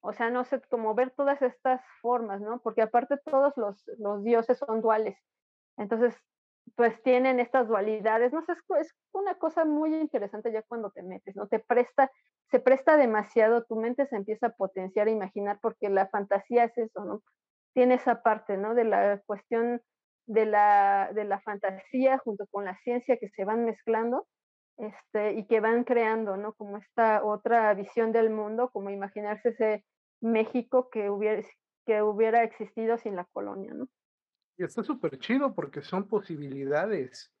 o 0.00 0.12
sea, 0.14 0.30
no 0.30 0.44
sé, 0.44 0.60
como 0.70 0.94
ver 0.94 1.10
todas 1.10 1.42
estas 1.42 1.82
formas, 2.00 2.40
¿no? 2.40 2.60
Porque 2.62 2.80
aparte 2.80 3.18
todos 3.18 3.52
los 3.56 4.24
dioses 4.24 4.58
son 4.58 4.80
duales, 4.80 5.18
entonces, 5.76 6.14
pues 6.76 7.00
tienen 7.02 7.40
estas 7.40 7.68
dualidades, 7.68 8.32
no 8.32 8.42
sé, 8.42 8.52
es, 8.52 8.58
es, 8.80 8.94
una 9.12 9.34
cosa 9.36 9.64
muy 9.64 9.94
interesante 9.94 10.52
ya 10.52 10.62
cuando 10.62 10.90
te 10.90 11.02
metes, 11.02 11.36
¿no? 11.36 11.46
Te 11.46 11.58
presta, 11.60 12.10
se 12.50 12.58
presta 12.58 12.96
demasiado, 12.96 13.64
tu 13.64 13.76
mente 13.76 14.06
se 14.06 14.16
empieza 14.16 14.48
a 14.48 14.56
potenciar, 14.56 15.08
a 15.08 15.12
imaginar, 15.12 15.58
porque 15.62 15.88
la 15.88 16.08
fantasía 16.08 16.64
es 16.64 16.76
eso, 16.78 17.04
¿no? 17.04 17.22
Tiene 17.74 17.94
esa 17.94 18.22
parte, 18.22 18.56
¿no? 18.56 18.74
De 18.74 18.84
la 18.84 19.20
cuestión 19.26 19.82
de 20.26 20.46
la, 20.46 21.10
de 21.14 21.24
la 21.24 21.40
fantasía 21.40 22.18
junto 22.18 22.46
con 22.50 22.64
la 22.64 22.76
ciencia 22.78 23.18
que 23.18 23.28
se 23.28 23.44
van 23.44 23.64
mezclando 23.64 24.26
este, 24.78 25.34
y 25.34 25.46
que 25.46 25.60
van 25.60 25.84
creando, 25.84 26.36
¿no? 26.36 26.54
Como 26.54 26.78
esta 26.78 27.24
otra 27.24 27.72
visión 27.74 28.12
del 28.12 28.30
mundo, 28.30 28.70
como 28.70 28.90
imaginarse 28.90 29.50
ese 29.50 29.84
México 30.20 30.88
que 30.90 31.10
hubiera, 31.10 31.42
que 31.86 32.02
hubiera 32.02 32.42
existido 32.42 32.98
sin 32.98 33.16
la 33.16 33.24
colonia, 33.26 33.72
¿no? 33.74 33.86
Y 34.56 34.64
está 34.64 34.82
súper 34.84 35.18
chido 35.18 35.54
porque 35.54 35.82
son 35.82 36.06
posibilidades. 36.06 37.32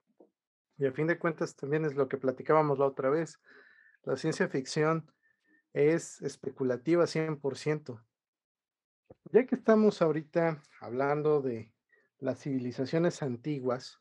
Y 0.76 0.86
a 0.86 0.92
fin 0.92 1.06
de 1.06 1.18
cuentas 1.18 1.54
también 1.54 1.84
es 1.84 1.94
lo 1.94 2.08
que 2.08 2.16
platicábamos 2.16 2.78
la 2.78 2.86
otra 2.86 3.10
vez. 3.10 3.40
La 4.02 4.16
ciencia 4.16 4.48
ficción 4.48 5.10
es 5.72 6.20
especulativa 6.22 7.04
100%. 7.04 8.02
Ya 9.32 9.46
que 9.46 9.54
estamos 9.54 10.02
ahorita 10.02 10.62
hablando 10.80 11.40
de 11.40 11.72
las 12.18 12.40
civilizaciones 12.40 13.22
antiguas, 13.22 14.00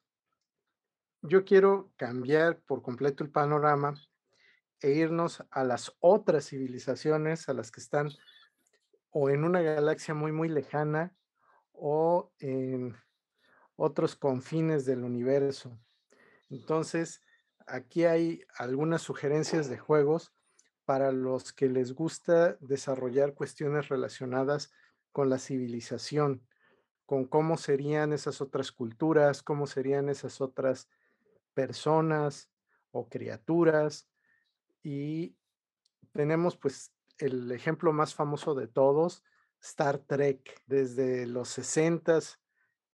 yo 1.22 1.45
quiero 1.45 1.91
cambiar 1.95 2.60
por 2.61 2.81
completo 2.81 3.23
el 3.23 3.30
panorama 3.30 3.95
e 4.81 4.91
irnos 4.91 5.44
a 5.52 5.64
las 5.64 5.95
otras 5.99 6.49
civilizaciones, 6.49 7.48
a 7.48 7.53
las 7.53 7.72
que 7.72 7.80
están 7.80 8.10
o 9.11 9.30
en 9.30 9.44
una 9.44 9.61
galaxia 9.61 10.14
muy, 10.14 10.31
muy 10.31 10.49
lejana 10.49 11.15
o 11.73 12.31
en 12.39 12.95
otros 13.75 14.15
confines 14.15 14.85
del 14.85 15.03
universo. 15.03 15.77
Entonces, 16.49 17.21
aquí 17.65 18.05
hay 18.05 18.43
algunas 18.57 19.01
sugerencias 19.01 19.69
de 19.69 19.77
juegos 19.77 20.33
para 20.85 21.11
los 21.11 21.53
que 21.53 21.69
les 21.69 21.93
gusta 21.93 22.57
desarrollar 22.59 23.33
cuestiones 23.33 23.89
relacionadas 23.89 24.71
con 25.11 25.29
la 25.29 25.39
civilización, 25.39 26.45
con 27.05 27.25
cómo 27.25 27.57
serían 27.57 28.13
esas 28.13 28.41
otras 28.41 28.71
culturas, 28.71 29.43
cómo 29.43 29.67
serían 29.67 30.09
esas 30.09 30.41
otras 30.41 30.89
personas 31.53 32.49
o 32.91 33.07
criaturas. 33.07 34.09
Y 34.81 35.37
tenemos 36.11 36.57
pues 36.57 36.93
el 37.17 37.51
ejemplo 37.51 37.93
más 37.93 38.13
famoso 38.13 38.55
de 38.55 38.67
todos, 38.67 39.23
Star 39.64 39.98
Trek, 39.99 40.61
desde 40.68 41.26
los 41.26 41.48
60 41.49 42.19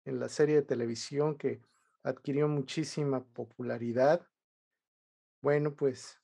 en 0.05 0.19
la 0.19 0.29
serie 0.29 0.55
de 0.55 0.61
televisión 0.61 1.35
que 1.35 1.63
adquirió 2.03 2.47
muchísima 2.47 3.25
popularidad. 3.25 4.27
Bueno, 5.41 5.75
pues 5.75 6.21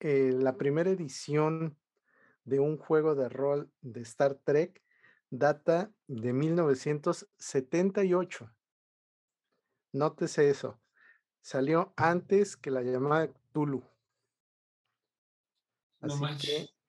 eh, 0.00 0.32
la 0.32 0.56
primera 0.56 0.88
edición 0.88 1.76
de 2.44 2.60
un 2.60 2.78
juego 2.78 3.14
de 3.14 3.28
rol 3.28 3.70
de 3.82 4.00
Star 4.00 4.36
Trek 4.36 4.82
data 5.28 5.92
de 6.06 6.32
1978. 6.32 8.50
Nótese 9.92 10.48
eso. 10.48 10.80
Salió 11.42 11.92
antes 11.96 12.56
que 12.56 12.70
la 12.70 12.80
llamada 12.80 13.30
Tulu. 13.52 13.84
Así 16.00 16.24
que 16.40 16.79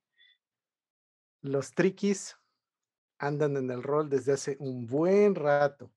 los 1.41 1.73
triquis 1.73 2.37
andan 3.17 3.57
en 3.57 3.71
el 3.71 3.83
rol 3.83 4.09
desde 4.09 4.33
hace 4.33 4.57
un 4.59 4.85
buen 4.85 5.35
rato. 5.35 5.91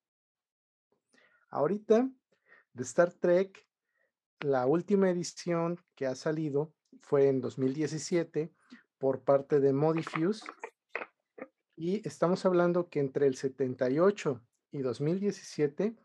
Ahorita, 1.51 2.11
de 2.73 2.83
Star 2.83 3.13
Trek, 3.13 3.67
la 4.41 4.67
última 4.67 5.11
edición 5.11 5.79
que 5.95 6.07
ha 6.07 6.15
salido 6.15 6.73
fue 7.01 7.29
en 7.29 7.41
2017 7.41 8.53
por 8.99 9.23
parte 9.23 9.61
de 9.61 9.73
Modifuse. 9.73 10.45
Y 11.77 12.07
estamos 12.07 12.45
hablando 12.45 12.89
que 12.89 13.01
entre 13.01 13.27
el 13.27 13.37
78 13.37 14.41
y 14.73 14.79
2017 14.79 15.97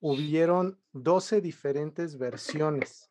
hubieron 0.00 0.80
12 0.92 1.40
diferentes 1.40 2.18
versiones 2.18 3.09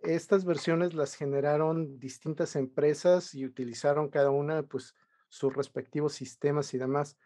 estas 0.00 0.44
versiones 0.44 0.94
las 0.94 1.14
generaron 1.14 1.98
distintas 1.98 2.56
empresas 2.56 3.34
y 3.34 3.44
utilizaron 3.44 4.08
cada 4.08 4.30
una 4.30 4.62
pues 4.62 4.94
sus 5.28 5.54
respectivos 5.54 6.14
sistemas 6.14 6.72
y 6.74 6.78
demás, 6.78 7.16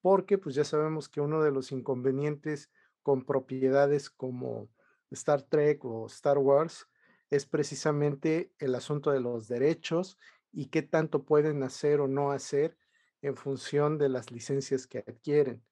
porque 0.00 0.38
pues 0.38 0.54
ya 0.54 0.64
sabemos 0.64 1.08
que 1.08 1.20
uno 1.20 1.42
de 1.42 1.50
los 1.50 1.72
inconvenientes 1.72 2.70
con 3.02 3.24
propiedades 3.24 4.10
como 4.10 4.68
Star 5.10 5.42
Trek 5.42 5.84
o 5.84 6.06
Star 6.06 6.38
Wars 6.38 6.88
es 7.30 7.46
precisamente 7.46 8.52
el 8.58 8.74
asunto 8.74 9.10
de 9.10 9.20
los 9.20 9.48
derechos 9.48 10.18
y 10.52 10.66
qué 10.66 10.82
tanto 10.82 11.24
pueden 11.24 11.62
hacer 11.62 12.00
o 12.00 12.08
no 12.08 12.30
hacer 12.30 12.76
en 13.22 13.36
función 13.36 13.98
de 13.98 14.08
las 14.08 14.30
licencias 14.30 14.86
que 14.86 14.98
adquieren. 14.98 15.62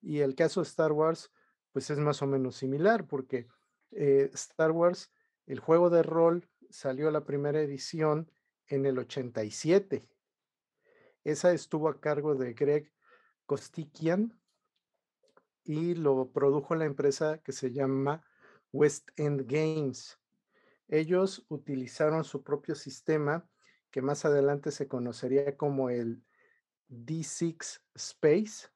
Y 0.00 0.20
el 0.20 0.34
caso 0.34 0.60
de 0.60 0.68
Star 0.68 0.92
Wars, 0.92 1.32
pues 1.72 1.90
es 1.90 1.98
más 1.98 2.22
o 2.22 2.26
menos 2.26 2.56
similar, 2.56 3.06
porque 3.06 3.48
eh, 3.92 4.30
Star 4.34 4.72
Wars 4.72 5.10
el 5.46 5.60
juego 5.60 5.90
de 5.90 6.02
rol 6.02 6.48
salió 6.70 7.10
la 7.10 7.24
primera 7.24 7.60
edición 7.60 8.30
en 8.66 8.86
el 8.86 8.98
87. 8.98 10.08
Esa 11.22 11.52
estuvo 11.52 11.88
a 11.88 12.00
cargo 12.00 12.34
de 12.34 12.54
Greg 12.54 12.92
Kostikian 13.46 14.38
y 15.64 15.94
lo 15.94 16.30
produjo 16.32 16.74
la 16.74 16.84
empresa 16.84 17.38
que 17.38 17.52
se 17.52 17.72
llama 17.72 18.22
West 18.72 19.10
End 19.16 19.46
Games. 19.46 20.18
Ellos 20.88 21.46
utilizaron 21.48 22.24
su 22.24 22.42
propio 22.42 22.74
sistema 22.74 23.48
que 23.90 24.02
más 24.02 24.24
adelante 24.24 24.70
se 24.70 24.88
conocería 24.88 25.56
como 25.56 25.88
el 25.88 26.22
D6 26.88 27.80
Space, 27.94 28.68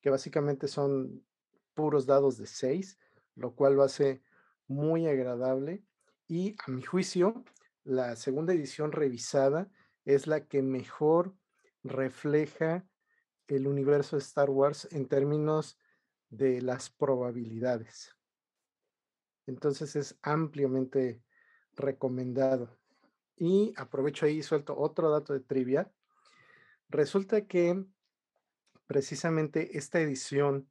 que 0.00 0.10
básicamente 0.10 0.66
son 0.66 1.24
puros 1.74 2.06
dados 2.06 2.38
de 2.38 2.46
6, 2.46 2.98
lo 3.34 3.54
cual 3.54 3.74
lo 3.74 3.82
hace 3.82 4.22
muy 4.66 5.06
agradable 5.06 5.84
y 6.28 6.56
a 6.66 6.70
mi 6.70 6.82
juicio, 6.82 7.44
la 7.84 8.16
segunda 8.16 8.52
edición 8.52 8.92
revisada 8.92 9.70
es 10.04 10.26
la 10.26 10.46
que 10.46 10.62
mejor 10.62 11.34
refleja 11.82 12.86
el 13.46 13.68
universo 13.68 14.16
de 14.16 14.22
Star 14.22 14.50
Wars 14.50 14.88
en 14.90 15.06
términos 15.06 15.78
de 16.28 16.60
las 16.62 16.90
probabilidades. 16.90 18.16
Entonces 19.46 19.94
es 19.94 20.18
ampliamente 20.22 21.22
recomendado. 21.74 22.76
Y 23.36 23.72
aprovecho 23.76 24.26
ahí 24.26 24.38
y 24.38 24.42
suelto 24.42 24.76
otro 24.76 25.10
dato 25.10 25.32
de 25.32 25.40
trivia. 25.40 25.92
Resulta 26.88 27.46
que 27.46 27.84
precisamente 28.86 29.76
esta 29.78 30.00
edición 30.00 30.68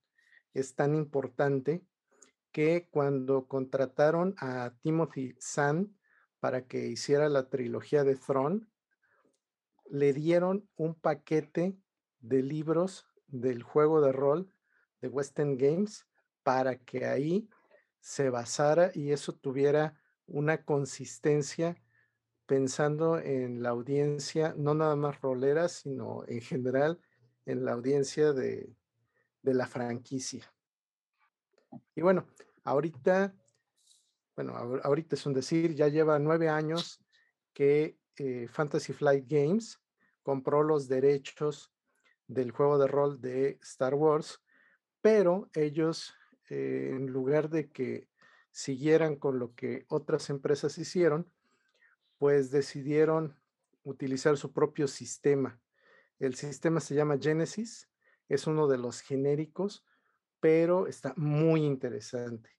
es 0.54 0.76
tan 0.76 0.96
importante 0.96 1.86
que 2.56 2.88
cuando 2.90 3.50
contrataron 3.50 4.34
a 4.38 4.72
Timothy 4.82 5.36
Zahn 5.42 5.94
para 6.40 6.66
que 6.66 6.88
hiciera 6.88 7.28
la 7.28 7.50
trilogía 7.50 8.06
de 8.06 8.16
Throne, 8.16 8.62
le 9.90 10.14
dieron 10.14 10.66
un 10.78 10.96
paquete 10.96 11.78
de 12.22 12.44
libros 12.44 13.08
del 13.28 13.62
juego 13.62 14.00
de 14.00 14.14
rol 14.14 14.56
de 15.02 15.10
Western 15.10 15.58
Games 15.58 16.08
para 16.44 16.78
que 16.78 17.06
ahí 17.06 17.50
se 18.00 18.30
basara 18.30 18.90
y 18.94 19.12
eso 19.12 19.34
tuviera 19.34 20.00
una 20.26 20.64
consistencia 20.64 21.76
pensando 22.46 23.20
en 23.20 23.64
la 23.64 23.72
audiencia, 23.72 24.56
no 24.58 24.74
nada 24.76 24.96
más 24.96 25.20
rolera, 25.20 25.68
sino 25.68 26.24
en 26.30 26.40
general 26.40 27.02
en 27.46 27.66
la 27.66 27.74
audiencia 27.74 28.32
de, 28.32 28.74
de 29.42 29.54
la 29.54 29.68
franquicia. 29.68 30.55
Y 31.96 32.02
bueno, 32.02 32.28
ahorita, 32.64 33.34
bueno, 34.36 34.56
ahorita 34.84 35.16
es 35.16 35.26
un 35.26 35.34
decir, 35.34 35.76
ya 35.76 35.88
lleva 35.88 36.20
nueve 36.20 36.50
años 36.50 37.02
que 37.54 37.98
eh, 38.18 38.48
Fantasy 38.50 38.94
Flight 38.94 39.26
Games 39.28 39.82
compró 40.24 40.64
los 40.64 40.88
derechos 40.88 41.72
del 42.28 42.52
juego 42.52 42.78
de 42.78 42.88
rol 42.88 43.22
de 43.22 43.60
Star 43.62 43.94
Wars, 43.94 44.42
pero 45.02 45.50
ellos, 45.54 46.14
eh, 46.50 46.92
en 46.94 47.08
lugar 47.08 47.50
de 47.50 47.70
que 47.72 48.10
siguieran 48.52 49.18
con 49.18 49.38
lo 49.38 49.54
que 49.54 49.86
otras 49.90 50.30
empresas 50.30 50.78
hicieron, 50.78 51.30
pues 52.18 52.52
decidieron 52.52 53.38
utilizar 53.84 54.38
su 54.38 54.52
propio 54.52 54.88
sistema. 54.88 55.60
El 56.20 56.36
sistema 56.36 56.80
se 56.80 56.96
llama 56.96 57.18
Genesis, 57.20 57.90
es 58.30 58.48
uno 58.48 58.68
de 58.68 58.78
los 58.78 59.02
genéricos, 59.02 59.86
pero 60.46 60.86
está 60.86 61.12
muy 61.18 61.64
interesante. 61.64 62.52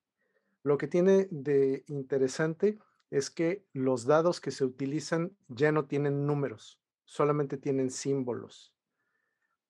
Lo 0.65 0.77
que 0.77 0.89
tiene 0.89 1.29
de 1.31 1.85
interesante 1.87 2.81
es 3.13 3.31
que 3.31 3.65
los 3.73 4.07
dados 4.07 4.41
que 4.41 4.51
se 4.51 4.65
utilizan 4.65 5.37
ya 5.47 5.71
no 5.71 5.85
tienen 5.85 6.27
números, 6.27 6.81
solamente 7.05 7.57
tienen 7.57 7.93
símbolos. 7.93 8.75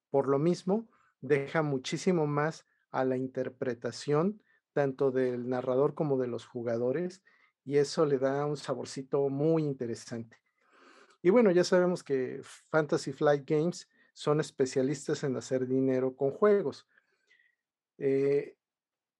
Por 0.09 0.29
lo 0.29 0.39
mismo, 0.39 0.87
deja 1.21 1.61
muchísimo 1.61 2.25
más 2.25 2.65
a 2.89 3.05
la 3.05 3.17
interpretación 3.17 4.41
tanto 4.73 5.11
del 5.11 5.47
narrador 5.47 5.93
como 5.93 6.17
de 6.17 6.25
los 6.25 6.47
jugadores 6.47 7.21
y 7.65 7.77
eso 7.77 8.07
le 8.07 8.17
da 8.17 8.47
un 8.47 8.57
saborcito 8.57 9.29
muy 9.29 9.61
interesante. 9.63 10.41
Y 11.21 11.29
bueno, 11.29 11.51
ya 11.51 11.63
sabemos 11.63 12.03
que 12.03 12.41
Fantasy 12.71 13.13
Flight 13.13 13.47
Games 13.47 13.87
son 14.15 14.39
especialistas 14.39 15.23
en 15.23 15.35
hacer 15.35 15.67
dinero 15.67 16.15
con 16.15 16.31
juegos. 16.31 16.87
Eh, 17.97 18.55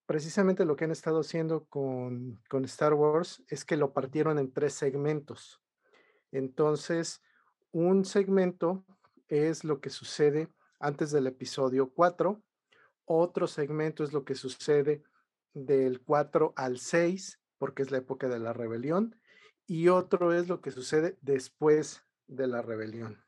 precisamente 0.06 0.66
lo 0.66 0.76
que 0.76 0.86
han 0.86 0.92
estado 0.92 1.22
haciendo 1.22 1.66
con, 1.66 2.42
con, 2.50 2.66
Star 2.66 2.94
Wars 2.94 3.44
es 3.48 3.66
que 3.66 3.78
lo 3.78 3.94
partieron 3.94 4.40
en 4.40 4.52
tres 4.52 4.74
segmentos. 4.74 5.62
Entonces, 6.32 7.22
un 7.72 8.06
segmento 8.06 8.86
es 9.28 9.64
lo 9.64 9.82
que 9.82 9.90
sucede 9.90 10.50
antes 10.80 11.12
del 11.12 11.28
episodio 11.28 11.92
4. 11.94 12.42
Otro 13.06 13.48
segmento 13.48 14.04
es 14.04 14.14
lo 14.14 14.26
que 14.26 14.36
sucede 14.36 15.04
del 15.54 16.02
4 16.02 16.54
al 16.56 16.78
6, 16.78 17.40
porque 17.58 17.82
es 17.84 17.92
la 17.92 17.98
época 17.98 18.28
de 18.28 18.40
la 18.40 18.54
rebelión. 18.54 19.20
Y 19.66 19.90
otro 19.90 20.34
es 20.34 20.48
lo 20.48 20.62
que 20.62 20.72
sucede 20.72 21.18
después 21.22 22.04
de 22.28 22.48
la 22.48 22.62
rebelión. 22.62 23.24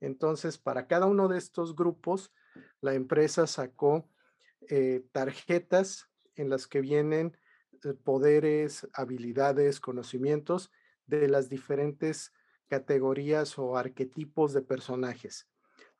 Entonces, 0.00 0.58
para 0.58 0.86
cada 0.86 1.06
uno 1.06 1.28
de 1.28 1.38
estos 1.38 1.74
grupos, 1.74 2.32
la 2.80 2.94
empresa 2.94 3.46
sacó 3.46 4.08
eh, 4.68 5.04
tarjetas 5.12 6.08
en 6.36 6.50
las 6.50 6.66
que 6.66 6.80
vienen 6.80 7.36
eh, 7.84 7.94
poderes, 7.94 8.86
habilidades, 8.92 9.80
conocimientos 9.80 10.70
de 11.06 11.28
las 11.28 11.48
diferentes 11.48 12.32
categorías 12.68 13.58
o 13.58 13.76
arquetipos 13.76 14.52
de 14.52 14.62
personajes. 14.62 15.48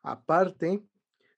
Aparte, 0.02 0.82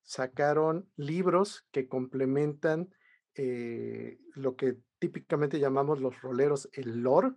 sacaron 0.02 0.88
libros 0.96 1.66
que 1.70 1.88
complementan 1.88 2.92
eh, 3.34 4.18
lo 4.34 4.56
que 4.56 4.76
típicamente 4.98 5.60
llamamos 5.60 6.00
los 6.00 6.20
roleros, 6.20 6.68
el 6.72 7.02
lore, 7.02 7.32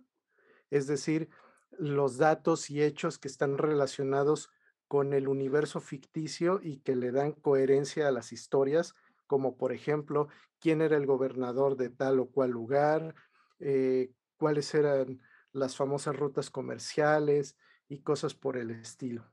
es 0.70 0.86
decir, 0.86 1.28
los 1.78 2.18
datos 2.18 2.70
y 2.70 2.82
hechos 2.82 3.18
que 3.18 3.28
están 3.28 3.58
relacionados 3.58 4.50
con 4.88 5.12
el 5.12 5.28
universo 5.28 5.80
ficticio 5.80 6.60
y 6.62 6.78
que 6.78 6.96
le 6.96 7.10
dan 7.10 7.32
coherencia 7.32 8.08
a 8.08 8.12
las 8.12 8.32
historias, 8.32 8.94
como 9.26 9.56
por 9.56 9.72
ejemplo, 9.72 10.28
quién 10.60 10.80
era 10.80 10.96
el 10.96 11.06
gobernador 11.06 11.76
de 11.76 11.90
tal 11.90 12.20
o 12.20 12.30
cual 12.30 12.50
lugar, 12.50 13.14
eh, 13.58 14.12
cuáles 14.36 14.74
eran 14.74 15.20
las 15.52 15.76
famosas 15.76 16.16
rutas 16.16 16.50
comerciales 16.50 17.56
y 17.88 18.00
cosas 18.00 18.34
por 18.34 18.56
el 18.56 18.70
estilo. 18.70 19.30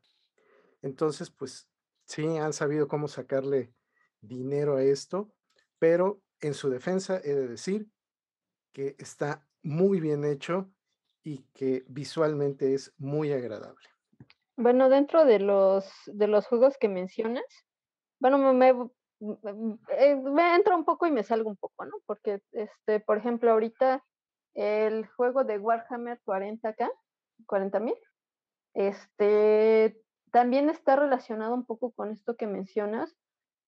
Entonces, 0.81 1.29
pues 1.29 1.69
sí, 2.05 2.37
han 2.37 2.53
sabido 2.53 2.87
cómo 2.87 3.07
sacarle 3.07 3.73
dinero 4.21 4.77
a 4.77 4.83
esto, 4.83 5.33
pero 5.79 6.21
en 6.39 6.53
su 6.53 6.69
defensa 6.69 7.19
he 7.23 7.33
de 7.33 7.47
decir 7.47 7.87
que 8.71 8.95
está 8.99 9.47
muy 9.63 9.99
bien 9.99 10.23
hecho 10.25 10.71
y 11.23 11.43
que 11.53 11.83
visualmente 11.87 12.73
es 12.73 12.93
muy 12.97 13.31
agradable. 13.31 13.87
Bueno, 14.57 14.89
dentro 14.89 15.25
de 15.25 15.39
los, 15.39 15.91
de 16.05 16.27
los 16.27 16.45
juegos 16.47 16.77
que 16.77 16.87
mencionas, 16.87 17.45
bueno, 18.19 18.37
me, 18.53 18.73
me, 19.21 20.55
entro 20.55 20.75
un 20.75 20.85
poco 20.85 21.05
y 21.05 21.11
me 21.11 21.23
salgo 21.23 21.49
un 21.49 21.57
poco, 21.57 21.85
¿no? 21.85 21.93
Porque, 22.05 22.41
este, 22.51 22.99
por 22.99 23.17
ejemplo, 23.17 23.51
ahorita 23.51 24.03
el 24.53 25.07
juego 25.07 25.43
de 25.43 25.57
Warhammer 25.57 26.19
40k, 26.25 26.89
40.000, 27.45 27.95
este, 28.73 30.01
también 30.31 30.69
está 30.69 30.95
relacionado 30.95 31.53
un 31.53 31.65
poco 31.65 31.91
con 31.91 32.11
esto 32.11 32.35
que 32.35 32.47
mencionas, 32.47 33.15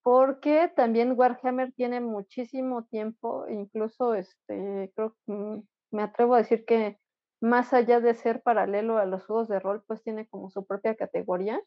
porque 0.01 0.71
también 0.75 1.13
Warhammer 1.17 1.71
tiene 1.73 2.01
muchísimo 2.01 2.83
tiempo, 2.85 3.47
incluso, 3.47 4.15
este, 4.15 4.91
creo, 4.95 5.15
mm, 5.27 5.59
me 5.91 6.03
atrevo 6.03 6.35
a 6.35 6.39
decir 6.39 6.65
que 6.65 6.99
más 7.39 7.73
allá 7.73 7.99
de 7.99 8.13
ser 8.15 8.41
paralelo 8.41 8.97
a 8.97 9.05
los 9.05 9.25
juegos 9.25 9.47
de 9.47 9.59
rol, 9.59 9.83
pues 9.85 10.01
tiene 10.03 10.27
como 10.27 10.49
su 10.49 10.65
propia 10.65 10.95
categoría. 10.95 11.61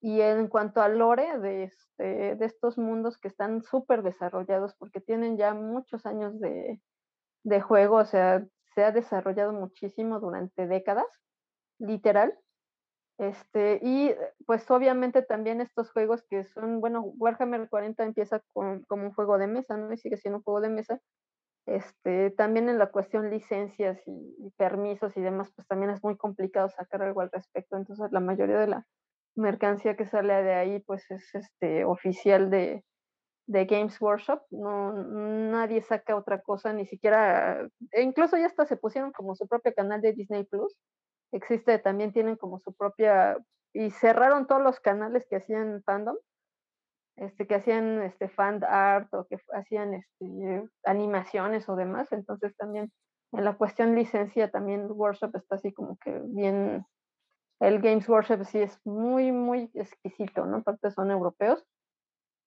Y 0.00 0.20
en 0.20 0.48
cuanto 0.48 0.82
al 0.82 0.98
lore 0.98 1.38
de, 1.38 1.64
este, 1.64 2.36
de 2.36 2.44
estos 2.44 2.78
mundos 2.78 3.18
que 3.18 3.28
están 3.28 3.62
súper 3.62 4.02
desarrollados, 4.02 4.74
porque 4.74 5.00
tienen 5.00 5.36
ya 5.36 5.54
muchos 5.54 6.06
años 6.06 6.38
de, 6.38 6.80
de 7.44 7.60
juego, 7.60 7.96
o 7.96 8.04
sea, 8.04 8.44
se 8.74 8.84
ha 8.84 8.92
desarrollado 8.92 9.52
muchísimo 9.52 10.20
durante 10.20 10.66
décadas, 10.66 11.06
literal. 11.78 12.38
Este, 13.18 13.80
y 13.82 14.14
pues 14.44 14.70
obviamente 14.70 15.22
también 15.22 15.62
estos 15.62 15.90
juegos 15.90 16.22
que 16.28 16.44
son, 16.44 16.80
bueno, 16.80 17.00
Warhammer 17.00 17.68
40 17.70 18.04
empieza 18.04 18.42
con, 18.52 18.82
como 18.82 19.04
un 19.04 19.14
juego 19.14 19.38
de 19.38 19.46
mesa, 19.46 19.76
¿no? 19.78 19.90
Y 19.92 19.96
sigue 19.96 20.18
siendo 20.18 20.38
un 20.38 20.44
juego 20.44 20.60
de 20.60 20.68
mesa, 20.68 21.00
este, 21.66 22.30
también 22.30 22.68
en 22.68 22.78
la 22.78 22.90
cuestión 22.90 23.28
licencias 23.28 24.00
y, 24.06 24.50
permisos 24.56 25.16
y 25.16 25.20
demás, 25.20 25.50
pues 25.54 25.66
también 25.66 25.90
es 25.90 26.02
muy 26.02 26.16
complicado 26.16 26.68
sacar 26.68 27.02
algo 27.02 27.20
al 27.20 27.30
respecto. 27.30 27.76
Entonces, 27.76 28.10
la 28.12 28.20
mayoría 28.20 28.58
de 28.58 28.68
la 28.68 28.86
mercancía 29.36 29.96
que 29.96 30.06
sale 30.06 30.42
de 30.42 30.54
ahí, 30.54 30.80
pues 30.80 31.10
es 31.10 31.34
este, 31.34 31.84
oficial 31.84 32.50
de, 32.50 32.84
de 33.46 33.64
Games 33.66 34.00
Workshop. 34.00 34.42
No, 34.50 34.92
nadie 34.92 35.82
saca 35.82 36.16
otra 36.16 36.40
cosa, 36.40 36.72
ni 36.72 36.86
siquiera, 36.86 37.68
e 37.92 38.02
incluso 38.02 38.36
ya 38.36 38.46
hasta 38.46 38.66
se 38.66 38.76
pusieron 38.76 39.12
como 39.12 39.34
su 39.34 39.46
propio 39.46 39.74
canal 39.74 40.00
de 40.00 40.12
Disney 40.12 40.44
Plus. 40.44 40.74
Existe, 41.32 41.78
también 41.78 42.12
tienen 42.12 42.36
como 42.36 42.60
su 42.60 42.74
propia, 42.74 43.36
y 43.72 43.90
cerraron 43.90 44.46
todos 44.46 44.62
los 44.62 44.80
canales 44.80 45.26
que 45.28 45.36
hacían 45.36 45.82
fandom 45.84 46.16
este, 47.16 47.46
que 47.46 47.54
hacían 47.54 48.02
este, 48.02 48.28
fan 48.28 48.62
art 48.64 49.12
o 49.14 49.26
que 49.26 49.38
hacían 49.54 49.94
este, 49.94 50.68
animaciones 50.84 51.68
o 51.68 51.76
demás. 51.76 52.12
Entonces 52.12 52.54
también 52.56 52.92
en 53.32 53.44
la 53.44 53.56
cuestión 53.56 53.94
licencia 53.94 54.50
también 54.50 54.86
Workshop 54.90 55.34
está 55.36 55.56
así 55.56 55.72
como 55.72 55.96
que 55.96 56.20
bien, 56.26 56.84
el 57.60 57.80
Games 57.80 58.08
Workshop 58.08 58.44
sí 58.44 58.58
es 58.60 58.78
muy, 58.84 59.32
muy 59.32 59.70
exquisito, 59.74 60.44
¿no? 60.44 60.58
Aparte 60.58 60.90
son 60.90 61.10
europeos. 61.10 61.64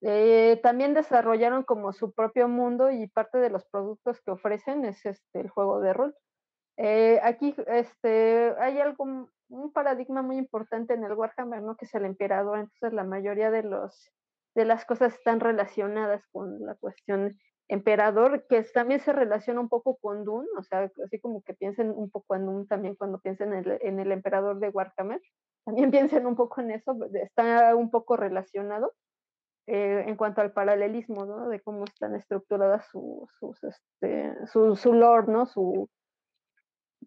Eh, 0.01 0.59
también 0.63 0.93
desarrollaron 0.93 1.63
como 1.63 1.91
su 1.91 2.13
propio 2.13 2.47
mundo 2.47 2.89
y 2.89 3.07
parte 3.07 3.37
de 3.37 3.49
los 3.49 3.65
productos 3.65 4.21
que 4.21 4.31
ofrecen 4.31 4.85
es 4.85 5.05
este, 5.05 5.41
el 5.41 5.49
juego 5.49 5.81
de 5.81 5.93
rol. 5.93 6.15
Eh, 6.77 7.19
aquí 7.23 7.53
este, 7.67 8.53
hay 8.59 8.79
algo, 8.79 9.27
un 9.49 9.73
paradigma 9.73 10.21
muy 10.21 10.37
importante 10.37 10.93
en 10.93 11.03
el 11.03 11.13
Warhammer, 11.13 11.61
¿no? 11.61 11.75
Que 11.75 11.85
es 11.85 11.93
el 11.95 12.05
emperador. 12.05 12.59
Entonces 12.59 12.93
la 12.93 13.03
mayoría 13.03 13.51
de 13.51 13.63
los 13.63 14.11
de 14.55 14.65
las 14.65 14.85
cosas 14.85 15.13
están 15.13 15.39
relacionadas 15.39 16.25
con 16.31 16.65
la 16.65 16.75
cuestión 16.75 17.37
emperador, 17.69 18.45
que 18.47 18.63
también 18.63 18.99
se 18.99 19.13
relaciona 19.13 19.59
un 19.59 19.69
poco 19.69 19.97
con 19.97 20.25
Dune, 20.25 20.47
o 20.57 20.63
sea, 20.63 20.91
así 21.05 21.19
como 21.19 21.43
que 21.43 21.53
piensen 21.53 21.91
un 21.91 22.09
poco 22.09 22.35
en 22.35 22.45
Dune 22.45 22.65
también 22.65 22.95
cuando 22.95 23.19
piensen 23.19 23.53
en 23.53 23.99
el, 23.99 24.11
emperador 24.11 24.59
de 24.59 24.69
Warhammer, 24.69 25.21
también 25.65 25.91
piensen 25.91 26.25
un 26.25 26.35
poco 26.35 26.61
en 26.61 26.71
eso, 26.71 26.97
está 27.13 27.75
un 27.75 27.91
poco 27.91 28.17
relacionado 28.17 28.93
eh, 29.67 30.03
en 30.07 30.15
cuanto 30.15 30.41
al 30.41 30.51
paralelismo, 30.51 31.25
¿no? 31.25 31.47
De 31.47 31.61
cómo 31.61 31.83
están 31.83 32.15
estructuradas 32.15 32.87
su, 32.87 33.27
sus, 33.39 33.63
este, 33.63 34.33
su, 34.47 34.75
su 34.75 34.93
lore, 34.93 35.31
¿no? 35.31 35.45
Su, 35.45 35.87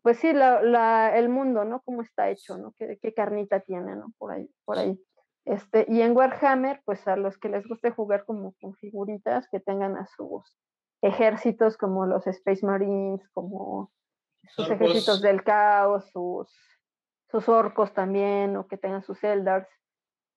pues 0.01 0.19
sí, 0.21 0.33
la, 0.33 1.19
el 1.19 1.29
mundo, 1.29 1.65
¿no? 1.65 1.83
Cómo 1.83 2.03
está 2.03 2.31
hecho, 2.31 2.57
¿no? 2.57 2.73
¿Qué, 2.79 2.99
qué 3.03 3.13
carnita 3.13 3.61
tiene, 3.61 3.97
¿no? 3.97 4.13
Por 4.17 4.33
ahí, 4.33 4.49
por 4.65 4.79
ahí. 4.79 4.97
Este, 5.45 5.87
y 5.89 6.03
en 6.03 6.17
Warhammer, 6.17 6.83
pues 6.85 7.07
a 7.09 7.17
los 7.17 7.37
que 7.37 7.49
les 7.49 7.67
guste 7.67 7.91
jugar 7.91 8.25
como 8.25 8.55
con 8.61 8.75
figuritas, 8.75 9.49
que 9.51 9.61
tengan 9.61 9.97
a 9.97 10.07
sus 10.07 10.57
ejércitos 11.03 11.77
como 11.77 12.07
los 12.07 12.27
Space 12.27 12.65
Marines, 12.65 13.29
como 13.33 13.91
sus 14.49 14.71
ejércitos 14.71 15.21
del 15.21 15.43
caos, 15.43 16.09
sus, 16.13 16.49
sus 17.31 17.49
orcos 17.49 17.93
también, 17.93 18.57
o 18.57 18.69
que 18.69 18.77
tengan 18.77 19.03
sus 19.03 19.23
Eldars. 19.25 19.69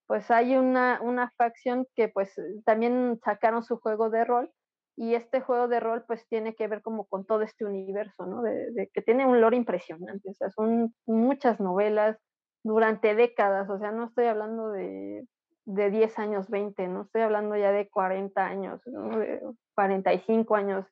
Pues 0.08 0.30
hay 0.32 0.56
una, 0.56 1.00
una 1.02 1.32
facción 1.38 1.88
que 1.96 2.08
pues 2.08 2.34
también 2.66 3.20
sacaron 3.24 3.64
su 3.64 3.78
juego 3.78 4.10
de 4.10 4.26
rol, 4.26 4.52
y 4.98 5.14
este 5.14 5.42
juego 5.42 5.68
de 5.68 5.80
rol 5.80 6.06
pues 6.08 6.26
tiene 6.30 6.56
que 6.56 6.68
ver 6.68 6.82
como 6.82 7.06
con 7.06 7.26
todo 7.26 7.42
este 7.42 7.66
universo, 7.66 8.26
¿no? 8.26 8.42
De, 8.42 8.72
de 8.72 8.90
que 8.94 9.02
tiene 9.02 9.26
un 9.26 9.42
lore 9.42 9.58
impresionante, 9.58 10.30
o 10.30 10.34
sea, 10.34 10.50
son 10.50 10.96
muchas 11.06 11.60
novelas, 11.60 12.18
durante 12.66 13.14
décadas, 13.14 13.70
o 13.70 13.78
sea, 13.78 13.92
no 13.92 14.06
estoy 14.06 14.26
hablando 14.26 14.72
de, 14.72 15.24
de 15.66 15.92
10 15.92 16.18
años, 16.18 16.50
20, 16.50 16.88
no 16.88 17.04
estoy 17.04 17.22
hablando 17.22 17.56
ya 17.56 17.72
de 17.72 17.88
40 17.88 18.44
años, 18.44 18.82
¿no? 18.88 19.20
de 19.20 19.40
45 19.76 20.56
años 20.56 20.88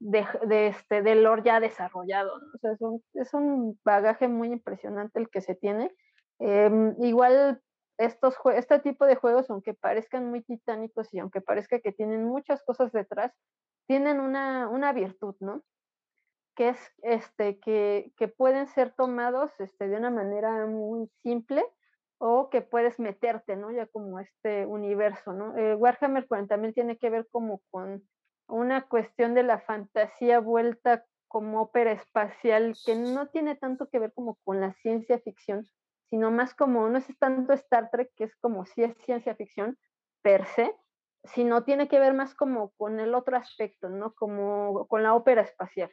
de, 0.00 0.26
de, 0.46 0.66
este, 0.66 1.00
de 1.02 1.14
lore 1.14 1.42
ya 1.46 1.60
desarrollado, 1.60 2.34
o 2.34 2.58
sea, 2.58 2.72
es 2.72 2.80
un, 2.82 3.02
es 3.14 3.32
un, 3.32 3.80
bagaje 3.86 4.28
muy 4.28 4.52
impresionante 4.52 5.18
el 5.18 5.30
que 5.30 5.40
se 5.40 5.54
tiene. 5.54 5.90
Em, 6.40 6.94
igual 7.02 7.62
estos 7.96 8.34
este 8.54 8.78
tipo 8.78 9.06
de 9.06 9.16
juegos, 9.16 9.48
aunque 9.48 9.72
parezcan 9.72 10.28
muy 10.28 10.42
titánicos 10.42 11.12
y 11.14 11.20
aunque 11.20 11.40
parezca 11.40 11.80
que 11.80 11.90
tienen 11.90 12.26
muchas 12.26 12.62
cosas 12.64 12.92
detrás, 12.92 13.32
tienen 13.86 14.20
una, 14.20 14.68
una 14.68 14.92
virtud, 14.92 15.36
¿no? 15.40 15.62
Que 16.58 16.70
es 16.70 16.92
este 17.02 17.60
que, 17.60 18.12
que, 18.16 18.26
pueden 18.26 18.66
ser 18.66 18.92
tomados 18.92 19.52
este, 19.60 19.86
de 19.86 19.96
una 19.96 20.10
manera 20.10 20.66
muy 20.66 21.06
simple 21.22 21.64
o 22.18 22.50
que 22.50 22.62
puedes 22.62 22.98
meterte, 22.98 23.54
¿no? 23.54 23.70
Ya 23.70 23.86
como 23.86 24.18
este 24.18 24.66
universo, 24.66 25.32
¿no? 25.32 25.56
Eh, 25.56 25.76
Warhammer 25.76 26.26
40.000 26.26 26.74
tiene 26.74 26.98
que 26.98 27.10
ver 27.10 27.28
como 27.30 27.62
con 27.70 28.02
una 28.48 28.88
cuestión 28.88 29.34
de 29.34 29.44
la 29.44 29.60
fantasía 29.60 30.40
vuelta 30.40 31.04
como 31.28 31.62
ópera 31.62 31.92
espacial 31.92 32.74
que 32.84 32.96
no 32.96 33.28
tiene 33.28 33.54
tanto 33.54 33.88
que 33.88 34.00
ver 34.00 34.12
como 34.12 34.36
con 34.42 34.60
la 34.60 34.72
ciencia 34.82 35.20
ficción, 35.20 35.64
sino 36.10 36.32
más 36.32 36.56
como, 36.56 36.88
no 36.88 36.98
es 36.98 37.06
tanto 37.20 37.52
Star 37.52 37.88
Trek, 37.92 38.10
que 38.16 38.24
es 38.24 38.34
como 38.40 38.66
si 38.66 38.82
es 38.82 38.96
ciencia 39.04 39.36
ficción 39.36 39.78
per 40.22 40.44
se, 40.46 40.74
sino 41.22 41.62
tiene 41.62 41.86
que 41.86 42.00
ver 42.00 42.14
más 42.14 42.34
como 42.34 42.70
con 42.70 42.98
el 42.98 43.14
otro 43.14 43.36
aspecto, 43.36 43.88
¿no? 43.90 44.12
Como 44.14 44.88
con 44.88 45.04
la 45.04 45.14
ópera 45.14 45.42
espacial. 45.42 45.92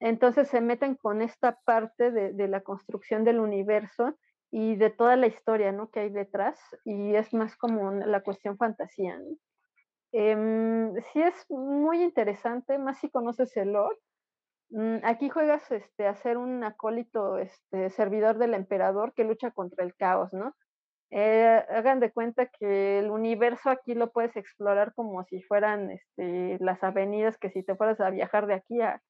Entonces 0.00 0.48
se 0.48 0.60
meten 0.60 0.94
con 0.94 1.22
esta 1.22 1.58
parte 1.64 2.10
de, 2.10 2.48
la 2.48 2.60
construcción 2.60 3.24
del 3.24 3.40
universo 3.40 4.16
y 4.50 4.76
de 4.76 4.90
toda 4.90 5.16
la 5.16 5.26
historia, 5.26 5.72
¿no? 5.72 5.90
Que 5.90 6.00
hay 6.00 6.10
detrás 6.10 6.58
y 6.84 7.14
es 7.14 7.34
más 7.34 7.56
como 7.56 7.90
la 7.90 8.22
cuestión 8.22 8.56
fantasía. 8.56 9.18
Em, 10.12 10.94
sí 11.12 11.22
es 11.22 11.34
muy 11.50 12.02
interesante, 12.02 12.78
más 12.78 12.98
si 12.98 13.10
conoces 13.10 13.56
el 13.56 13.72
lore. 13.72 13.98
Mm, 14.70 14.98
aquí 15.02 15.28
juegas 15.30 15.70
este, 15.70 16.06
a 16.06 16.14
ser 16.14 16.38
un 16.38 16.62
acólito, 16.64 17.38
este, 17.38 17.90
servidor 17.90 18.38
del 18.38 18.54
emperador 18.54 19.14
que 19.14 19.24
lucha 19.24 19.50
contra 19.50 19.84
el 19.84 19.94
caos, 19.96 20.32
¿no? 20.32 20.54
Eh, 21.10 21.64
hagan 21.70 22.00
de 22.00 22.12
cuenta 22.12 22.46
que 22.46 22.98
el 22.98 23.10
universo 23.10 23.70
aquí 23.70 23.94
lo 23.94 24.12
puedes 24.12 24.36
explorar 24.36 24.92
como 24.94 25.24
si 25.24 25.42
fueran 25.42 25.90
este, 25.90 26.58
las 26.60 26.84
avenidas 26.84 27.38
que 27.38 27.50
si 27.50 27.62
te 27.62 27.76
fueras 27.76 27.98
a 28.00 28.10
viajar 28.10 28.46
de 28.46 28.54
aquí 28.54 28.80
a, 28.82 29.00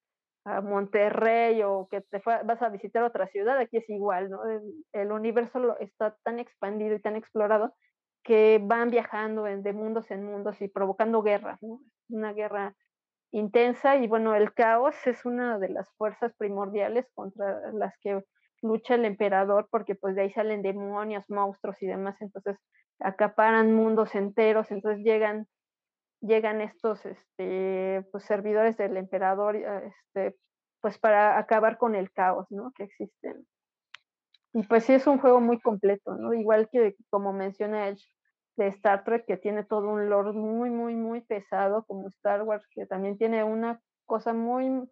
a 0.45 0.61
Monterrey 0.61 1.61
o 1.63 1.87
que 1.89 2.01
te 2.01 2.21
vas 2.25 2.61
a 2.61 2.69
visitar 2.69 3.03
otra 3.03 3.27
ciudad, 3.27 3.57
aquí 3.57 3.77
es 3.77 3.89
igual, 3.89 4.29
¿no? 4.29 4.39
El, 4.93 5.11
universo 5.11 5.77
está 5.79 6.15
tan 6.23 6.39
expandido 6.39 6.95
y 6.95 7.01
tan 7.01 7.15
explorado 7.15 7.75
que 8.23 8.59
van 8.61 8.89
viajando 8.89 9.43
de 9.43 9.73
mundos 9.73 10.11
en 10.11 10.23
mundos 10.23 10.61
y 10.61 10.67
provocando 10.67 11.21
guerras, 11.21 11.61
¿no? 11.61 11.79
Una 12.09 12.33
guerra 12.33 12.75
intensa 13.31 13.95
y 13.97 14.07
bueno, 14.07 14.35
el 14.35 14.53
caos 14.53 14.95
es 15.05 15.25
una 15.25 15.59
de 15.59 15.69
las 15.69 15.89
fuerzas 15.97 16.33
primordiales 16.37 17.05
contra 17.13 17.71
las 17.73 17.93
que 17.99 18.23
lucha 18.61 18.95
el 18.95 19.05
emperador 19.05 19.67
porque 19.69 19.95
pues 19.95 20.15
de 20.15 20.23
ahí 20.23 20.31
salen 20.31 20.61
demonios, 20.61 21.23
monstruos 21.29 21.81
y 21.81 21.87
demás, 21.87 22.15
entonces 22.21 22.57
acaparan 22.99 23.73
mundos 23.73 24.15
enteros, 24.15 24.71
entonces 24.71 25.03
llegan 25.03 25.47
llegan 26.21 26.61
estos 26.61 27.05
este, 27.05 28.05
pues, 28.11 28.23
servidores 28.23 28.77
del 28.77 28.97
emperador 28.97 29.55
este, 29.55 30.37
pues 30.81 30.97
para 30.97 31.37
acabar 31.37 31.77
con 31.77 31.95
el 31.95 32.11
caos 32.11 32.47
¿no? 32.49 32.71
que 32.75 32.83
existen. 32.83 33.45
Y 34.53 34.63
pues 34.63 34.85
sí 34.85 34.93
es 34.93 35.05
un 35.05 35.19
juego 35.19 35.39
muy 35.41 35.59
completo, 35.59 36.15
¿no? 36.15 36.33
Igual 36.33 36.69
que 36.71 36.95
como 37.11 37.33
menciona 37.33 37.87
Edge 37.87 38.03
de 38.57 38.67
Star 38.67 39.03
Trek, 39.03 39.25
que 39.25 39.37
tiene 39.37 39.63
todo 39.63 39.89
un 39.89 40.09
lore 40.09 40.31
muy, 40.31 40.71
muy, 40.71 40.95
muy 40.95 41.21
pesado, 41.21 41.85
como 41.85 42.07
Star 42.09 42.41
Wars, 42.41 42.65
que 42.73 42.87
también 42.87 43.17
tiene 43.17 43.43
una 43.43 43.79
cosa 44.07 44.33
muy, 44.33 44.89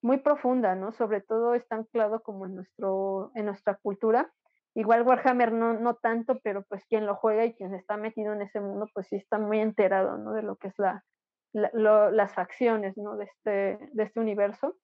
muy 0.00 0.18
profunda, 0.18 0.76
¿no? 0.76 0.92
Sobre 0.92 1.20
todo 1.20 1.54
está 1.54 1.74
anclado 1.74 2.22
como 2.22 2.46
en, 2.46 2.54
nuestro, 2.54 3.32
en 3.34 3.46
nuestra 3.46 3.74
cultura 3.74 4.32
Igual 4.74 5.02
Warhammer 5.02 5.52
no, 5.52 5.74
no 5.74 5.94
tanto, 5.96 6.38
pero 6.42 6.62
pues 6.62 6.84
quien 6.86 7.06
lo 7.06 7.16
juega 7.16 7.44
y 7.44 7.54
quien 7.54 7.74
está 7.74 7.96
metido 7.96 8.32
en 8.32 8.42
ese 8.42 8.60
mundo, 8.60 8.86
pues 8.94 9.08
sí 9.08 9.16
está 9.16 9.38
muy 9.38 9.58
enterado, 9.58 10.16
¿no? 10.16 10.32
De 10.32 10.42
lo 10.42 10.56
que 10.56 10.68
es 10.68 10.74
la, 10.78 11.04
las 11.52 12.34
facciones, 12.34 12.96
¿no? 12.96 13.16
De 13.16 13.24
este, 13.24 13.90
de 13.92 14.02
este 14.02 14.20
universo. 14.20 14.76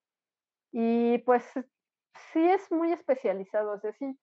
Y 0.72 1.18
pues 1.18 1.44
sí 2.32 2.42
es 2.42 2.70
muy 2.72 2.92
especializado, 2.92 3.72
o 3.72 3.78
sea, 3.78 3.92
sí, 3.92 4.18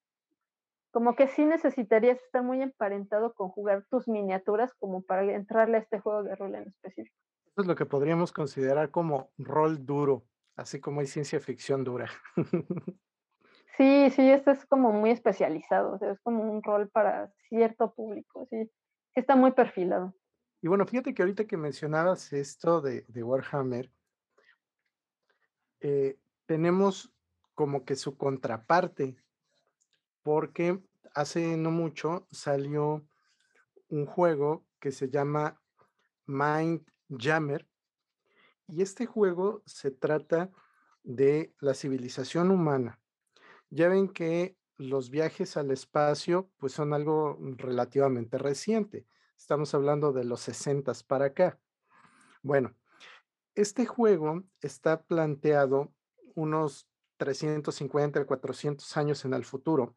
como 0.92 1.16
que 1.16 1.28
sí 1.28 1.46
necesitarías 1.46 2.22
estar 2.22 2.44
muy 2.44 2.62
emparentado 2.62 3.34
con 3.34 3.50
jugar 3.50 3.86
tus 3.90 4.08
miniaturas 4.08 4.74
como 4.76 5.02
para 5.02 5.24
entrarle 5.34 5.78
a 5.78 5.80
este 5.80 6.00
juego 6.00 6.24
de 6.24 6.36
rol 6.36 6.54
en 6.56 6.68
específico. 6.68 7.16
Eso 7.46 7.62
es 7.62 7.68
lo 7.68 7.76
que 7.76 7.86
podríamos 7.86 8.32
considerar 8.32 8.92
como 8.92 9.32
rol 9.38 9.86
duro, 9.86 10.26
así 10.56 10.80
como 10.80 11.00
hay 11.00 11.08
ciencia 11.08 11.40
ficción 11.40 11.84
dura. 11.84 12.10
Sí, 13.76 14.12
sí, 14.12 14.30
este 14.30 14.52
es 14.52 14.66
como 14.68 14.92
muy 14.92 15.10
especializado, 15.10 15.98
es 16.02 16.20
como 16.22 16.44
un 16.44 16.62
rol 16.62 16.90
para 16.90 17.34
cierto 17.50 17.94
público, 17.94 18.46
sí, 18.50 18.70
está 19.16 19.36
muy 19.36 19.52
perfilado. 19.52 20.14
Y 20.62 20.68
bueno, 20.68 20.86
fíjate 20.86 21.14
que 21.14 21.24
ahorita 21.24 21.46
que 21.46 21.58
mencionabas 21.58 22.32
esto 22.34 22.82
de, 22.82 23.04
Warhammer, 23.24 23.92
eh, 25.80 26.20
tenemos 26.46 27.12
como 27.56 27.84
que 27.84 27.96
su 27.96 28.16
contraparte, 28.16 29.18
porque 30.22 30.80
hace 31.16 31.58
no 31.58 31.72
mucho 31.72 32.28
salió 32.32 33.04
un 33.90 34.06
juego 34.06 34.66
que 34.80 34.92
se 34.92 35.10
llama 35.10 35.60
Mind 36.28 36.86
Jammer, 37.10 37.68
y 38.68 38.84
este 38.84 39.08
juego 39.08 39.64
se 39.66 39.90
trata 39.90 40.52
de 41.04 41.54
la 41.60 41.74
civilización 41.74 42.52
humana 42.52 43.03
ya 43.74 43.90
ven 43.90 44.08
que 44.08 44.56
los 44.78 45.10
viajes 45.10 45.58
al 45.58 45.72
espacio 45.72 46.52
pues 46.58 46.74
son 46.74 46.94
algo 46.94 47.40
relativamente 47.58 48.38
reciente. 48.38 49.08
Estamos 49.36 49.74
hablando 49.74 50.14
de 50.14 50.26
los 50.26 50.42
60 50.42 50.94
para 51.08 51.26
acá. 51.26 51.60
Bueno, 52.44 52.76
este 53.56 53.88
juego 53.88 54.44
está 54.62 55.04
planteado 55.04 55.92
unos 56.36 56.88
350, 57.18 58.26
400 58.26 58.98
años 58.98 59.26
en 59.26 59.34
el 59.34 59.44
futuro. 59.44 59.96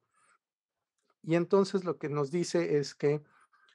Y 1.23 1.35
entonces 1.35 1.85
lo 1.85 1.98
que 1.98 2.09
nos 2.09 2.31
dice 2.31 2.78
es 2.78 2.94
que 2.94 3.23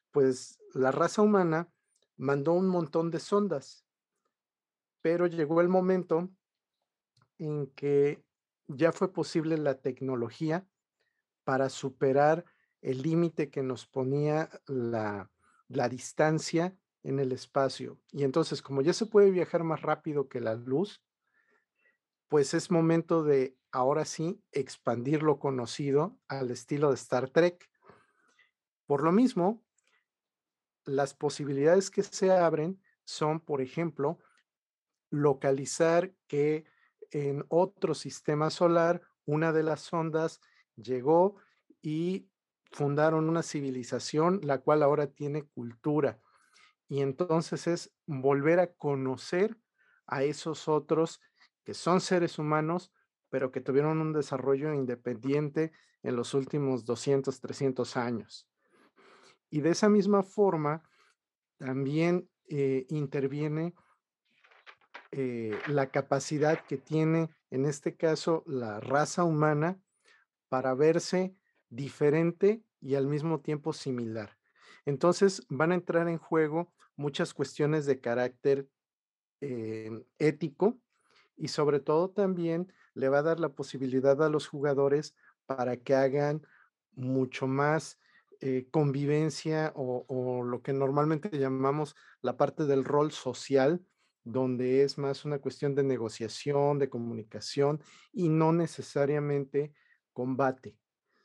pues 0.10 0.60
la 0.74 0.92
raza 0.92 1.22
humana 1.22 1.72
mandó 2.18 2.54
un 2.54 2.68
montón 2.68 3.12
de 3.12 3.20
sondas, 3.20 3.86
pero 5.02 5.28
llegó 5.28 5.62
el 5.62 5.70
momento 5.70 6.30
en 7.38 7.68
que 7.76 8.24
ya 8.76 8.92
fue 8.92 9.12
posible 9.12 9.58
la 9.58 9.76
tecnología 9.76 10.68
para 11.44 11.70
superar 11.70 12.46
el 12.82 13.02
límite 13.02 13.50
que 13.50 13.64
nos 13.64 13.86
ponía 13.86 14.50
la, 14.68 15.30
distancia 15.68 16.76
en 17.04 17.20
el 17.20 17.32
espacio. 17.32 18.00
Y 18.12 18.24
entonces, 18.24 18.62
como 18.62 18.82
ya 18.82 18.94
se 18.94 19.06
puede 19.06 19.32
viajar 19.32 19.64
más 19.64 19.82
rápido 19.82 20.28
que 20.28 20.42
la 20.42 20.56
luz, 20.56 21.02
pues 22.28 22.54
es 22.54 22.72
momento 22.72 23.24
de, 23.24 23.58
ahora 23.72 24.06
sí, 24.06 24.42
expandir 24.52 25.24
lo 25.24 25.40
conocido 25.40 26.18
al 26.28 26.52
estilo 26.52 26.90
de 26.90 26.96
Star 26.96 27.30
Trek. 27.30 27.70
Por 28.86 29.04
lo 29.04 29.12
mismo, 29.12 29.64
las 30.86 31.14
posibilidades 31.14 31.90
que 31.90 32.04
se 32.04 32.32
abren 32.32 32.82
son, 33.04 33.40
por 33.40 33.62
ejemplo, 33.62 34.20
localizar 35.10 36.14
que 36.28 36.66
en 37.12 37.46
otro 37.50 37.94
sistema 37.94 38.50
solar, 38.50 39.02
una 39.26 39.52
de 39.52 39.64
las 39.64 39.82
sondas 39.82 40.42
llegó 40.76 41.36
y 41.82 42.30
fundaron 42.72 43.30
una 43.30 43.44
civilización, 43.44 44.40
la 44.44 44.60
cual 44.60 44.84
ahora 44.84 45.08
tiene 45.08 45.44
cultura. 45.44 46.20
Y 46.88 47.02
entonces 47.02 47.68
es 47.68 47.94
volver 48.06 48.60
a 48.60 48.74
conocer 48.74 49.58
a 50.08 50.24
esos 50.24 50.68
otros 50.68 51.22
que 51.64 51.74
son 51.74 52.02
seres 52.02 52.40
humanos, 52.40 52.92
pero 53.30 53.52
que 53.52 53.62
tuvieron 53.62 54.02
un 54.02 54.14
desarrollo 54.14 54.74
independiente 54.74 55.72
en 56.04 56.16
los 56.16 56.34
últimos 56.34 56.86
200, 56.86 57.40
300 57.40 57.98
años. 57.98 58.48
Y 59.50 59.62
de 59.62 59.70
esa 59.70 59.90
misma 59.90 60.24
forma, 60.24 60.84
también 61.58 62.30
eh, 62.50 62.86
interviene 62.90 63.74
eh, 65.12 65.58
la 65.68 65.90
capacidad 65.90 66.64
que 66.66 66.78
tiene, 66.78 67.30
en 67.50 67.66
este 67.66 67.96
caso, 67.96 68.44
la 68.48 68.80
raza 68.80 69.24
humana 69.24 69.80
para 70.48 70.74
verse 70.74 71.36
diferente 71.70 72.64
y 72.80 72.96
al 72.96 73.08
mismo 73.08 73.40
tiempo 73.42 73.74
similar. 73.74 74.38
Entonces 74.86 75.46
van 75.50 75.72
a 75.72 75.76
entrar 75.76 76.08
en 76.08 76.18
juego 76.18 76.74
muchas 76.96 77.34
cuestiones 77.34 77.86
de 77.86 78.00
carácter 78.00 78.68
eh, 79.42 79.92
ético 80.20 80.80
y 81.36 81.50
sobre 81.50 81.80
todo 81.80 82.10
también 82.10 82.72
le 82.94 83.10
va 83.10 83.20
a 83.20 83.24
dar 83.24 83.40
la 83.40 83.50
posibilidad 83.50 84.22
a 84.24 84.30
los 84.30 84.48
jugadores 84.48 85.16
para 85.46 85.78
que 85.78 85.96
hagan 85.96 86.46
mucho 86.94 87.48
más 87.48 88.00
eh, 88.40 88.68
convivencia 88.72 89.72
o, 89.76 90.44
lo 90.44 90.62
que 90.62 90.74
normalmente 90.74 91.30
llamamos 91.38 91.96
la 92.22 92.38
parte 92.38 92.66
del 92.66 92.84
rol 92.84 93.12
social 93.12 93.86
donde 94.24 94.84
es 94.84 94.98
más 94.98 95.26
una 95.26 95.40
cuestión 95.40 95.76
de 95.76 95.84
negociación, 95.84 96.80
de 96.80 96.90
comunicación 96.90 97.82
y 98.12 98.30
no 98.30 98.54
necesariamente 98.54 99.74
combate. 100.14 100.78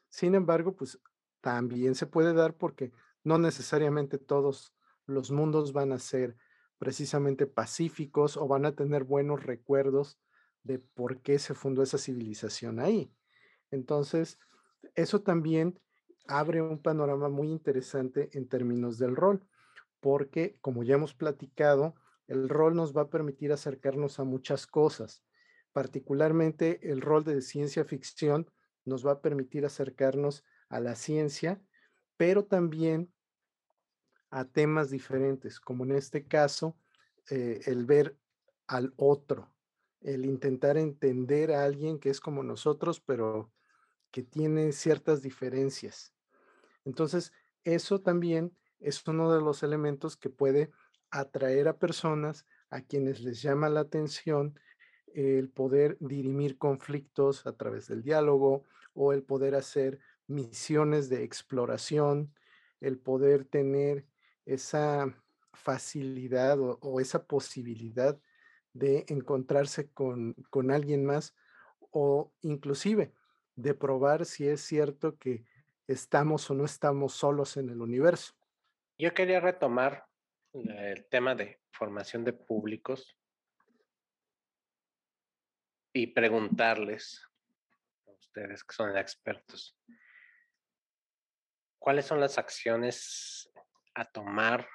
Sin 0.09 0.35
embargo, 0.35 0.75
pues 0.75 0.99
también 1.41 1.95
se 1.95 2.07
puede 2.07 2.33
dar 2.33 2.55
porque 2.55 2.93
no 3.23 3.39
necesariamente 3.39 4.19
todos 4.19 4.75
los 5.07 5.31
mundos 5.31 5.73
van 5.73 5.93
a 5.93 5.99
ser 5.99 6.37
precisamente 6.79 7.47
pacíficos 7.47 8.37
o 8.37 8.47
van 8.49 8.67
a 8.67 8.75
tener 8.75 9.05
buenos 9.05 9.45
recuerdos 9.45 10.19
de 10.63 10.79
por 10.79 11.21
qué 11.23 11.39
se 11.39 11.55
fundó 11.55 11.83
esa 11.83 11.99
civilización 11.99 12.81
ahí. 12.81 13.13
Entonces, 13.71 14.39
eso 14.95 15.23
también 15.23 15.79
abre 16.27 16.61
un 16.61 16.83
panorama 16.83 17.29
muy 17.29 17.49
interesante 17.49 18.31
en 18.33 18.49
términos 18.49 18.99
del 18.99 19.17
rol, 19.17 19.47
porque 20.01 20.59
como 20.61 20.83
ya 20.83 20.95
hemos 20.95 21.15
platicado, 21.15 21.95
el 22.27 22.49
rol 22.49 22.75
nos 22.75 22.97
va 22.97 23.03
a 23.03 23.11
permitir 23.11 23.53
acercarnos 23.53 24.19
a 24.19 24.25
muchas 24.25 24.67
cosas. 24.67 25.23
Particularmente 25.73 26.81
el 26.91 27.01
rol 27.01 27.25
de 27.25 27.41
ciencia 27.43 27.85
ficción 27.85 28.51
nos 28.85 29.07
va 29.07 29.13
a 29.13 29.21
permitir 29.21 29.65
acercarnos 29.65 30.45
a 30.69 30.81
la 30.81 30.95
ciencia, 30.95 31.61
pero 32.17 32.45
también 32.45 33.13
a 34.31 34.45
temas 34.45 34.91
diferentes, 34.91 35.61
como 35.61 35.85
en 35.85 35.93
este 35.93 36.27
caso, 36.27 36.77
eh, 37.31 37.61
el 37.67 37.85
ver 37.87 38.17
al 38.67 38.93
otro, 38.97 39.55
el 40.01 40.25
intentar 40.25 40.77
entender 40.77 41.53
a 41.53 41.65
alguien 41.65 41.99
que 41.99 42.11
es 42.11 42.21
como 42.21 42.43
nosotros, 42.43 43.01
pero 43.01 43.53
que 44.11 44.23
tiene 44.23 44.73
ciertas 44.73 45.23
diferencias. 45.23 46.15
Entonces, 46.85 47.33
eso 47.65 48.01
también 48.01 48.57
es 48.79 49.07
uno 49.07 49.33
de 49.33 49.41
los 49.41 49.63
elementos 49.63 50.17
que 50.17 50.31
puede 50.31 50.71
atraer 51.11 51.69
a 51.69 51.79
personas 51.79 52.47
a 52.71 52.81
quienes 52.81 53.21
les 53.21 53.43
llama 53.43 53.69
la 53.69 53.81
atención 53.81 54.59
el 55.15 55.49
poder 55.49 55.97
dirimir 56.01 56.59
conflictos 56.59 57.47
a 57.47 57.57
través 57.57 57.89
del 57.89 58.03
diálogo 58.03 58.65
o 58.93 59.13
el 59.13 59.23
poder 59.23 59.55
hacer 59.55 59.99
misiones 60.27 61.09
de 61.09 61.23
exploración, 61.23 62.35
el 62.81 62.99
poder 62.99 63.45
tener 63.45 64.05
esa 64.45 65.15
facilidad 65.55 66.59
o, 66.61 67.01
esa 67.01 67.25
posibilidad 67.25 68.19
de 68.75 69.07
encontrarse 69.09 69.91
con, 69.91 70.35
con 70.51 70.71
alguien 70.71 71.07
más 71.07 71.35
o 71.91 72.33
inclusive 72.43 73.15
de 73.55 73.75
probar 73.75 74.27
si 74.27 74.47
es 74.47 74.61
cierto 74.61 75.17
que 75.17 75.45
estamos 75.87 76.51
o 76.51 76.55
no 76.55 76.67
estamos 76.67 77.15
solos 77.15 77.57
en 77.57 77.71
el 77.71 77.81
universo. 77.81 78.35
Yo 78.99 79.15
quería 79.15 79.41
retomar 79.41 80.07
el 80.65 81.07
tema 81.09 81.35
de 81.35 81.61
formación 81.71 82.25
de 82.25 82.33
públicos 82.33 83.17
y 85.93 86.07
preguntarles 86.09 87.23
a 88.07 88.11
ustedes 88.13 88.65
que 88.65 88.75
son 88.75 88.97
expertos, 88.97 89.79
¿cuáles 91.79 92.07
son 92.07 92.21
las 92.21 92.39
acciones 92.39 93.51
a 93.95 94.05
tomar 94.05 94.69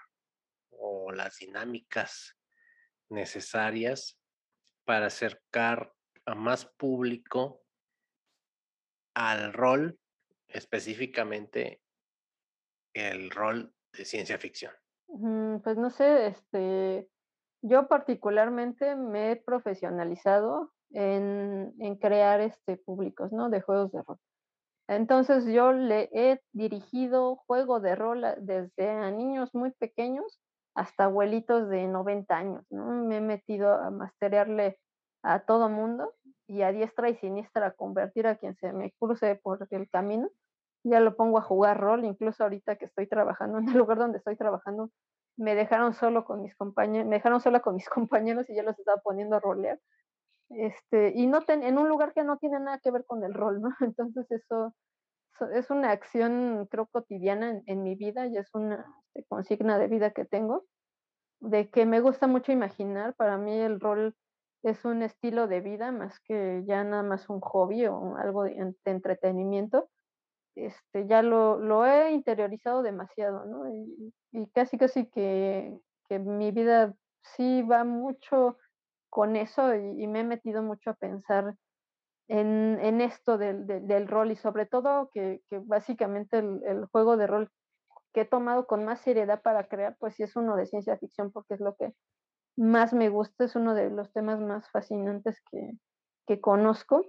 o 0.69 1.11
las 1.11 1.37
dinámicas 1.37 2.37
necesarias 3.09 4.19
para 4.85 5.07
acercar 5.07 5.93
a 6.25 6.35
más 6.35 6.65
público 6.65 7.63
al 9.13 9.53
rol, 9.53 9.99
específicamente 10.47 11.81
el 12.93 13.31
rol 13.31 13.73
de 13.93 14.05
ciencia 14.05 14.37
ficción? 14.37 14.73
Pues 15.63 15.77
no 15.77 15.89
sé, 15.89 16.27
este, 16.27 17.09
yo 17.61 17.87
particularmente 17.87 18.95
me 18.95 19.31
he 19.31 19.35
profesionalizado 19.35 20.71
en, 20.91 21.73
en 21.79 21.95
crear 21.97 22.39
este 22.39 22.77
públicos, 22.77 23.31
¿no? 23.31 23.49
De 23.49 23.61
juegos 23.61 23.91
de 23.91 24.01
rol. 24.03 24.17
Entonces 24.87 25.45
yo 25.45 25.73
le 25.73 26.09
he 26.13 26.41
dirigido 26.53 27.37
juego 27.47 27.79
de 27.79 27.95
rol 27.95 28.25
desde 28.39 28.89
a 28.89 29.11
niños 29.11 29.49
muy 29.53 29.71
pequeños 29.71 30.39
hasta 30.75 31.05
abuelitos 31.05 31.69
de 31.69 31.87
90 31.87 32.37
años, 32.37 32.65
¿no? 32.69 32.85
Me 33.05 33.17
he 33.17 33.21
metido 33.21 33.73
a 33.73 33.91
masterearle 33.91 34.79
a 35.23 35.39
todo 35.45 35.69
mundo 35.69 36.13
y 36.47 36.61
a 36.63 36.71
diestra 36.71 37.09
y 37.09 37.15
siniestra 37.17 37.67
a 37.67 37.71
convertir 37.71 38.27
a 38.27 38.37
quien 38.37 38.55
se 38.55 38.73
me 38.73 38.91
cruce 38.99 39.35
por 39.35 39.67
el 39.71 39.89
camino. 39.89 40.29
Ya 40.83 40.99
lo 40.99 41.15
pongo 41.15 41.37
a 41.37 41.41
jugar 41.41 41.79
rol, 41.79 42.05
incluso 42.05 42.43
ahorita 42.43 42.75
que 42.77 42.85
estoy 42.85 43.07
trabajando 43.07 43.59
en 43.59 43.69
el 43.69 43.77
lugar 43.77 43.97
donde 43.97 44.17
estoy 44.17 44.35
trabajando, 44.35 44.91
me 45.37 45.55
dejaron 45.55 45.93
solo 45.93 46.25
con 46.25 46.41
mis 46.41 46.55
compañeros, 46.55 47.07
me 47.07 47.15
dejaron 47.15 47.39
sola 47.39 47.61
con 47.61 47.75
mis 47.75 47.89
compañeros 47.89 48.49
y 48.49 48.55
yo 48.55 48.63
los 48.63 48.77
estaba 48.77 49.01
poniendo 49.01 49.35
a 49.35 49.39
rolear 49.39 49.79
este, 50.55 51.13
y 51.15 51.27
no 51.27 51.41
ten, 51.41 51.63
en 51.63 51.77
un 51.77 51.87
lugar 51.87 52.13
que 52.13 52.23
no 52.23 52.37
tiene 52.37 52.59
nada 52.59 52.79
que 52.79 52.91
ver 52.91 53.05
con 53.05 53.23
el 53.23 53.33
rol, 53.33 53.61
¿no? 53.61 53.69
Entonces 53.79 54.29
eso, 54.31 54.73
es 55.53 55.69
una 55.71 55.91
acción, 55.91 56.67
creo, 56.69 56.87
cotidiana 56.87 57.61
en, 57.65 57.83
mi 57.83 57.95
vida 57.95 58.27
y 58.27 58.37
es 58.37 58.49
una 58.53 58.85
este, 59.13 59.27
consigna 59.27 59.77
de 59.77 59.87
vida 59.87 60.11
que 60.11 60.25
tengo, 60.25 60.65
de 61.39 61.69
que 61.69 61.85
me 61.85 62.01
gusta 62.01 62.27
mucho 62.27 62.51
imaginar, 62.51 63.15
para 63.15 63.37
mí 63.37 63.57
el 63.57 63.79
rol 63.79 64.15
es 64.63 64.85
un 64.85 65.01
estilo 65.01 65.47
de 65.47 65.61
vida 65.61 65.91
más 65.91 66.19
que 66.19 66.63
ya 66.67 66.83
nada 66.83 67.01
más 67.01 67.29
un 67.29 67.39
hobby 67.41 67.87
o 67.87 68.15
algo 68.17 68.43
de, 68.43 68.75
entretenimiento. 68.85 69.89
Este, 70.55 71.07
ya 71.07 71.21
lo, 71.21 71.59
lo, 71.59 71.85
he 71.85 72.11
interiorizado 72.11 72.83
demasiado. 72.83 73.43
Y, 74.31 74.47
casi 74.53 74.77
casi 74.77 75.09
que, 75.09 75.77
que 76.09 76.19
mi 76.19 76.51
vida 76.51 76.93
sí 77.35 77.61
va 77.63 77.83
mucho 77.83 78.57
con 79.09 79.35
eso 79.35 79.75
y, 79.75 80.07
me 80.07 80.21
he 80.21 80.23
metido 80.23 80.63
mucho 80.63 80.91
a 80.91 80.95
pensar 80.95 81.55
en, 82.27 82.79
en 82.81 83.01
esto 83.01 83.37
del, 83.37 83.67
del, 83.67 84.07
rol 84.07 84.31
y 84.31 84.35
sobre 84.35 84.65
todo 84.65 85.09
que, 85.13 85.41
que 85.49 85.59
básicamente 85.59 86.39
el, 86.39 86.61
el, 86.65 86.85
juego 86.85 87.17
de 87.17 87.27
rol 87.27 87.51
que 88.13 88.21
he 88.21 88.25
tomado 88.25 88.67
con 88.67 88.85
más 88.85 89.01
seriedad 89.01 89.41
para 89.41 89.67
crear, 89.67 89.95
pues 89.99 90.15
sí 90.15 90.23
es 90.23 90.35
uno 90.35 90.55
de 90.55 90.65
ciencia 90.65 90.97
ficción 90.97 91.31
porque 91.31 91.55
es 91.55 91.59
lo 91.59 91.75
que 91.75 91.93
más 92.57 92.93
me 92.93 93.09
gusta, 93.09 93.45
es 93.45 93.55
uno 93.55 93.73
de 93.73 93.89
los 93.89 94.11
temas 94.13 94.39
más 94.39 94.69
fascinantes 94.71 95.41
que, 95.51 95.71
que 96.27 96.39
conozco 96.39 97.05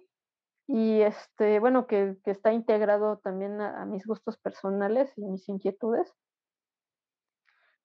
y 0.66 1.02
este, 1.02 1.59
bueno, 1.59 1.86
que, 1.86 2.16
que 2.24 2.30
está 2.30 2.52
integrado 2.52 3.18
también 3.18 3.60
a, 3.60 3.84
mis 3.84 4.06
gustos 4.06 4.39
personales 4.39 5.12
y 5.16 5.26
mis 5.26 5.48
inquietudes 5.48 6.14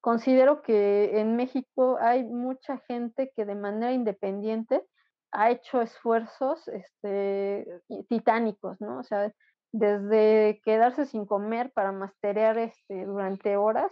considero 0.07 0.61
que 0.61 1.19
en 1.19 1.35
México 1.35 1.97
hay 1.99 2.23
mucha 2.23 2.77
gente 2.87 3.33
que 3.35 3.43
de 3.43 3.55
manera 3.55 3.91
independiente 3.91 4.81
ha 5.33 5.51
hecho 5.51 5.81
esfuerzos 5.81 6.65
este, 6.69 7.67
titánicos, 8.07 8.79
¿no? 8.79 8.99
O 8.99 9.03
sea, 9.03 9.33
desde 9.73 10.61
quedarse 10.63 11.05
sin 11.05 11.25
comer 11.25 11.71
para 11.73 11.91
masterear 11.91 12.57
este, 12.57 13.05
durante 13.05 13.57
horas, 13.57 13.91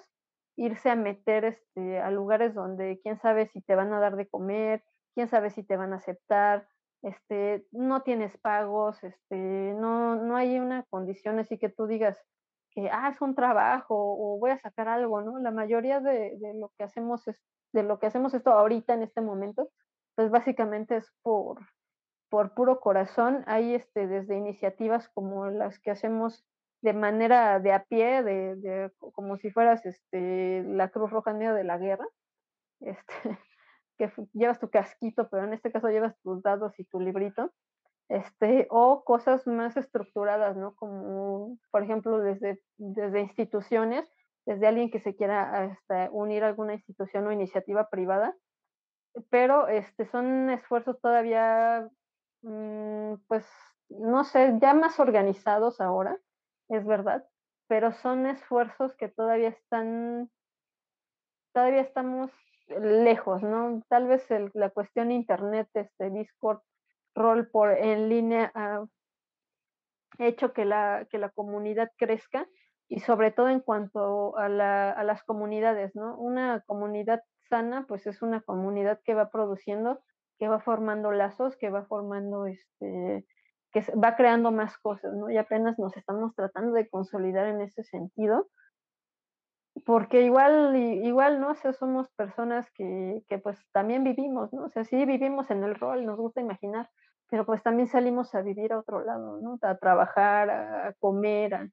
irse 0.56 0.90
a 0.90 0.96
meter 0.96 1.44
este, 1.44 2.00
a 2.00 2.10
lugares 2.12 2.54
donde 2.54 3.00
quién 3.04 3.20
sabe 3.20 3.48
si 3.48 3.62
te 3.62 3.76
van 3.76 3.92
a 3.92 4.00
dar 4.00 4.16
de 4.16 4.30
comer, 4.30 4.86
quién 5.16 5.28
sabe 5.28 5.50
si 5.50 5.64
te 5.64 5.76
van 5.76 5.92
a 5.92 5.98
aceptar, 5.98 6.66
este, 7.06 7.68
no 7.72 8.02
tienes 8.02 8.36
pagos, 8.40 9.04
este, 9.04 9.36
no, 9.36 10.16
no 10.16 10.36
hay 10.36 10.60
una 10.60 10.84
condición 10.90 11.38
así 11.38 11.60
que 11.60 11.70
tú 11.70 11.86
digas, 11.86 12.20
que, 12.72 12.90
ah, 12.92 13.12
es 13.14 13.22
un 13.22 13.36
trabajo 13.36 13.96
o 13.96 14.40
voy 14.40 14.52
a 14.52 14.60
sacar 14.60 14.88
algo, 14.88 15.22
¿no? 15.22 15.40
La 15.40 15.52
mayoría 15.52 16.00
de, 16.00 16.38
de, 16.38 16.54
lo 16.56 16.72
que 16.78 16.84
hacemos 16.84 17.28
es, 17.28 17.38
de 17.74 17.84
lo 17.84 18.00
que 18.00 18.08
hacemos 18.08 18.34
esto 18.34 18.52
ahorita 18.52 18.96
en 18.96 19.04
este 19.04 19.22
momento, 19.22 19.70
pues 20.16 20.32
básicamente 20.32 20.98
es 20.98 21.12
por, 21.22 21.60
por 22.30 22.54
puro 22.56 22.80
corazón. 22.80 23.44
Hay 23.48 23.76
este, 23.76 24.08
desde 24.08 24.36
iniciativas 24.38 25.08
como 25.10 25.48
las 25.48 25.80
que 25.80 25.92
hacemos 25.92 26.44
de 26.82 26.94
manera 26.94 27.60
de 27.60 27.72
a 27.72 27.84
pie, 27.86 28.24
de, 28.24 28.56
de 28.56 28.92
como 29.14 29.38
si 29.38 29.52
fueras 29.52 29.86
este, 29.86 30.64
la 30.64 30.90
Cruz 30.90 31.12
Roja 31.12 31.32
en 31.32 31.38
medio 31.38 31.54
de 31.54 31.64
la 31.64 31.78
guerra, 31.78 32.08
que 33.98 34.12
llevas 34.34 34.60
tu 34.60 34.70
casquito, 34.70 35.30
pero 35.30 35.46
en 35.46 35.54
este 35.54 35.72
caso 35.72 35.90
llevas 35.90 36.20
tus 36.22 36.42
dados 36.42 36.78
y 36.80 36.86
tu 36.86 37.00
librito 37.00 37.52
este, 38.10 38.68
o 38.70 39.04
cosas 39.04 39.48
más 39.48 39.78
estructuradas, 39.78 40.56
¿no? 40.56 40.76
Como, 40.76 41.58
por 41.72 41.84
ejemplo, 41.84 42.20
desde, 42.20 42.62
desde 42.78 43.22
instituciones, 43.22 44.08
desde 44.46 44.68
alguien 44.68 44.92
que 44.92 45.00
se 45.00 45.16
quiera 45.16 45.64
hasta 45.64 46.10
unir 46.12 46.44
a 46.44 46.48
alguna 46.48 46.74
institución 46.74 47.26
o 47.26 47.32
iniciativa 47.32 47.90
privada, 47.90 48.36
pero 49.30 49.68
este, 49.68 50.06
son 50.06 50.50
esfuerzos 50.50 51.00
todavía, 51.02 51.90
mmm, 52.42 53.16
pues, 53.28 53.46
no 53.90 54.24
sé, 54.24 54.56
ya 54.62 54.74
más 54.74 55.00
organizados 55.00 55.82
ahora, 55.82 56.20
es 56.70 56.86
verdad, 56.86 57.28
pero 57.68 57.92
son 57.92 58.28
esfuerzos 58.28 58.96
que 58.96 59.08
todavía 59.08 59.50
están, 59.50 60.30
todavía 61.54 61.82
estamos 61.82 62.32
lejos, 62.68 63.44
¿no? 63.44 63.82
Tal 63.90 64.08
vez 64.08 64.28
la 64.54 64.70
cuestión 64.70 65.12
internet, 65.12 65.68
este 65.74 66.10
Discord, 66.10 66.62
rol 67.14 67.50
por 67.50 67.72
en 67.72 68.10
línea 68.10 68.52
ha 68.54 68.86
hecho 70.20 70.54
que 70.54 70.66
la, 70.66 71.08
que 71.10 71.18
la 71.18 71.30
comunidad 71.30 71.90
crezca 71.98 72.48
y 72.88 73.00
sobre 73.00 73.32
todo 73.32 73.50
en 73.50 73.62
cuanto 73.62 74.38
a 74.38 74.50
las 74.50 75.24
comunidades, 75.24 75.96
¿no? 75.96 76.18
Una 76.18 76.62
comunidad 76.66 77.22
sana, 77.50 77.86
pues 77.88 78.06
es 78.08 78.22
una 78.22 78.42
comunidad 78.42 79.00
que 79.04 79.16
va 79.16 79.30
produciendo, 79.30 80.02
que 80.38 80.48
va 80.48 80.60
formando 80.60 81.12
lazos, 81.12 81.56
que 81.58 81.70
va 81.70 81.86
formando, 81.86 82.46
este, 82.46 83.26
que 83.72 83.82
va 83.96 84.16
creando 84.16 84.52
más 84.52 84.78
cosas, 84.78 85.14
¿no? 85.14 85.30
Y 85.30 85.38
apenas 85.38 85.80
nos 85.80 85.96
estamos 85.98 86.36
tratando 86.36 86.74
de 86.74 86.88
consolidar 86.90 87.48
en 87.48 87.62
ese 87.62 87.84
sentido 87.84 88.48
porque 89.84 90.22
igual, 90.22 90.76
igual, 90.76 91.40
¿no? 91.42 91.52
O 91.52 91.56
sea, 91.56 91.74
somos 91.74 92.10
personas 92.12 92.70
que, 92.72 93.24
que, 93.28 93.38
pues 93.40 93.60
también 93.74 94.04
vivimos, 94.04 94.54
¿no? 94.54 94.66
O 94.66 94.70
sea, 94.70 94.86
sí 94.86 95.06
vivimos 95.06 95.50
en 95.52 95.64
el 95.64 95.76
rol, 95.76 96.06
nos 96.06 96.18
gusta 96.18 96.42
imaginar, 96.42 96.90
pero 97.30 97.46
pues 97.46 97.62
también 97.62 97.88
salimos 97.88 98.34
a 98.36 98.42
vivir 98.42 98.72
a 98.72 98.80
otro 98.80 99.04
lado, 99.04 99.40
¿no? 99.42 99.58
A 99.62 99.78
trabajar, 99.78 100.50
a, 100.50 100.94
comer, 101.00 101.56
a, 101.56 101.70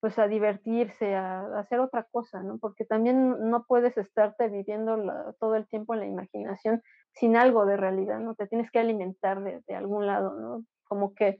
pues 0.00 0.18
a 0.18 0.28
divertirse, 0.28 1.14
a, 1.14 1.58
hacer 1.58 1.80
otra 1.80 2.06
cosa, 2.10 2.42
¿no? 2.42 2.58
Porque 2.58 2.84
también 2.84 3.50
no 3.50 3.64
puedes 3.64 3.96
estarte 3.96 4.48
viviendo 4.48 4.98
todo 5.40 5.54
el 5.56 5.66
tiempo 5.66 5.94
en 5.94 6.00
la 6.00 6.06
imaginación 6.06 6.82
sin 7.12 7.36
algo 7.36 7.64
de 7.64 7.76
realidad, 7.78 8.20
¿no? 8.20 8.34
Te 8.34 8.46
tienes 8.46 8.70
que 8.70 8.80
alimentar 8.80 9.42
de, 9.42 9.62
de 9.66 9.74
algún 9.74 10.06
lado, 10.06 10.34
¿no? 10.38 10.64
Como 10.84 11.14
que 11.14 11.38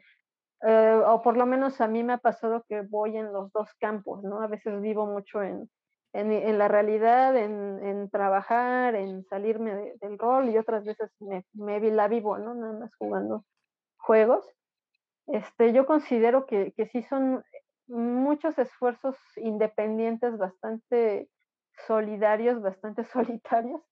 eh, 0.63 1.01
o 1.07 1.21
por 1.23 1.37
lo 1.37 1.45
menos 1.45 1.81
a 1.81 1.89
mí 1.89 2.03
me 2.03 2.15
ha 2.15 2.19
pasado 2.19 2.65
que 2.69 2.81
voy 2.81 3.17
en 3.17 3.33
los 3.33 3.53
dos 3.53 3.69
campos, 3.79 4.23
¿no? 4.25 4.41
A 4.41 4.47
veces 4.47 4.81
vivo 4.81 5.07
mucho 5.07 5.43
en, 5.43 5.69
en, 6.13 6.59
la 6.59 6.69
realidad, 6.69 7.37
en, 7.37 8.09
trabajar, 8.11 8.95
en 8.95 9.25
salirme 9.25 9.95
del 10.01 10.19
rol 10.19 10.49
y 10.49 10.59
otras 10.59 10.85
veces 10.85 11.11
me, 11.21 11.45
me, 11.53 11.79
la 11.91 12.09
vivo, 12.09 12.39
¿no? 12.39 12.55
Nada 12.55 12.73
más 12.73 12.95
jugando 12.97 13.45
juegos. 13.99 14.47
este, 15.27 15.73
yo 15.73 15.87
considero 15.87 16.47
que, 16.47 16.73
que 16.73 16.87
sí 16.87 17.03
son 17.03 17.45
muchos 17.89 18.59
esfuerzos 18.59 19.17
independientes 19.37 20.39
bastante 20.39 21.29
solidarios, 21.87 22.63
bastante 22.63 23.05
solitarios 23.13 23.83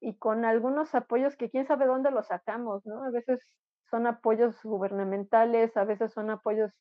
y 0.00 0.16
con 0.18 0.44
algunos 0.44 0.94
apoyos 0.94 1.36
que 1.36 1.50
quién 1.50 1.66
sabe 1.66 1.86
dónde 1.86 2.10
los 2.10 2.26
sacamos, 2.26 2.84
¿no? 2.86 3.04
A 3.04 3.10
veces 3.10 3.46
son 3.90 4.06
apoyos 4.06 4.60
gubernamentales, 4.62 5.76
a 5.76 5.84
veces 5.84 6.12
son 6.12 6.30
apoyos 6.30 6.72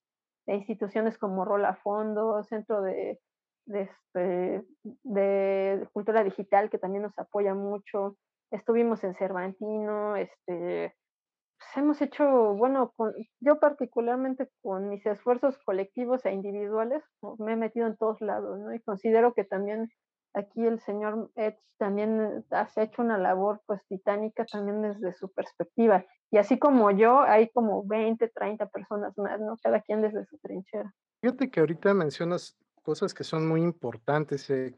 de 0.48 0.56
instituciones 0.56 1.18
como 1.18 1.46
Rola 1.46 1.76
Fondo, 1.76 2.44
Centro 2.44 2.82
de, 2.82 3.20
de, 3.72 3.82
este, 3.84 4.64
de 5.04 5.88
Cultura 5.94 6.24
Digital, 6.24 6.70
que 6.70 6.78
también 6.78 7.04
nos 7.04 7.18
apoya 7.18 7.54
mucho. 7.54 8.18
Estuvimos 8.52 9.04
en 9.04 9.16
Cervantino, 9.16 10.16
este, 10.16 10.96
pues 11.58 11.78
hemos 11.78 12.02
hecho, 12.02 12.54
bueno, 12.56 12.92
con, 12.96 13.14
yo 13.40 13.60
particularmente 13.60 14.50
con 14.62 14.90
mis 14.90 15.06
esfuerzos 15.06 15.58
colectivos 15.64 16.26
e 16.26 16.32
individuales, 16.32 17.04
me 17.38 17.54
he 17.54 17.56
metido 17.56 17.88
en 17.88 17.98
todos 17.98 18.20
lados, 18.22 18.60
¿no? 18.60 18.74
Y 18.74 18.82
considero 18.82 19.34
que 19.34 19.44
también 19.44 19.90
aquí 20.34 20.66
el 20.66 20.80
señor 20.80 21.30
Ed 21.36 21.56
también 21.78 22.46
ha 22.52 22.68
hecho 22.78 23.02
una 23.02 23.18
labor 23.18 23.62
pues 23.66 23.82
titánica 23.88 24.46
también 24.46 24.82
desde 24.82 25.14
su 25.14 25.32
perspectiva. 25.32 26.06
Y 26.32 26.38
así 26.38 26.60
como 26.60 26.92
yo, 26.92 27.22
hay 27.22 27.50
como 27.50 27.84
20, 27.86 28.30
30 28.30 28.68
personas 28.68 29.18
más, 29.18 29.40
¿no? 29.40 29.58
Cada 29.62 29.82
quien 29.82 30.02
desde 30.02 30.26
su 30.26 30.38
trinchera. 30.38 30.94
Fíjate 31.22 31.50
que 31.50 31.60
ahorita 31.60 31.94
mencionas 31.94 32.58
cosas 32.82 33.14
que 33.14 33.24
son 33.24 33.48
muy 33.48 33.62
importantes, 33.62 34.50
eh, 34.50 34.76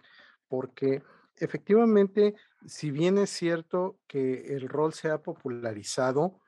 porque 0.47 1.01
efectivamente, 1.37 2.35
si 2.65 2.91
bien 2.91 3.17
es 3.17 3.29
cierto 3.29 3.97
que 4.07 4.55
el 4.55 4.69
rol 4.69 4.93
se 4.93 5.09
ha 5.09 5.21
popularizado, 5.21 6.39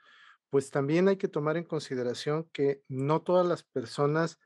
pues 0.49 0.71
también 0.71 1.07
hay 1.07 1.17
que 1.17 1.27
tomar 1.27 1.57
en 1.57 1.63
consideración 1.63 2.47
que 2.53 2.81
no 2.87 3.21
todas 3.21 3.45
las 3.45 3.63
personas 3.63 4.39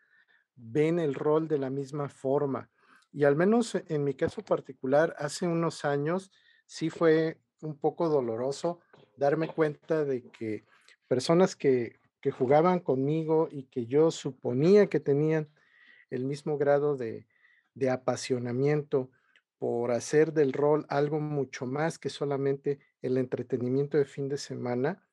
ven 0.56 1.00
el 1.00 1.14
rol 1.14 1.48
de 1.48 1.58
la 1.58 1.70
misma 1.70 2.10
forma. 2.10 2.70
Y 3.12 3.24
al 3.24 3.36
menos 3.36 3.76
en 3.76 4.04
mi 4.04 4.14
caso 4.14 4.42
particular, 4.42 5.16
hace 5.18 5.48
unos 5.48 5.86
años 5.86 6.32
sí 6.66 6.90
fue 6.90 7.40
un 7.62 7.78
poco 7.78 8.10
doloroso 8.10 8.80
darme 9.18 9.48
cuenta 9.48 10.06
de 10.06 10.24
que 10.24 10.66
personas 11.08 11.56
que, 11.56 12.00
que 12.22 12.32
jugaban 12.32 12.80
conmigo 12.80 13.50
y 13.52 13.64
que 13.64 13.86
yo 13.86 14.12
suponía 14.12 14.88
que 14.88 15.00
tenían 15.00 15.50
el 16.10 16.26
mismo 16.26 16.58
grado 16.58 16.96
de, 16.96 17.28
de 17.74 17.90
apasionamiento 17.90 19.10
por 19.58 19.92
hacer 19.92 20.34
del 20.34 20.54
rol 20.54 20.86
algo 20.90 21.20
mucho 21.20 21.66
más 21.66 22.00
que 22.00 22.10
solamente 22.10 22.80
el 23.02 23.18
entretenimiento 23.18 23.98
de 23.98 24.06
fin 24.06 24.30
de 24.30 24.38
semana, 24.38 25.06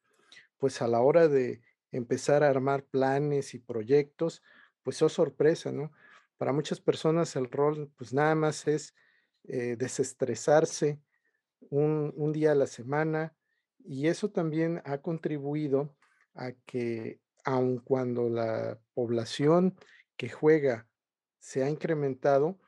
pues 0.58 0.80
a 0.82 0.88
la 0.88 1.00
hora 1.00 1.28
de 1.28 1.62
empezar 1.90 2.42
a 2.42 2.48
armar 2.48 2.84
planes 2.84 3.54
y 3.54 3.58
proyectos, 3.58 4.42
pues 4.82 5.02
oh 5.02 5.08
sorpresa, 5.08 5.72
¿no? 5.72 5.92
Para 6.38 6.52
muchas 6.52 6.80
personas 6.80 7.34
el 7.36 7.50
rol 7.50 7.90
pues 7.96 8.12
nada 8.12 8.34
más 8.34 8.68
es 8.68 8.94
eh, 9.44 9.76
desestresarse 9.76 11.00
un, 11.70 12.12
un 12.16 12.32
día 12.32 12.52
a 12.52 12.56
la 12.56 12.66
semana 12.66 13.34
y 13.84 14.06
eso 14.06 14.30
también 14.30 14.82
ha 14.84 14.98
contribuido 14.98 15.96
a 16.34 16.52
que 16.52 17.20
aun 17.44 17.78
cuando 17.78 18.28
la 18.28 18.78
población 18.94 19.76
que 20.16 20.28
juega 20.28 20.88
se 21.38 21.62
ha 21.62 21.70
incrementado, 21.70 22.58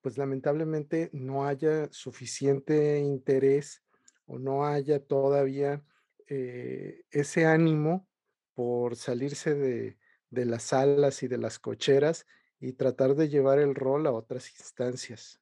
pues 0.00 0.18
lamentablemente 0.18 1.10
no 1.12 1.46
haya 1.46 1.88
suficiente 1.92 2.98
interés 3.00 3.82
o 4.26 4.38
no 4.38 4.66
haya 4.66 5.00
todavía 5.00 5.82
eh, 6.28 7.04
ese 7.10 7.46
ánimo 7.46 8.08
por 8.54 8.96
salirse 8.96 9.54
de, 9.54 9.98
las 10.30 10.64
salas 10.64 11.22
y 11.22 11.28
de 11.28 11.38
las 11.38 11.58
cocheras 11.58 12.26
y 12.58 12.72
tratar 12.72 13.14
de 13.14 13.28
llevar 13.28 13.58
el 13.58 13.74
rol 13.74 14.06
a 14.06 14.12
otras 14.12 14.50
instancias. 14.58 15.40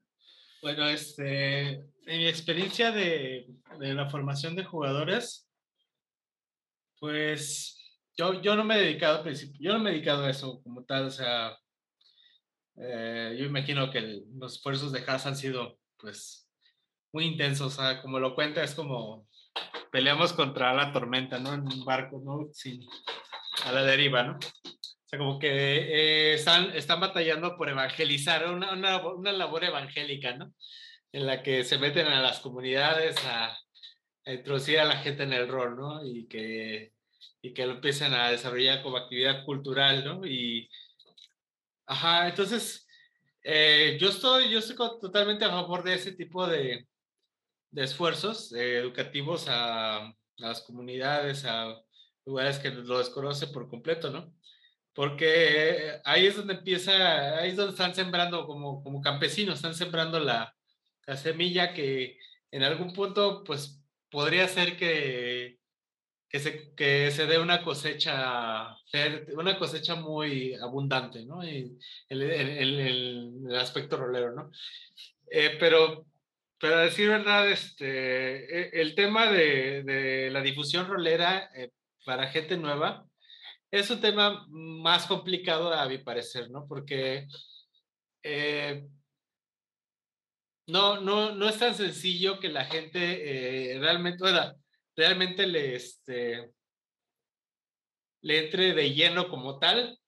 Bueno, 0.63 0.89
este, 0.89 1.73
en 1.75 2.19
mi 2.19 2.27
experiencia 2.27 2.91
de, 2.91 3.47
la 3.79 4.09
formación 4.11 4.57
de 4.57 4.65
jugadores, 4.65 5.49
pues 6.99 7.84
yo, 8.17 8.41
yo 8.41 8.57
no 8.57 8.65
me 8.65 8.77
he 8.77 8.81
dedicado 8.81 9.25
yo 9.59 9.73
no 9.73 9.79
me 9.79 9.91
he 9.91 9.93
dedicado 9.95 10.25
a 10.25 10.31
eso 10.31 10.63
como 10.63 10.85
tal, 10.85 11.07
o 11.07 11.11
sea, 11.11 11.57
eh, 12.77 13.37
yo 13.39 13.45
imagino 13.45 13.91
que 13.91 14.23
los 14.35 14.57
esfuerzos 14.57 14.93
de 14.93 15.05
Haas 15.07 15.27
han 15.27 15.37
sido 15.37 15.79
pues 15.97 16.49
muy 17.13 17.25
intensos, 17.25 17.79
o 17.79 17.83
sea, 17.83 18.03
como 18.03 18.19
lo 18.19 18.35
cuenta, 18.35 18.63
es 18.63 18.75
como 18.75 19.27
peleamos 19.91 20.33
contra 20.33 20.75
la 20.75 20.93
tormenta, 20.93 21.39
¿no? 21.39 21.55
En 21.55 21.61
un 21.61 21.85
barco, 21.85 22.21
¿no? 22.25 22.49
Sin, 22.53 22.85
a 23.65 23.73
la 23.73 23.85
deriva, 23.85 24.25
¿no? 24.25 24.35
O 24.35 25.07
sea, 25.07 25.19
como 25.19 25.39
que 25.39 25.49
eh, 25.49 26.35
están, 26.35 26.73
están 26.75 27.01
batallando 27.01 27.57
por 27.57 27.69
evangelizar, 27.69 28.49
una, 28.51 28.73
una, 28.73 29.07
una, 29.07 29.33
labor 29.33 29.65
evangélica, 29.65 30.37
¿no? 30.37 30.53
En 31.13 31.27
la 31.27 31.43
que 31.43 31.63
se 31.63 31.79
meten 31.79 32.09
a 32.09 32.21
las 32.21 32.41
comunidades 32.41 33.17
a, 33.25 33.57
a 34.27 34.33
introducir 34.33 34.81
a 34.81 34.85
la 34.85 34.97
gente 34.97 35.23
en 35.23 35.33
el 35.33 35.49
rol, 35.49 35.77
¿no? 35.77 36.05
Y 36.05 36.27
que, 36.27 36.93
y 37.45 37.53
que 37.53 37.67
lo 37.67 37.73
empiecen 37.75 38.15
a 38.15 38.31
desarrollar 38.31 38.83
como 38.83 38.97
actividad 38.97 39.45
cultural, 39.45 40.03
¿no? 40.03 40.27
Y, 40.27 40.67
ajá, 41.85 42.27
entonces, 42.29 42.87
eh, 43.43 43.99
yo, 44.01 44.09
estoy, 44.09 44.49
yo 44.49 44.61
estoy 44.61 44.77
totalmente 44.77 45.45
a 45.45 45.51
favor 45.51 45.85
de 45.85 45.93
ese 45.93 46.13
tipo 46.13 46.47
de, 46.47 46.89
de 47.71 47.85
esfuerzos 47.85 48.51
eh, 48.55 48.79
educativos 48.79 49.47
a, 49.49 50.07
a, 50.07 50.15
las 50.39 50.63
comunidades, 50.63 51.45
a 51.45 51.77
lugares 52.25 52.59
que 52.59 52.71
lo 52.71 52.97
desconocen 52.99 53.53
por 53.53 53.69
completo, 53.69 54.11
¿no? 54.11 54.33
Porque 54.95 56.01
ahí 56.05 56.27
es 56.27 56.37
donde 56.37 56.55
empieza, 56.55 57.37
ahí 57.41 57.51
es 57.51 57.57
donde 57.57 57.73
están 57.73 57.95
sembrando 57.95 58.47
como, 58.47 58.83
como 58.83 59.03
campesinos, 59.03 59.57
están 59.57 59.75
sembrando 59.75 60.19
la, 60.19 60.57
la 61.07 61.17
semilla 61.19 61.75
que 61.75 62.19
en 62.51 62.63
algún 62.63 62.95
punto, 62.95 63.45
pues, 63.45 63.83
podría 64.09 64.49
ser 64.49 64.79
que, 64.79 65.59
que, 66.35 66.41
se, 66.41 66.75
que 66.75 67.13
se 67.13 67.27
dé 67.27 67.39
una 67.39 67.63
cosecha, 67.63 68.77
una 69.37 69.57
cosecha 69.57 69.95
muy 69.95 70.53
abundante, 70.55 71.25
¿no? 71.25 71.45
En 71.45 71.79
el, 72.09 72.23
el, 72.23 72.81
el 73.47 73.57
aspecto 73.57 73.97
rolero, 73.97 74.33
¿no? 74.33 74.51
Eh, 75.31 75.57
pero 75.61 76.07
pero 76.59 76.79
a 76.79 76.81
decir 76.81 77.09
verdad, 77.09 77.49
este, 77.49 78.79
e, 78.79 78.81
el 78.81 78.97
tema 78.97 79.31
de, 79.31 80.29
la 80.33 80.41
difusión 80.41 80.89
rolera 80.89 81.51
eh, 81.55 81.71
para 82.05 82.27
gente 82.27 82.57
nueva 82.57 83.07
es 83.71 83.89
un 83.91 84.01
tema 84.01 84.45
más 84.49 85.07
complicado 85.07 85.73
a 85.73 85.87
mi 85.87 85.99
parecer, 85.99 86.51
¿no? 86.51 86.67
Porque 86.67 87.29
eh, 88.25 88.89
no, 90.67 91.01
no, 91.01 91.33
no 91.33 91.49
es 91.49 91.61
tan 91.61 91.77
sencillo 91.77 92.41
que 92.41 92.49
la 92.49 92.65
gente 92.65 93.75
eh, 93.75 93.79
realmente, 93.79 94.25
realmente 94.97 95.47
le, 95.47 95.77
este, 95.77 96.51
le 98.23 98.45
entre 98.45 98.75
de 98.75 98.93
lleno 98.93 99.29
como 99.29 99.59
tal 99.59 99.99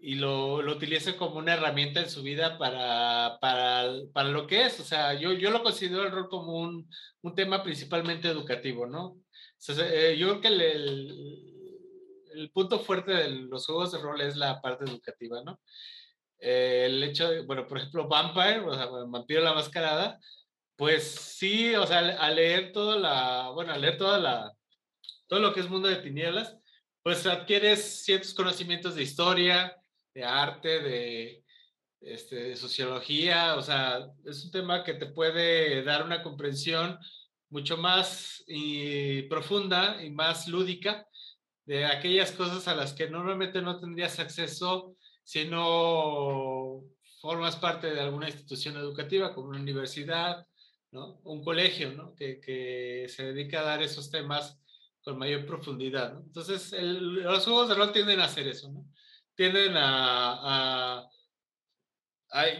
y 0.00 0.14
lo, 0.14 0.62
lo 0.62 0.72
utilice 0.72 1.16
como 1.16 1.38
una 1.38 1.54
herramienta 1.54 2.00
en 2.00 2.08
su 2.08 2.22
vida 2.22 2.56
para, 2.56 3.38
para, 3.40 3.92
para, 4.12 4.28
lo 4.28 4.46
que 4.46 4.66
es. 4.66 4.78
O 4.80 4.84
sea, 4.84 5.14
yo, 5.14 5.32
yo 5.32 5.50
lo 5.50 5.62
considero 5.62 6.04
el 6.04 6.12
rol 6.12 6.28
como 6.28 6.56
un, 6.56 6.88
un 7.22 7.34
tema 7.34 7.62
principalmente 7.62 8.28
educativo, 8.28 8.86
¿no? 8.86 9.06
O 9.06 9.72
eh, 9.80 10.16
yo 10.16 10.28
creo 10.28 10.40
que 10.40 10.48
el, 10.48 10.62
el, 12.32 12.50
punto 12.52 12.78
fuerte 12.78 13.12
de 13.12 13.28
los 13.30 13.66
juegos 13.66 13.90
de 13.90 13.98
rol 13.98 14.20
es 14.20 14.36
la 14.36 14.60
parte 14.60 14.84
educativa, 14.84 15.42
¿no? 15.42 15.60
El 16.38 17.02
hecho 17.02 17.28
de, 17.28 17.40
bueno, 17.40 17.66
por 17.66 17.78
ejemplo, 17.78 18.06
Vampire, 18.06 18.60
o 18.60 18.74
sea, 18.74 18.86
Vampiro 18.86 19.40
la 19.40 19.54
Mascarada, 19.54 20.20
pues 20.78 21.10
sí, 21.36 21.74
o 21.74 21.84
sea, 21.88 21.98
al 21.98 22.36
leer 22.36 22.70
toda 22.70 22.96
la, 22.96 23.50
bueno, 23.50 23.72
al 23.72 23.80
leer 23.80 23.98
toda 23.98 24.20
la, 24.20 24.54
todo 25.26 25.40
lo 25.40 25.52
que 25.52 25.58
es 25.58 25.68
mundo 25.68 25.88
de 25.88 25.96
tinieblas, 25.96 26.56
pues 27.02 27.26
adquieres 27.26 28.04
ciertos 28.04 28.32
conocimientos 28.32 28.94
de 28.94 29.02
historia, 29.02 29.76
de 30.14 30.22
arte, 30.22 30.80
de, 30.80 31.44
este, 32.00 32.36
de 32.36 32.56
sociología, 32.56 33.56
o 33.56 33.62
sea, 33.62 34.06
es 34.24 34.44
un 34.44 34.52
tema 34.52 34.84
que 34.84 34.94
te 34.94 35.06
puede 35.06 35.82
dar 35.82 36.04
una 36.04 36.22
comprensión 36.22 36.96
mucho 37.50 37.76
más 37.76 38.44
y 38.46 39.22
profunda 39.22 40.00
y 40.00 40.10
más 40.10 40.46
lúdica 40.46 41.08
de 41.66 41.86
aquellas 41.86 42.30
cosas 42.30 42.68
a 42.68 42.76
las 42.76 42.92
que 42.92 43.10
normalmente 43.10 43.60
no 43.62 43.80
tendrías 43.80 44.20
acceso 44.20 44.94
si 45.24 45.44
no 45.44 46.84
formas 47.20 47.56
parte 47.56 47.90
de 47.92 48.00
alguna 48.00 48.28
institución 48.28 48.76
educativa 48.76 49.34
como 49.34 49.48
una 49.48 49.58
universidad, 49.58 50.46
¿no? 50.90 51.20
un 51.24 51.42
colegio 51.42 51.92
¿no? 51.92 52.14
que, 52.14 52.40
que 52.40 53.06
se 53.08 53.32
dedica 53.32 53.60
a 53.60 53.64
dar 53.64 53.82
esos 53.82 54.10
temas 54.10 54.60
con 55.02 55.18
mayor 55.18 55.46
profundidad. 55.46 56.14
¿no? 56.14 56.20
Entonces, 56.20 56.72
el, 56.72 57.22
los 57.22 57.44
juegos 57.44 57.68
de 57.68 57.74
rol 57.74 57.92
tienden 57.92 58.20
a 58.20 58.24
hacer 58.24 58.46
eso, 58.48 58.70
¿no? 58.70 58.84
tienden 59.34 59.74
a, 59.76 61.08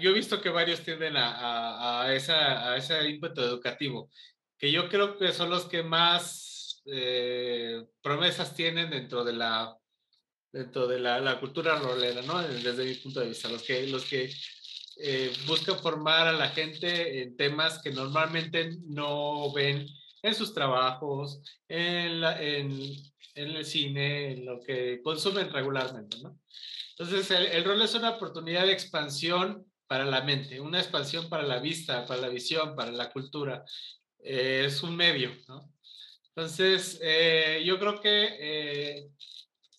yo 0.00 0.10
he 0.10 0.14
visto 0.14 0.40
que 0.40 0.48
varios 0.48 0.80
tienden 0.80 1.16
a, 1.16 2.02
a, 2.02 2.14
esa, 2.14 2.72
a 2.72 2.76
ese 2.76 3.08
ímpetu 3.08 3.40
educativo, 3.42 4.10
que 4.56 4.70
yo 4.70 4.88
creo 4.88 5.18
que 5.18 5.32
son 5.32 5.50
los 5.50 5.66
que 5.66 5.82
más 5.82 6.82
eh, 6.86 7.84
promesas 8.00 8.54
tienen 8.54 8.90
dentro 8.90 9.24
de 9.24 9.32
la, 9.32 9.76
dentro 10.52 10.86
de 10.86 11.00
la, 11.00 11.20
la, 11.20 11.38
cultura 11.38 11.78
rolera, 11.78 12.22
¿no? 12.22 12.40
Desde 12.42 12.84
mi 12.84 12.94
punto 12.94 13.20
de 13.20 13.28
vista, 13.28 13.48
los 13.48 13.62
que, 13.62 13.86
los 13.88 14.04
que 14.04 14.32
eh, 14.98 15.32
buscan 15.46 15.78
formar 15.78 16.26
a 16.28 16.32
la 16.32 16.48
gente 16.50 17.22
en 17.22 17.36
temas 17.36 17.80
que 17.82 17.90
normalmente 17.90 18.76
no 18.86 19.52
ven 19.52 19.86
en 20.22 20.34
sus 20.34 20.52
trabajos, 20.52 21.40
en, 21.68 22.20
la, 22.20 22.42
en, 22.42 22.70
en 23.34 23.50
el 23.50 23.64
cine, 23.64 24.32
en 24.32 24.44
lo 24.44 24.60
que 24.60 25.00
consumen 25.02 25.52
regularmente, 25.52 26.18
¿no? 26.22 26.38
Entonces, 26.98 27.30
el, 27.30 27.46
el, 27.46 27.64
rol 27.64 27.80
es 27.80 27.94
una 27.94 28.10
oportunidad 28.10 28.66
de 28.66 28.72
expansión 28.72 29.64
para 29.86 30.04
la 30.04 30.22
mente, 30.22 30.60
una 30.60 30.80
expansión 30.80 31.28
para 31.28 31.44
la 31.44 31.60
vista, 31.60 32.04
para 32.06 32.20
la 32.20 32.28
visión, 32.28 32.74
para 32.74 32.90
la 32.90 33.10
cultura. 33.10 33.64
Eh, 34.20 34.64
es 34.66 34.82
un 34.82 34.96
medio, 34.96 35.30
¿no? 35.48 35.72
Entonces, 36.28 36.98
eh, 37.02 37.62
yo 37.64 37.78
creo 37.78 38.00
que 38.00 38.28
eh, 38.38 39.10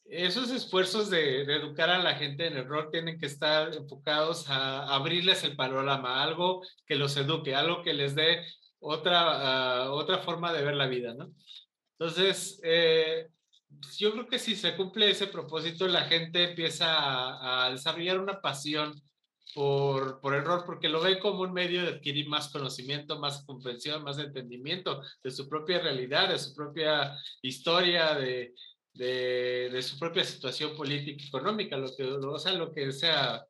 esos 0.10 0.52
esfuerzos 0.52 1.10
de, 1.10 1.46
de, 1.46 1.56
educar 1.56 1.90
a 1.90 2.00
la 2.00 2.16
gente 2.16 2.48
en 2.48 2.58
el 2.58 2.66
rol 2.66 2.90
tienen 2.92 3.20
que 3.20 3.28
estar 3.28 3.74
enfocados 3.74 4.50
a 4.50 4.94
abrirles 4.94 5.44
el 5.44 5.56
panorama, 5.56 6.24
algo 6.24 6.62
que 6.86 6.96
los 6.96 7.16
eduque, 7.18 7.56
algo 7.56 7.84
que 7.84 7.94
les 7.94 8.16
dé 8.16 8.44
otra, 8.80 9.90
uh, 9.90 9.94
otra 9.94 10.20
forma 10.20 10.54
de 10.54 10.64
ver 10.64 10.76
la 10.76 10.88
vida, 10.88 11.14
¿no? 11.14 11.32
Entonces, 11.98 12.60
eh, 12.64 13.28
yo 13.98 14.12
creo 14.14 14.28
que 14.28 14.40
si 14.40 14.56
se 14.56 14.76
cumple 14.76 15.10
ese 15.10 15.28
propósito, 15.28 15.88
la 15.88 16.06
gente 16.06 16.50
empieza 16.50 16.98
a, 16.98 17.66
a 17.66 17.72
desarrollar 17.72 18.20
una 18.20 18.42
pasión 18.42 18.94
por, 19.54 20.22
por 20.22 20.36
el 20.36 20.44
porque 20.66 20.90
lo 20.90 21.02
ve 21.02 21.20
como 21.20 21.42
un 21.42 21.54
medio 21.54 21.82
de 21.82 21.90
adquirir 21.90 22.28
más 22.28 22.50
conocimiento, 22.50 23.20
más 23.20 23.44
comprensión, 23.46 24.04
más 24.04 24.18
entendimiento 24.20 25.02
de 25.24 25.32
su 25.32 25.48
propia 25.50 25.80
realidad, 25.80 26.30
de 26.30 26.40
su 26.40 26.54
propia 26.54 27.16
historia, 27.42 28.14
de, 28.16 28.54
de, 28.94 29.70
de 29.72 29.82
su 29.82 29.98
propia 29.98 30.24
situación 30.24 30.76
política 30.76 31.24
y 31.24 31.28
económica, 31.28 31.78
lo 31.78 31.96
que, 31.96 32.04
o 32.04 32.40
sea, 32.40 32.54
lo 32.54 32.74
que 32.74 32.92
sea 32.92 33.46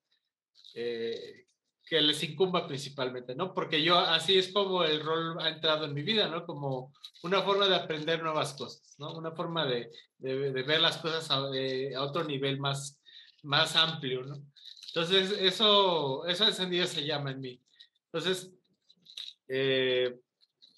eh, 0.76 1.45
que 1.90 1.99
les 2.02 2.24
incumba 2.24 2.68
principalmente, 2.68 3.34
¿no? 3.34 3.53
Porque 3.53 3.82
yo 3.82 3.98
así 3.98 4.38
es 4.38 4.53
como 4.53 4.84
el 4.84 5.02
rol 5.02 5.41
ha 5.41 5.49
entrado 5.49 5.86
en 5.86 5.94
mi 5.95 6.03
vida, 6.03 6.28
¿no? 6.28 6.45
Como 6.45 6.94
una 7.24 7.41
forma 7.41 7.68
de 7.68 7.76
aprender 7.76 8.22
nuevas 8.22 8.53
cosas, 8.53 8.95
¿no? 8.99 9.14
Una 9.16 9.32
forma 9.32 9.66
de, 9.66 9.90
de, 10.20 10.52
de 10.52 10.64
ver 10.64 10.82
las 10.82 10.98
cosas 10.98 11.32
a, 11.32 11.49
eh, 11.56 11.95
a, 11.95 12.03
otro 12.03 12.24
nivel 12.24 12.60
más, 12.60 13.02
más 13.41 13.76
amplio, 13.76 14.24
¿no? 14.24 14.36
Entonces, 14.90 15.32
eso, 15.40 16.28
eso 16.28 16.48
encendido 16.48 16.86
se 16.86 17.06
llama 17.06 17.32
en 17.32 17.41
mí. 17.41 17.61
Entonces, 18.06 18.52
eh, 19.48 20.16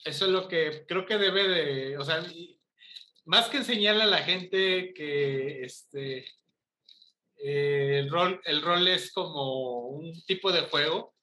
eso 0.06 0.26
es 0.26 0.32
lo 0.32 0.48
que 0.48 0.86
creo 0.88 1.06
que 1.06 1.18
debe 1.18 1.48
de, 1.48 1.98
o 1.98 2.06
sea, 2.06 2.24
más 3.26 3.49
que 3.49 3.57
enseñarle 3.57 4.03
a 4.03 4.07
la 4.07 4.23
gente 4.23 4.93
que 4.93 5.64
este, 5.64 6.26
eh, 7.38 7.99
el, 7.99 8.10
rol, 8.10 8.39
el 8.45 8.61
rol 8.61 8.88
es 8.88 9.11
como 9.11 9.88
un 9.88 10.14
tipo 10.26 10.52
de 10.52 10.61
juego, 10.61 11.15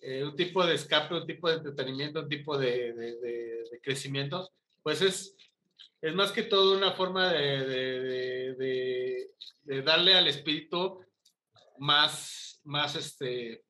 eh, 0.00 0.24
un 0.24 0.36
tipo 0.36 0.64
de 0.64 0.74
escape, 0.74 1.14
un 1.14 1.26
tipo 1.26 1.48
de 1.48 1.56
entretenimiento, 1.56 2.20
un 2.20 2.28
tipo 2.28 2.56
de, 2.56 2.92
de, 2.92 3.16
de, 3.18 3.80
crecimiento, 3.82 4.50
pues 4.82 5.02
es, 5.02 5.36
es 6.00 6.14
más 6.14 6.32
que 6.32 6.42
todo 6.42 6.76
una 6.76 6.92
forma 6.92 7.32
de, 7.32 8.56
darle 9.84 10.14
al 10.14 10.26
espíritu 10.26 11.04
más, 11.78 12.60
más, 12.64 12.96
este, 12.96 13.62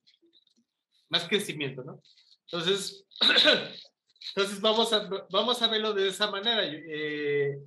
más 1.09 1.29
crecimiento, 1.29 1.83
¿no? 1.83 2.03
Entonces, 2.51 3.05
entonces 4.35 4.61
vamos, 4.61 4.93
a, 4.93 5.09
vamos 5.31 5.63
a 5.63 5.69
verlo 5.69 5.93
de 5.93 6.09
esa 6.09 6.31
manera. 6.31 6.63
Eh, 6.65 7.59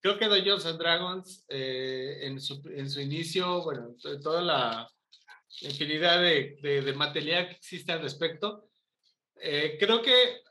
creo 0.00 0.18
que 0.18 0.28
Dungeons 0.28 0.66
and 0.66 0.78
Dragons 0.78 1.44
eh, 1.48 2.20
en, 2.22 2.40
su, 2.40 2.62
en, 2.74 2.90
su, 2.90 3.00
inicio, 3.00 3.62
bueno, 3.62 3.94
toda 4.22 4.42
la 4.42 4.90
infinidad 5.60 6.20
de, 6.20 6.56
de, 6.62 6.82
de 6.82 6.92
material 6.94 7.48
que 7.48 7.54
existe 7.54 7.92
al 7.92 8.02
respecto, 8.02 8.68
eh, 9.36 9.76
creo 9.78 10.02
que 10.02 10.42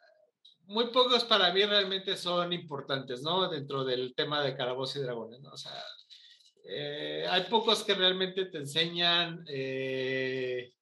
muy 0.66 0.88
pocos 0.88 1.24
para 1.26 1.52
mí 1.54 1.64
realmente 1.66 2.16
son 2.16 2.54
importantes, 2.54 3.22
¿no? 3.22 3.50
Dentro 3.50 3.84
del 3.84 4.14
tema 4.16 4.44
de 4.44 4.56
Calabozos 4.56 4.98
y 4.98 5.00
Dragones, 5.00 5.40
¿no? 5.42 5.52
O 5.52 5.58
sea, 5.58 5.84
eh, 6.64 7.26
hay 7.30 7.44
pocos 7.44 7.84
que 7.84 7.94
realmente 7.94 8.46
te 8.46 8.60
enseñan 8.60 9.44
eh, 9.48 10.74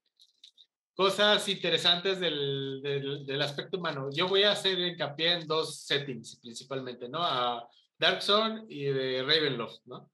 cosas 0.99 1.47
interesantes 1.47 2.19
del, 2.19 2.81
del, 2.84 3.26
del, 3.26 3.41
aspecto 3.41 3.77
humano. 3.77 4.09
Yo 4.11 4.27
voy 4.27 4.43
a 4.43 4.51
hacer 4.51 4.77
hincapié 4.77 5.31
en 5.31 5.47
dos 5.47 5.85
settings 5.85 6.41
principalmente, 6.41 7.07
¿no? 7.07 7.23
A 7.23 7.65
Dark 7.97 8.21
Zone 8.21 8.65
y 8.67 8.84
de 8.84 9.23
Ravenloft, 9.23 9.80
¿no? 9.85 10.11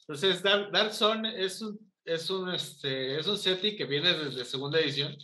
Entonces, 0.00 0.42
Dark, 0.42 0.72
Dark 0.72 0.92
Zone 0.92 1.40
es 1.40 1.62
un, 1.62 1.78
es, 2.04 2.28
un, 2.30 2.52
este, 2.52 3.20
es 3.20 3.28
un 3.28 3.38
setting 3.38 3.76
que 3.76 3.84
viene 3.84 4.12
desde 4.12 4.44
segunda 4.44 4.80
edición, 4.80 5.16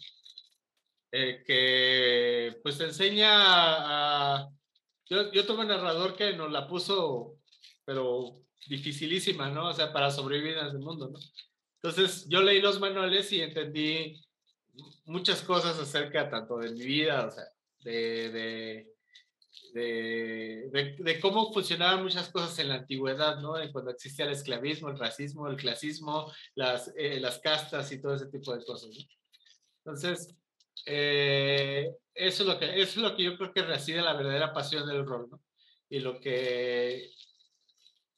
eh, 1.11 1.43
que 1.45 2.61
pues 2.63 2.79
enseña 2.79 3.31
a... 3.33 4.49
Yo, 5.07 5.33
yo 5.33 5.45
tuve 5.45 5.63
un 5.63 5.69
narrador 5.69 6.15
que 6.15 6.35
nos 6.35 6.53
la 6.53 6.69
puso, 6.69 7.41
pero 7.85 8.45
dificilísima, 8.69 9.51
¿no? 9.51 9.71
O 9.71 9.73
sea, 9.73 9.93
para 9.93 10.13
sobrevivir 10.13 10.57
en 10.57 10.67
el 10.67 10.79
mundo, 10.79 11.11
¿no? 11.11 11.19
Entonces, 11.83 12.29
yo 12.29 12.45
leí 12.45 12.61
los 12.61 12.79
manuales 12.79 13.33
y 13.33 13.41
entendí 13.41 14.25
muchas 15.05 15.43
cosas 15.43 15.79
acerca 15.79 16.29
tanto 16.29 16.59
de 16.59 16.71
mi 16.71 16.85
vida, 16.85 17.27
o 17.27 17.31
sea, 17.31 17.45
de, 17.81 18.31
de, 18.31 18.95
de, 19.73 20.97
de, 20.99 21.21
cómo 21.21 21.53
funcionaban 21.53 22.03
muchas 22.03 22.29
cosas 22.31 22.59
en 22.59 22.69
la 22.69 22.77
antigüedad, 22.77 23.41
¿no? 23.41 23.59
En 23.59 23.73
cuando 23.73 23.91
existía 23.91 24.25
el 24.25 24.33
esclavismo, 24.33 24.89
el 24.89 24.99
racismo, 24.99 25.49
el 25.49 25.57
clasismo, 25.57 26.33
las, 26.55 26.93
eh, 26.97 27.21
las 27.21 27.39
castas 27.39 27.91
y 27.93 28.01
todo 28.01 28.15
ese 28.15 28.27
tipo 28.27 28.55
de 28.55 28.65
cosas, 28.65 28.91
¿no? 28.91 29.05
Entonces, 29.85 30.35
eh, 30.87 31.95
eso, 32.15 32.43
es 32.43 32.49
lo 32.49 32.59
que, 32.59 32.81
eso 32.81 32.81
es 32.81 32.97
lo 32.97 33.17
que 33.17 33.25
yo 33.25 33.37
creo 33.37 33.53
que 33.53 33.63
reside 33.63 34.03
la 34.03 34.15
verdadera 34.15 34.53
pasión 34.53 34.87
del 34.87 35.07
rol, 35.07 35.29
¿no? 35.31 35.43
Y 35.89 36.01
lo 36.01 36.21
que 36.21 37.11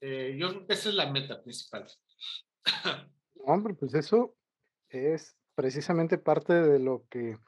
eh, 0.00 0.36
yo 0.38 0.50
creo 0.50 0.66
que 0.66 0.74
esa 0.74 0.88
es 0.88 0.94
la 0.94 1.10
meta 1.10 1.42
principal. 1.42 1.86
Hombre, 3.44 3.74
pues 3.74 3.94
eso 3.94 4.36
es 4.88 5.36
precisamente 5.56 6.18
parte 6.18 6.52
de 6.52 6.78
lo 6.78 7.04
que 7.08 7.38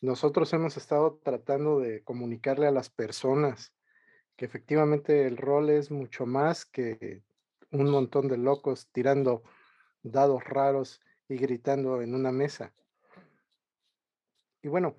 nosotros 0.00 0.52
hemos 0.54 0.76
estado 0.76 1.20
tratando 1.22 1.80
de 1.80 2.02
comunicarle 2.04 2.66
a 2.66 2.70
las 2.70 2.88
personas, 2.88 3.74
que 4.36 4.46
efectivamente 4.46 5.26
el 5.26 5.36
rol 5.36 5.68
es 5.68 5.90
mucho 5.90 6.26
más 6.26 6.64
que 6.64 7.22
un 7.72 7.90
montón 7.90 8.28
de 8.28 8.38
locos 8.38 8.88
tirando 8.92 9.42
dados 10.02 10.44
raros 10.44 11.00
y 11.28 11.36
gritando 11.36 12.00
en 12.02 12.14
una 12.14 12.30
mesa. 12.30 12.72
Y 14.62 14.68
bueno, 14.68 14.94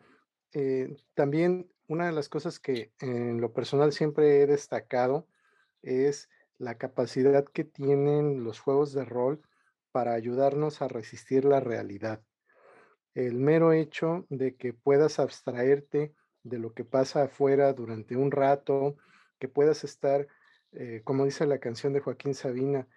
eh, 0.54 0.96
también 1.14 1.72
una 1.88 2.08
de 2.08 2.12
las 2.12 2.28
cosas 2.28 2.60
que 2.60 2.92
en 3.00 3.40
lo 3.40 3.54
personal 3.54 3.94
siempre 3.94 4.42
he 4.42 4.48
destacado 4.48 5.26
es 5.82 6.30
la 6.58 6.78
capacidad 6.78 7.46
que 7.46 7.64
tienen 7.64 8.44
los 8.44 8.60
juegos 8.60 8.92
de 8.92 9.06
rol 9.06 9.42
para 9.92 10.14
ayudarnos 10.14 10.82
a 10.82 10.90
resistir 10.90 11.46
la 11.46 11.62
realidad. 11.62 12.22
El 13.18 13.40
mero 13.40 13.74
hecho 13.74 14.28
de 14.30 14.58
que 14.58 14.74
puedas 14.74 15.18
abstraerte 15.18 16.14
de 16.44 16.60
lo 16.60 16.76
que 16.76 16.86
pasa 16.86 17.24
afuera 17.24 17.74
durante 17.74 18.16
un 18.16 18.30
rato, 18.30 18.96
que 19.40 19.48
puedas 19.48 19.84
estar, 19.84 20.28
eh, 20.74 21.02
como 21.04 21.26
dice 21.26 21.48
la 21.48 21.58
canción 21.58 21.94
de 21.94 22.00
Joaquín 22.00 22.36
Sabina, 22.36 22.88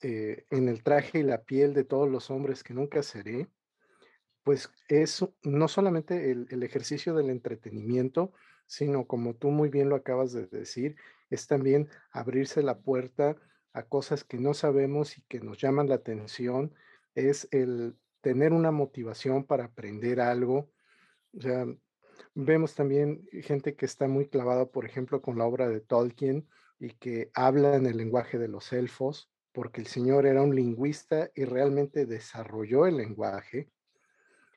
eh, 0.00 0.46
en 0.50 0.68
el 0.68 0.84
traje 0.84 1.18
y 1.18 1.22
la 1.24 1.42
piel 1.42 1.74
de 1.74 1.82
todos 1.82 2.08
los 2.08 2.30
hombres 2.30 2.62
que 2.62 2.72
nunca 2.72 3.02
seré, 3.02 3.48
pues 4.44 4.70
es 4.86 5.26
no 5.42 5.66
solamente 5.66 6.30
el, 6.30 6.46
el 6.50 6.62
ejercicio 6.62 7.12
del 7.12 7.28
entretenimiento, 7.30 8.32
sino 8.66 9.08
como 9.08 9.34
tú 9.34 9.50
muy 9.50 9.70
bien 9.70 9.88
lo 9.88 9.96
acabas 9.96 10.32
de 10.32 10.46
decir, 10.46 10.94
es 11.30 11.48
también 11.48 11.88
abrirse 12.12 12.62
la 12.62 12.78
puerta 12.78 13.34
a 13.72 13.82
cosas 13.82 14.22
que 14.22 14.38
no 14.38 14.54
sabemos 14.54 15.18
y 15.18 15.22
que 15.22 15.40
nos 15.40 15.58
llaman 15.58 15.88
la 15.88 15.96
atención, 15.96 16.72
es 17.16 17.48
el 17.50 17.96
tener 18.24 18.54
una 18.54 18.70
motivación 18.70 19.44
para 19.44 19.66
aprender 19.66 20.18
algo. 20.18 20.70
Vemos 22.34 22.74
también 22.74 23.22
gente 23.42 23.76
que 23.76 23.84
está 23.84 24.08
muy 24.08 24.28
clavada, 24.28 24.64
por 24.64 24.86
ejemplo, 24.86 25.20
con 25.20 25.36
la 25.36 25.44
obra 25.44 25.68
de 25.68 25.80
Tolkien 25.80 26.48
y 26.80 26.94
que 26.94 27.30
habla 27.34 27.76
en 27.76 27.84
el 27.84 27.98
lenguaje 27.98 28.38
de 28.38 28.48
los 28.48 28.72
elfos, 28.72 29.30
porque 29.52 29.82
el 29.82 29.88
señor 29.88 30.24
era 30.24 30.40
un 30.40 30.56
lingüista 30.56 31.30
y 31.34 31.44
realmente 31.44 32.06
desarrolló 32.06 32.86
el 32.86 32.96
lenguaje. 32.96 33.70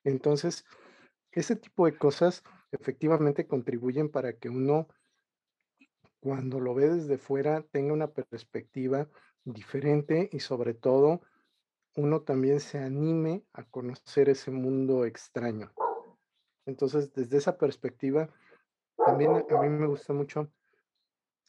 Entonces, 0.05 0.63
ese 1.33 1.57
tipo 1.57 1.87
de 1.87 1.97
cosas 1.97 2.43
efectivamente 2.71 3.47
contribuyen 3.47 4.09
para 4.09 4.31
que 4.31 4.47
uno 4.47 4.87
cuando 6.21 6.61
lo 6.61 6.73
ve 6.73 6.89
desde 6.89 7.17
fuera 7.17 7.65
tenga 7.69 7.91
una 7.91 8.07
perspectiva 8.13 9.09
diferente 9.43 10.29
y 10.31 10.39
sobre 10.39 10.73
todo 10.73 11.21
uno 11.97 12.21
también 12.21 12.59
se 12.59 12.77
anime 12.77 13.43
a 13.53 13.63
conocer 13.63 14.29
ese 14.29 14.51
mundo 14.51 15.03
extraño. 15.03 15.73
Entonces, 16.67 17.11
desde 17.13 17.37
esa 17.37 17.57
perspectiva, 17.57 18.29
también 19.03 19.31
a 19.49 19.61
mí 19.61 19.69
me 19.69 19.87
gusta 19.87 20.13
mucho 20.13 20.51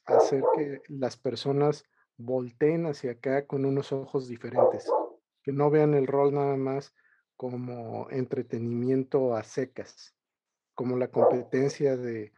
hacer 0.07 0.43
que 0.57 0.81
las 0.89 1.19
personas 1.19 1.85
volteen 2.17 2.87
hacia 2.87 3.13
acá 3.13 3.47
con 3.47 3.67
unos 3.67 3.93
ojos 3.93 4.27
diferentes, 4.27 4.91
que 5.43 5.53
no 5.53 5.71
vean 5.71 5.93
el 5.93 6.07
rol 6.07 6.33
nada 6.33 6.57
más 6.57 6.95
como 7.37 8.09
entretenimiento 8.11 9.37
a 9.37 9.43
secas, 9.43 10.17
como 10.75 10.97
la 10.97 11.11
competencia 11.11 11.97
de, 11.99 12.33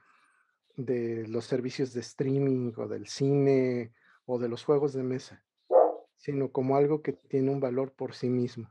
de 0.77 1.29
los 1.29 1.45
servicios 1.45 1.93
de 1.93 2.01
streaming 2.01 2.73
o 2.77 2.89
del 2.89 3.07
cine 3.07 3.93
o 4.27 4.41
de 4.41 4.49
los 4.49 4.65
juegos 4.65 4.95
de 4.95 5.05
mesa, 5.05 5.45
sino 6.21 6.53
como 6.53 6.77
algo 6.77 7.03
que 7.03 7.13
tiene 7.13 7.51
un 7.51 7.61
valor 7.61 7.93
por 7.93 8.15
sí 8.15 8.29
mismo. 8.29 8.69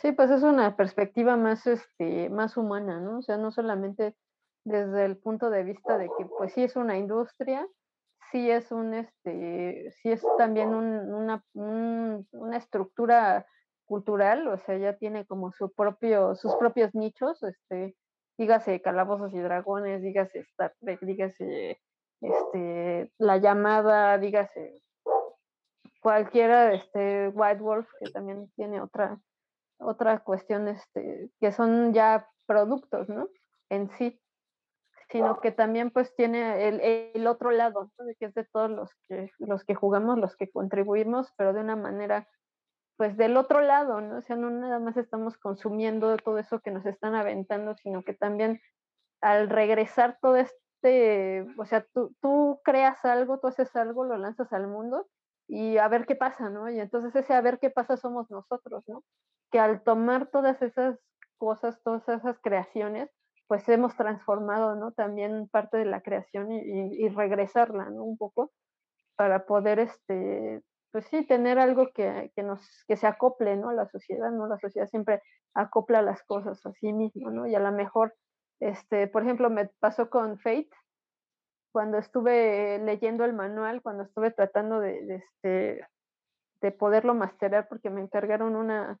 Sí, 0.00 0.12
pues 0.12 0.30
es 0.30 0.42
una 0.42 0.76
perspectiva 0.76 1.36
más, 1.36 1.66
este, 1.66 2.30
más 2.30 2.56
humana, 2.56 3.00
¿no? 3.00 3.18
O 3.18 3.22
sea, 3.22 3.36
no 3.36 3.50
solamente 3.50 4.14
desde 4.64 5.04
el 5.04 5.16
punto 5.18 5.50
de 5.50 5.64
vista 5.64 5.98
de 5.98 6.08
que, 6.18 6.26
pues 6.26 6.52
sí 6.52 6.62
es 6.62 6.76
una 6.76 6.96
industria, 6.96 7.66
sí 8.30 8.50
es 8.50 8.70
un, 8.72 8.94
este, 8.94 9.90
sí 10.02 10.10
es 10.10 10.24
también 10.38 10.74
una, 10.74 11.44
una 11.52 12.56
estructura 12.56 13.46
cultural, 13.84 14.46
o 14.48 14.58
sea, 14.58 14.76
ya 14.76 14.96
tiene 14.96 15.26
como 15.26 15.52
su 15.52 15.72
propio, 15.72 16.34
sus 16.36 16.54
propios 16.56 16.94
nichos, 16.94 17.42
este, 17.42 17.96
dígase 18.38 18.80
Calabozos 18.80 19.34
y 19.34 19.38
Dragones, 19.38 20.02
dígase 20.02 20.40
Star 20.40 20.74
Trek, 20.80 21.00
dígase 21.00 21.80
este, 22.20 23.12
La 23.18 23.38
Llamada, 23.38 24.16
dígase 24.18 24.82
cualquiera, 26.08 26.72
este, 26.72 27.28
White 27.28 27.60
Wolf, 27.60 27.86
que 28.00 28.10
también 28.10 28.50
tiene 28.56 28.80
otra, 28.80 29.20
otra 29.78 30.20
cuestión, 30.20 30.66
este, 30.66 31.30
que 31.38 31.52
son 31.52 31.92
ya 31.92 32.26
productos, 32.46 33.10
¿no? 33.10 33.28
En 33.68 33.90
sí 33.90 34.18
sino 35.10 35.40
que 35.40 35.52
también 35.52 35.90
pues 35.90 36.14
tiene 36.16 36.68
el, 36.68 36.80
el 37.14 37.26
otro 37.26 37.50
lado, 37.50 37.90
que 38.18 38.26
es 38.26 38.34
de 38.34 38.44
todos 38.44 38.70
los 38.70 38.90
que, 39.08 39.30
los 39.38 39.64
que 39.64 39.74
jugamos, 39.74 40.18
los 40.18 40.36
que 40.36 40.50
contribuimos, 40.50 41.32
pero 41.36 41.52
de 41.52 41.60
una 41.60 41.76
manera 41.76 42.26
pues 42.98 43.16
del 43.16 43.36
otro 43.36 43.60
lado, 43.60 44.00
¿no? 44.00 44.18
O 44.18 44.22
sea, 44.22 44.36
no 44.36 44.50
nada 44.50 44.78
más 44.78 44.96
estamos 44.96 45.38
consumiendo 45.38 46.16
todo 46.18 46.38
eso 46.38 46.60
que 46.60 46.70
nos 46.70 46.84
están 46.84 47.14
aventando, 47.14 47.74
sino 47.76 48.02
que 48.02 48.12
también 48.12 48.60
al 49.22 49.48
regresar 49.48 50.18
todo 50.20 50.36
este, 50.36 51.46
o 51.58 51.64
sea, 51.64 51.86
tú, 51.94 52.14
tú 52.20 52.60
creas 52.64 53.02
algo, 53.04 53.38
tú 53.40 53.46
haces 53.46 53.74
algo, 53.76 54.04
lo 54.04 54.18
lanzas 54.18 54.52
al 54.52 54.68
mundo 54.68 55.06
y 55.48 55.78
a 55.78 55.88
ver 55.88 56.06
qué 56.06 56.14
pasa, 56.14 56.50
¿no? 56.50 56.70
Y 56.70 56.78
entonces 56.78 57.16
ese 57.16 57.34
a 57.34 57.40
ver 57.40 57.58
qué 57.58 57.70
pasa 57.70 57.96
somos 57.96 58.30
nosotros, 58.30 58.84
¿no? 58.86 59.02
Que 59.50 59.58
al 59.58 59.82
tomar 59.82 60.26
todas 60.30 60.60
esas 60.62 60.98
cosas, 61.38 61.80
todas 61.82 62.06
esas 62.08 62.38
creaciones, 62.42 63.10
pues 63.46 63.66
hemos 63.70 63.96
transformado, 63.96 64.76
¿no? 64.76 64.92
También 64.92 65.48
parte 65.48 65.78
de 65.78 65.86
la 65.86 66.02
creación 66.02 66.52
y, 66.52 67.08
regresarla, 67.08 67.88
¿no? 67.88 68.04
Un 68.04 68.18
poco 68.18 68.52
para 69.16 69.46
poder, 69.46 69.78
este, 69.80 70.62
pues 70.92 71.06
sí, 71.06 71.26
tener 71.26 71.58
algo 71.58 71.88
que, 71.94 72.30
nos, 72.36 72.60
que 72.86 72.96
se 72.96 73.06
acople, 73.06 73.56
¿no? 73.56 73.70
A 73.70 73.74
la 73.74 73.88
sociedad, 73.88 74.30
¿no? 74.30 74.46
La 74.48 74.58
sociedad 74.58 74.86
siempre 74.86 75.22
acopla 75.54 76.02
las 76.02 76.22
cosas 76.24 76.64
a 76.66 76.72
sí 76.74 76.92
mismo, 76.92 77.30
¿no? 77.30 77.46
Y 77.46 77.54
a 77.54 77.60
lo 77.60 77.72
mejor, 77.72 78.14
este, 78.60 79.08
por 79.08 79.22
ejemplo, 79.22 79.48
me 79.48 79.70
pasó 79.80 80.10
con 80.10 80.38
Fate, 80.38 80.70
cuando 81.72 81.98
estuve 81.98 82.78
leyendo 82.78 83.24
el 83.24 83.32
manual, 83.32 83.82
cuando 83.82 84.04
estuve 84.04 84.30
tratando 84.30 84.80
de, 84.80 85.04
de, 85.04 85.14
este, 85.16 85.86
de 86.60 86.72
poderlo 86.72 87.14
masterar, 87.14 87.68
porque 87.68 87.90
me 87.90 88.00
encargaron 88.00 88.56
una, 88.56 88.98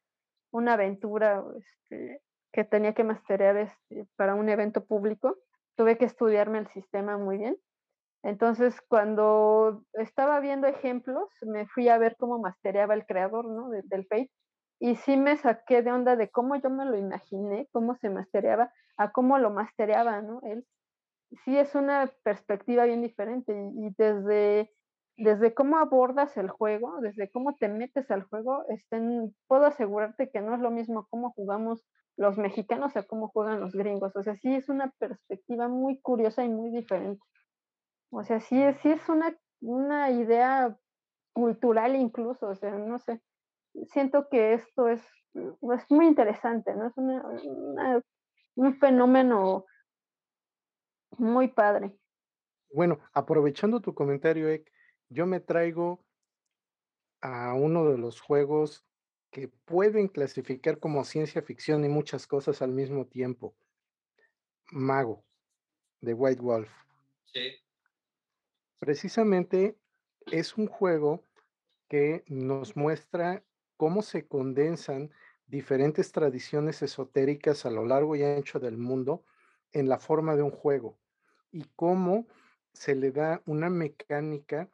una 0.50 0.74
aventura 0.74 1.44
este, 1.58 2.22
que 2.52 2.64
tenía 2.64 2.94
que 2.94 3.04
masterear 3.04 3.56
este, 3.56 4.06
para 4.16 4.34
un 4.34 4.48
evento 4.48 4.84
público, 4.84 5.36
tuve 5.76 5.98
que 5.98 6.04
estudiarme 6.04 6.58
el 6.58 6.68
sistema 6.68 7.18
muy 7.18 7.38
bien. 7.38 7.56
Entonces, 8.22 8.80
cuando 8.88 9.84
estaba 9.94 10.40
viendo 10.40 10.66
ejemplos, 10.66 11.28
me 11.42 11.66
fui 11.68 11.88
a 11.88 11.98
ver 11.98 12.16
cómo 12.18 12.38
mastereaba 12.38 12.94
el 12.94 13.06
creador 13.06 13.46
¿no? 13.46 13.70
del 13.70 14.06
Fate 14.06 14.30
y 14.80 14.96
sí 14.96 15.16
me 15.16 15.36
saqué 15.36 15.82
de 15.82 15.92
onda 15.92 16.16
de 16.16 16.30
cómo 16.30 16.56
yo 16.56 16.70
me 16.70 16.84
lo 16.84 16.96
imaginé, 16.96 17.68
cómo 17.72 17.96
se 17.96 18.10
mastereaba, 18.10 18.72
a 18.96 19.10
cómo 19.12 19.38
lo 19.38 19.50
mastereaba, 19.50 20.22
¿no? 20.22 20.40
Él 20.44 20.64
sí 21.44 21.56
es 21.56 21.74
una 21.74 22.10
perspectiva 22.22 22.84
bien 22.84 23.02
diferente 23.02 23.52
y, 23.52 23.94
desde, 23.96 24.72
desde 25.16 25.54
cómo 25.54 25.78
abordas 25.78 26.36
el 26.36 26.48
juego, 26.48 27.00
desde 27.00 27.30
cómo 27.30 27.54
te 27.56 27.68
metes 27.68 28.10
al 28.10 28.22
juego, 28.24 28.64
estén, 28.68 29.34
puedo 29.46 29.66
asegurarte 29.66 30.30
que 30.30 30.40
no 30.40 30.54
es 30.54 30.60
lo 30.60 30.70
mismo 30.70 31.06
cómo 31.10 31.32
jugamos 31.32 31.84
los 32.16 32.36
mexicanos 32.36 32.96
a 32.96 33.04
cómo 33.04 33.28
juegan 33.28 33.60
los 33.60 33.72
gringos. 33.72 34.16
O 34.16 34.22
sea, 34.22 34.36
sí 34.36 34.54
es 34.54 34.68
una 34.68 34.90
perspectiva 34.98 35.68
muy 35.68 36.00
curiosa 36.00 36.44
y 36.44 36.48
muy 36.48 36.70
diferente. 36.70 37.22
O 38.10 38.24
sea, 38.24 38.40
sí, 38.40 38.60
sí 38.82 38.90
es 38.90 39.08
una, 39.08 39.36
una 39.60 40.10
idea 40.10 40.76
cultural 41.32 41.94
incluso, 41.94 42.48
o 42.48 42.54
sea, 42.56 42.72
no 42.72 42.98
sé. 42.98 43.20
Siento 43.92 44.28
que 44.28 44.54
esto 44.54 44.88
es, 44.88 45.02
es 45.34 45.90
muy 45.90 46.06
interesante, 46.06 46.74
¿no? 46.74 46.88
Es 46.88 46.96
un 48.56 48.74
fenómeno 48.80 49.66
muy 51.16 51.48
padre. 51.48 51.96
Bueno, 52.72 52.98
aprovechando 53.12 53.80
tu 53.80 53.94
comentario, 53.94 54.48
Ek, 54.48 54.70
yo 55.08 55.26
me 55.26 55.40
traigo 55.40 56.04
a 57.20 57.54
uno 57.54 57.90
de 57.90 57.98
los 57.98 58.20
juegos 58.20 58.84
que 59.30 59.48
pueden 59.48 60.08
clasificar 60.08 60.78
como 60.78 61.04
ciencia 61.04 61.42
ficción 61.42 61.84
y 61.84 61.88
muchas 61.88 62.26
cosas 62.26 62.62
al 62.62 62.72
mismo 62.72 63.06
tiempo. 63.06 63.56
Mago, 64.70 65.24
de 66.00 66.14
White 66.14 66.42
Wolf. 66.42 66.70
Sí. 67.24 67.56
Precisamente 68.78 69.78
es 70.26 70.56
un 70.56 70.66
juego 70.66 71.22
que 71.88 72.24
nos 72.28 72.76
muestra 72.76 73.44
cómo 73.76 74.02
se 74.02 74.28
condensan 74.28 75.10
diferentes 75.46 76.12
tradiciones 76.12 76.82
esotéricas 76.82 77.64
a 77.64 77.70
lo 77.70 77.84
largo 77.86 78.14
y 78.14 78.22
ancho 78.22 78.60
del 78.60 78.76
mundo 78.76 79.24
en 79.72 79.88
la 79.88 79.98
forma 79.98 80.36
de 80.36 80.42
un 80.42 80.50
juego 80.50 80.98
y 81.50 81.64
cómo 81.76 82.26
se 82.72 82.94
le 82.94 83.10
da 83.10 83.42
una 83.46 83.70
mecánica 83.70 84.70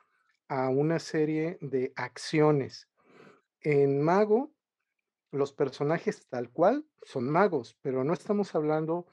a 0.48 0.68
una 0.68 0.98
serie 0.98 1.58
de 1.60 1.92
acciones 1.96 2.88
en 3.60 4.02
Mago, 4.02 4.52
los 5.30 5.52
personajes 5.52 6.26
tal 6.28 6.50
cual 6.50 6.86
son 7.02 7.28
magos, 7.28 7.76
pero 7.82 8.04
no 8.04 8.12
estamos 8.12 8.54
hablando 8.54 9.06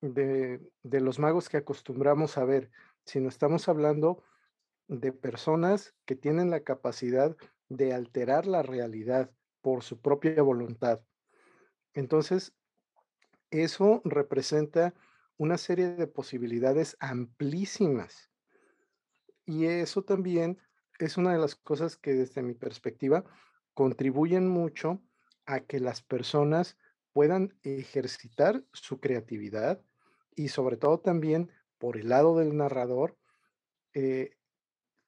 de, 0.00 0.60
los 0.82 1.18
magos 1.18 1.48
que 1.48 1.58
acostumbramos 1.58 2.38
a 2.38 2.44
ver, 2.44 2.70
sino 3.04 3.28
estamos 3.28 3.68
hablando 3.68 4.22
de 4.88 5.12
personas 5.12 5.94
que 6.04 6.16
tienen 6.16 6.50
la 6.50 6.60
capacidad 6.60 7.36
de 7.68 7.92
alterar 7.92 8.46
la 8.46 8.62
realidad 8.62 9.30
por 9.60 9.82
su 9.82 10.00
propia 10.00 10.42
voluntad. 10.42 11.00
Entonces, 11.92 12.52
eso 13.50 14.02
representa 14.04 14.94
una 15.36 15.58
serie 15.58 15.88
de 15.88 16.06
posibilidades 16.06 16.96
amplísimas. 17.00 18.30
Y 19.44 19.66
eso 19.66 20.02
también 20.02 20.58
es 20.98 21.16
una 21.16 21.32
de 21.32 21.38
las 21.38 21.54
cosas 21.54 21.96
que 21.96 22.14
desde 22.14 22.42
mi 22.42 22.54
perspectiva 22.54 23.24
contribuyen 23.74 24.48
mucho 24.48 25.02
a 25.44 25.60
que 25.60 25.78
las 25.78 26.02
personas 26.02 26.76
puedan 27.12 27.54
ejercitar 27.62 28.64
su 28.72 29.00
creatividad 29.00 29.80
y 30.34 30.48
sobre 30.48 30.76
todo 30.76 31.00
también 31.00 31.50
por 31.78 31.96
el 31.96 32.08
lado 32.08 32.38
del 32.38 32.56
narrador, 32.56 33.16
eh, 33.94 34.36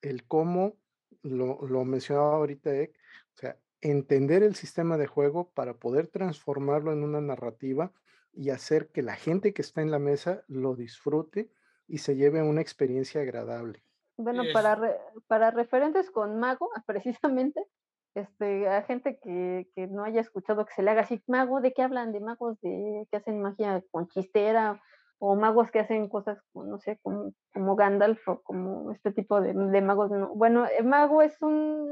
el 0.03 0.25
cómo, 0.27 0.77
lo, 1.23 1.67
lo 1.67 1.85
mencionaba 1.85 2.37
ahorita 2.37 2.75
Ek, 2.75 2.97
o 3.35 3.39
sea, 3.39 3.59
entender 3.81 4.43
el 4.43 4.55
sistema 4.55 4.97
de 4.97 5.07
juego 5.07 5.51
para 5.51 5.75
poder 5.75 6.07
transformarlo 6.07 6.93
en 6.93 7.03
una 7.03 7.21
narrativa 7.21 7.93
y 8.39 8.51
hacer 8.51 8.89
que 8.93 9.03
la 9.03 9.17
gente 9.17 9.53
que 9.53 9.63
está 9.63 9.83
en 9.83 9.91
la 9.91 9.99
mesa 9.99 10.45
lo 10.47 10.77
disfrute 10.77 11.51
y 11.89 11.99
se 11.99 12.15
lleve 12.15 12.41
una 12.41 12.61
experiencia 12.61 13.21
agradable. 13.21 13.83
Bueno, 14.17 14.45
para, 14.53 14.79
para 15.27 15.51
referentes 15.51 16.09
con 16.13 16.39
Mago, 16.39 16.71
precisamente, 16.87 17.67
este, 18.15 18.69
a 18.69 18.83
gente 18.83 19.19
que, 19.21 19.69
que, 19.75 19.89
no 19.89 20.05
haya 20.05 20.21
escuchado 20.21 20.65
que 20.65 20.73
se 20.73 20.83
le 20.83 20.91
haga 20.93 21.01
así, 21.03 21.21
mago, 21.27 21.61
¿de 21.61 21.73
qué 21.73 21.83
hablan? 21.83 22.13
¿De 22.13 22.21
magos 22.21 22.61
de 22.61 23.07
que 23.11 23.17
hacen 23.17 23.43
magia 23.43 23.83
con 23.91 24.07
chistera? 24.07 24.81
¿O 25.19 25.35
magos 25.35 25.73
que 25.73 25.81
hacen 25.81 26.09
cosas, 26.09 26.39
no 26.55 26.79
sé, 26.79 27.01
como, 27.03 27.33
como 27.53 27.75
Gandalf 27.75 28.21
o 28.29 28.41
como 28.43 28.93
este 28.93 29.11
tipo 29.11 29.41
de, 29.41 29.53
de 29.53 29.83
magos? 29.83 30.13
No. 30.13 30.33
Bueno, 30.37 30.65
el 30.79 30.85
mago 30.85 31.23
es 31.23 31.43
un, 31.43 31.89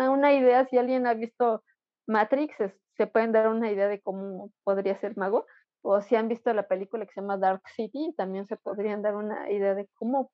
una 0.00 0.32
idea, 0.32 0.66
si 0.66 0.78
alguien 0.78 1.06
ha 1.06 1.12
visto 1.12 1.62
Matrix, 2.06 2.56
se 2.96 3.06
pueden 3.06 3.32
dar 3.32 3.48
una 3.48 3.70
idea 3.70 3.88
de 3.88 4.00
cómo 4.00 4.50
podría 4.64 4.98
ser 4.98 5.16
mago. 5.18 5.46
O 5.82 6.00
si 6.00 6.16
han 6.16 6.28
visto 6.28 6.52
la 6.52 6.68
película 6.68 7.06
que 7.06 7.12
se 7.12 7.20
llama 7.20 7.38
Dark 7.38 7.62
City, 7.74 8.14
también 8.16 8.46
se 8.46 8.56
podrían 8.56 9.02
dar 9.02 9.16
una 9.16 9.50
idea 9.50 9.74
de 9.74 9.88
cómo 9.94 10.30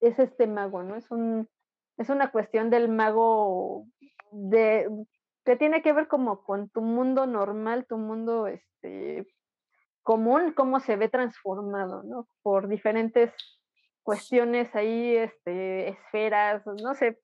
es 0.00 0.18
este 0.18 0.46
mago, 0.46 0.82
¿no? 0.82 0.96
Es 0.96 1.10
un, 1.10 1.48
es 1.96 2.10
una 2.10 2.30
cuestión 2.30 2.70
del 2.70 2.88
mago 2.88 3.86
de, 4.32 4.88
que 5.44 5.56
tiene 5.56 5.82
que 5.82 5.92
ver 5.92 6.08
como 6.08 6.42
con 6.44 6.68
tu 6.68 6.82
mundo 6.82 7.26
normal, 7.26 7.86
tu 7.86 7.96
mundo 7.96 8.46
este, 8.46 9.26
común, 10.02 10.52
cómo 10.52 10.80
se 10.80 10.96
ve 10.96 11.08
transformado, 11.08 12.02
¿no? 12.02 12.28
Por 12.42 12.68
diferentes 12.68 13.32
cuestiones 14.02 14.74
ahí, 14.74 15.16
este, 15.16 15.88
esferas, 15.88 16.62
no 16.66 16.94
sé, 16.94 17.18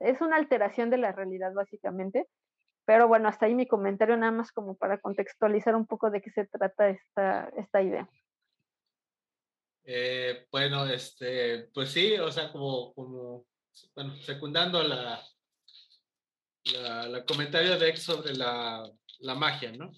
es 0.00 0.20
una 0.20 0.36
alteración 0.36 0.90
de 0.90 0.98
la 0.98 1.12
realidad 1.12 1.52
básicamente. 1.54 2.26
Pero 2.88 3.06
bueno, 3.06 3.28
hasta 3.28 3.44
ahí 3.44 3.54
mi 3.54 3.66
comentario 3.66 4.16
nada 4.16 4.32
más 4.32 4.50
como 4.50 4.74
para 4.74 4.98
contextualizar 4.98 5.76
un 5.76 5.86
poco 5.86 6.10
de 6.10 6.22
qué 6.22 6.30
se 6.30 6.46
trata 6.46 6.88
esta, 6.88 7.52
esta 7.58 7.82
idea. 7.82 8.08
Eh, 9.84 10.46
bueno, 10.50 10.86
este, 10.86 11.68
pues 11.74 11.90
sí, 11.90 12.14
o 12.14 12.32
sea, 12.32 12.50
como, 12.50 12.94
como 12.94 13.44
bueno, 13.94 14.16
secundando 14.22 14.82
la, 14.82 15.22
la, 16.72 17.26
comentario 17.26 17.78
de 17.78 17.90
Ex 17.90 18.04
sobre 18.04 18.34
la, 18.34 18.90
la 19.18 19.34
magia, 19.34 19.70
¿no? 19.72 19.92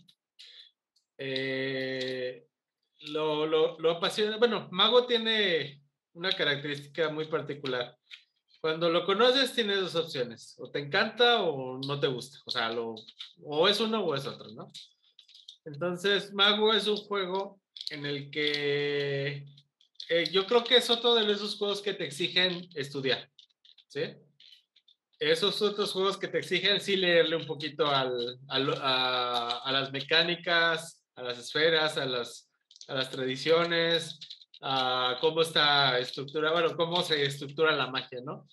Eh, 1.17 2.45
lo, 3.03 3.47
lo, 3.47 3.79
lo 3.79 3.91
apasiona, 3.93 4.37
bueno, 4.37 4.67
Mago 4.73 5.07
tiene 5.07 5.85
una 6.15 6.33
característica 6.33 7.09
muy 7.09 7.27
particular. 7.27 7.97
Cuando 8.61 8.91
lo 8.91 9.05
conoces 9.07 9.55
tienes 9.55 9.81
dos 9.81 9.95
opciones, 9.95 10.55
o 10.59 10.71
te 10.71 10.81
encanta 10.81 11.43
o 11.43 11.79
no 11.79 11.99
te 11.99 12.09
gusta, 12.09 12.39
o 12.45 12.51
sea, 12.51 12.71
lo, 12.71 12.95
o 13.43 13.69
es 13.69 13.81
uno 13.81 14.05
o 14.05 14.15
es 14.15 14.27
otro, 14.27 14.51
¿no? 14.53 14.71
Entonces, 15.65 16.33
Mago 16.35 16.73
es 16.75 16.87
un 16.87 16.99
juego 16.99 17.61
en 17.91 18.05
el 18.05 18.31
que 18.31 19.47
eh, 20.09 20.29
yo 20.31 20.47
creo 20.47 20.63
que 20.65 20.77
es 20.77 20.91
otro 20.91 21.15
de 21.15 21.31
esos 21.33 21.57
juegos 21.57 21.81
que 21.81 21.95
te 21.95 22.05
exigen 22.05 22.69
estudiar, 22.75 23.31
¿sí? 23.89 24.03
Esos 25.19 25.61
otros 25.63 25.93
juegos 25.93 26.19
que 26.19 26.29
te 26.29 26.39
exigen 26.39 26.81
sí 26.81 26.97
leerle 26.97 27.37
un 27.37 27.47
poquito 27.47 27.87
al, 27.87 28.39
a, 28.49 29.61
a, 29.65 29.73
las 29.73 29.93
mecánicas, 29.93 31.03
a 31.15 31.23
las 31.23 31.39
esferas, 31.39 31.97
a 31.97 32.07
las, 32.07 32.51
a 32.89 32.95
las 32.95 33.11
tradiciones, 33.11 34.19
a 34.61 35.17
cómo 35.21 35.43
está 35.43 35.99
estructurada, 35.99 36.53
bueno, 36.53 36.77
cómo 36.77 37.03
se 37.03 37.25
estructura 37.25 37.73
la 37.73 37.87
magia, 37.87 38.21
¿no? 38.23 38.47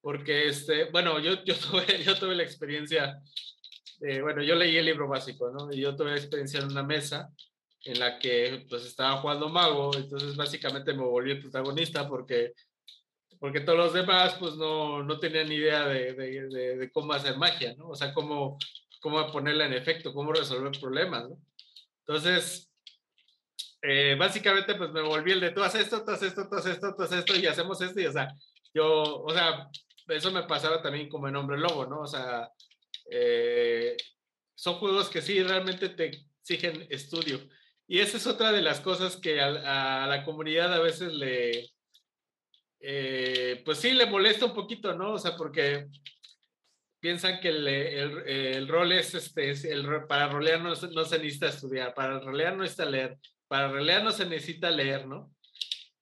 Porque, 0.00 0.48
este, 0.48 0.90
bueno, 0.90 1.18
yo, 1.18 1.42
yo, 1.44 1.54
tuve, 1.70 2.02
yo 2.04 2.18
tuve 2.18 2.34
la 2.34 2.42
experiencia, 2.42 3.20
bueno, 4.20 4.42
yo 4.42 4.54
leí 4.54 4.76
el 4.76 4.86
libro 4.86 5.08
básico, 5.08 5.50
¿no? 5.50 5.72
Y 5.72 5.80
yo 5.80 5.94
tuve 5.96 6.10
la 6.10 6.16
experiencia 6.16 6.60
en 6.60 6.66
una 6.66 6.82
mesa 6.82 7.30
en 7.84 7.98
la 7.98 8.18
que 8.18 8.64
pues 8.68 8.84
estaba 8.84 9.18
jugando 9.18 9.48
mago, 9.48 9.90
entonces 9.96 10.36
básicamente 10.36 10.92
me 10.92 11.02
volví 11.02 11.32
el 11.32 11.40
protagonista 11.40 12.08
porque, 12.08 12.52
porque 13.40 13.60
todos 13.60 13.78
los 13.78 13.92
demás 13.92 14.36
pues 14.38 14.54
no, 14.54 15.02
no 15.02 15.18
tenían 15.18 15.50
idea 15.50 15.86
de, 15.86 16.12
de, 16.14 16.76
de, 16.76 16.90
cómo 16.92 17.12
hacer 17.12 17.36
magia, 17.36 17.74
¿no? 17.76 17.88
O 17.88 17.96
sea, 17.96 18.14
cómo, 18.14 18.56
cómo 19.00 19.30
ponerla 19.32 19.66
en 19.66 19.72
efecto, 19.72 20.14
cómo 20.14 20.32
resolver 20.32 20.78
problemas, 20.80 21.28
¿no? 21.28 21.38
Entonces, 22.06 22.71
eh, 23.82 24.14
básicamente 24.18 24.76
pues 24.76 24.90
me 24.92 25.02
volví 25.02 25.32
el 25.32 25.40
de 25.40 25.50
tú 25.50 25.62
haces 25.62 25.82
esto, 25.82 26.04
tú 26.04 26.12
haces 26.12 26.28
esto, 26.28 26.48
tú 26.48 26.56
haces 26.56 26.74
esto, 26.74 26.94
tú 26.96 27.02
haces 27.02 27.18
esto 27.18 27.36
y 27.36 27.46
hacemos 27.46 27.80
esto 27.80 28.00
y 28.00 28.06
o 28.06 28.12
sea, 28.12 28.28
yo, 28.72 29.22
o 29.22 29.30
sea, 29.32 29.68
eso 30.08 30.30
me 30.30 30.44
pasaba 30.44 30.80
también 30.80 31.08
como 31.08 31.28
en 31.28 31.36
Hombre 31.36 31.58
Lobo, 31.58 31.86
¿no? 31.86 32.00
O 32.02 32.06
sea, 32.06 32.48
eh, 33.10 33.96
son 34.54 34.74
juegos 34.74 35.08
que 35.08 35.20
sí 35.20 35.42
realmente 35.42 35.88
te 35.88 36.22
exigen 36.40 36.86
estudio. 36.90 37.40
Y 37.86 37.98
esa 37.98 38.16
es 38.16 38.26
otra 38.26 38.52
de 38.52 38.62
las 38.62 38.80
cosas 38.80 39.16
que 39.16 39.40
a, 39.40 40.06
la 40.06 40.24
comunidad 40.24 40.72
a 40.72 40.78
veces 40.78 41.12
le, 41.12 41.70
eh, 42.80 43.62
pues 43.64 43.78
sí, 43.78 43.92
le 43.92 44.06
molesta 44.06 44.46
un 44.46 44.54
poquito, 44.54 44.94
¿no? 44.94 45.14
O 45.14 45.18
sea, 45.18 45.36
porque 45.36 45.88
piensan 47.00 47.40
que 47.40 47.48
el, 47.48 47.66
el, 47.66 48.68
rol 48.68 48.92
es, 48.92 49.14
este, 49.14 49.50
el, 49.72 50.06
para 50.06 50.28
rolear 50.28 50.60
no, 50.62 50.70
no, 50.70 51.04
se 51.04 51.18
necesita 51.18 51.48
estudiar, 51.48 51.92
para 51.94 52.20
rolear 52.20 52.54
no 52.54 52.62
necesita 52.62 52.84
leer, 52.84 53.18
para 53.52 53.68
rolear 53.68 54.02
no 54.02 54.12
se 54.12 54.24
necesita 54.24 54.70
leer, 54.70 55.06
¿no? 55.06 55.30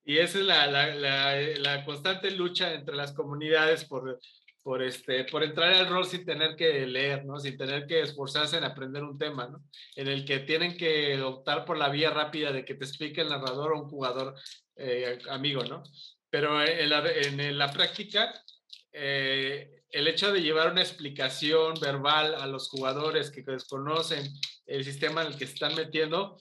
Y 0.04 0.18
esa 0.18 0.38
es 0.38 0.44
la, 0.44 0.68
la, 0.68 0.94
la, 0.94 1.36
la 1.58 1.84
constante 1.84 2.30
lucha 2.30 2.72
entre 2.72 2.94
las 2.94 3.12
comunidades 3.12 3.86
por, 3.86 4.20
por, 4.62 4.80
este, 4.84 5.24
por 5.24 5.42
entrar 5.42 5.74
al 5.74 5.88
rol 5.88 6.06
sin 6.06 6.24
tener 6.24 6.54
que 6.54 6.86
leer, 6.86 7.24
¿no? 7.24 7.40
Sin 7.40 7.58
tener 7.58 7.88
que 7.88 8.02
esforzarse 8.02 8.56
en 8.56 8.62
aprender 8.62 9.02
un 9.02 9.18
tema, 9.18 9.48
¿no? 9.48 9.64
En 9.96 10.06
el 10.06 10.24
que 10.24 10.38
tienen 10.38 10.76
que 10.76 11.20
optar 11.22 11.64
por 11.64 11.76
la 11.76 11.88
vía 11.88 12.10
rápida 12.10 12.52
de 12.52 12.64
que 12.64 12.76
te 12.76 12.84
explique 12.84 13.20
el 13.20 13.30
narrador 13.30 13.72
o 13.72 13.82
un 13.82 13.88
jugador 13.88 14.36
eh, 14.76 15.18
amigo, 15.28 15.64
¿no? 15.64 15.82
Pero 16.30 16.62
en 16.62 16.88
la, 16.88 17.10
en 17.10 17.58
la 17.58 17.72
práctica, 17.72 18.32
eh, 18.92 19.82
el 19.90 20.06
hecho 20.06 20.32
de 20.32 20.40
llevar 20.40 20.70
una 20.70 20.82
explicación 20.82 21.74
verbal 21.80 22.36
a 22.36 22.46
los 22.46 22.68
jugadores 22.68 23.32
que 23.32 23.42
desconocen 23.42 24.22
el 24.66 24.84
sistema 24.84 25.22
en 25.22 25.32
el 25.32 25.36
que 25.36 25.48
se 25.48 25.54
están 25.54 25.74
metiendo, 25.74 26.38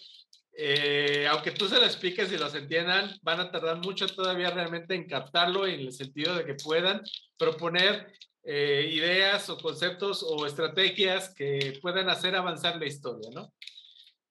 eh, 0.61 1.25
aunque 1.29 1.51
tú 1.51 1.69
se 1.69 1.79
lo 1.79 1.85
expliques 1.85 2.29
y 2.33 2.37
los 2.37 2.53
entiendan, 2.53 3.17
van 3.21 3.39
a 3.39 3.49
tardar 3.49 3.77
mucho 3.77 4.07
todavía 4.07 4.51
realmente 4.51 4.93
en 4.93 5.07
captarlo 5.07 5.65
en 5.65 5.79
el 5.79 5.93
sentido 5.93 6.35
de 6.35 6.43
que 6.43 6.55
puedan 6.55 7.01
proponer 7.37 8.11
eh, 8.43 8.89
ideas 8.91 9.49
o 9.49 9.57
conceptos 9.57 10.21
o 10.21 10.45
estrategias 10.45 11.33
que 11.33 11.79
puedan 11.81 12.09
hacer 12.09 12.35
avanzar 12.35 12.75
la 12.75 12.87
historia, 12.87 13.29
¿no? 13.33 13.53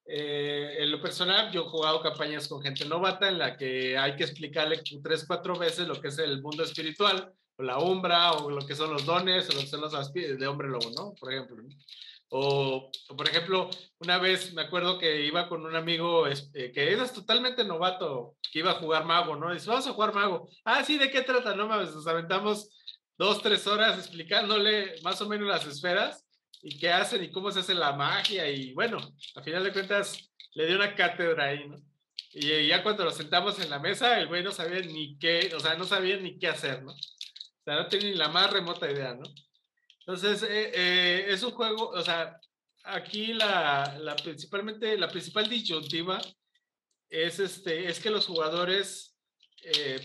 Eh, 0.04 0.76
en 0.80 0.90
lo 0.90 1.00
personal, 1.00 1.50
yo 1.50 1.62
he 1.62 1.70
jugado 1.70 2.02
campañas 2.02 2.46
con 2.46 2.60
gente 2.60 2.84
novata 2.84 3.30
en 3.30 3.38
la 3.38 3.56
que 3.56 3.96
hay 3.96 4.14
que 4.14 4.24
explicarle 4.24 4.82
tres, 5.02 5.24
cuatro 5.26 5.58
veces 5.58 5.88
lo 5.88 5.98
que 5.98 6.08
es 6.08 6.18
el 6.18 6.42
mundo 6.42 6.62
espiritual, 6.62 7.32
o 7.56 7.62
la 7.62 7.78
umbra, 7.78 8.32
o 8.32 8.50
lo 8.50 8.66
que 8.66 8.74
son 8.74 8.92
los 8.92 9.06
dones, 9.06 9.48
o 9.48 9.54
lo 9.54 9.60
que 9.60 9.66
son 9.66 9.80
los 9.80 10.12
de 10.12 10.46
hombre 10.46 10.68
lobo, 10.68 10.90
¿no? 10.94 11.14
Por 11.14 11.32
ejemplo. 11.32 11.56
¿no? 11.56 11.68
O, 12.30 12.90
por 13.16 13.26
ejemplo, 13.28 13.70
una 14.00 14.18
vez 14.18 14.52
me 14.52 14.62
acuerdo 14.62 14.98
que 14.98 15.24
iba 15.24 15.48
con 15.48 15.64
un 15.64 15.74
amigo 15.74 16.26
este, 16.26 16.72
que 16.72 16.92
era 16.92 17.06
totalmente 17.08 17.64
novato, 17.64 18.36
que 18.52 18.58
iba 18.58 18.72
a 18.72 18.80
jugar 18.80 19.06
mago, 19.06 19.34
¿no? 19.36 19.52
Dice, 19.52 19.70
vamos 19.70 19.86
a 19.86 19.92
jugar 19.92 20.14
mago. 20.14 20.48
Ah, 20.64 20.84
sí, 20.84 20.98
¿de 20.98 21.10
qué 21.10 21.22
trata? 21.22 21.54
No 21.56 21.66
mames, 21.66 21.94
nos 21.94 22.06
aventamos 22.06 22.70
dos, 23.16 23.42
tres 23.42 23.66
horas 23.66 23.98
explicándole 23.98 24.96
más 25.02 25.20
o 25.22 25.28
menos 25.28 25.48
las 25.48 25.66
esferas 25.66 26.26
y 26.62 26.78
qué 26.78 26.90
hacen 26.90 27.24
y 27.24 27.30
cómo 27.30 27.50
se 27.50 27.60
hace 27.60 27.74
la 27.74 27.92
magia. 27.92 28.50
Y 28.50 28.74
bueno, 28.74 28.98
a 29.34 29.42
final 29.42 29.64
de 29.64 29.72
cuentas, 29.72 30.30
le 30.54 30.66
dio 30.66 30.76
una 30.76 30.94
cátedra 30.94 31.46
ahí, 31.46 31.66
¿no? 31.68 31.76
Y 32.32 32.66
ya 32.66 32.82
cuando 32.82 33.04
nos 33.04 33.16
sentamos 33.16 33.58
en 33.58 33.70
la 33.70 33.78
mesa, 33.78 34.20
el 34.20 34.28
güey 34.28 34.42
no 34.42 34.52
sabía 34.52 34.80
ni 34.80 35.18
qué, 35.18 35.50
o 35.56 35.60
sea, 35.60 35.76
no 35.76 35.84
sabía 35.84 36.18
ni 36.18 36.38
qué 36.38 36.48
hacer, 36.48 36.82
¿no? 36.82 36.92
O 36.92 37.64
sea, 37.64 37.76
no 37.76 37.88
tenía 37.88 38.10
ni 38.10 38.16
la 38.16 38.28
más 38.28 38.52
remota 38.52 38.90
idea, 38.90 39.14
¿no? 39.14 39.24
Entonces, 40.08 40.42
eh, 40.42 40.72
eh, 40.74 41.26
es 41.28 41.42
un 41.42 41.50
juego, 41.50 41.90
o 41.90 42.00
sea, 42.00 42.40
aquí 42.82 43.34
la, 43.34 43.98
la, 44.00 44.16
principalmente, 44.16 44.96
la 44.96 45.10
principal 45.10 45.46
disyuntiva 45.50 46.18
es, 47.10 47.38
este, 47.38 47.86
es 47.90 48.00
que 48.00 48.08
los 48.08 48.26
jugadores 48.26 49.18
eh, 49.62 50.00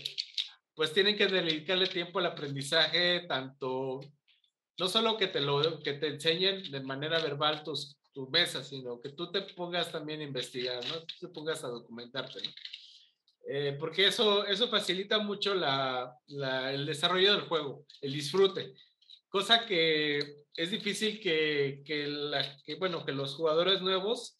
pues 0.74 0.92
tienen 0.92 1.16
que 1.16 1.26
dedicarle 1.26 1.86
tiempo 1.86 2.18
al 2.18 2.26
aprendizaje, 2.26 3.20
tanto, 3.26 4.02
no 4.78 4.88
solo 4.88 5.16
que 5.16 5.28
te, 5.28 5.40
lo, 5.40 5.80
que 5.82 5.94
te 5.94 6.08
enseñen 6.08 6.70
de 6.70 6.80
manera 6.80 7.18
verbal 7.20 7.64
tus, 7.64 7.96
tus 8.12 8.28
mesas, 8.28 8.68
sino 8.68 9.00
que 9.00 9.08
tú 9.08 9.32
te 9.32 9.40
pongas 9.40 9.90
también 9.90 10.20
a 10.20 10.24
investigar, 10.24 10.84
¿no? 10.86 11.00
Tú 11.00 11.14
te 11.18 11.28
pongas 11.28 11.64
a 11.64 11.68
documentarte, 11.68 12.42
¿no? 12.42 12.50
porque 13.78 14.06
eso, 14.06 14.44
eso 14.46 14.68
facilita 14.68 15.18
mucho 15.18 15.54
la, 15.54 16.14
la, 16.26 16.72
el 16.74 16.84
desarrollo 16.84 17.32
del 17.32 17.48
juego, 17.48 17.86
el 18.02 18.12
disfrute 18.12 18.74
cosa 19.34 19.66
que 19.66 20.44
es 20.54 20.70
difícil 20.70 21.18
que, 21.18 21.82
bueno, 22.78 23.04
que 23.04 23.10
los 23.10 23.34
jugadores 23.34 23.82
nuevos 23.82 24.36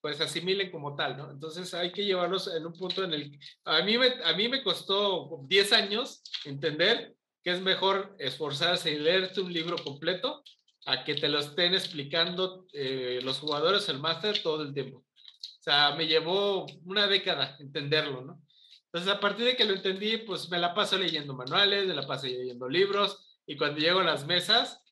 pues 0.00 0.20
asimilen 0.20 0.72
como 0.72 0.96
tal, 0.96 1.16
¿no? 1.16 1.30
Entonces 1.30 1.72
hay 1.74 1.92
que 1.92 2.04
llevarlos 2.04 2.52
en 2.52 2.66
un 2.66 2.72
punto 2.72 3.04
en 3.04 3.14
el... 3.14 3.38
A 3.64 3.82
mí 3.82 3.96
me, 3.96 4.08
a 4.24 4.32
mí 4.32 4.48
me 4.48 4.64
costó 4.64 5.44
10 5.46 5.72
años 5.74 6.24
entender 6.44 7.14
que 7.44 7.52
es 7.52 7.60
mejor 7.60 8.16
esforzarse 8.18 8.90
y 8.90 8.98
leerte 8.98 9.42
un 9.42 9.52
libro 9.52 9.76
completo 9.76 10.42
a 10.86 11.04
que 11.04 11.14
te 11.14 11.28
lo 11.28 11.38
estén 11.38 11.74
explicando 11.74 12.66
eh, 12.72 13.20
los 13.22 13.38
jugadores, 13.38 13.88
el 13.88 14.00
máster, 14.00 14.42
todo 14.42 14.64
el 14.64 14.74
tiempo. 14.74 14.98
O 14.98 15.62
sea, 15.62 15.94
me 15.94 16.08
llevó 16.08 16.66
una 16.84 17.06
década 17.06 17.56
entenderlo, 17.60 18.22
¿no? 18.22 18.42
Entonces, 18.86 19.12
a 19.12 19.20
partir 19.20 19.44
de 19.46 19.56
que 19.56 19.64
lo 19.64 19.74
entendí, 19.74 20.16
pues 20.16 20.50
me 20.50 20.58
la 20.58 20.74
paso 20.74 20.98
leyendo 20.98 21.32
manuales, 21.32 21.86
me 21.86 21.94
la 21.94 22.04
paso 22.04 22.26
leyendo 22.26 22.68
libros, 22.68 23.22
y 23.46 23.56
cuando 23.56 23.78
llego 23.78 24.00
a 24.00 24.04
las 24.04 24.26
mesas, 24.26 24.82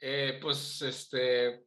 eh, 0.00 0.38
pues, 0.40 0.82
este, 0.82 1.64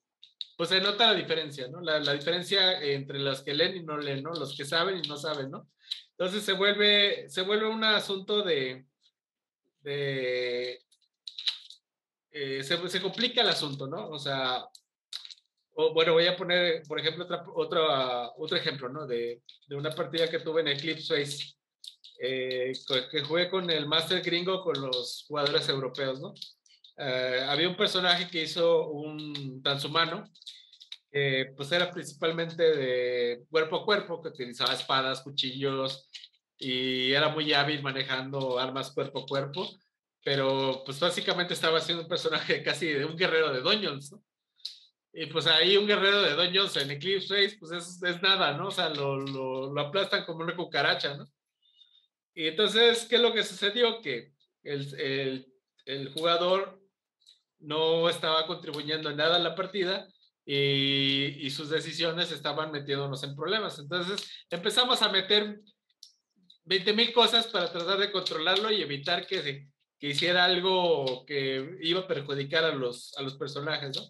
pues 0.55 0.69
se 0.69 0.79
nota 0.79 1.11
la 1.11 1.17
diferencia, 1.17 1.67
¿no? 1.67 1.81
La, 1.81 2.13
diferencia 2.13 2.81
entre 2.81 3.19
los 3.19 3.41
que 3.41 3.53
leen 3.53 3.77
y 3.77 3.83
no 3.83 3.97
leen, 3.97 4.23
¿no? 4.23 4.31
Los 4.31 4.55
que 4.55 4.65
saben 4.65 5.03
y 5.03 5.07
no 5.07 5.17
saben, 5.17 5.49
¿no? 5.49 5.69
Entonces 6.11 6.43
se 6.43 6.53
vuelve, 6.53 7.29
se 7.29 7.41
vuelve 7.41 7.67
un 7.67 7.83
asunto 7.83 8.41
de, 8.43 8.85
de 9.81 10.81
eh, 12.31 12.63
se, 12.63 13.01
complica 13.01 13.41
el 13.41 13.49
asunto, 13.49 13.87
¿no? 13.87 14.09
O 14.09 14.19
sea, 14.19 14.65
bueno, 15.93 16.13
voy 16.13 16.27
a 16.27 16.37
poner, 16.37 16.83
por 16.87 16.99
ejemplo, 16.99 17.25
otra, 17.25 17.43
otra, 17.53 18.31
otro 18.37 18.57
ejemplo, 18.57 18.87
¿no? 18.89 19.07
De, 19.07 19.41
de, 19.67 19.75
una 19.75 19.91
partida 19.91 20.29
que 20.29 20.39
tuve 20.39 20.61
en 20.61 20.69
Eclipse 20.69 21.13
Face 21.15 21.55
eh, 22.19 22.73
que 23.11 23.21
jugué 23.23 23.49
con 23.49 23.69
el 23.69 23.87
Master 23.87 24.21
Gringo 24.21 24.63
con 24.63 24.81
los 24.81 25.25
jugadores 25.27 25.67
europeos, 25.69 26.19
¿no? 26.19 26.33
Eh, 26.97 27.45
había 27.47 27.67
un 27.67 27.75
personaje 27.75 28.27
que 28.29 28.43
hizo 28.43 28.87
un 28.89 29.61
transhumano, 29.61 30.23
que 31.11 31.53
pues 31.55 31.71
era 31.71 31.91
principalmente 31.91 32.63
de 32.63 33.43
cuerpo 33.49 33.77
a 33.77 33.85
cuerpo, 33.85 34.21
que 34.21 34.29
utilizaba 34.29 34.73
espadas, 34.73 35.21
cuchillos 35.21 36.09
y 36.57 37.11
era 37.11 37.29
muy 37.29 37.51
hábil 37.53 37.81
manejando 37.81 38.59
armas 38.59 38.91
cuerpo 38.91 39.23
a 39.23 39.25
cuerpo. 39.25 39.69
pero 40.23 40.83
pues 40.85 40.99
básicamente 40.99 41.53
estaba 41.53 41.77
haciendo 41.77 42.03
un 42.03 42.09
personaje 42.09 42.63
casi 42.63 42.87
de 42.87 43.05
un 43.05 43.15
guerrero 43.17 43.53
de 43.53 43.61
Dungeons, 43.61 44.11
¿no? 44.13 44.23
Y 45.17 45.27
pues 45.27 45.47
ahí 45.47 45.77
un 45.77 45.87
guerrero 45.87 46.21
de 46.21 46.35
Dungeons 46.35 46.75
en 46.75 46.91
Eclipse 46.91 47.33
Race, 47.33 47.57
pues 47.57 47.71
es, 47.71 48.03
es 48.03 48.21
nada, 48.21 48.57
¿no? 48.57 48.67
O 48.67 48.71
sea, 48.71 48.89
lo, 48.89 49.17
lo, 49.21 49.79
aplastan 49.79 50.25
como 50.25 50.43
una 50.43 50.55
cucaracha, 50.55 51.15
¿no? 51.15 51.25
Y 52.35 52.47
entonces, 52.47 53.05
¿qué 53.09 53.15
es 53.15 53.21
lo 53.21 53.33
que 53.33 53.43
sucedió? 53.43 54.01
Que 54.01 54.33
el, 54.63 55.47
el, 55.85 56.09
jugador 56.09 56.81
no 57.59 58.09
estaba 58.09 58.45
contribuyendo 58.45 59.09
en 59.09 59.17
nada 59.17 59.37
a 59.37 59.39
la 59.39 59.55
partida 59.55 60.07
y, 60.45 61.45
y, 61.45 61.49
sus 61.49 61.69
decisiones 61.69 62.31
estaban 62.31 62.71
metiéndonos 62.71 63.23
en 63.23 63.35
problemas. 63.35 63.79
Entonces 63.79 64.45
empezamos 64.49 65.01
a 65.01 65.09
meter 65.09 65.61
20 66.65 66.93
mil 66.93 67.13
cosas 67.13 67.47
para 67.47 67.71
tratar 67.71 67.99
de 67.99 68.11
controlarlo 68.11 68.71
y 68.71 68.81
evitar 68.81 69.25
que, 69.25 69.67
que, 69.97 70.07
hiciera 70.09 70.45
algo 70.45 71.25
que 71.25 71.77
iba 71.81 72.01
a 72.01 72.07
perjudicar 72.07 72.65
a 72.65 72.75
los, 72.75 73.15
a 73.17 73.21
los 73.21 73.35
personajes, 73.35 73.95
¿no? 73.95 74.03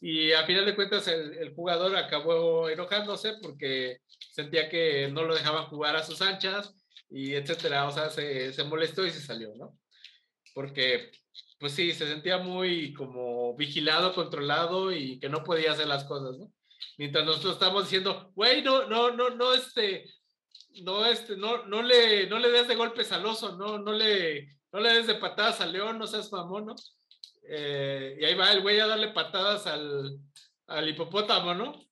Y 0.00 0.32
a 0.32 0.44
final 0.44 0.64
de 0.66 0.74
cuentas 0.74 1.08
el, 1.08 1.54
jugador 1.54 1.96
acabó 1.96 2.68
enojándose 2.68 3.34
porque 3.42 3.98
sentía 4.32 4.68
que 4.68 5.08
no 5.10 5.24
lo 5.24 5.34
dejaban 5.34 5.66
jugar 5.66 5.96
a 5.96 6.04
sus 6.04 6.20
anchas 6.22 6.74
y 7.10 7.34
etcétera. 7.34 7.88
O 7.88 7.92
sea, 7.92 8.10
se, 8.10 8.52
se 8.52 8.64
molestó 8.64 9.06
y 9.06 9.10
se 9.10 9.20
salió, 9.20 9.54
¿no? 9.56 9.78
Porque 10.54 11.10
pues 11.58 11.72
sí, 11.72 11.92
se 11.92 12.06
sentía 12.06 12.38
muy 12.38 12.92
como 12.92 13.56
vigilado, 13.56 14.14
controlado 14.14 14.92
y 14.92 15.18
que 15.18 15.28
no 15.28 15.42
podía 15.42 15.72
hacer 15.72 15.86
las 15.86 16.04
cosas, 16.04 16.36
¿no? 16.38 16.52
Mientras 16.98 17.24
nosotros 17.24 17.54
estamos 17.54 17.84
diciendo, 17.84 18.30
güey, 18.34 18.62
no, 18.62 18.86
no, 18.86 19.10
no, 19.10 19.30
no, 19.30 19.54
este, 19.54 20.04
no, 20.82 21.06
este, 21.06 21.36
no, 21.36 21.64
no 21.66 21.82
le, 21.82 22.26
no 22.26 22.38
le 22.38 22.50
des 22.50 22.68
de 22.68 22.74
golpes 22.74 23.10
al 23.12 23.24
oso, 23.24 23.56
no, 23.56 23.78
no 23.78 23.92
le, 23.92 24.58
no 24.72 24.80
le 24.80 24.92
des 24.92 25.06
de 25.06 25.14
patadas 25.14 25.60
al 25.60 25.72
león, 25.72 25.98
no 25.98 26.06
seas 26.06 26.30
mamón, 26.30 26.66
¿no? 26.66 26.74
Eh, 27.48 28.18
y 28.20 28.24
ahí 28.24 28.34
va 28.34 28.52
el 28.52 28.60
güey 28.60 28.78
a 28.80 28.86
darle 28.86 29.08
patadas 29.08 29.66
al, 29.66 30.18
al 30.66 30.88
hipopótamo, 30.88 31.54
¿no? 31.54 31.86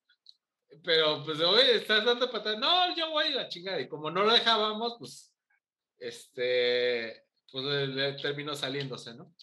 Pero 0.82 1.22
pues, 1.24 1.40
oye, 1.40 1.76
estás 1.76 2.04
dando 2.04 2.30
patadas, 2.30 2.58
no, 2.58 2.96
yo 2.96 3.10
voy 3.10 3.26
a 3.26 3.30
la 3.30 3.48
chingada, 3.48 3.80
y 3.80 3.88
como 3.88 4.10
no 4.10 4.24
lo 4.24 4.32
dejábamos, 4.32 4.96
pues, 4.98 5.34
este, 5.98 7.24
pues 7.50 7.64
le 7.88 8.14
terminó 8.14 8.54
saliéndose, 8.54 9.14
¿no? 9.14 9.34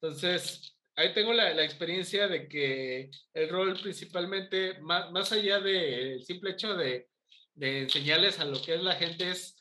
Entonces, 0.00 0.76
ahí 0.96 1.12
tengo 1.14 1.32
la, 1.32 1.54
la, 1.54 1.64
experiencia 1.64 2.28
de 2.28 2.48
que 2.48 3.10
el 3.32 3.48
rol 3.48 3.78
principalmente, 3.80 4.78
más, 4.80 5.10
más 5.12 5.32
allá 5.32 5.60
del 5.60 6.22
simple 6.22 6.50
hecho 6.50 6.74
de, 6.74 7.08
de, 7.54 7.82
enseñarles 7.82 8.38
a 8.38 8.44
lo 8.44 8.60
que 8.60 8.74
es 8.74 8.82
la 8.82 8.94
gente, 8.96 9.30
es 9.30 9.56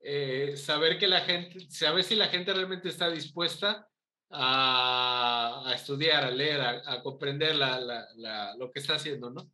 eh, 0.00 0.56
saber 0.56 0.98
que 0.98 1.08
la 1.08 1.22
gente, 1.22 1.68
saber 1.70 2.04
si 2.04 2.14
la 2.14 2.28
gente 2.28 2.54
realmente 2.54 2.88
está 2.88 3.10
dispuesta 3.10 3.88
a, 4.30 5.62
a 5.66 5.74
estudiar, 5.74 6.24
a 6.24 6.30
leer, 6.30 6.60
a, 6.60 6.82
a 6.86 7.02
comprender 7.02 7.56
la, 7.56 7.80
la, 7.80 8.54
lo 8.56 8.70
que 8.70 8.80
está 8.80 8.94
haciendo, 8.94 9.30
¿no? 9.30 9.50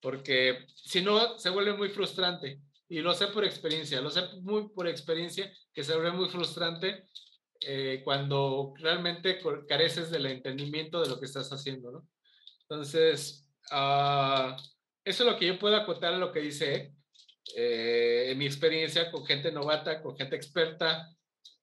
Porque 0.00 0.66
si 0.74 1.02
no, 1.02 1.38
se 1.38 1.50
vuelve 1.50 1.74
muy 1.74 1.88
frustrante. 1.88 2.60
Y 2.88 3.00
lo 3.00 3.12
sé 3.14 3.26
por 3.28 3.44
experiencia, 3.44 4.00
lo 4.00 4.10
sé 4.10 4.22
muy 4.42 4.68
por 4.70 4.88
experiencia, 4.88 5.52
que 5.74 5.84
se 5.84 5.94
vuelve 5.94 6.12
muy 6.12 6.28
frustrante 6.28 7.04
eh, 7.60 8.00
cuando 8.04 8.72
realmente 8.78 9.38
careces 9.68 10.10
del 10.10 10.26
entendimiento 10.26 11.02
de 11.02 11.08
lo 11.08 11.18
que 11.18 11.26
estás 11.26 11.52
haciendo, 11.52 11.90
¿no? 11.90 12.08
Entonces, 12.62 13.46
uh, 13.72 14.54
eso 15.04 15.24
es 15.24 15.32
lo 15.32 15.38
que 15.38 15.46
yo 15.46 15.58
puedo 15.58 15.76
acotar 15.76 16.14
a 16.14 16.18
lo 16.18 16.32
que 16.32 16.40
dice 16.40 16.92
eh, 17.56 18.30
en 18.30 18.38
mi 18.38 18.46
experiencia 18.46 19.10
con 19.10 19.24
gente 19.24 19.50
novata, 19.50 20.02
con 20.02 20.16
gente 20.16 20.36
experta 20.36 21.08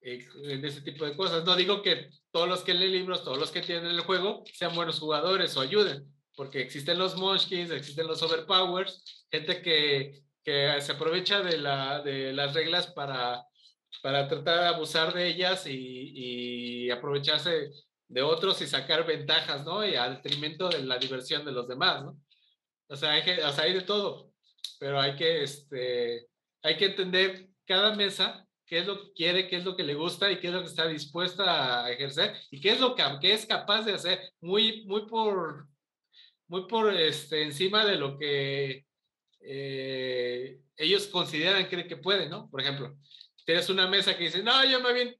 eh, 0.02 0.26
en 0.46 0.66
ese 0.66 0.82
tipo 0.82 1.06
de 1.06 1.16
cosas. 1.16 1.46
No 1.46 1.56
digo 1.56 1.82
que 1.82 2.10
todos 2.32 2.50
los 2.50 2.64
que 2.64 2.74
leen 2.74 2.92
libros, 2.92 3.24
todos 3.24 3.38
los 3.38 3.52
que 3.52 3.62
tienen 3.62 3.86
el 3.86 4.00
juego 4.02 4.44
sean 4.52 4.74
buenos 4.74 5.00
jugadores 5.00 5.56
o 5.58 5.62
ayuden, 5.62 6.12
porque 6.36 6.62
existen 6.62 6.98
los 6.98 7.16
munchkins, 7.16 7.72
existen 7.72 8.08
los 8.08 8.22
overpowers, 8.22 9.26
gente 9.32 9.62
que, 9.62 10.22
que 10.44 10.80
se 10.82 10.92
aprovecha 10.92 11.42
de, 11.42 11.58
la, 11.58 12.02
de 12.02 12.34
las 12.34 12.54
reglas 12.54 12.88
para 12.88 13.46
para 14.02 14.28
tratar 14.28 14.60
de 14.62 14.68
abusar 14.68 15.14
de 15.14 15.28
ellas 15.28 15.66
y, 15.68 16.86
y, 16.86 16.92
aprovecharse 16.92 17.72
de 18.08 18.22
otros 18.22 18.62
y 18.62 18.68
sacar 18.68 19.06
ventajas, 19.06 19.66
¿no? 19.66 19.86
Y 19.86 19.96
al 19.96 20.22
detrimento 20.22 20.70
de 20.70 20.84
la 20.84 20.98
diversión 20.98 21.46
de 21.46 21.52
los 21.52 21.68
demás, 21.68 22.04
¿no? 22.04 22.18
O 22.88 22.96
sea, 22.96 23.14
hay, 23.14 23.22
o 23.40 23.52
sea, 23.52 23.64
hay 23.64 23.74
de 23.74 23.82
todo, 23.82 24.32
pero 24.80 25.00
hay 25.00 25.16
que, 25.16 25.44
este, 25.44 26.28
hay 26.62 26.78
que 26.78 26.86
entender 26.86 27.48
cada 27.66 27.96
mesa 27.96 28.46
qué 28.68 28.80
es 28.80 28.88
lo 28.88 29.00
que 29.00 29.14
quiere, 29.14 29.48
qué 29.48 29.58
es 29.58 29.66
lo 29.66 29.76
que 29.76 29.84
le 29.84 29.96
gusta 29.96 30.32
y 30.32 30.40
qué 30.40 30.48
es 30.48 30.54
lo 30.54 30.62
que 30.62 30.68
está 30.68 30.88
dispuesta 30.88 31.84
a 31.84 31.92
ejercer 31.92 32.36
y 32.52 32.62
qué 32.62 32.74
es 32.74 32.80
lo 32.80 32.96
que, 32.96 33.04
que 33.20 33.34
es 33.34 33.46
capaz 33.46 33.84
de 33.84 33.94
hacer 33.94 34.20
muy, 34.40 34.86
muy 34.86 35.08
por, 35.08 35.68
muy 36.48 36.68
por 36.68 36.94
este, 36.94 37.44
encima 37.44 37.86
de 37.86 37.96
lo 37.96 38.18
que 38.18 38.86
eh, 39.42 40.60
ellos 40.78 41.08
consideran 41.08 41.68
que, 41.68 41.88
que 41.88 41.98
pueden, 41.98 42.30
¿no? 42.30 42.50
Por 42.50 42.62
ejemplo, 42.62 42.96
tienes 43.46 43.70
una 43.70 43.88
mesa 43.88 44.18
que 44.18 44.26
dice, 44.26 44.44
no, 44.44 44.66
yo 44.66 44.80
me 44.82 44.90
aviento, 44.90 45.20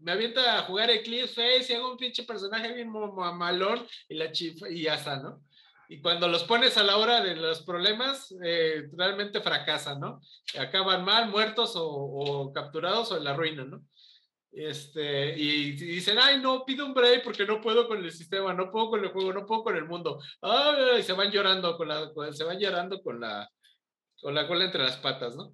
me 0.00 0.12
aviento 0.12 0.40
a 0.40 0.62
jugar 0.62 0.90
Eclipse 0.90 1.34
Face 1.34 1.72
y 1.72 1.76
hago 1.76 1.92
un 1.92 1.96
pinche 1.96 2.22
personaje 2.24 2.72
bien 2.74 2.90
malón 2.90 3.86
y 4.08 4.14
la 4.14 4.30
chifa 4.30 4.68
y 4.68 4.82
ya 4.82 4.94
está, 4.94 5.16
¿no? 5.16 5.42
Y 5.88 6.00
cuando 6.00 6.26
los 6.28 6.42
pones 6.44 6.76
a 6.76 6.82
la 6.82 6.96
hora 6.96 7.22
de 7.22 7.36
los 7.36 7.62
problemas, 7.62 8.34
eh, 8.42 8.88
realmente 8.92 9.40
fracasan, 9.40 10.00
¿no? 10.00 10.20
Acaban 10.58 11.04
mal, 11.04 11.30
muertos 11.30 11.72
o, 11.76 12.52
capturados 12.52 13.12
o 13.12 13.16
en 13.16 13.24
la 13.24 13.34
ruina, 13.34 13.64
¿no? 13.64 13.82
Este, 14.56 15.38
y, 15.38 15.72
dicen, 15.72 16.16
ay, 16.18 16.40
no, 16.40 16.64
pido 16.64 16.86
un 16.86 16.94
break 16.94 17.22
porque 17.22 17.44
no 17.44 17.60
puedo 17.60 17.86
con 17.86 18.02
el 18.02 18.10
sistema, 18.10 18.54
no 18.54 18.70
puedo 18.70 18.88
con 18.88 19.04
el 19.04 19.10
juego, 19.10 19.30
no 19.34 19.44
puedo 19.44 19.64
con 19.64 19.76
el 19.76 19.84
mundo. 19.84 20.18
Ay, 20.40 21.00
y 21.00 21.02
se 21.02 21.12
van 21.12 21.30
llorando 21.30 21.76
con 21.76 21.88
la, 21.88 22.10
se 22.32 22.42
van 22.42 22.58
llorando 22.58 23.02
con 23.02 23.20
la, 23.20 23.50
con 24.18 24.34
la 24.34 24.48
cola 24.48 24.64
entre 24.64 24.82
las 24.82 24.96
patas, 24.96 25.36
¿no? 25.36 25.52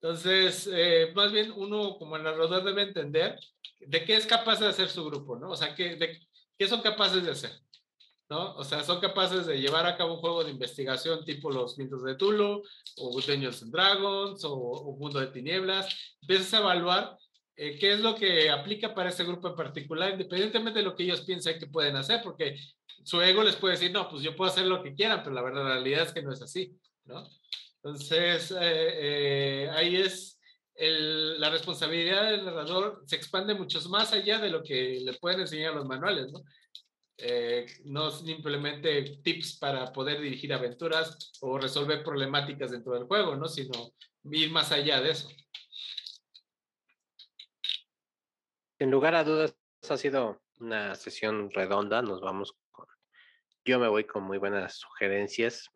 Entonces, 0.00 0.70
eh, 0.72 1.10
más 1.16 1.32
bien 1.32 1.52
uno 1.56 1.98
como 1.98 2.16
narrador 2.18 2.62
debe 2.62 2.82
entender 2.82 3.36
de 3.80 4.04
qué 4.04 4.14
es 4.14 4.26
capaz 4.26 4.60
de 4.60 4.68
hacer 4.68 4.90
su 4.90 5.04
grupo, 5.04 5.36
¿no? 5.36 5.50
O 5.50 5.56
sea, 5.56 5.74
¿qué, 5.74 5.96
de, 5.96 6.20
qué 6.56 6.68
son 6.68 6.82
capaces 6.82 7.24
de 7.24 7.32
hacer, 7.32 7.50
¿no? 8.28 8.54
O 8.54 8.62
sea, 8.62 8.84
son 8.84 9.00
capaces 9.00 9.46
de 9.46 9.60
llevar 9.60 9.86
a 9.86 9.96
cabo 9.96 10.14
un 10.14 10.20
juego 10.20 10.44
de 10.44 10.52
investigación 10.52 11.24
tipo 11.24 11.50
Los 11.50 11.78
Mitos 11.78 12.04
de 12.04 12.14
Tulu, 12.14 12.62
o 12.98 13.20
Dungeons 13.20 13.64
and 13.64 13.72
Dragons, 13.72 14.44
o, 14.44 14.54
o 14.54 14.96
Mundo 14.96 15.18
de 15.18 15.26
Tinieblas. 15.26 16.14
Empiezas 16.20 16.54
a 16.54 16.58
evaluar 16.58 17.18
eh, 17.56 17.78
qué 17.78 17.94
es 17.94 18.00
lo 18.00 18.14
que 18.14 18.50
aplica 18.50 18.94
para 18.94 19.08
ese 19.08 19.24
grupo 19.24 19.48
en 19.48 19.56
particular, 19.56 20.12
independientemente 20.12 20.80
de 20.80 20.84
lo 20.84 20.94
que 20.94 21.04
ellos 21.04 21.22
piensen 21.22 21.58
que 21.58 21.66
pueden 21.66 21.96
hacer, 21.96 22.20
porque 22.22 22.56
su 23.02 23.20
ego 23.22 23.42
les 23.42 23.56
puede 23.56 23.74
decir, 23.74 23.92
no, 23.92 24.08
pues 24.08 24.22
yo 24.22 24.36
puedo 24.36 24.50
hacer 24.50 24.66
lo 24.66 24.82
que 24.82 24.94
quieran, 24.94 25.22
pero 25.22 25.34
la 25.34 25.42
verdad, 25.42 25.64
la 25.64 25.74
realidad 25.74 26.02
es 26.02 26.12
que 26.12 26.22
no 26.22 26.32
es 26.32 26.42
así, 26.42 26.76
¿no? 27.04 27.28
Entonces, 27.76 28.50
eh, 28.50 28.56
eh, 28.60 29.70
ahí 29.70 29.96
es 29.96 30.40
el, 30.74 31.40
la 31.40 31.50
responsabilidad 31.50 32.30
del 32.30 32.44
narrador, 32.44 33.02
se 33.06 33.16
expande 33.16 33.54
mucho 33.54 33.80
más 33.88 34.12
allá 34.12 34.38
de 34.38 34.50
lo 34.50 34.62
que 34.62 35.00
le 35.02 35.14
pueden 35.14 35.40
enseñar 35.40 35.74
los 35.74 35.86
manuales, 35.86 36.32
¿no? 36.32 36.42
Eh, 37.18 37.64
no 37.84 38.10
simplemente 38.10 39.20
tips 39.22 39.56
para 39.58 39.90
poder 39.90 40.20
dirigir 40.20 40.52
aventuras 40.52 41.32
o 41.40 41.58
resolver 41.58 42.04
problemáticas 42.04 42.72
dentro 42.72 42.92
del 42.92 43.04
juego, 43.04 43.36
¿no? 43.36 43.48
Sino 43.48 43.94
ir 44.24 44.50
más 44.50 44.70
allá 44.72 45.00
de 45.00 45.12
eso. 45.12 45.28
En 48.78 48.90
lugar 48.90 49.14
a 49.14 49.24
dudas, 49.24 49.56
ha 49.88 49.96
sido 49.96 50.42
una 50.58 50.94
sesión 50.94 51.50
redonda. 51.50 52.02
Nos 52.02 52.20
vamos 52.20 52.56
con. 52.70 52.86
Yo 53.64 53.78
me 53.78 53.88
voy 53.88 54.04
con 54.04 54.22
muy 54.22 54.38
buenas 54.38 54.76
sugerencias 54.76 55.70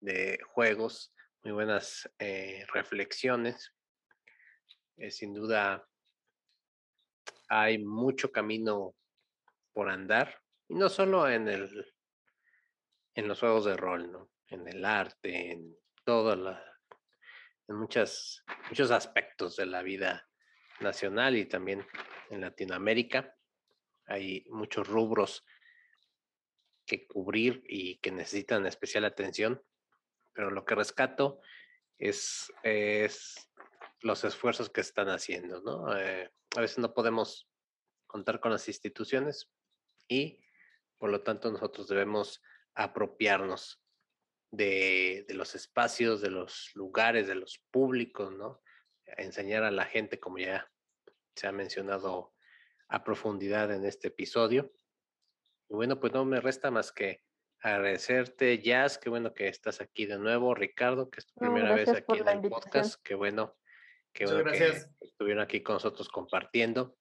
de 0.00 0.38
juegos 0.52 1.14
muy 1.44 1.52
buenas 1.52 2.10
eh, 2.18 2.64
reflexiones. 2.72 3.72
Eh, 4.96 5.10
sin 5.10 5.34
duda 5.34 5.86
hay 7.48 7.78
mucho 7.78 8.32
camino 8.32 8.94
por 9.74 9.90
andar, 9.90 10.40
y 10.68 10.74
no 10.74 10.88
solo 10.88 11.28
en 11.28 11.48
el 11.48 11.94
en 13.16 13.28
los 13.28 13.38
juegos 13.38 13.66
de 13.66 13.76
rol, 13.76 14.10
¿no? 14.10 14.30
En 14.48 14.66
el 14.66 14.84
arte, 14.84 15.52
en 15.52 15.76
todo 16.04 16.34
la, 16.34 16.64
en 17.68 17.76
muchas, 17.76 18.42
muchos 18.68 18.90
aspectos 18.90 19.56
de 19.56 19.66
la 19.66 19.82
vida 19.82 20.28
nacional 20.84 21.36
y 21.36 21.46
también 21.46 21.84
en 22.30 22.42
Latinoamérica. 22.42 23.36
Hay 24.06 24.44
muchos 24.48 24.86
rubros 24.86 25.44
que 26.86 27.06
cubrir 27.06 27.64
y 27.66 27.96
que 27.96 28.12
necesitan 28.12 28.66
especial 28.66 29.04
atención 29.04 29.60
pero 30.34 30.50
lo 30.50 30.64
que 30.66 30.74
rescato 30.74 31.40
es, 31.96 32.52
es 32.62 33.50
los 34.00 34.24
esfuerzos 34.24 34.68
que 34.68 34.82
están 34.82 35.08
haciendo, 35.08 35.62
¿no? 35.62 35.96
Eh, 35.96 36.30
a 36.56 36.60
veces 36.60 36.78
no 36.78 36.92
podemos 36.92 37.48
contar 38.06 38.40
con 38.40 38.52
las 38.52 38.68
instituciones 38.68 39.50
y 40.08 40.44
por 40.98 41.10
lo 41.10 41.22
tanto 41.22 41.50
nosotros 41.50 41.88
debemos 41.88 42.42
apropiarnos 42.74 43.80
de, 44.50 45.24
de, 45.26 45.34
los 45.34 45.54
espacios, 45.54 46.20
de 46.20 46.30
los 46.30 46.70
lugares, 46.74 47.26
de 47.26 47.36
los 47.36 47.58
públicos, 47.70 48.32
¿no? 48.32 48.62
Enseñar 49.06 49.62
a 49.62 49.70
la 49.70 49.84
gente, 49.84 50.18
como 50.18 50.38
ya 50.38 50.70
se 51.34 51.46
ha 51.46 51.52
mencionado 51.52 52.34
a 52.88 53.04
profundidad 53.04 53.72
en 53.72 53.84
este 53.84 54.08
episodio. 54.08 54.72
Y 55.68 55.74
bueno, 55.74 55.98
pues 55.98 56.12
no 56.12 56.24
me 56.24 56.40
resta 56.40 56.70
más 56.70 56.92
que 56.92 57.22
agradecerte, 57.60 58.58
Jazz, 58.58 58.98
qué 58.98 59.08
bueno 59.08 59.32
que 59.32 59.48
estás 59.48 59.80
aquí 59.80 60.04
de 60.04 60.18
nuevo, 60.18 60.54
Ricardo, 60.54 61.08
que 61.08 61.20
es 61.20 61.26
tu 61.26 61.34
primera 61.40 61.74
vez 61.74 61.88
aquí 61.88 62.18
en 62.18 62.28
el 62.28 62.40
podcast, 62.42 63.02
qué 63.02 63.14
bueno, 63.14 63.56
qué 64.12 64.26
bueno 64.26 64.52
que 64.52 64.74
estuvieron 65.00 65.42
aquí 65.42 65.62
con 65.62 65.76
nosotros 65.76 66.10
compartiendo, 66.10 66.98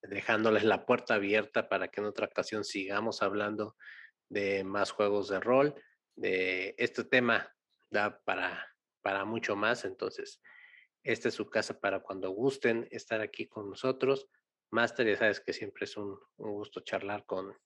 dejándoles 0.00 0.64
la 0.64 0.86
puerta 0.86 1.14
abierta 1.14 1.68
para 1.68 1.88
que 1.88 2.00
en 2.00 2.06
otra 2.06 2.26
ocasión 2.26 2.64
sigamos 2.64 3.20
hablando 3.20 3.76
de 4.30 4.64
más 4.64 4.90
juegos 4.90 5.28
de 5.28 5.40
rol, 5.40 5.74
de 6.16 6.74
este 6.78 7.04
tema 7.04 7.54
da 7.90 8.22
para, 8.24 8.74
para 9.02 9.26
mucho 9.26 9.54
más, 9.54 9.84
entonces 9.84 10.40
esta 11.02 11.28
es 11.28 11.34
su 11.34 11.48
casa 11.48 11.80
para 11.80 12.00
cuando 12.00 12.30
gusten 12.30 12.88
estar 12.90 13.20
aquí 13.20 13.46
con 13.46 13.70
nosotros. 13.70 14.28
Master, 14.70 15.06
ya 15.06 15.16
sabes 15.16 15.40
que 15.40 15.52
siempre 15.52 15.84
es 15.84 15.96
un, 15.96 16.18
gusto 16.36 16.80
charlar 16.80 17.24
con, 17.26 17.56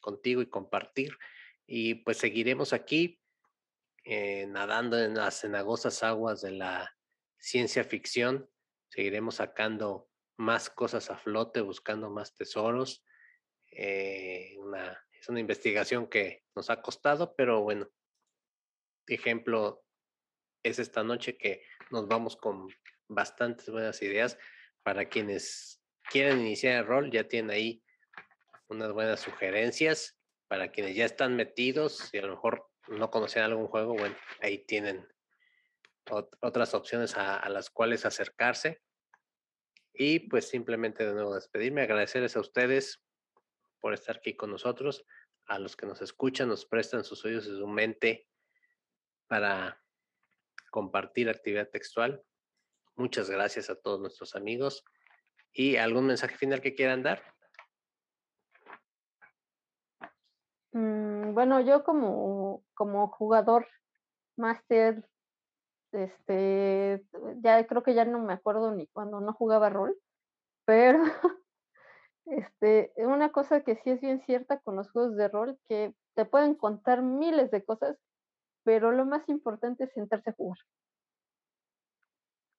contigo 0.00 0.42
y 0.42 0.48
compartir. 0.48 1.16
Y 1.66 1.96
pues 1.96 2.18
seguiremos 2.18 2.72
aquí 2.72 3.20
eh, 4.04 4.46
nadando 4.46 4.98
en 4.98 5.14
las 5.14 5.40
cenagosas 5.40 6.02
aguas 6.02 6.40
de 6.40 6.52
la 6.52 6.96
ciencia 7.38 7.84
ficción. 7.84 8.50
Seguiremos 8.88 9.36
sacando 9.36 10.10
más 10.36 10.70
cosas 10.70 11.10
a 11.10 11.18
flote, 11.18 11.60
buscando 11.60 12.10
más 12.10 12.34
tesoros. 12.34 13.04
Eh, 13.70 14.56
es 15.12 15.28
una 15.28 15.40
investigación 15.40 16.08
que 16.08 16.44
nos 16.56 16.70
ha 16.70 16.80
costado, 16.82 17.34
pero 17.36 17.60
bueno, 17.60 17.88
ejemplo 19.06 19.84
es 20.62 20.78
esta 20.78 21.02
noche 21.02 21.36
que 21.36 21.62
nos 21.90 22.08
vamos 22.08 22.36
con 22.36 22.68
bastantes 23.08 23.68
buenas 23.68 24.00
ideas 24.02 24.38
para 24.82 25.08
quienes 25.08 25.82
quieren 26.10 26.40
iniciar 26.40 26.78
el 26.78 26.86
rol, 26.86 27.10
ya 27.10 27.28
tienen 27.28 27.50
ahí 27.50 27.82
unas 28.68 28.92
buenas 28.92 29.20
sugerencias. 29.20 30.16
Para 30.48 30.72
quienes 30.72 30.96
ya 30.96 31.04
están 31.04 31.36
metidos 31.36 32.12
y 32.12 32.18
a 32.18 32.22
lo 32.22 32.30
mejor 32.30 32.68
no 32.88 33.10
conocen 33.10 33.44
algún 33.44 33.68
juego, 33.68 33.94
bueno, 33.94 34.16
ahí 34.40 34.64
tienen 34.64 35.06
otras 36.40 36.74
opciones 36.74 37.16
a, 37.16 37.48
las 37.48 37.70
cuales 37.70 38.04
acercarse. 38.04 38.82
Y 39.92 40.20
pues 40.28 40.48
simplemente 40.48 41.06
de 41.06 41.12
nuevo 41.12 41.34
despedirme, 41.34 41.82
agradecerles 41.82 42.36
a 42.36 42.40
ustedes 42.40 43.00
por 43.78 43.94
estar 43.94 44.16
aquí 44.16 44.34
con 44.34 44.50
nosotros, 44.50 45.04
a 45.46 45.58
los 45.58 45.76
que 45.76 45.86
nos 45.86 46.02
escuchan, 46.02 46.48
nos 46.48 46.66
prestan 46.66 47.04
sus 47.04 47.24
oídos 47.24 47.46
y 47.46 47.56
su 47.56 47.66
mente 47.68 48.28
para 49.28 49.80
compartir 50.70 51.28
actividad 51.28 51.68
textual. 51.68 52.22
Muchas 52.96 53.30
gracias 53.30 53.70
a 53.70 53.76
todos 53.76 54.00
nuestros 54.00 54.34
amigos. 54.34 54.84
¿Y 55.52 55.76
algún 55.76 56.06
mensaje 56.06 56.36
final 56.36 56.60
que 56.60 56.74
quieran 56.74 57.02
dar? 57.02 57.22
Mm, 60.72 61.34
bueno, 61.34 61.60
yo 61.60 61.82
como, 61.82 62.62
como 62.74 63.08
jugador 63.08 63.66
máster, 64.36 65.04
este, 65.92 67.04
ya 67.42 67.66
creo 67.66 67.82
que 67.82 67.94
ya 67.94 68.04
no 68.04 68.20
me 68.20 68.32
acuerdo 68.32 68.72
ni 68.72 68.86
cuando 68.88 69.20
no 69.20 69.32
jugaba 69.32 69.68
rol, 69.68 69.98
pero 70.64 71.02
este, 72.26 72.92
una 72.96 73.32
cosa 73.32 73.62
que 73.62 73.76
sí 73.76 73.90
es 73.90 74.00
bien 74.00 74.22
cierta 74.24 74.60
con 74.60 74.76
los 74.76 74.90
juegos 74.92 75.16
de 75.16 75.28
rol, 75.28 75.58
que 75.68 75.94
te 76.14 76.24
pueden 76.24 76.54
contar 76.54 77.02
miles 77.02 77.50
de 77.50 77.64
cosas, 77.64 77.96
pero 78.64 78.92
lo 78.92 79.04
más 79.04 79.28
importante 79.28 79.84
es 79.84 79.92
sentarse 79.92 80.30
a 80.30 80.34
jugar. 80.34 80.58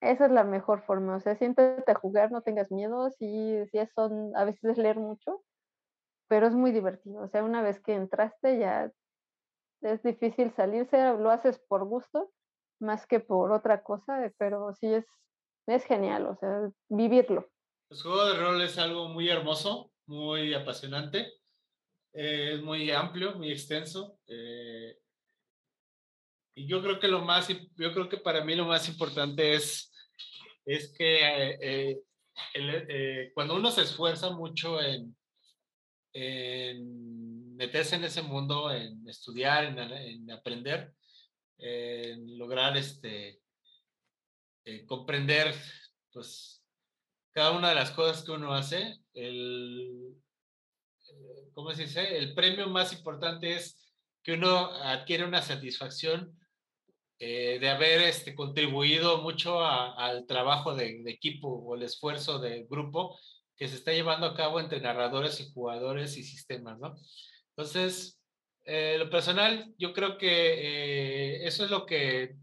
Esa 0.01 0.25
es 0.25 0.31
la 0.31 0.43
mejor 0.43 0.83
forma, 0.85 1.17
o 1.17 1.19
sea, 1.19 1.35
siéntate 1.35 1.91
a 1.91 1.95
jugar, 1.95 2.31
no 2.31 2.41
tengas 2.41 2.71
miedo, 2.71 3.11
sí, 3.11 3.55
sí 3.71 3.79
son, 3.93 4.35
a 4.35 4.45
veces 4.45 4.63
es 4.63 4.77
leer 4.77 4.97
mucho, 4.97 5.43
pero 6.27 6.47
es 6.47 6.55
muy 6.55 6.71
divertido, 6.71 7.21
o 7.21 7.27
sea, 7.27 7.43
una 7.43 7.61
vez 7.61 7.79
que 7.81 7.93
entraste 7.93 8.57
ya 8.57 8.91
es 9.81 10.01
difícil 10.03 10.51
salirse, 10.55 10.97
lo 11.17 11.29
haces 11.29 11.59
por 11.67 11.85
gusto 11.85 12.31
más 12.79 13.05
que 13.05 13.19
por 13.19 13.51
otra 13.51 13.83
cosa, 13.83 14.31
pero 14.37 14.73
sí 14.73 14.87
es, 14.87 15.05
es 15.67 15.85
genial, 15.85 16.25
o 16.25 16.35
sea, 16.35 16.69
vivirlo. 16.89 17.47
El 17.89 18.01
juego 18.01 18.25
de 18.25 18.39
rol 18.39 18.61
es 18.61 18.77
algo 18.77 19.07
muy 19.09 19.29
hermoso, 19.29 19.91
muy 20.07 20.53
apasionante, 20.53 21.31
eh, 22.13 22.53
es 22.53 22.61
muy 22.61 22.91
amplio, 22.91 23.35
muy 23.35 23.51
extenso. 23.51 24.17
Eh, 24.27 24.97
y 26.55 26.67
yo 26.67 26.81
creo 26.81 26.99
que 26.99 27.07
lo 27.07 27.21
más, 27.21 27.47
yo 27.49 27.93
creo 27.93 28.09
que 28.09 28.17
para 28.17 28.43
mí 28.43 28.55
lo 28.55 28.65
más 28.65 28.87
importante 28.89 29.53
es 29.53 29.91
es 30.65 30.93
que 30.97 31.55
eh, 31.61 32.01
eh, 32.53 33.31
cuando 33.33 33.55
uno 33.55 33.71
se 33.71 33.83
esfuerza 33.83 34.31
mucho 34.31 34.79
en, 34.81 35.15
meterse 37.55 37.95
en 37.95 38.03
ese 38.03 38.21
mundo, 38.21 38.71
en 38.71 39.07
estudiar, 39.07 39.65
en, 39.65 40.29
aprender, 40.31 40.93
en 41.57 42.37
lograr 42.37 42.75
este, 42.75 43.41
eh, 44.65 44.85
comprender 44.85 45.55
pues, 46.11 46.63
cada 47.31 47.51
una 47.51 47.69
de 47.69 47.75
las 47.75 47.91
cosas 47.91 48.23
que 48.23 48.31
uno 48.31 48.53
hace, 48.53 48.97
el, 49.13 50.15
¿cómo 51.53 51.73
se 51.73 51.83
dice? 51.83 52.17
El 52.17 52.33
premio 52.33 52.67
más 52.67 52.91
importante 52.93 53.55
es 53.55 53.77
que 54.23 54.33
uno 54.33 54.65
adquiere 54.83 55.23
una 55.23 55.41
satisfacción 55.41 56.37
eh, 57.23 57.59
de 57.59 57.69
haber 57.69 58.01
este, 58.01 58.33
contribuido 58.33 59.21
mucho 59.21 59.63
al 59.63 60.25
trabajo 60.25 60.73
de, 60.73 61.03
equipo 61.05 61.49
o 61.49 61.75
el 61.75 61.83
esfuerzo 61.83 62.39
de 62.39 62.65
grupo 62.67 63.15
que 63.55 63.67
se 63.67 63.75
está 63.75 63.93
llevando 63.93 64.25
a 64.25 64.33
cabo 64.33 64.59
entre 64.59 64.81
narradores 64.81 65.39
y 65.39 65.51
jugadores 65.53 66.17
y 66.17 66.23
sistemas, 66.23 66.79
¿no? 66.79 66.95
Entonces, 67.49 68.19
eh, 68.65 68.95
lo 68.97 69.11
personal, 69.11 69.71
yo 69.77 69.93
creo 69.93 70.17
que 70.17 70.31
eh, 70.31 71.45
eso 71.45 71.63
es 71.63 71.69
lo 71.69 71.85
que 71.85 72.33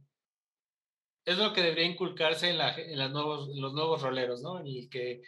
es 1.24 1.38
lo 1.38 1.52
que 1.52 1.62
debería 1.62 1.90
inculcarse 1.90 2.50
en, 2.50 2.58
los 2.58 3.72
nuevos 3.72 4.00
roleros, 4.00 4.42
¿no? 4.42 4.60
En 4.60 4.68
el 4.68 4.88
que, 4.88 5.22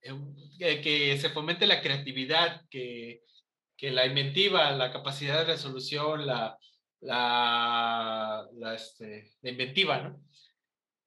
que 0.00 1.18
se 1.18 1.30
fomente 1.30 1.66
la 1.66 1.82
creatividad, 1.82 2.62
que, 2.70 3.22
que 3.76 3.90
la 3.90 4.06
inventiva, 4.06 4.70
la 4.70 4.92
capacidad 4.92 5.40
de 5.40 5.54
resolución, 5.54 6.24
la, 6.24 6.56
la, 7.00 8.46
la, 8.54 8.74
este, 8.74 9.32
la 9.42 9.50
inventiva, 9.50 10.00
¿no? 10.00 10.20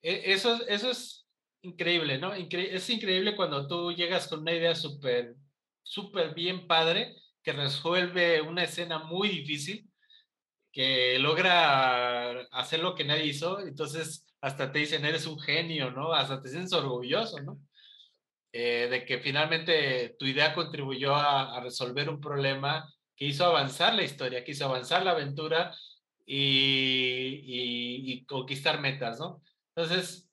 E, 0.01 0.33
eso, 0.33 0.65
eso 0.67 0.91
es 0.91 1.27
increíble, 1.61 2.17
¿no? 2.17 2.33
es 2.33 2.89
increíble 2.89 3.35
cuando 3.35 3.67
tú 3.67 3.91
llegas 3.91 4.27
con 4.29 4.41
una 4.41 4.53
idea 4.53 4.75
súper, 4.75 5.35
súper 5.83 6.33
bien 6.33 6.67
padre, 6.67 7.15
que 7.43 7.51
resuelve 7.51 8.41
una 8.41 8.63
escena 8.63 8.99
muy 8.99 9.27
difícil, 9.29 9.89
que 10.71 11.19
logra 11.19 12.41
hacer 12.51 12.79
lo 12.79 12.95
que 12.95 13.03
nadie 13.03 13.25
hizo, 13.25 13.59
entonces 13.59 14.25
hasta 14.39 14.71
te 14.71 14.79
dicen, 14.79 15.03
eres 15.03 15.25
un 15.27 15.39
genio, 15.39 15.91
¿no? 15.91 16.13
Hasta 16.13 16.41
te 16.41 16.47
sientes 16.49 16.71
orgulloso, 16.71 17.41
¿no? 17.41 17.59
Eh, 18.53 18.87
de 18.89 19.05
que 19.05 19.19
finalmente 19.19 20.15
tu 20.17 20.25
idea 20.25 20.55
contribuyó 20.55 21.15
a 21.15 21.59
resolver 21.61 22.09
un 22.09 22.21
problema 22.21 22.89
que 23.19 23.25
hizo 23.25 23.45
avanzar 23.45 23.93
la 23.93 24.03
historia, 24.03 24.45
que 24.45 24.53
hizo 24.53 24.63
avanzar 24.63 25.03
la 25.03 25.11
aventura 25.11 25.75
y, 26.25 28.23
conquistar 28.25 28.79
metas, 28.79 29.19
¿no? 29.19 29.43
Entonces, 29.75 30.29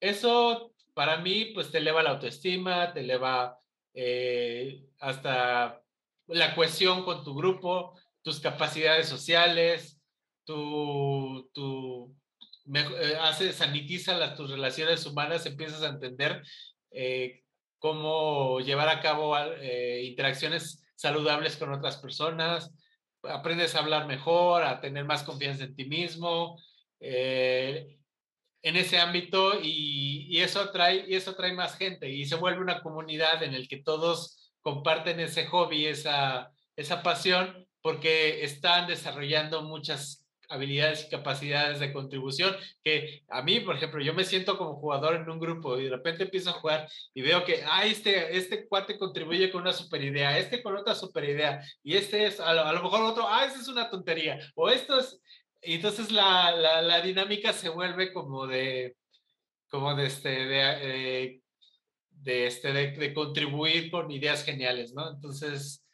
eso 0.00 0.72
para 0.94 1.18
mí, 1.18 1.52
pues 1.52 1.70
te 1.70 1.78
eleva 1.78 2.02
la 2.02 2.10
autoestima, 2.10 2.94
te 2.94 3.00
eleva 3.00 3.58
eh, 3.92 4.86
hasta 4.98 5.82
la 6.28 6.54
cohesión 6.54 7.04
con 7.04 7.22
tu 7.22 7.34
grupo, 7.34 8.00
tus 8.22 8.40
capacidades 8.40 9.08
sociales, 9.08 10.00
tu, 10.44 11.50
tu 11.52 12.16
eh, 12.74 13.18
hace, 13.20 13.52
sanitiza 13.52 14.16
las, 14.16 14.36
tus 14.36 14.50
relaciones 14.50 15.04
humanas, 15.04 15.44
empiezas 15.44 15.82
a 15.82 15.90
entender 15.90 16.42
eh, 16.92 17.42
cómo 17.78 18.60
llevar 18.60 18.88
a 18.88 19.00
cabo 19.00 19.36
interacciones 20.02 20.85
saludables 20.96 21.56
con 21.56 21.72
otras 21.72 21.98
personas, 21.98 22.74
aprendes 23.22 23.74
a 23.74 23.80
hablar 23.80 24.06
mejor, 24.06 24.64
a 24.64 24.80
tener 24.80 25.04
más 25.04 25.22
confianza 25.22 25.64
en 25.64 25.76
ti 25.76 25.84
mismo, 25.84 26.60
eh, 27.00 27.98
en 28.62 28.76
ese 28.76 28.98
ámbito 28.98 29.60
y, 29.62 30.40
eso 30.40 30.60
atrae, 30.60 31.04
y 31.06 31.14
eso 31.14 31.34
trae 31.34 31.52
más 31.52 31.76
gente 31.76 32.10
y 32.10 32.24
se 32.24 32.34
vuelve 32.34 32.60
una 32.60 32.82
comunidad 32.82 33.42
en 33.42 33.54
el 33.54 33.68
que 33.68 33.78
todos 33.78 34.52
comparten 34.60 35.20
ese 35.20 35.46
hobby, 35.46 35.86
esa, 35.86 36.50
esa 36.74 37.02
pasión, 37.02 37.66
porque 37.80 38.42
están 38.42 38.88
desarrollando 38.88 39.62
muchas 39.62 40.25
habilidades 40.48 41.04
y 41.04 41.10
capacidades 41.10 41.80
de 41.80 41.92
contribución 41.92 42.54
que 42.82 43.22
a 43.28 43.42
mí, 43.42 43.60
por 43.60 43.76
ejemplo, 43.76 44.02
yo 44.02 44.14
me 44.14 44.24
siento 44.24 44.56
como 44.58 44.76
jugador 44.76 45.16
en 45.16 45.28
un 45.28 45.38
grupo 45.38 45.78
y 45.78 45.84
de 45.84 45.90
repente 45.90 46.24
empiezo 46.24 46.50
a 46.50 46.54
jugar 46.54 46.88
y 47.14 47.22
veo 47.22 47.44
que, 47.44 47.62
ah, 47.66 47.84
este, 47.84 48.36
este 48.36 48.66
cuate 48.66 48.98
contribuye 48.98 49.50
con 49.50 49.62
una 49.62 49.72
super 49.72 50.02
idea, 50.02 50.38
este 50.38 50.62
con 50.62 50.76
otra 50.76 50.94
super 50.94 51.24
idea 51.24 51.60
y 51.82 51.96
este 51.96 52.26
es, 52.26 52.40
a 52.40 52.52
lo, 52.52 52.82
mejor 52.82 53.02
otro, 53.02 53.26
ah, 53.28 53.44
esa 53.44 53.60
es 53.60 53.68
una 53.68 53.90
tontería 53.90 54.38
o 54.54 54.68
esto 54.68 54.98
es, 55.00 55.20
y 55.62 55.74
entonces 55.74 56.12
la, 56.12 56.52
la, 56.52 56.82
la 56.82 57.00
dinámica 57.00 57.52
se 57.52 57.68
vuelve 57.68 58.12
como 58.12 58.46
de, 58.46 58.94
como 59.68 59.94
de 59.94 60.06
este, 60.06 60.28
de, 60.28 60.60
eh, 60.80 61.40
de, 62.10 62.46
este, 62.46 62.72
de, 62.72 63.14
contribuir 63.14 63.90
con 63.90 64.10
ideas 64.10 64.44
geniales, 64.44 64.92
¿no? 64.94 65.10
Entonces, 65.10 65.84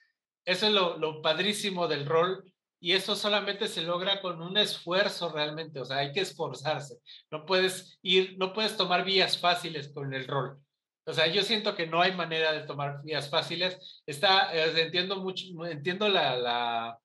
eso 0.44 0.66
es 0.66 0.72
lo, 0.72 0.98
lo 0.98 1.22
padrísimo 1.22 1.88
del 1.88 2.06
rol 2.06 2.51
y 2.82 2.94
eso 2.94 3.14
solamente 3.14 3.68
se 3.68 3.82
logra 3.82 4.20
con 4.20 4.42
un 4.42 4.56
esfuerzo 4.56 5.28
realmente, 5.28 5.78
o 5.78 5.84
sea, 5.84 5.98
hay 5.98 6.10
que 6.12 6.18
esforzarse. 6.18 6.96
No 7.30 7.46
puedes 7.46 8.00
ir, 8.02 8.36
no 8.38 8.52
puedes 8.52 8.76
tomar 8.76 9.04
vías 9.04 9.38
fáciles 9.38 9.92
con 9.94 10.12
el 10.12 10.26
rol. 10.26 10.58
O 11.06 11.12
sea, 11.12 11.28
yo 11.28 11.42
siento 11.44 11.76
que 11.76 11.86
no 11.86 12.02
hay 12.02 12.12
manera 12.12 12.52
de 12.52 12.66
tomar 12.66 13.00
vías 13.04 13.30
fáciles. 13.30 14.02
Está, 14.04 14.52
eh, 14.52 14.82
entiendo 14.82 15.14
mucho, 15.20 15.44
entiendo 15.64 16.08
la, 16.08 16.36
la, 16.36 16.98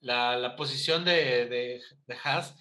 la, 0.00 0.38
la 0.38 0.56
posición 0.56 1.04
de, 1.04 1.48
de, 1.50 1.82
de 2.06 2.16
Haas, 2.24 2.56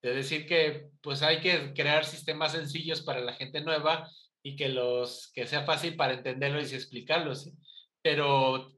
de 0.00 0.14
decir 0.14 0.46
que 0.46 0.90
pues 1.02 1.22
hay 1.22 1.40
que 1.40 1.74
crear 1.74 2.04
sistemas 2.04 2.52
sencillos 2.52 3.02
para 3.02 3.20
la 3.20 3.32
gente 3.32 3.60
nueva 3.60 4.08
y 4.40 4.54
que 4.54 4.68
los 4.68 5.32
que 5.34 5.48
sea 5.48 5.64
fácil 5.64 5.96
para 5.96 6.14
entenderlos 6.14 6.70
y 6.70 6.76
explicarlos. 6.76 7.50
Pero, 8.02 8.72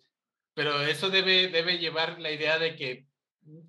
pero 0.54 0.80
eso 0.80 1.10
debe, 1.10 1.48
debe 1.48 1.76
llevar 1.76 2.18
la 2.18 2.30
idea 2.30 2.58
de 2.58 2.76
que 2.76 3.09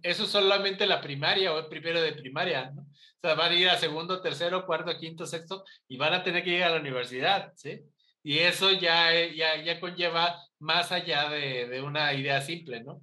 eso 0.02 0.24
es 0.24 0.30
solamente 0.30 0.86
la 0.86 1.02
primaria 1.02 1.54
o 1.54 1.70
primero 1.70 2.02
de 2.02 2.14
primaria, 2.14 2.72
¿no? 2.72 2.82
O 2.82 3.28
sea, 3.28 3.36
van 3.36 3.52
a 3.52 3.56
ir 3.56 3.70
a 3.70 3.78
segundo, 3.78 4.22
tercero, 4.22 4.66
cuarto, 4.66 4.98
quinto, 4.98 5.26
sexto 5.26 5.64
y 5.88 5.98
van 5.98 6.14
a 6.14 6.24
tener 6.24 6.44
que 6.44 6.58
ir 6.58 6.64
a 6.64 6.70
la 6.70 6.80
universidad, 6.80 7.54
¿sí? 7.56 7.82
Y 8.24 8.40
eso 8.40 8.72
ya, 8.72 9.14
ya, 9.28 9.62
ya 9.64 9.80
conlleva 9.80 10.36
más 10.60 10.92
allá 10.92 11.30
de, 11.30 11.68
de 11.68 11.82
una 11.82 12.14
idea 12.14 12.42
simple, 12.42 12.84
¿no? 12.84 13.02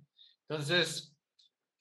Entonces, 0.49 1.15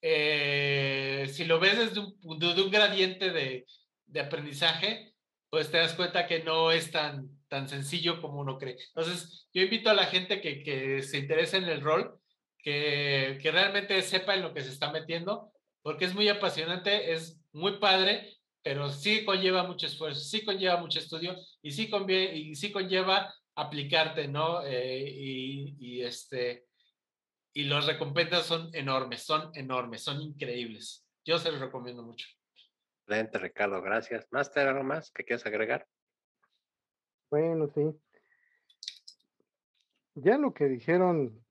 eh, 0.02 1.28
si 1.32 1.46
lo 1.46 1.60
ves 1.60 1.78
desde 1.78 2.00
un, 2.00 2.40
desde 2.40 2.62
un 2.62 2.72
gradiente 2.72 3.32
de, 3.32 3.66
de, 4.06 4.20
aprendizaje, 4.20 5.14
pues 5.50 5.72
te 5.72 5.78
das 5.78 5.94
cuenta 5.94 6.28
que 6.28 6.44
no 6.44 6.72
es 6.72 6.92
tan, 6.92 7.30
tan 7.48 7.70
sencillo 7.70 8.22
como 8.22 8.42
uno 8.42 8.58
cree. 8.58 8.78
Entonces, 8.90 9.48
yo 9.54 9.62
invito 9.62 9.90
a 9.90 9.96
la 9.96 10.06
gente 10.06 10.42
que, 10.42 10.64
que 10.64 11.02
se 11.04 11.18
interese 11.18 11.58
en 11.58 11.66
el 11.66 11.82
rol, 11.82 12.20
que, 12.68 13.40
que 13.42 13.50
realmente 13.50 14.02
sepa 14.02 14.36
en 14.36 14.42
lo 14.42 14.54
que 14.54 14.62
se 14.62 14.72
está 14.72 14.92
metiendo, 14.92 15.54
porque 15.82 16.04
es 16.04 16.14
muy 16.14 16.28
apasionante, 16.28 17.14
es 17.14 17.40
muy 17.54 17.80
padre, 17.80 18.36
pero 18.62 18.90
sí 18.90 19.24
conlleva 19.24 19.64
mucho 19.64 19.88
esfuerzo, 19.88 20.20
sí 20.20 20.44
conlleva 20.44 20.76
mucho 20.76 21.00
estudio 21.00 21.38
y 21.62 21.72
sí, 21.72 21.90
conviene, 21.90 22.36
y 22.36 22.56
sí 22.56 22.74
conlleva 22.74 23.34
aplicarte, 23.56 24.28
¿no? 24.28 24.66
Eh, 24.66 25.10
y, 25.10 25.78
y, 25.80 26.02
este, 26.02 26.66
y 27.54 27.64
las 27.64 27.86
recompensas 27.86 28.46
son 28.46 28.70
enormes, 28.74 29.24
son 29.24 29.50
enormes, 29.54 30.04
son 30.04 30.22
increíbles. 30.22 31.08
Yo 31.24 31.40
se 31.40 31.54
los 31.54 31.62
recomiendo 31.62 32.04
mucho. 32.04 32.28
Excelente, 33.06 33.40
Ricardo, 33.40 33.82
gracias. 33.82 34.28
¿Máster, 34.30 34.68
algo 34.68 34.84
más 34.84 35.10
que 35.12 35.24
quieras 35.24 35.46
agregar? 35.46 35.88
Bueno, 37.32 37.70
sí. 37.74 37.98
Ya 40.16 40.38
lo 40.38 40.54
que 40.54 40.66
dijeron 40.66 41.47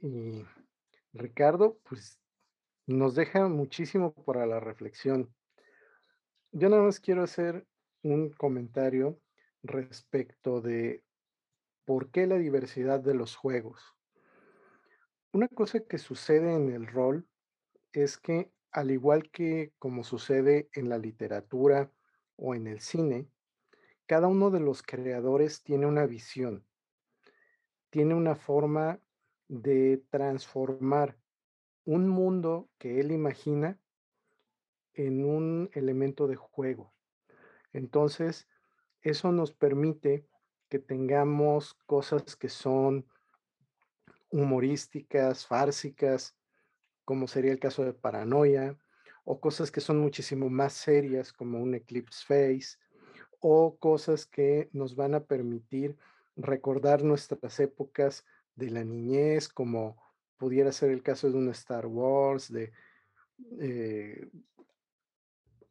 Y 0.00 0.44
Ricardo, 1.12 1.78
pues 1.84 2.18
nos 2.86 3.14
deja 3.14 3.46
muchísimo 3.46 4.12
para 4.12 4.46
la 4.46 4.58
reflexión. 4.58 5.32
Yo 6.50 6.68
nada 6.68 6.82
más 6.82 6.98
quiero 6.98 7.22
hacer 7.22 7.64
un 8.02 8.30
comentario 8.30 9.20
respecto 9.62 10.60
de 10.60 11.04
por 11.84 12.10
qué 12.10 12.26
la 12.26 12.36
diversidad 12.36 12.98
de 12.98 13.14
los 13.14 13.36
juegos. 13.36 13.80
Una 15.32 15.46
cosa 15.46 15.78
que 15.80 15.98
sucede 15.98 16.52
en 16.52 16.72
el 16.72 16.88
rol 16.88 17.28
es 17.92 18.18
que, 18.18 18.50
al 18.72 18.90
igual 18.90 19.30
que 19.30 19.72
como 19.78 20.02
sucede 20.02 20.68
en 20.72 20.88
la 20.88 20.98
literatura 20.98 21.92
o 22.34 22.56
en 22.56 22.66
el 22.66 22.80
cine, 22.80 23.28
cada 24.06 24.26
uno 24.26 24.50
de 24.50 24.60
los 24.60 24.82
creadores 24.82 25.62
tiene 25.62 25.86
una 25.86 26.06
visión, 26.06 26.66
tiene 27.90 28.14
una 28.14 28.34
forma 28.34 29.00
de 29.48 30.02
transformar 30.10 31.16
un 31.84 32.08
mundo 32.08 32.70
que 32.78 33.00
él 33.00 33.12
imagina 33.12 33.78
en 34.94 35.24
un 35.24 35.70
elemento 35.74 36.26
de 36.26 36.36
juego. 36.36 36.92
Entonces, 37.72 38.48
eso 39.02 39.32
nos 39.32 39.52
permite 39.52 40.26
que 40.68 40.78
tengamos 40.78 41.74
cosas 41.86 42.36
que 42.36 42.48
son 42.48 43.06
humorísticas, 44.30 45.46
fársicas, 45.46 46.36
como 47.04 47.28
sería 47.28 47.52
el 47.52 47.58
caso 47.58 47.84
de 47.84 47.92
Paranoia, 47.92 48.78
o 49.24 49.40
cosas 49.40 49.70
que 49.70 49.80
son 49.80 50.00
muchísimo 50.00 50.48
más 50.48 50.72
serias, 50.72 51.32
como 51.32 51.58
un 51.58 51.74
Eclipse 51.74 52.24
Face, 52.24 52.78
o 53.40 53.76
cosas 53.78 54.26
que 54.26 54.70
nos 54.72 54.96
van 54.96 55.14
a 55.14 55.24
permitir 55.24 55.96
recordar 56.36 57.04
nuestras 57.04 57.60
épocas 57.60 58.24
de 58.54 58.70
la 58.70 58.84
niñez, 58.84 59.48
como 59.48 60.02
pudiera 60.36 60.72
ser 60.72 60.90
el 60.90 61.02
caso 61.02 61.30
de 61.30 61.36
un 61.36 61.48
Star 61.50 61.86
Wars, 61.86 62.52
de 62.52 62.72
eh, 63.60 64.28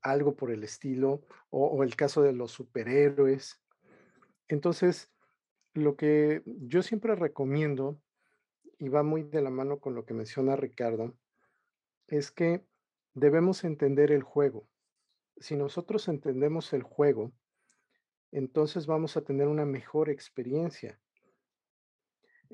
algo 0.02 0.36
por 0.36 0.52
el 0.52 0.64
estilo, 0.64 1.26
o, 1.50 1.68
o 1.68 1.84
el 1.84 1.96
caso 1.96 2.22
de 2.22 2.34
los 2.34 2.52
superhéroes. 2.52 3.62
Entonces, 4.48 5.12
lo 5.74 5.96
que 5.96 6.44
yo 6.46 6.84
siempre 6.84 7.16
recomiendo, 7.16 8.00
y 8.80 8.90
va 8.90 9.04
muy 9.04 9.24
de 9.24 9.42
la 9.42 9.50
mano 9.50 9.80
con 9.80 9.96
lo 9.96 10.06
que 10.06 10.14
menciona 10.14 10.56
Ricardo, 10.56 11.16
es 12.08 12.32
que 12.32 12.66
debemos 13.14 13.64
entender 13.64 14.12
el 14.12 14.24
juego. 14.24 14.68
Si 15.38 15.56
nosotros 15.56 16.08
entendemos 16.08 16.74
el 16.74 16.84
juego, 16.84 17.32
entonces 18.32 18.88
vamos 18.88 19.16
a 19.16 19.22
tener 19.22 19.48
una 19.48 19.66
mejor 19.66 20.10
experiencia. 20.10 21.00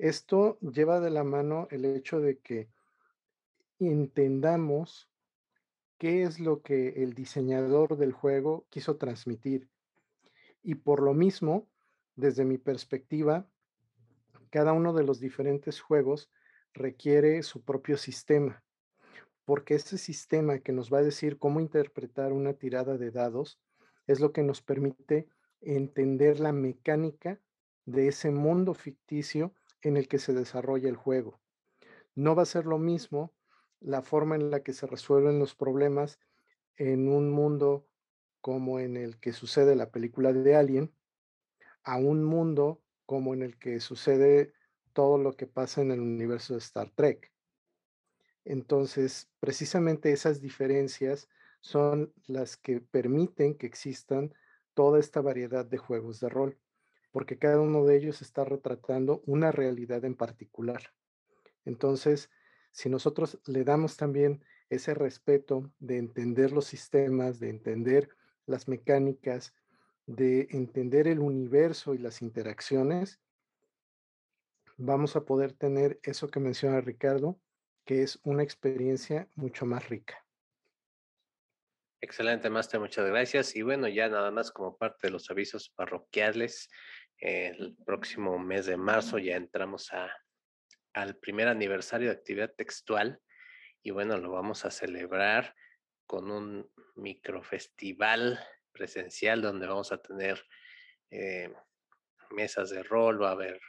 Esto 0.00 0.58
lleva 0.60 0.98
de 0.98 1.10
la 1.10 1.24
mano 1.24 1.68
el 1.70 1.84
hecho 1.84 2.20
de 2.20 2.38
que 2.38 2.70
entendamos 3.78 5.10
qué 5.98 6.22
es 6.22 6.40
lo 6.40 6.62
que 6.62 7.02
el 7.02 7.12
diseñador 7.12 7.98
del 7.98 8.12
juego 8.12 8.64
quiso 8.70 8.96
transmitir. 8.96 9.68
Y 10.62 10.76
por 10.76 11.02
lo 11.02 11.12
mismo, 11.12 11.68
desde 12.16 12.46
mi 12.46 12.56
perspectiva, 12.56 13.46
cada 14.48 14.72
uno 14.72 14.94
de 14.94 15.04
los 15.04 15.20
diferentes 15.20 15.82
juegos 15.82 16.30
requiere 16.72 17.42
su 17.42 17.62
propio 17.62 17.98
sistema, 17.98 18.64
porque 19.44 19.74
ese 19.74 19.98
sistema 19.98 20.60
que 20.60 20.72
nos 20.72 20.90
va 20.90 21.00
a 21.00 21.02
decir 21.02 21.36
cómo 21.36 21.60
interpretar 21.60 22.32
una 22.32 22.54
tirada 22.54 22.96
de 22.96 23.10
dados 23.10 23.60
es 24.06 24.18
lo 24.18 24.32
que 24.32 24.42
nos 24.42 24.62
permite 24.62 25.28
entender 25.60 26.40
la 26.40 26.52
mecánica 26.52 27.38
de 27.84 28.08
ese 28.08 28.30
mundo 28.30 28.72
ficticio 28.72 29.52
en 29.82 29.96
el 29.96 30.08
que 30.08 30.18
se 30.18 30.32
desarrolla 30.32 30.88
el 30.88 30.96
juego. 30.96 31.40
No 32.14 32.34
va 32.34 32.42
a 32.42 32.46
ser 32.46 32.66
lo 32.66 32.78
mismo 32.78 33.32
la 33.80 34.02
forma 34.02 34.36
en 34.36 34.50
la 34.50 34.62
que 34.62 34.72
se 34.72 34.86
resuelven 34.86 35.38
los 35.38 35.54
problemas 35.54 36.18
en 36.76 37.08
un 37.08 37.30
mundo 37.30 37.86
como 38.40 38.78
en 38.78 38.96
el 38.96 39.18
que 39.18 39.32
sucede 39.32 39.74
la 39.74 39.90
película 39.90 40.32
de 40.32 40.56
Alien, 40.56 40.94
a 41.82 41.96
un 41.96 42.24
mundo 42.24 42.82
como 43.06 43.34
en 43.34 43.42
el 43.42 43.58
que 43.58 43.80
sucede 43.80 44.52
todo 44.92 45.18
lo 45.18 45.36
que 45.36 45.46
pasa 45.46 45.82
en 45.82 45.90
el 45.90 46.00
universo 46.00 46.54
de 46.54 46.60
Star 46.60 46.90
Trek. 46.90 47.32
Entonces, 48.44 49.28
precisamente 49.40 50.12
esas 50.12 50.40
diferencias 50.40 51.28
son 51.60 52.12
las 52.26 52.56
que 52.56 52.80
permiten 52.80 53.56
que 53.56 53.66
existan 53.66 54.34
toda 54.74 54.98
esta 54.98 55.20
variedad 55.20 55.64
de 55.64 55.78
juegos 55.78 56.20
de 56.20 56.28
rol 56.28 56.58
porque 57.10 57.38
cada 57.38 57.60
uno 57.60 57.84
de 57.84 57.96
ellos 57.96 58.22
está 58.22 58.44
retratando 58.44 59.22
una 59.26 59.52
realidad 59.52 60.04
en 60.04 60.14
particular. 60.14 60.92
Entonces, 61.64 62.30
si 62.72 62.88
nosotros 62.88 63.40
le 63.46 63.64
damos 63.64 63.96
también 63.96 64.44
ese 64.68 64.94
respeto 64.94 65.72
de 65.78 65.98
entender 65.98 66.52
los 66.52 66.66
sistemas, 66.66 67.40
de 67.40 67.50
entender 67.50 68.08
las 68.46 68.68
mecánicas, 68.68 69.54
de 70.06 70.48
entender 70.50 71.08
el 71.08 71.18
universo 71.18 71.94
y 71.94 71.98
las 71.98 72.22
interacciones, 72.22 73.20
vamos 74.76 75.16
a 75.16 75.24
poder 75.24 75.52
tener 75.52 76.00
eso 76.02 76.28
que 76.28 76.40
menciona 76.40 76.80
Ricardo, 76.80 77.40
que 77.84 78.02
es 78.02 78.20
una 78.22 78.42
experiencia 78.42 79.28
mucho 79.34 79.66
más 79.66 79.88
rica. 79.88 80.24
Excelente, 82.02 82.48
Master, 82.48 82.80
muchas 82.80 83.06
gracias. 83.06 83.54
Y 83.54 83.62
bueno, 83.62 83.86
ya 83.86 84.08
nada 84.08 84.30
más 84.30 84.50
como 84.50 84.78
parte 84.78 85.08
de 85.08 85.10
los 85.10 85.30
avisos 85.30 85.68
parroquiales, 85.68 86.70
el 87.20 87.76
próximo 87.84 88.38
mes 88.38 88.66
de 88.66 88.76
marzo 88.76 89.18
ya 89.18 89.36
entramos 89.36 89.92
a, 89.92 90.10
al 90.94 91.16
primer 91.16 91.48
aniversario 91.48 92.08
de 92.08 92.14
actividad 92.14 92.52
textual 92.56 93.20
y 93.82 93.90
bueno, 93.90 94.18
lo 94.18 94.30
vamos 94.32 94.64
a 94.64 94.70
celebrar 94.70 95.54
con 96.06 96.30
un 96.30 96.70
microfestival 96.96 98.40
presencial 98.72 99.42
donde 99.42 99.66
vamos 99.66 99.92
a 99.92 99.98
tener 99.98 100.42
eh, 101.10 101.52
mesas 102.30 102.70
de 102.70 102.82
rol, 102.82 103.22
va 103.22 103.28
a 103.28 103.32
haber 103.32 103.60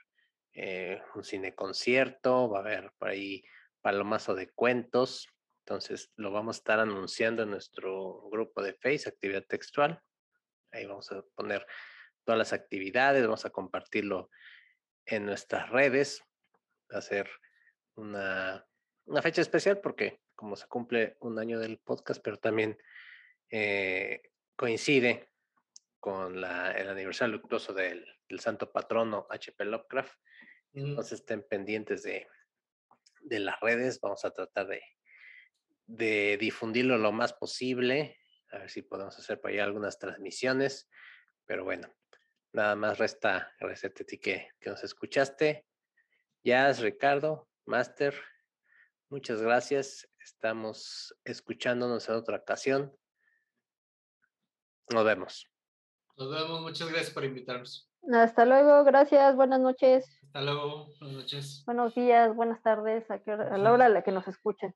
eh, 0.54 1.02
un 1.16 1.24
cine 1.24 1.56
concierto, 1.56 2.50
va 2.50 2.60
a 2.60 2.62
haber 2.62 2.92
por 2.98 3.10
ahí 3.10 3.44
palomazo 3.82 4.36
de 4.36 4.50
cuentos. 4.50 5.28
Entonces 5.66 6.12
lo 6.16 6.32
vamos 6.32 6.58
a 6.58 6.60
estar 6.60 6.80
anunciando 6.80 7.44
en 7.44 7.52
nuestro 7.52 8.30
grupo 8.30 8.62
de 8.62 8.74
Face, 8.74 9.08
actividad 9.08 9.46
textual. 9.46 10.02
Ahí 10.72 10.86
vamos 10.86 11.12
a 11.12 11.24
poner 11.36 11.66
todas 12.24 12.38
las 12.38 12.54
actividades, 12.54 13.24
vamos 13.24 13.46
a 13.46 13.50
compartirlo 13.50 14.30
en 15.06 15.26
nuestras 15.26 15.70
redes. 15.70 16.24
Va 16.94 17.00
a 17.00 17.02
ser 17.02 17.30
una, 17.96 18.66
una 19.06 19.22
fecha 19.22 19.42
especial 19.42 19.80
porque 19.80 20.22
como 20.36 20.56
se 20.56 20.68
cumple 20.68 21.18
un 21.20 21.38
año 21.38 21.60
del 21.60 21.78
podcast, 21.78 22.22
pero 22.24 22.38
también 22.38 22.78
eh, 23.50 24.22
coincide 24.56 25.30
con 26.00 26.42
la, 26.42 26.72
el 26.72 26.90
aniversario 26.90 27.34
luctuoso 27.34 27.74
del, 27.74 28.06
del 28.28 28.40
santo 28.40 28.72
patrono 28.72 29.28
H.P. 29.30 29.66
Lovecraft. 29.66 30.14
Mm, 30.74 30.86
Entonces 30.88 31.20
estén 31.20 31.46
pendientes 31.48 32.02
de, 32.02 32.28
de 33.22 33.40
las 33.40 33.60
redes. 33.60 34.00
Vamos 34.02 34.26
a 34.26 34.32
tratar 34.32 34.68
de, 34.68 34.82
de 35.86 36.38
difundirlo 36.40 36.98
lo 36.98 37.12
más 37.12 37.34
posible. 37.34 38.18
A 38.52 38.60
ver 38.60 38.70
si 38.70 38.82
podemos 38.82 39.18
hacer 39.20 39.40
por 39.40 39.52
ahí 39.52 39.60
algunas 39.60 40.00
transmisiones. 40.00 40.90
Pero 41.46 41.64
bueno, 41.64 41.94
nada 42.54 42.76
más 42.76 42.98
resta 42.98 43.54
agradecerte 43.60 44.04
a 44.04 44.06
ti 44.06 44.18
que, 44.18 44.50
que 44.60 44.70
nos 44.70 44.84
escuchaste. 44.84 45.66
Jazz, 46.44 46.80
Ricardo, 46.80 47.48
Master, 47.66 48.14
muchas 49.10 49.42
gracias. 49.42 50.10
Estamos 50.20 51.16
escuchándonos 51.24 52.08
en 52.10 52.16
otra 52.16 52.38
ocasión. 52.38 52.96
Nos 54.90 55.06
vemos. 55.06 55.48
Nos 56.18 56.30
vemos, 56.32 56.62
muchas 56.62 56.90
gracias 56.90 57.12
por 57.12 57.24
invitarnos. 57.24 57.90
Hasta 58.12 58.46
luego, 58.46 58.84
gracias, 58.84 59.36
buenas 59.36 59.60
noches, 59.60 60.20
Hasta 60.24 60.42
luego, 60.42 60.88
buenas 61.00 61.18
noches. 61.18 61.64
buenos 61.68 61.94
días, 61.94 62.36
buenas 62.36 62.62
tardes, 62.64 63.10
a, 63.12 63.20
qué 63.22 63.32
hora- 63.32 63.54
a 63.54 63.58
la 63.60 63.72
hora 63.72 63.86
a 63.86 63.90
la 63.90 64.02
que 64.04 64.12
nos 64.12 64.28
escuchen. 64.28 64.76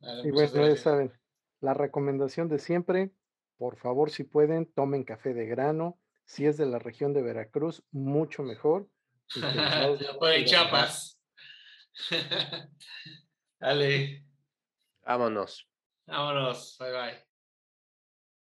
Vale, 0.00 0.28
Y 0.28 0.32
bueno, 0.32 0.66
ya 0.66 0.76
saben, 0.76 1.12
la 1.60 1.74
recomendación 1.74 2.48
de 2.48 2.58
siempre, 2.58 3.12
por 3.56 3.76
favor, 3.76 4.10
si 4.10 4.24
pueden, 4.24 4.66
tomen 4.66 5.04
café 5.04 5.34
de 5.34 5.46
grano. 5.46 5.98
Si 6.24 6.46
es 6.46 6.56
de 6.56 6.66
la 6.66 6.78
región 6.78 7.12
de 7.12 7.22
Veracruz, 7.22 7.84
mucho 7.90 8.42
mejor. 8.42 8.88
O 10.20 10.26
de 10.26 10.44
Chiapas. 10.44 11.20
Dale, 13.60 14.24
Vámonos. 15.02 15.68
vámonos. 16.06 16.76
Bye 16.78 16.92
bye. 16.92 17.33